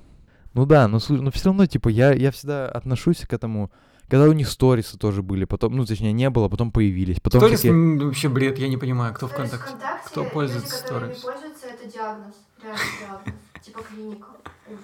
Ну 0.54 0.66
да, 0.66 0.88
но, 0.88 1.00
слушай, 1.00 1.22
но 1.22 1.32
все 1.32 1.46
равно, 1.46 1.66
типа, 1.66 1.90
я, 1.90 2.14
я 2.14 2.32
всегда 2.32 2.70
отношусь 2.70 3.26
к 3.28 3.34
этому, 3.34 3.72
когда 4.10 4.26
у 4.30 4.34
них 4.34 4.48
сторисы 4.50 4.98
тоже 4.98 5.22
были, 5.24 5.46
потом, 5.46 5.76
ну, 5.76 5.86
точнее, 5.86 6.12
не 6.14 6.30
было, 6.30 6.48
потом 6.50 6.72
появились. 6.72 7.20
Потом 7.20 7.42
сторис 7.42 7.66
м, 7.66 8.00
вообще 8.00 8.30
бред, 8.30 8.60
я 8.60 8.68
не 8.68 8.78
понимаю, 8.78 9.14
кто 9.14 9.28
То 9.28 9.32
есть 9.42 9.50
ВКонтакте. 9.50 9.76
ВКонтакте 9.78 10.10
Кто 10.12 10.26
пользуется 10.26 10.74
люди, 10.76 10.82
которые 10.84 11.10
не 11.10 11.16
Stories? 11.16 11.22
пользуются, 11.22 11.68
это 11.70 11.86
диагноз. 11.90 12.36
Реально 12.62 12.82
диагноз. 13.00 13.34
Типа 13.66 13.84
клиника. 13.84 14.28
Ужас. 14.68 14.80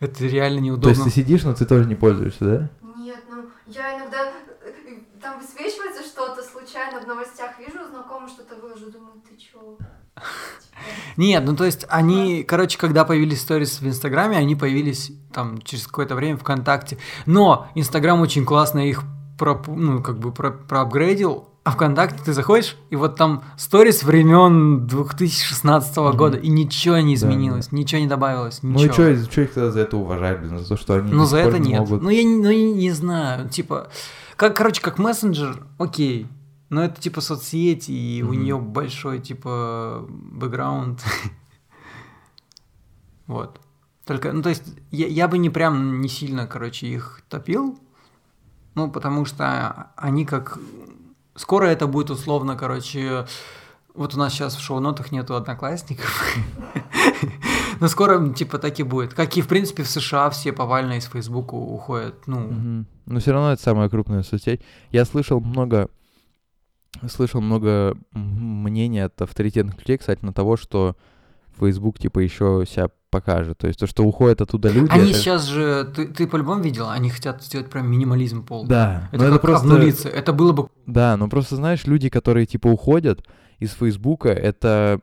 Это 0.00 0.26
реально 0.26 0.58
То 0.58 0.64
неудобно. 0.64 0.88
есть 0.90 1.04
ты 1.04 1.10
сидишь, 1.10 1.42
но 1.44 1.54
ты 1.54 1.66
тоже 1.66 1.86
не 1.88 1.94
пользуешься, 1.94 2.44
да? 2.44 2.70
Нет, 2.82 3.18
ну 3.30 3.48
я 3.66 3.94
иногда 3.96 4.18
э, 4.64 4.72
там 5.20 5.38
высвечивается 5.38 6.02
что-то, 6.02 6.42
случайно 6.42 7.00
в 7.00 7.06
новостях 7.06 7.58
вижу, 7.58 7.78
знакомый 7.88 8.28
что-то 8.28 8.54
выложу, 8.56 8.90
думаю, 8.90 9.20
ты 9.28 9.36
чё? 9.36 9.76
Нет, 11.16 11.44
ну 11.46 11.54
то 11.56 11.64
есть 11.64 11.86
они, 11.88 12.42
короче, 12.42 12.76
когда 12.78 13.04
появились 13.04 13.40
сторис 13.40 13.80
в 13.80 13.86
Инстаграме, 13.86 14.36
они 14.36 14.54
появились 14.56 15.12
там 15.32 15.60
через 15.62 15.86
какое-то 15.86 16.14
время 16.14 16.36
ВКонтакте. 16.36 16.98
Но 17.26 17.68
Инстаграм 17.74 18.20
очень 18.20 18.44
классно 18.44 18.80
их 18.80 19.02
пропу- 19.38 19.74
ну, 19.74 20.02
как 20.02 20.18
бы 20.18 20.32
про- 20.32 20.50
проапгрейдил, 20.50 21.48
а 21.64 21.70
ВКонтакте 21.70 22.18
ты 22.24 22.32
заходишь, 22.32 22.76
и 22.90 22.96
вот 22.96 23.16
там 23.16 23.42
сторис 23.56 24.02
времен 24.02 24.86
2016 24.86 26.10
Мгм. 26.10 26.16
года, 26.18 26.36
и 26.36 26.48
ничего 26.48 26.98
не 26.98 27.14
Да, 27.16 27.26
изменилось, 27.26 27.72
ничего 27.72 28.00
не 28.00 28.06
добавилось, 28.06 28.58
Ну 28.62 28.72
ничего. 28.78 29.06
и 29.06 29.16
что 29.24 29.40
их 29.40 29.54
тогда 29.54 29.70
за 29.70 29.80
это 29.80 29.96
уважать, 29.96 30.40
блин, 30.40 30.58
за 30.58 30.68
то, 30.68 30.76
что 30.76 30.94
они 30.96 31.10
Ну, 31.12 31.24
за 31.24 31.38
это 31.38 31.58
не 31.58 31.70
нет. 31.70 31.80
могут- 31.80 32.02
Ну, 32.02 32.10
я, 32.10 32.22
не- 32.22 32.36
ну, 32.42 32.50
я 32.50 32.72
не 32.74 32.90
знаю. 32.90 33.48
Типа, 33.48 33.88
как, 34.36 34.56
короче, 34.56 34.82
как 34.82 34.98
мессенджер, 34.98 35.64
окей. 35.78 36.26
Но 36.74 36.82
это 36.82 37.00
типа 37.00 37.20
соцсеть, 37.20 37.88
и 37.88 38.20
у 38.26 38.32
Мгм. 38.32 38.42
нее 38.42 38.58
большой, 38.58 39.20
типа, 39.20 40.04
бэкграунд. 40.08 41.04
Вот. 43.26 43.58
Только, 44.04 44.32
ну, 44.32 44.42
то 44.42 44.48
есть, 44.50 44.64
я, 44.90 45.06
я 45.06 45.28
бы 45.28 45.38
не 45.38 45.48
прям 45.50 46.02
не 46.02 46.08
сильно, 46.08 46.46
короче, 46.46 46.88
их 46.88 47.22
топил. 47.30 47.78
Ну, 48.74 48.90
потому 48.90 49.24
что 49.24 49.92
они 49.96 50.26
как... 50.26 50.58
Скоро 51.36 51.66
это 51.66 51.86
будет 51.86 52.10
условно, 52.10 52.56
короче... 52.56 53.26
Вот 53.94 54.14
у 54.14 54.18
нас 54.18 54.32
сейчас 54.32 54.56
в 54.56 54.60
шоу-нотах 54.60 55.12
нету 55.12 55.36
одноклассников. 55.36 56.36
Но 57.80 57.86
скоро, 57.88 58.32
типа, 58.34 58.58
так 58.58 58.78
и 58.80 58.82
будет. 58.82 59.14
Как 59.14 59.36
и, 59.36 59.40
в 59.42 59.46
принципе, 59.46 59.84
в 59.84 59.88
США 59.88 60.28
все 60.30 60.52
повально 60.52 60.94
из 60.98 61.04
Фейсбука 61.04 61.54
уходят. 61.54 62.26
Ну. 62.26 62.84
Но 63.06 63.20
все 63.20 63.32
равно 63.32 63.52
это 63.52 63.62
самая 63.62 63.88
крупная 63.88 64.24
соцсеть. 64.24 64.60
Я 64.90 65.04
слышал 65.04 65.40
много, 65.40 65.88
слышал 67.08 67.40
много 67.40 67.96
мнений 68.12 69.00
от 69.00 69.20
авторитетных 69.20 69.78
людей, 69.78 69.98
кстати, 69.98 70.24
на 70.24 70.32
того, 70.32 70.56
что 70.56 70.96
Facebook 71.58 71.98
типа 71.98 72.20
еще 72.20 72.64
себя 72.68 72.88
покажет. 73.10 73.58
То 73.58 73.68
есть 73.68 73.78
то, 73.78 73.86
что 73.86 74.04
уходят 74.04 74.40
оттуда 74.40 74.70
люди. 74.70 74.90
они 74.90 75.10
это- 75.10 75.18
сейчас 75.18 75.46
же... 75.46 75.84
Ты, 75.94 76.08
ты 76.08 76.26
по-любому 76.26 76.62
видел? 76.62 76.88
Они 76.88 77.10
хотят 77.10 77.42
сделать 77.42 77.70
прям 77.70 77.88
минимализм 77.88 78.44
полный. 78.44 78.68
Да, 78.68 79.08
Это 79.12 79.24
как 79.24 79.28
это 79.34 79.38
просто... 79.38 79.66
обнулиться. 79.68 80.08
Это 80.08 80.32
было 80.32 80.52
бы... 80.52 80.68
Да, 80.86 81.16
но 81.16 81.28
просто 81.28 81.56
знаешь, 81.56 81.86
люди, 81.86 82.08
которые 82.08 82.46
типа 82.46 82.66
уходят 82.66 83.24
из 83.60 83.70
Фейсбука, 83.72 84.30
это 84.30 85.00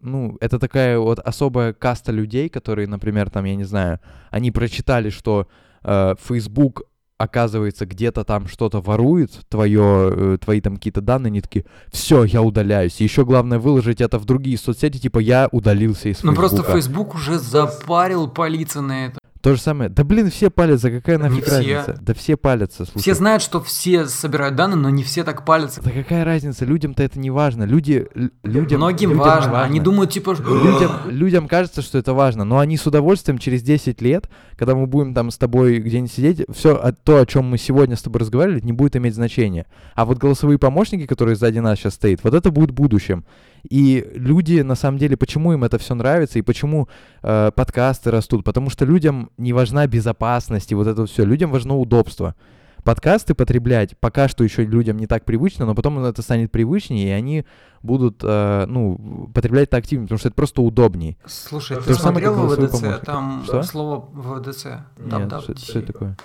ну, 0.00 0.36
это 0.40 0.58
такая 0.58 0.98
вот 0.98 1.18
особая 1.18 1.72
каста 1.72 2.12
людей, 2.12 2.48
которые, 2.50 2.86
например, 2.86 3.30
там, 3.30 3.44
я 3.46 3.56
не 3.56 3.64
знаю, 3.64 4.00
они 4.30 4.50
прочитали, 4.50 5.08
что 5.08 5.48
э, 5.82 6.14
Facebook 6.22 6.82
оказывается 7.18 7.86
где-то 7.86 8.24
там 8.24 8.48
что-то 8.48 8.80
ворует, 8.80 9.30
твое, 9.48 10.12
э, 10.34 10.38
твои 10.40 10.60
там 10.60 10.76
какие-то 10.76 11.00
данные, 11.00 11.28
они 11.30 11.40
такие, 11.40 11.64
все, 11.92 12.24
я 12.24 12.42
удаляюсь. 12.42 13.00
И 13.00 13.04
еще 13.04 13.24
главное 13.24 13.58
выложить 13.58 14.00
это 14.00 14.18
в 14.18 14.24
другие 14.24 14.58
соцсети, 14.58 14.98
типа 14.98 15.18
я 15.20 15.48
удалился 15.52 16.08
из 16.08 16.22
Ну, 16.22 16.34
просто 16.34 16.62
Facebook 16.62 17.14
уже 17.14 17.38
запарил 17.38 18.28
палиться 18.28 18.80
на 18.80 19.06
это. 19.06 19.18
То 19.44 19.54
же 19.56 19.60
самое. 19.60 19.90
Да 19.90 20.04
блин, 20.04 20.30
все 20.30 20.48
палятся, 20.48 20.90
какая 20.90 21.18
Не 21.18 21.24
нафиг 21.24 21.44
все. 21.44 21.56
разница? 21.56 21.98
Да 22.00 22.14
все 22.14 22.38
палятся, 22.38 22.86
слушай. 22.86 23.02
Все 23.02 23.14
знают, 23.14 23.42
что 23.42 23.60
все 23.60 24.06
собирают 24.06 24.56
данные, 24.56 24.78
но 24.78 24.88
не 24.88 25.02
все 25.02 25.22
так 25.22 25.44
палятся. 25.44 25.82
Да 25.82 25.90
какая 25.90 26.24
разница? 26.24 26.64
Людям-то 26.64 27.02
это 27.02 27.18
не 27.18 27.30
важно. 27.30 27.64
Люди, 27.64 28.08
людям, 28.42 28.78
Многим 28.78 29.10
людям 29.10 29.10
не 29.10 29.14
важно. 29.16 29.62
Они 29.62 29.80
думают, 29.80 30.12
типа... 30.12 30.30
Людям, 30.40 30.92
людям 31.10 31.46
кажется, 31.46 31.82
что 31.82 31.98
это 31.98 32.14
важно, 32.14 32.44
но 32.44 32.58
они 32.58 32.78
с 32.78 32.86
удовольствием 32.86 33.36
через 33.36 33.62
10 33.62 34.00
лет, 34.00 34.30
когда 34.56 34.74
мы 34.74 34.86
будем 34.86 35.12
там 35.12 35.30
с 35.30 35.36
тобой 35.36 35.78
где-нибудь 35.78 36.12
сидеть, 36.12 36.46
все 36.50 36.94
то, 37.04 37.18
о 37.18 37.26
чем 37.26 37.44
мы 37.44 37.58
сегодня 37.58 37.96
с 37.96 38.02
тобой 38.02 38.22
разговаривали, 38.22 38.62
не 38.62 38.72
будет 38.72 38.96
иметь 38.96 39.14
значения. 39.14 39.66
А 39.94 40.06
вот 40.06 40.16
голосовые 40.16 40.58
помощники, 40.58 41.04
которые 41.04 41.36
сзади 41.36 41.58
нас 41.58 41.78
сейчас 41.78 41.96
стоят, 41.96 42.20
вот 42.24 42.32
это 42.32 42.50
будет 42.50 42.70
в 42.70 42.74
будущем. 42.74 43.26
И 43.68 44.06
люди, 44.14 44.60
на 44.60 44.74
самом 44.74 44.98
деле, 44.98 45.16
почему 45.16 45.52
им 45.52 45.64
это 45.64 45.78
все 45.78 45.94
нравится 45.94 46.38
и 46.38 46.42
почему 46.42 46.88
э, 47.22 47.50
подкасты 47.54 48.10
растут? 48.10 48.44
Потому 48.44 48.70
что 48.70 48.84
людям 48.84 49.30
не 49.38 49.52
важна 49.52 49.86
безопасность 49.86 50.70
и 50.72 50.74
вот 50.74 50.86
это 50.86 51.06
все. 51.06 51.24
Людям 51.24 51.50
важно 51.50 51.76
удобство. 51.76 52.34
Подкасты 52.82 53.34
потреблять 53.34 53.96
пока 53.98 54.28
что 54.28 54.44
еще 54.44 54.64
людям 54.64 54.98
не 54.98 55.06
так 55.06 55.24
привычно, 55.24 55.64
но 55.64 55.74
потом 55.74 55.98
это 56.04 56.20
станет 56.20 56.52
привычнее, 56.52 57.08
и 57.08 57.10
они 57.12 57.46
будут, 57.82 58.20
э, 58.22 58.66
ну, 58.68 59.30
потреблять 59.32 59.68
это 59.68 59.78
активнее, 59.78 60.04
потому 60.06 60.18
что 60.18 60.28
это 60.28 60.34
просто 60.34 60.60
удобней. 60.60 61.16
Слушай, 61.24 61.78
То 61.78 61.84
ты 61.84 61.94
смотрел 61.94 62.34
ВВДЦ? 62.34 62.70
помощник. 62.82 63.04
Там 63.06 63.42
Что? 63.44 63.62
слово 63.62 64.06
ВВДЦ. 64.12 64.66
Нет, 64.98 65.32
что, 65.42 65.56
что 65.56 65.78
это 65.78 65.92
такое? 65.94 66.16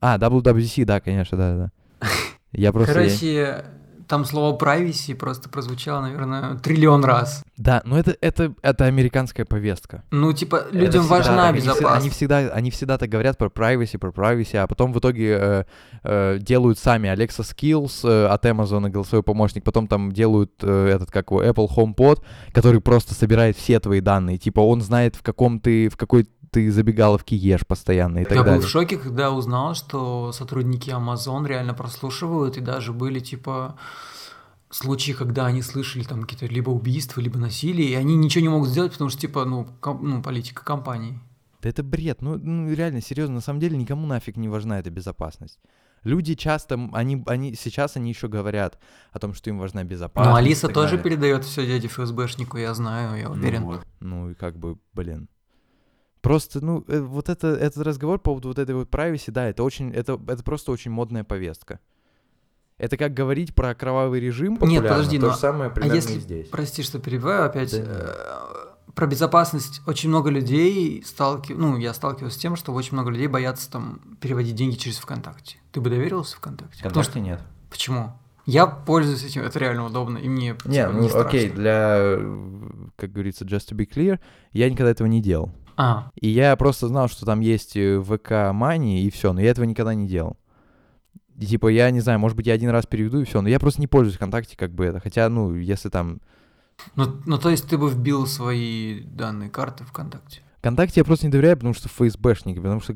А, 0.00 0.18
WWDC, 0.18 0.84
да, 0.84 1.00
конечно, 1.00 1.38
да, 1.38 1.56
да. 1.56 2.08
Я 2.50 2.72
просто... 2.72 3.00
я- 3.00 3.08
Короче, 3.08 3.64
там 4.12 4.26
слово 4.26 4.58
privacy 4.58 5.14
просто 5.14 5.48
прозвучало, 5.48 6.02
наверное, 6.02 6.56
триллион 6.58 7.02
раз. 7.02 7.42
Да, 7.56 7.80
но 7.86 7.98
это, 7.98 8.14
это, 8.20 8.52
это 8.60 8.84
американская 8.84 9.46
повестка. 9.46 10.04
Ну, 10.10 10.34
типа, 10.34 10.66
людям 10.70 11.00
всегда 11.00 11.16
важна 11.16 11.46
так. 11.46 11.56
Безопасность. 11.56 11.96
Они 12.02 12.10
всегда, 12.10 12.36
они 12.52 12.70
всегда 12.70 12.98
так 12.98 13.08
говорят 13.08 13.38
про 13.38 13.46
privacy, 13.46 13.96
про 13.96 14.10
privacy, 14.10 14.58
а 14.58 14.66
потом 14.66 14.92
в 14.92 14.98
итоге 14.98 15.38
э, 15.40 15.64
э, 16.02 16.38
делают 16.40 16.78
сами 16.78 17.08
Alexa 17.08 17.40
Skills 17.40 18.06
э, 18.06 18.26
от 18.26 18.44
Amazon 18.44 18.90
голосовой 18.90 19.22
помощник, 19.22 19.64
потом 19.64 19.86
там 19.86 20.12
делают 20.12 20.52
э, 20.60 20.88
этот, 20.94 21.10
как 21.10 21.30
его, 21.30 21.42
Apple 21.42 21.70
HomePod, 21.74 22.22
который 22.52 22.82
просто 22.82 23.14
собирает 23.14 23.56
все 23.56 23.80
твои 23.80 24.02
данные. 24.02 24.36
Типа 24.36 24.60
он 24.60 24.82
знает, 24.82 25.16
в 25.16 25.22
каком 25.22 25.58
ты, 25.58 25.88
в 25.88 25.96
какой 25.96 26.28
ты 26.52 26.70
забегаловке 26.70 27.34
ешь 27.34 27.66
постоянно 27.66 28.18
и 28.18 28.24
так 28.24 28.32
Я 28.34 28.42
был 28.42 28.50
далее. 28.52 28.60
в 28.66 28.68
шоке, 28.68 28.98
когда 28.98 29.30
узнал, 29.32 29.74
что 29.74 30.30
сотрудники 30.32 30.90
Amazon 30.90 31.46
реально 31.48 31.72
прослушивают, 31.74 32.58
и 32.58 32.60
даже 32.60 32.92
были, 32.92 33.20
типа, 33.20 33.76
случаи, 34.70 35.12
когда 35.12 35.46
они 35.46 35.62
слышали 35.62 36.04
там 36.04 36.22
какие-то 36.22 36.46
либо 36.46 36.70
убийства, 36.70 37.20
либо 37.20 37.38
насилие, 37.38 37.88
и 37.88 37.94
они 37.94 38.16
ничего 38.16 38.42
не 38.42 38.48
могут 38.50 38.68
сделать, 38.68 38.92
потому 38.92 39.10
что, 39.10 39.20
типа, 39.20 39.44
ну, 39.44 39.66
ком- 39.80 40.06
ну 40.08 40.22
политика 40.22 40.62
компании. 40.64 41.18
Да 41.62 41.68
это 41.70 41.82
бред. 41.82 42.20
Ну, 42.22 42.36
ну, 42.38 42.72
реально, 42.72 43.00
серьезно, 43.00 43.36
на 43.36 43.40
самом 43.40 43.60
деле 43.60 43.76
никому 43.76 44.06
нафиг 44.06 44.36
не 44.36 44.48
важна 44.48 44.78
эта 44.78 44.90
безопасность. 44.90 45.58
Люди 46.04 46.34
часто, 46.34 46.74
они, 46.92 47.22
они, 47.26 47.54
сейчас 47.54 47.96
они 47.96 48.10
еще 48.10 48.26
говорят 48.28 48.78
о 49.12 49.18
том, 49.20 49.32
что 49.34 49.48
им 49.50 49.58
важна 49.58 49.84
безопасность. 49.84 50.32
Но 50.32 50.38
и 50.38 50.42
Алиса 50.42 50.68
тоже 50.68 50.96
далее. 50.96 51.04
передает 51.04 51.44
все 51.44 51.64
дяде 51.66 51.86
ФСБшнику, 51.88 52.58
я 52.58 52.74
знаю, 52.74 53.16
я 53.18 53.28
Ну 53.28 53.34
уверен. 53.34 53.62
вот. 53.62 53.86
Ну 54.00 54.30
и 54.30 54.34
как 54.34 54.58
бы, 54.58 54.76
блин. 54.92 55.28
Просто, 56.22 56.64
ну, 56.64 56.84
э, 56.88 57.00
вот 57.00 57.28
это, 57.28 57.48
этот 57.48 57.84
разговор 57.84 58.18
по 58.18 58.30
поводу 58.30 58.48
вот 58.48 58.58
этой 58.58 58.74
вот 58.74 58.88
privacy, 58.88 59.30
да, 59.30 59.48
это 59.48 59.62
очень, 59.64 59.90
это, 59.92 60.18
это 60.28 60.42
просто 60.42 60.70
очень 60.72 60.90
модная 60.90 61.24
повестка. 61.24 61.80
Это 62.78 62.96
как 62.96 63.12
говорить 63.12 63.54
про 63.54 63.74
кровавый 63.74 64.18
режим 64.20 64.56
популярно, 64.56 64.88
подожди, 64.88 65.18
то 65.18 65.26
но- 65.26 65.32
же 65.32 65.38
самое 65.38 65.66
А 65.70 65.70
примерно 65.70 65.94
если, 65.96 66.14
и 66.14 66.20
здесь. 66.20 66.48
прости, 66.48 66.82
что 66.82 66.98
перебиваю 67.00 67.44
опять, 67.44 67.72
Да 67.72 67.78
нет. 67.78 67.88
э, 67.90 68.92
про 68.94 69.06
безопасность 69.06 69.82
очень 69.86 70.08
много 70.08 70.30
людей 70.30 71.02
сталкив... 71.04 71.56
ну, 71.58 71.76
я 71.76 71.92
сталкиваюсь 71.92 72.34
с 72.34 72.38
тем, 72.38 72.56
что 72.56 72.72
очень 72.72 72.92
много 72.94 73.10
людей 73.10 73.26
боятся 73.26 73.70
там 73.70 74.00
переводить 74.20 74.54
деньги 74.54 74.76
через 74.76 74.98
ВКонтакте. 74.98 75.58
Ты 75.72 75.80
бы 75.80 75.90
доверился 75.90 76.36
ВКонтакте? 76.36 76.82
Потому 76.84 77.02
что... 77.02 77.20
нет. 77.20 77.40
Почему? 77.70 78.12
Я 78.46 78.66
пользуюсь 78.66 79.24
этим, 79.24 79.42
это 79.42 79.58
реально 79.60 79.86
удобно, 79.86 80.18
и 80.18 80.28
мне 80.28 80.56
Не, 80.64 80.74
типа, 80.82 80.90
ну 80.92 81.08
страшно. 81.08 81.28
окей, 81.28 81.48
для, 81.50 81.96
э, 81.98 82.36
как 82.96 83.12
говорится, 83.12 83.44
just 83.44 83.70
to 83.70 83.76
be 83.76 83.88
clear, 83.88 84.18
я 84.52 84.68
никогда 84.68 84.90
этого 84.90 85.06
не 85.06 85.20
делал. 85.22 85.52
А, 85.76 86.10
И 86.14 86.28
я 86.28 86.54
просто 86.56 86.88
знал, 86.88 87.08
что 87.08 87.24
там 87.24 87.40
есть 87.40 87.76
э, 87.76 88.00
ВК 88.02 88.52
Мани, 88.52 89.02
и 89.02 89.10
все, 89.10 89.32
но 89.32 89.40
я 89.40 89.50
этого 89.50 89.64
никогда 89.64 89.94
не 89.94 90.06
делал. 90.06 90.36
И, 91.38 91.46
типа, 91.46 91.68
я 91.68 91.90
не 91.90 92.00
знаю, 92.00 92.18
может 92.18 92.36
быть, 92.36 92.46
я 92.46 92.54
один 92.54 92.70
раз 92.70 92.86
переведу, 92.86 93.20
и 93.20 93.24
все, 93.24 93.40
но 93.40 93.48
я 93.48 93.58
просто 93.58 93.80
не 93.80 93.86
пользуюсь 93.86 94.16
ВКонтакте, 94.16 94.56
как 94.56 94.72
бы 94.72 94.84
это. 94.84 95.00
Хотя, 95.00 95.28
ну, 95.28 95.54
если 95.54 95.88
там 95.88 96.20
ну, 96.96 97.20
ну 97.26 97.38
то 97.38 97.50
есть 97.50 97.68
ты 97.68 97.78
бы 97.78 97.90
вбил 97.90 98.26
свои 98.26 99.00
данные 99.00 99.50
карты 99.50 99.84
ВКонтакте? 99.84 100.40
ВКонтакте 100.58 101.00
я 101.00 101.04
просто 101.04 101.26
не 101.26 101.32
доверяю, 101.32 101.56
потому 101.56 101.74
что 101.74 101.88
ФСБшники, 101.88 102.58
потому 102.58 102.80
что 102.80 102.94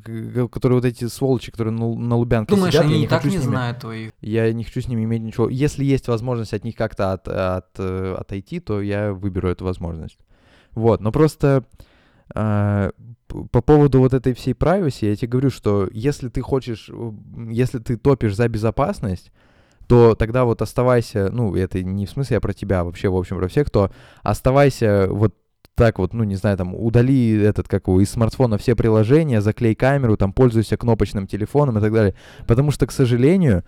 которые 0.48 0.76
вот 0.76 0.84
эти 0.84 1.08
сволочи, 1.08 1.50
которые 1.50 1.74
на, 1.74 1.94
на 1.94 2.16
Лубянке 2.16 2.54
Думаешь, 2.54 2.72
сидят, 2.72 2.84
я 2.84 2.90
они 2.90 2.98
не 3.00 3.04
и 3.06 3.08
так 3.08 3.24
не 3.24 3.32
ними, 3.32 3.42
знают 3.42 3.80
твоих? 3.80 4.12
Я 4.20 4.52
не 4.52 4.62
хочу 4.62 4.80
с 4.80 4.88
ними 4.88 5.02
иметь 5.02 5.22
ничего. 5.22 5.48
Если 5.48 5.84
есть 5.84 6.06
возможность 6.06 6.54
от 6.54 6.62
них 6.62 6.76
как-то 6.76 7.12
от, 7.12 7.26
от, 7.26 7.66
э, 7.78 8.14
отойти, 8.18 8.60
то 8.60 8.80
я 8.80 9.12
выберу 9.12 9.48
эту 9.48 9.64
возможность. 9.64 10.18
Вот, 10.74 11.00
но 11.00 11.10
просто 11.10 11.64
э, 11.78 11.82
по 12.32 13.62
поводу 13.62 14.00
вот 14.00 14.14
этой 14.14 14.34
всей 14.34 14.54
privacy, 14.54 15.08
я 15.08 15.16
тебе 15.16 15.28
говорю, 15.28 15.50
что 15.50 15.88
если 15.92 16.28
ты 16.28 16.40
хочешь, 16.40 16.88
м, 16.88 17.50
если 17.50 17.78
ты 17.78 17.96
топишь 17.96 18.34
за 18.34 18.48
безопасность, 18.48 19.32
то 19.86 20.14
тогда 20.14 20.44
вот 20.44 20.62
оставайся, 20.62 21.30
ну, 21.30 21.54
это 21.54 21.82
не 21.82 22.06
в 22.06 22.10
смысле 22.10 22.34
я 22.34 22.40
про 22.40 22.52
тебя, 22.52 22.80
а 22.80 22.84
вообще, 22.84 23.08
в 23.08 23.16
общем, 23.16 23.36
про 23.36 23.48
всех, 23.48 23.70
то 23.70 23.90
оставайся 24.22 25.06
вот 25.10 25.34
так 25.76 25.98
вот, 25.98 26.14
ну, 26.14 26.24
не 26.24 26.36
знаю, 26.36 26.56
там, 26.56 26.74
удали 26.74 27.36
этот, 27.42 27.68
как 27.68 27.86
его, 27.86 28.00
из 28.00 28.10
смартфона 28.10 28.56
все 28.56 28.74
приложения, 28.74 29.42
заклей 29.42 29.74
камеру, 29.74 30.16
там, 30.16 30.32
пользуйся 30.32 30.76
кнопочным 30.76 31.26
телефоном 31.26 31.78
и 31.78 31.80
так 31.82 31.92
далее. 31.92 32.14
Потому 32.46 32.70
что, 32.70 32.86
к 32.86 32.92
сожалению, 32.92 33.62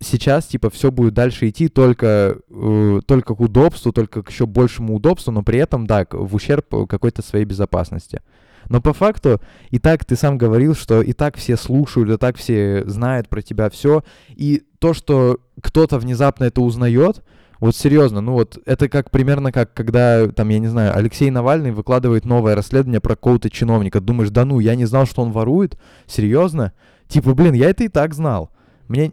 сейчас, 0.00 0.46
типа, 0.46 0.70
все 0.70 0.90
будет 0.90 1.14
дальше 1.14 1.48
идти 1.48 1.68
только, 1.68 2.38
э, 2.48 3.00
только 3.06 3.34
к 3.34 3.40
удобству, 3.40 3.92
только 3.92 4.22
к 4.22 4.30
еще 4.30 4.46
большему 4.46 4.94
удобству, 4.94 5.32
но 5.32 5.42
при 5.42 5.58
этом, 5.58 5.86
да, 5.86 6.06
в 6.10 6.34
ущерб 6.34 6.66
какой-то 6.88 7.22
своей 7.22 7.44
безопасности. 7.44 8.20
Но 8.68 8.80
по 8.80 8.92
факту, 8.92 9.40
и 9.70 9.78
так 9.78 10.04
ты 10.04 10.16
сам 10.16 10.38
говорил, 10.38 10.74
что 10.74 11.00
и 11.00 11.12
так 11.12 11.36
все 11.36 11.56
слушают, 11.56 12.10
и 12.10 12.16
так 12.16 12.36
все 12.36 12.84
знают 12.86 13.28
про 13.28 13.40
тебя 13.40 13.70
все. 13.70 14.02
И 14.28 14.64
то, 14.78 14.92
что 14.92 15.38
кто-то 15.62 15.98
внезапно 15.98 16.44
это 16.44 16.60
узнает, 16.60 17.22
вот 17.60 17.74
серьезно, 17.74 18.20
ну 18.20 18.32
вот 18.32 18.58
это 18.66 18.88
как 18.88 19.10
примерно 19.10 19.50
как 19.50 19.72
когда, 19.72 20.28
там, 20.28 20.48
я 20.50 20.58
не 20.58 20.66
знаю, 20.66 20.94
Алексей 20.94 21.30
Навальный 21.30 21.70
выкладывает 21.70 22.24
новое 22.24 22.54
расследование 22.54 23.00
про 23.00 23.16
какого-то 23.16 23.48
чиновника. 23.50 24.00
Думаешь, 24.00 24.30
да 24.30 24.44
ну, 24.44 24.60
я 24.60 24.74
не 24.74 24.84
знал, 24.84 25.06
что 25.06 25.22
он 25.22 25.32
ворует? 25.32 25.78
Серьезно? 26.06 26.72
Типа, 27.08 27.34
блин, 27.34 27.54
я 27.54 27.70
это 27.70 27.84
и 27.84 27.88
так 27.88 28.14
знал. 28.14 28.50
Мне, 28.88 29.12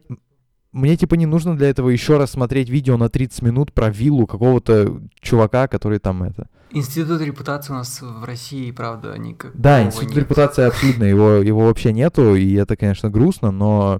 мне 0.74 0.98
типа 0.98 1.16
не 1.16 1.26
нужно 1.26 1.56
для 1.56 1.70
этого 1.70 1.90
еще 1.90 2.18
раз 2.18 2.32
смотреть 2.32 2.70
видео 2.70 2.98
на 2.98 3.08
30 3.08 3.44
минут 3.44 3.74
про 3.74 3.90
виллу 3.90 4.26
какого-то 4.28 5.02
чувака, 5.22 5.68
который 5.68 6.00
там 6.00 6.24
это. 6.24 6.50
Институт 6.72 7.22
репутации 7.22 7.72
у 7.72 7.76
нас 7.76 8.02
в 8.02 8.24
России, 8.24 8.72
правда, 8.72 9.16
никак. 9.18 9.52
Да, 9.54 9.84
институт 9.84 10.18
репутации 10.18 10.64
абсолютно, 10.64 11.04
его, 11.04 11.34
его 11.34 11.68
вообще 11.68 11.94
нету, 11.94 12.36
и 12.36 12.54
это, 12.56 12.76
конечно, 12.76 13.12
грустно, 13.12 13.52
но, 13.52 14.00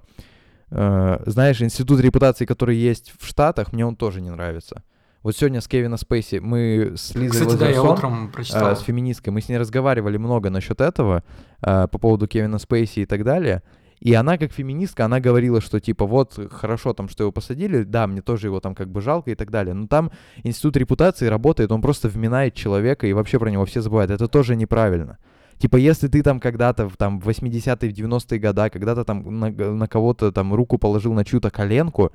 э, 0.70 1.18
знаешь, 1.26 1.62
институт 1.62 2.00
репутации, 2.00 2.44
который 2.44 2.76
есть 2.76 3.12
в 3.20 3.26
Штатах, 3.26 3.72
мне 3.72 3.86
он 3.86 3.94
тоже 3.94 4.20
не 4.20 4.30
нравится. 4.30 4.82
Вот 5.22 5.36
сегодня 5.36 5.60
с 5.60 5.68
Кевина 5.68 5.96
Спейси 5.96 6.40
мы 6.40 6.94
с 6.96 7.14
Лизой 7.14 7.46
Кстати, 7.46 7.58
да, 7.58 7.68
я 7.70 7.82
утром 7.82 8.26
э, 8.26 8.32
прочитал. 8.32 8.76
с 8.76 8.80
феминисткой, 8.80 9.32
мы 9.32 9.40
с 9.40 9.48
ней 9.48 9.56
разговаривали 9.56 10.16
много 10.16 10.50
насчет 10.50 10.80
этого, 10.80 11.22
э, 11.62 11.86
по 11.86 11.98
поводу 11.98 12.26
Кевина 12.26 12.58
Спейси 12.58 13.00
и 13.00 13.06
так 13.06 13.22
далее. 13.22 13.62
И 14.00 14.12
она, 14.12 14.36
как 14.38 14.52
феминистка, 14.52 15.04
она 15.04 15.20
говорила, 15.20 15.60
что 15.60 15.80
типа 15.80 16.06
вот 16.06 16.38
хорошо 16.50 16.92
там, 16.92 17.08
что 17.08 17.24
его 17.24 17.32
посадили, 17.32 17.84
да, 17.84 18.06
мне 18.06 18.20
тоже 18.20 18.48
его 18.48 18.60
там 18.60 18.74
как 18.74 18.90
бы 18.90 19.00
жалко 19.00 19.30
и 19.30 19.34
так 19.34 19.50
далее. 19.50 19.74
Но 19.74 19.86
там 19.86 20.10
институт 20.42 20.76
репутации 20.76 21.26
работает, 21.26 21.72
он 21.72 21.80
просто 21.80 22.08
вминает 22.08 22.54
человека 22.54 23.06
и 23.06 23.12
вообще 23.12 23.38
про 23.38 23.50
него 23.50 23.64
все 23.64 23.80
забывают. 23.80 24.10
Это 24.10 24.28
тоже 24.28 24.56
неправильно. 24.56 25.18
Типа, 25.58 25.76
если 25.76 26.08
ты 26.08 26.22
там 26.22 26.40
когда-то 26.40 26.90
там 26.98 27.20
в 27.20 27.28
80-е, 27.28 27.90
в 27.90 27.92
90-е 27.94 28.38
годы, 28.38 28.70
когда-то 28.70 29.04
там 29.04 29.40
на, 29.40 29.50
на 29.50 29.88
кого-то 29.88 30.32
там 30.32 30.52
руку 30.52 30.78
положил 30.78 31.12
на 31.14 31.24
чью-то 31.24 31.50
коленку, 31.50 32.12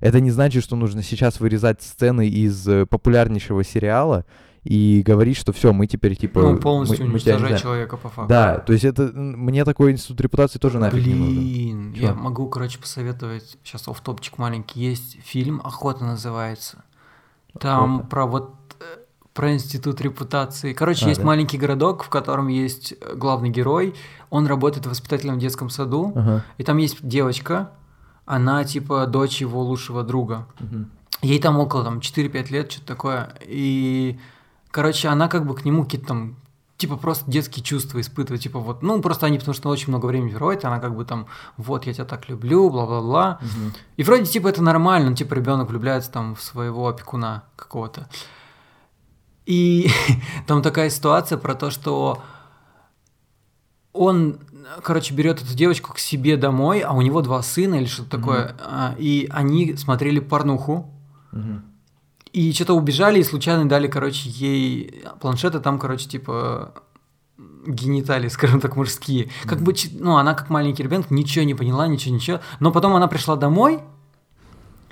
это 0.00 0.20
не 0.20 0.30
значит, 0.30 0.62
что 0.62 0.76
нужно 0.76 1.02
сейчас 1.02 1.40
вырезать 1.40 1.82
сцены 1.82 2.28
из 2.28 2.66
э, 2.68 2.86
популярнейшего 2.86 3.64
сериала 3.64 4.24
и 4.68 5.02
говорить, 5.02 5.36
что 5.38 5.52
все, 5.54 5.72
мы 5.72 5.86
теперь 5.86 6.14
типа... 6.14 6.40
Ну, 6.42 6.52
мы- 6.52 6.58
полностью 6.58 7.06
мы 7.06 7.12
уничтожать 7.12 7.40
знаем. 7.40 7.58
человека 7.58 7.96
по 7.96 8.08
факту. 8.10 8.28
Да, 8.28 8.58
то 8.58 8.72
есть 8.74 8.84
это 8.84 9.04
мне 9.14 9.64
такой 9.64 9.92
институт 9.92 10.20
репутации 10.20 10.58
тоже 10.58 10.78
нафиг 10.78 11.06
не 11.06 11.14
нужен. 11.14 11.34
Блин, 11.36 11.92
я 11.94 12.12
могу, 12.14 12.48
короче, 12.48 12.78
посоветовать. 12.78 13.56
Сейчас 13.64 13.88
оф 13.88 14.00
топчик 14.02 14.36
маленький. 14.36 14.80
Есть 14.80 15.18
фильм 15.24 15.62
«Охота» 15.64 16.04
называется. 16.04 16.84
Там 17.58 17.94
«Охота». 17.94 18.08
про 18.08 18.26
вот 18.26 18.54
э, 18.80 18.84
про 19.32 19.54
институт 19.54 20.02
репутации. 20.02 20.74
Короче, 20.74 21.06
А, 21.06 21.08
есть 21.08 21.20
да? 21.20 21.26
маленький 21.26 21.56
городок, 21.56 22.02
в 22.04 22.10
котором 22.10 22.48
есть 22.48 22.92
э, 23.00 23.14
главный 23.14 23.48
герой. 23.48 23.94
Он 24.28 24.46
работает 24.46 24.86
воспитателем 24.86 25.36
в 25.36 25.38
детском 25.38 25.70
саду. 25.70 26.12
Ага. 26.14 26.44
И 26.58 26.62
там 26.64 26.76
есть 26.76 26.98
девочка. 27.00 27.70
Она 28.26 28.62
типа 28.64 29.06
дочь 29.06 29.40
его 29.40 29.62
лучшего 29.62 30.02
друга. 30.02 30.46
Мгм. 30.60 30.90
Ей 31.22 31.40
там 31.40 31.58
около 31.58 31.84
там 31.84 32.00
4-5 32.00 32.50
лет, 32.52 32.70
что-то 32.70 32.86
такое. 32.86 33.32
И, 33.46 34.18
короче, 34.70 35.08
она 35.08 35.28
как 35.28 35.46
бы 35.46 35.54
к 35.54 35.64
нему 35.64 35.84
какие-то 35.84 36.08
там 36.08 36.36
типа 36.78 36.96
просто 36.96 37.28
детские 37.30 37.64
чувства 37.64 38.00
испытывает, 38.00 38.40
типа 38.40 38.60
вот, 38.60 38.82
ну 38.82 39.02
просто 39.02 39.26
они, 39.26 39.38
потому 39.38 39.54
что 39.54 39.68
очень 39.68 39.88
много 39.88 40.06
времени 40.06 40.32
проводят, 40.32 40.64
она 40.64 40.78
как 40.78 40.94
бы 40.94 41.04
там, 41.04 41.26
вот, 41.56 41.86
я 41.86 41.92
тебя 41.92 42.04
так 42.04 42.28
люблю, 42.28 42.70
бла-бла-бла. 42.70 43.40
Мгм. 43.40 43.74
И 43.96 44.02
вроде 44.04 44.26
типа 44.26 44.48
это 44.48 44.62
нормально, 44.62 45.10
ну, 45.10 45.16
типа 45.16 45.34
ребенок 45.34 45.68
влюбляется 45.68 46.10
там 46.10 46.36
в 46.36 46.42
своего 46.42 46.86
опекуна 46.88 47.42
какого-то. 47.56 48.08
И 49.44 49.90
там 50.46 50.62
такая 50.62 50.88
ситуация 50.88 51.36
про 51.36 51.56
то, 51.56 51.70
что 51.70 52.22
он, 53.92 54.38
короче, 54.84 55.12
берет 55.14 55.42
эту 55.42 55.56
девочку 55.56 55.92
к 55.92 55.98
себе 55.98 56.36
домой, 56.36 56.80
а 56.80 56.92
у 56.92 57.02
него 57.02 57.22
два 57.22 57.42
сына 57.42 57.74
или 57.74 57.86
что-то 57.86 58.10
такое, 58.10 58.54
а, 58.60 58.94
и 58.98 59.26
они 59.30 59.76
смотрели 59.76 60.20
порнуху, 60.20 60.94
Мгм. 61.32 61.62
И 62.38 62.52
что-то 62.52 62.74
убежали 62.74 63.18
и 63.18 63.24
случайно 63.24 63.68
дали, 63.68 63.88
короче, 63.88 64.28
ей 64.28 65.02
планшеты, 65.20 65.58
там, 65.58 65.78
короче, 65.78 66.08
типа 66.08 66.72
гениталии, 67.66 68.28
скажем 68.28 68.60
так, 68.60 68.76
мужские. 68.76 69.30
Как 69.44 69.60
бы, 69.60 69.74
ну, 69.92 70.16
она 70.16 70.34
как 70.34 70.48
маленький 70.48 70.84
ребенок 70.84 71.10
ничего 71.10 71.44
не 71.44 71.54
поняла, 71.54 71.88
ничего, 71.88 72.14
ничего. 72.14 72.40
Но 72.60 72.70
потом 72.70 72.94
она 72.94 73.08
пришла 73.08 73.34
домой, 73.34 73.80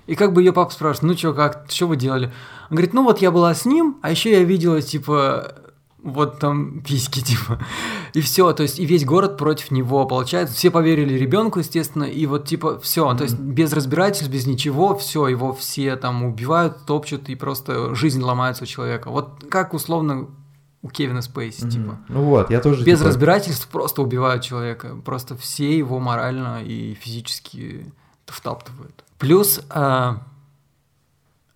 и 0.06 0.16
как 0.16 0.32
бы 0.32 0.42
ее 0.42 0.52
папа 0.52 0.72
спрашивает, 0.72 1.12
ну 1.12 1.16
что, 1.16 1.34
как, 1.34 1.66
что 1.68 1.86
вы 1.86 1.96
делали? 1.96 2.32
Он 2.70 2.76
говорит, 2.76 2.94
ну 2.94 3.04
вот 3.04 3.20
я 3.20 3.30
была 3.30 3.54
с 3.54 3.64
ним, 3.64 3.98
а 4.02 4.10
еще 4.10 4.32
я 4.32 4.42
видела, 4.42 4.82
типа, 4.82 5.54
вот 6.02 6.38
там 6.38 6.80
письки, 6.80 7.20
типа. 7.24 7.58
И 8.14 8.20
все, 8.20 8.52
то 8.52 8.62
есть 8.62 8.78
и 8.78 8.86
весь 8.86 9.04
город 9.04 9.36
против 9.36 9.70
него, 9.70 10.06
получается. 10.06 10.54
Все 10.54 10.70
поверили 10.70 11.14
ребенку, 11.14 11.58
естественно, 11.58 12.04
и 12.04 12.26
вот 12.26 12.46
типа 12.46 12.78
все, 12.80 13.12
то 13.14 13.24
есть 13.24 13.38
без 13.38 13.72
разбирательств, 13.72 14.32
без 14.32 14.46
ничего, 14.46 14.96
все, 14.96 15.26
его 15.28 15.52
все 15.52 15.96
там 15.96 16.24
убивают, 16.24 16.86
топчут, 16.86 17.28
и 17.28 17.34
просто 17.34 17.94
жизнь 17.94 18.22
ломается 18.22 18.64
у 18.64 18.66
человека. 18.66 19.10
Вот 19.10 19.44
как 19.50 19.74
условно 19.74 20.28
у 20.82 20.88
Кевина 20.88 21.20
Спейси, 21.22 21.62
Мгм. 21.62 21.70
типа. 21.70 21.98
Ну 22.08 22.22
вот, 22.22 22.50
я 22.50 22.60
тоже... 22.60 22.84
Без 22.84 22.98
типа, 22.98 23.08
разбирательств 23.08 23.66
просто 23.68 24.02
убивают 24.02 24.42
человека. 24.44 24.96
Просто 25.04 25.36
все 25.36 25.76
его 25.76 25.98
морально 25.98 26.62
и 26.62 26.94
физически 26.94 27.92
втаптывают. 28.26 29.04
Плюс 29.18 29.62
а, 29.70 30.22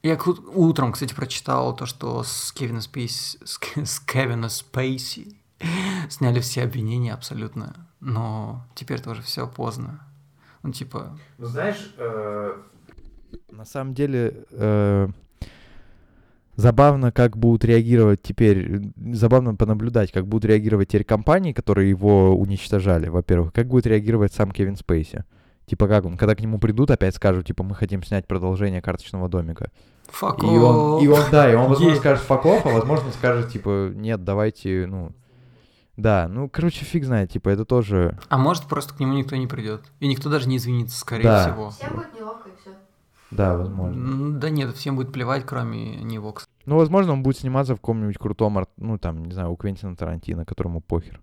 я 0.02 0.18
утром, 0.55 0.93
кстати, 0.93 1.14
прочитал 1.14 1.77
то, 1.77 1.86
что 1.86 2.22
с 2.22 2.52
Кевина 2.52 2.81
Спейси, 2.81 3.39
с, 3.44 3.59
с 3.85 4.01
Кевина 4.01 4.48
Спейси 4.48 5.36
сняли 6.09 6.40
все 6.40 6.62
обвинения 6.62 7.12
абсолютно. 7.12 7.89
Но 8.01 8.66
теперь 8.74 9.01
тоже 9.01 9.22
все 9.22 9.47
поздно. 9.47 10.01
Ну, 10.62 10.72
типа, 10.72 11.18
Ну, 11.39 11.47
знаешь, 11.47 11.94
на 13.51 13.64
самом 13.64 13.94
деле 13.94 14.44
э, 14.51 15.09
забавно, 16.56 17.12
как 17.12 17.36
будут 17.36 17.64
реагировать 17.64 18.22
теперь, 18.22 18.77
э, 18.77 18.81
забавно 19.12 19.55
понаблюдать, 19.55 20.12
как 20.12 20.27
будут 20.27 20.47
реагировать 20.47 20.89
теперь 20.89 21.05
компании, 21.05 21.52
которые 21.52 21.90
его 21.90 22.36
уничтожали, 22.36 23.09
во-первых, 23.09 23.52
как 23.52 23.68
будет 23.68 23.86
реагировать 23.86 24.32
сам 24.32 24.51
Кевин 24.51 24.77
Спейси. 24.77 25.24
Типа 25.70 25.86
как 25.86 26.05
он, 26.05 26.16
когда 26.16 26.34
к 26.34 26.40
нему 26.40 26.59
придут, 26.59 26.90
опять 26.90 27.14
скажут, 27.14 27.47
типа, 27.47 27.62
мы 27.62 27.76
хотим 27.76 28.02
снять 28.02 28.26
продолжение 28.26 28.82
карточного 28.82 29.28
домика. 29.28 29.70
fuck 30.09 30.40
И 30.42 30.59
он, 30.59 31.01
и 31.01 31.06
он, 31.06 31.20
да, 31.30 31.48
и 31.48 31.55
он, 31.55 31.68
возможно, 31.68 31.92
Е- 31.92 31.97
скажет 31.97 32.24
факов, 32.24 32.66
а 32.66 32.70
возможно, 32.70 33.12
скажет, 33.12 33.52
типа, 33.52 33.92
нет, 33.94 34.24
давайте, 34.24 34.88
ну... 34.88 35.12
Да, 35.97 36.26
ну, 36.28 36.48
короче, 36.48 36.84
фиг 36.84 37.05
знает, 37.05 37.30
типа, 37.30 37.51
это 37.51 37.64
тоже... 37.64 38.18
А 38.28 38.36
может, 38.36 38.64
просто 38.64 38.94
к 38.94 38.98
нему 38.98 39.12
никто 39.12 39.36
не 39.36 39.47
придет. 39.47 39.82
И 40.01 40.09
никто 40.09 40.28
даже 40.28 40.48
не 40.48 40.56
извинится, 40.56 40.98
скорее 40.98 41.22
Да. 41.22 41.42
всего. 41.44 41.70
Всем 41.70 41.94
будет 41.94 42.14
неловко 42.18 42.48
и 42.48 42.52
все. 42.60 42.70
Да, 43.30 43.56
возможно. 43.56 44.40
Да 44.40 44.51
нет, 44.51 44.74
всем 44.74 44.97
будет 44.97 45.12
плевать, 45.12 45.47
кроме 45.47 45.98
него. 46.02 46.34
Ну, 46.66 46.78
возможно, 46.78 47.12
он 47.12 47.22
будет 47.22 47.38
сниматься 47.38 47.76
в 47.76 47.80
каком-нибудь 47.80 48.18
крутом, 48.18 48.66
ну, 48.76 48.98
там, 48.98 49.24
не 49.24 49.32
знаю, 49.34 49.52
у 49.52 49.56
Квентина 49.56 49.94
Тарантино, 49.94 50.44
которому 50.44 50.80
похер. 50.80 51.20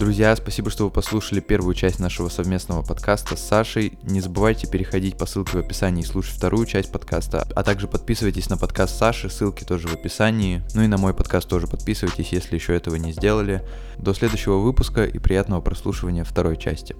Друзья, 0.00 0.34
спасибо, 0.34 0.70
что 0.70 0.84
вы 0.84 0.90
послушали 0.90 1.40
первую 1.40 1.74
часть 1.74 1.98
нашего 1.98 2.30
совместного 2.30 2.82
подкаста 2.82 3.36
с 3.36 3.46
Сашей. 3.46 3.98
Не 4.02 4.22
забывайте 4.22 4.66
переходить 4.66 5.18
по 5.18 5.26
ссылке 5.26 5.58
в 5.58 5.60
описании 5.60 6.02
и 6.02 6.06
слушать 6.06 6.36
вторую 6.36 6.64
часть 6.64 6.90
подкаста. 6.90 7.46
А 7.54 7.62
также 7.62 7.86
подписывайтесь 7.86 8.48
на 8.48 8.56
подкаст 8.56 8.96
Саши, 8.96 9.28
ссылки 9.28 9.62
тоже 9.62 9.88
в 9.88 9.92
описании. 9.92 10.62
Ну 10.72 10.80
и 10.80 10.86
на 10.86 10.96
мой 10.96 11.12
подкаст 11.12 11.50
тоже 11.50 11.66
подписывайтесь, 11.66 12.32
если 12.32 12.54
еще 12.54 12.74
этого 12.74 12.94
не 12.94 13.12
сделали. 13.12 13.62
До 13.98 14.14
следующего 14.14 14.56
выпуска 14.56 15.04
и 15.04 15.18
приятного 15.18 15.60
прослушивания 15.60 16.24
второй 16.24 16.56
части. 16.56 16.96